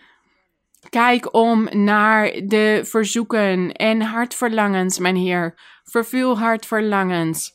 Kijk 0.90 1.34
om 1.34 1.68
naar 1.72 2.32
de 2.44 2.82
verzoeken 2.84 3.72
en 3.72 4.02
hartverlangens, 4.02 5.00
mijn 5.00 5.16
Heer. 5.16 5.60
Vervul 5.84 6.40
hartverlangens. 6.40 7.52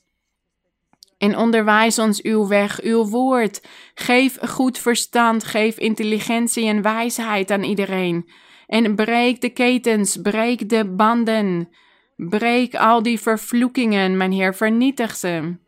En 1.19 1.37
onderwijs 1.37 1.99
ons 1.99 2.23
uw 2.23 2.47
weg, 2.47 2.83
uw 2.83 3.05
woord. 3.05 3.67
Geef 3.95 4.39
goed 4.49 4.79
verstand, 4.79 5.45
geef 5.45 5.79
intelligentie 5.79 6.67
en 6.67 6.83
wijsheid 6.83 7.51
aan 7.51 7.63
iedereen. 7.63 8.31
En 8.67 8.95
breek 8.95 9.41
de 9.41 9.51
ketens, 9.51 10.17
breek 10.23 10.69
de 10.69 10.95
banden. 10.95 11.69
Breek 12.16 12.74
al 12.74 13.02
die 13.02 13.20
vervloekingen, 13.20 14.16
mijn 14.16 14.32
Heer, 14.32 14.55
vernietig 14.55 15.16
ze. 15.16 15.59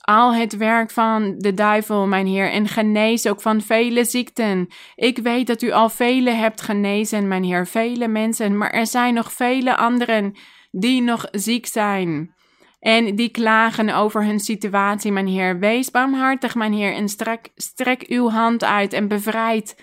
Al 0.00 0.34
het 0.34 0.56
werk 0.56 0.90
van 0.90 1.34
de 1.38 1.54
duivel, 1.54 2.06
mijn 2.06 2.26
Heer, 2.26 2.50
en 2.50 2.68
genees 2.68 3.26
ook 3.26 3.40
van 3.40 3.60
vele 3.60 4.04
ziekten. 4.04 4.68
Ik 4.94 5.18
weet 5.18 5.46
dat 5.46 5.62
u 5.62 5.70
al 5.70 5.88
vele 5.88 6.30
hebt 6.30 6.60
genezen, 6.60 7.28
mijn 7.28 7.44
Heer, 7.44 7.66
vele 7.66 8.08
mensen, 8.08 8.56
maar 8.56 8.70
er 8.70 8.86
zijn 8.86 9.14
nog 9.14 9.32
vele 9.32 9.76
anderen 9.76 10.34
die 10.70 11.02
nog 11.02 11.26
ziek 11.30 11.66
zijn. 11.66 12.34
En 12.78 13.16
die 13.16 13.28
klagen 13.28 13.90
over 13.90 14.24
hun 14.24 14.40
situatie, 14.40 15.12
mijn 15.12 15.26
Heer. 15.26 15.58
Wees 15.58 15.90
barmhartig, 15.90 16.54
mijn 16.54 16.72
Heer, 16.72 16.94
en 16.94 17.08
strek, 17.08 17.50
strek 17.54 18.04
uw 18.08 18.28
hand 18.28 18.64
uit 18.64 18.92
en 18.92 19.08
bevrijd 19.08 19.76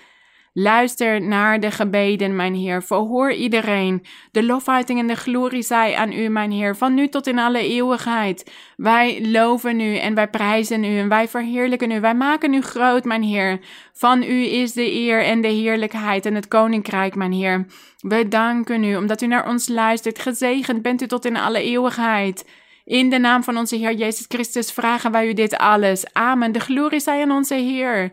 Luister 0.54 1.22
naar 1.22 1.60
de 1.60 1.72
gebeden, 1.72 2.36
mijn 2.36 2.54
Heer. 2.54 2.84
Verhoor 2.84 3.34
iedereen. 3.34 4.06
De 4.32 4.44
lofuiting 4.44 5.00
en 5.00 5.08
de 5.08 5.16
glorie 5.16 5.62
zij 5.62 5.96
aan 5.96 6.12
u, 6.12 6.28
mijn 6.28 6.52
Heer, 6.52 6.76
van 6.76 6.94
nu 6.94 7.08
tot 7.08 7.28
in 7.28 7.40
alle 7.40 7.60
eeuwigheid. 7.60 8.52
Wij 8.76 9.28
loven 9.28 9.80
u 9.80 9.98
en 9.98 10.16
wij 10.16 10.28
prijzen 10.28 10.84
u 10.84 10.98
en 10.98 11.10
wij 11.10 11.28
verheerlijken 11.28 11.92
u. 11.92 12.00
Wij 12.00 12.16
maken 12.16 12.54
u 12.54 12.62
groot, 12.62 13.04
mijn 13.04 13.24
Heer. 13.24 13.60
Van 13.94 14.24
u 14.24 14.46
is 14.46 14.74
de 14.74 14.94
eer 14.94 15.24
en 15.24 15.42
de 15.42 15.48
heerlijkheid 15.48 16.26
en 16.26 16.36
het 16.36 16.48
koninkrijk, 16.48 17.16
mijn 17.16 17.32
Heer. 17.32 17.66
We 18.00 18.28
danken 18.28 18.84
u 18.84 18.96
omdat 18.96 19.22
u 19.22 19.28
naar 19.28 19.48
ons 19.48 19.68
luistert. 19.68 20.20
Gezegend 20.20 20.82
bent 20.82 21.02
u 21.02 21.08
tot 21.08 21.26
in 21.26 21.38
alle 21.38 21.62
eeuwigheid. 21.62 22.46
In 22.86 23.10
de 23.10 23.18
naam 23.18 23.44
van 23.44 23.58
onze 23.58 23.76
Heer 23.76 23.94
Jezus 23.94 24.26
Christus 24.28 24.72
vragen 24.72 25.12
wij 25.12 25.28
u 25.28 25.34
dit 25.34 25.58
alles. 25.58 26.14
Amen. 26.14 26.52
De 26.52 26.60
glorie 26.60 27.00
zij 27.00 27.22
aan 27.22 27.32
onze 27.32 27.56
Heer. 27.56 28.12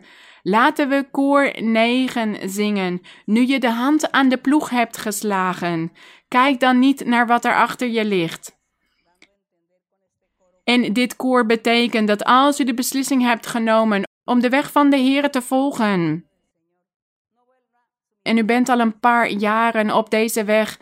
Laten 0.49 0.89
we 0.89 1.07
koor 1.11 1.53
9 1.59 2.49
zingen. 2.49 3.01
Nu 3.25 3.45
je 3.45 3.59
de 3.59 3.69
hand 3.69 4.11
aan 4.11 4.29
de 4.29 4.37
ploeg 4.37 4.69
hebt 4.69 4.97
geslagen, 4.97 5.91
kijk 6.27 6.59
dan 6.59 6.79
niet 6.79 7.05
naar 7.05 7.27
wat 7.27 7.45
er 7.45 7.55
achter 7.55 7.87
je 7.87 8.05
ligt. 8.05 8.57
En 10.63 10.93
dit 10.93 11.15
koor 11.15 11.45
betekent 11.45 12.07
dat 12.07 12.23
als 12.23 12.59
u 12.59 12.63
de 12.63 12.73
beslissing 12.73 13.21
hebt 13.21 13.47
genomen 13.47 14.03
om 14.23 14.39
de 14.39 14.49
weg 14.49 14.71
van 14.71 14.89
de 14.89 14.97
Heer 14.97 15.29
te 15.29 15.41
volgen, 15.41 16.25
en 18.21 18.37
u 18.37 18.43
bent 18.43 18.69
al 18.69 18.79
een 18.79 18.99
paar 18.99 19.29
jaren 19.29 19.95
op 19.95 20.09
deze 20.09 20.43
weg, 20.43 20.79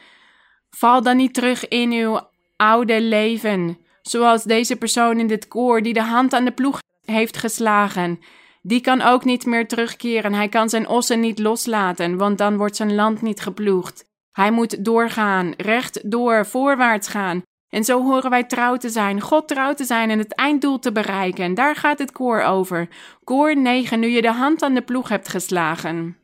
val 0.69 1.01
dan 1.01 1.17
niet 1.17 1.33
terug 1.33 1.67
in 1.67 1.91
uw 1.91 2.19
oude 2.55 3.01
leven, 3.01 3.77
zoals 4.01 4.43
deze 4.43 4.75
persoon 4.75 5.19
in 5.19 5.27
dit 5.27 5.47
koor 5.47 5.81
die 5.81 5.93
de 5.93 6.03
hand 6.03 6.33
aan 6.33 6.45
de 6.45 6.51
ploeg 6.51 6.79
heeft 7.05 7.37
geslagen 7.37 8.19
die 8.67 8.81
kan 8.81 9.01
ook 9.01 9.23
niet 9.23 9.45
meer 9.45 9.67
terugkeren. 9.67 10.33
Hij 10.33 10.47
kan 10.47 10.69
zijn 10.69 10.87
ossen 10.87 11.19
niet 11.19 11.39
loslaten, 11.39 12.17
want 12.17 12.37
dan 12.37 12.57
wordt 12.57 12.75
zijn 12.75 12.95
land 12.95 13.21
niet 13.21 13.39
geploegd. 13.39 14.05
Hij 14.31 14.51
moet 14.51 14.85
doorgaan, 14.85 15.53
recht 15.57 16.11
door, 16.11 16.45
voorwaarts 16.45 17.07
gaan. 17.07 17.41
En 17.69 17.83
zo 17.83 18.03
horen 18.03 18.29
wij 18.29 18.43
trouw 18.43 18.77
te 18.77 18.89
zijn, 18.89 19.21
God 19.21 19.47
trouw 19.47 19.73
te 19.73 19.83
zijn 19.83 20.09
en 20.09 20.19
het 20.19 20.35
einddoel 20.35 20.79
te 20.79 20.91
bereiken. 20.91 21.53
Daar 21.53 21.75
gaat 21.75 21.99
het 21.99 22.11
koor 22.11 22.41
over. 22.41 22.87
Koor 23.23 23.57
9, 23.57 23.99
nu 23.99 24.07
je 24.07 24.21
de 24.21 24.31
hand 24.31 24.61
aan 24.61 24.73
de 24.73 24.81
ploeg 24.81 25.09
hebt 25.09 25.29
geslagen. 25.29 26.17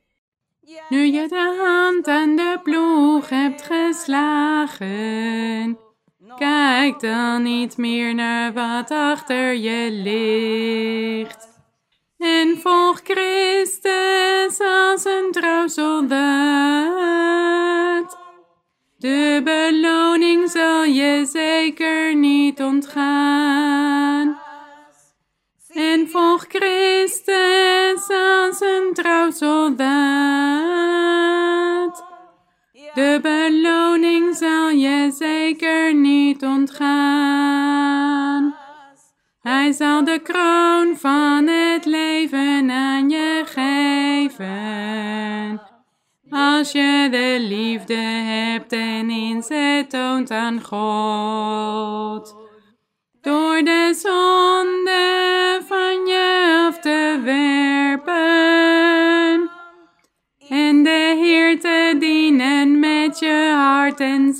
Nu 0.90 1.06
je 1.06 1.28
de 1.28 1.58
hand 1.62 2.08
aan 2.08 2.36
de 2.36 2.60
ploeg 2.64 3.30
hebt 3.30 3.62
geslagen, 3.62 4.88
kijk 6.38 7.00
dan 7.00 7.44
niet 7.44 7.78
meer 7.78 8.16
naar 8.16 8.54
wat 8.54 8.92
achter 8.92 9.54
je 9.54 9.90
ligt. 9.92 11.43
Soldaat. 15.74 16.94
De 18.98 19.42
beloning 19.44 20.50
zal 20.50 20.84
je 20.84 21.28
zeker 21.32 22.16
niet 22.16 22.62
ontgaan. 22.62 24.38
En 25.70 26.10
volg 26.10 26.46
Christus 26.48 28.10
als 28.10 28.62
een 28.62 28.90
trouw 28.94 29.32
soldaat. 29.32 29.84
De 32.94 33.20
beloning 33.22 34.36
zal 34.36 34.70
je 34.70 35.12
zeker 35.18 35.96
niet 35.96 36.44
ontgaan. 36.44 37.84
Hij 39.42 39.72
zal 39.72 40.04
de 40.04 40.20
kroon 40.20 40.98
van 40.98 41.48
het 41.48 41.86
leven 41.86 42.72
aan 42.72 43.10
je 43.10 43.23
Als 46.64 46.72
je 46.72 47.08
de 47.12 47.38
liefde 47.48 47.96
hebt 47.96 48.72
en 48.72 49.10
inzet 49.10 49.90
toont 49.90 50.32
aan 50.32 50.62
God. 50.62 52.36
Door 53.22 53.62
de 53.64 53.94
zonde 54.02 55.62
van 55.68 56.06
je 56.06 56.66
af 56.68 56.80
te 56.80 57.20
werpen. 57.24 58.04
En 60.50 60.84
de 60.84 61.16
Heer 61.22 61.60
te 61.60 61.96
dienen 62.00 62.80
met 62.80 63.20
je 63.20 63.54
hart 63.56 64.00
en 64.00 64.34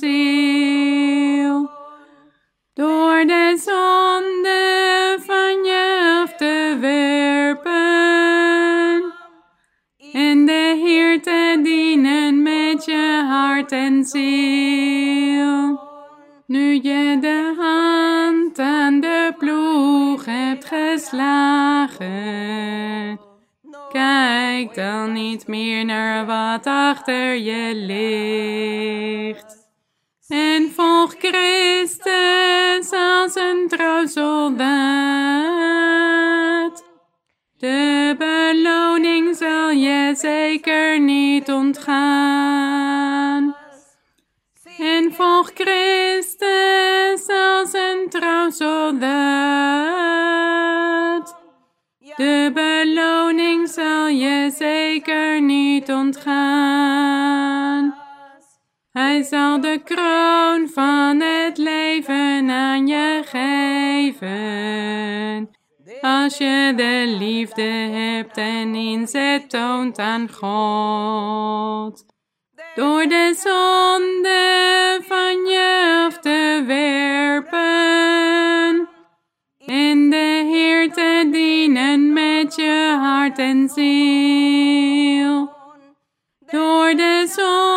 kijk 23.92 24.74
dan 24.74 25.12
niet 25.12 25.46
meer 25.46 25.84
naar 25.84 26.26
wat 26.26 26.66
achter 26.66 27.34
je 27.34 27.72
ligt. 27.74 29.62
En 30.28 30.72
volg 30.74 31.14
Christus 31.18 32.90
als 32.90 33.34
een 33.34 33.64
trouw 33.68 34.06
soldaat. 34.06 34.74
De 37.58 38.14
beloning 38.18 39.36
zal 39.36 39.70
je 39.70 40.14
zeker 40.16 41.00
niet 41.00 41.52
ontgaan 41.52 42.73
zeker 54.50 55.42
niet 55.42 55.92
ontgaan. 55.92 57.94
Hij 58.92 59.22
zal 59.22 59.60
de 59.60 59.80
kroon 59.84 60.68
van 60.68 61.20
het 61.20 61.58
leven 61.58 62.50
aan 62.50 62.86
je 62.86 63.22
geven. 63.24 64.32
Als 66.00 66.36
je 66.36 66.72
de 66.76 67.16
liefde 67.18 67.62
hebt 67.62 68.36
en 68.36 68.74
inzet 68.74 69.50
toont 69.50 69.98
aan 69.98 70.28
God. 70.32 72.04
Door 72.74 73.06
de 73.06 73.34
zonde 73.36 75.00
van 75.08 75.46
je 75.46 76.02
af 76.06 76.18
te 76.18 76.64
werpen. 76.66 77.62
En 79.66 80.10
de 80.10 80.46
Heer 80.50 80.92
te 80.92 81.28
dienen 81.32 82.12
met 82.12 82.33
je 82.64 82.96
hart 83.00 83.38
en 83.38 83.68
ziel. 83.68 85.52
Door 86.46 86.94
de 86.96 87.32
zonde 87.34 87.73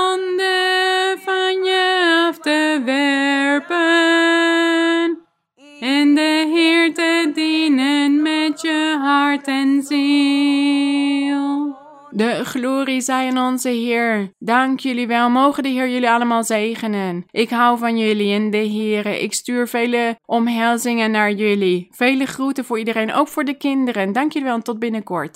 glorie 12.47 13.01
zij 13.01 13.29
aan 13.29 13.47
onze 13.47 13.69
Heer. 13.69 14.31
Dank 14.39 14.79
jullie 14.79 15.07
wel. 15.07 15.29
Mogen 15.29 15.63
de 15.63 15.69
Heer 15.69 15.89
jullie 15.89 16.09
allemaal 16.09 16.43
zegenen. 16.43 17.25
Ik 17.31 17.49
hou 17.49 17.77
van 17.77 17.97
jullie 17.97 18.33
in 18.33 18.51
de 18.51 18.57
Heer. 18.57 19.05
Ik 19.05 19.33
stuur 19.33 19.67
vele 19.67 20.19
omhelzingen 20.25 21.11
naar 21.11 21.31
jullie. 21.31 21.87
Vele 21.91 22.25
groeten 22.25 22.65
voor 22.65 22.79
iedereen, 22.79 23.13
ook 23.13 23.27
voor 23.27 23.45
de 23.45 23.57
kinderen. 23.57 24.11
Dank 24.11 24.31
jullie 24.31 24.47
wel 24.47 24.57
en 24.57 24.63
tot 24.63 24.79
binnenkort. 24.79 25.35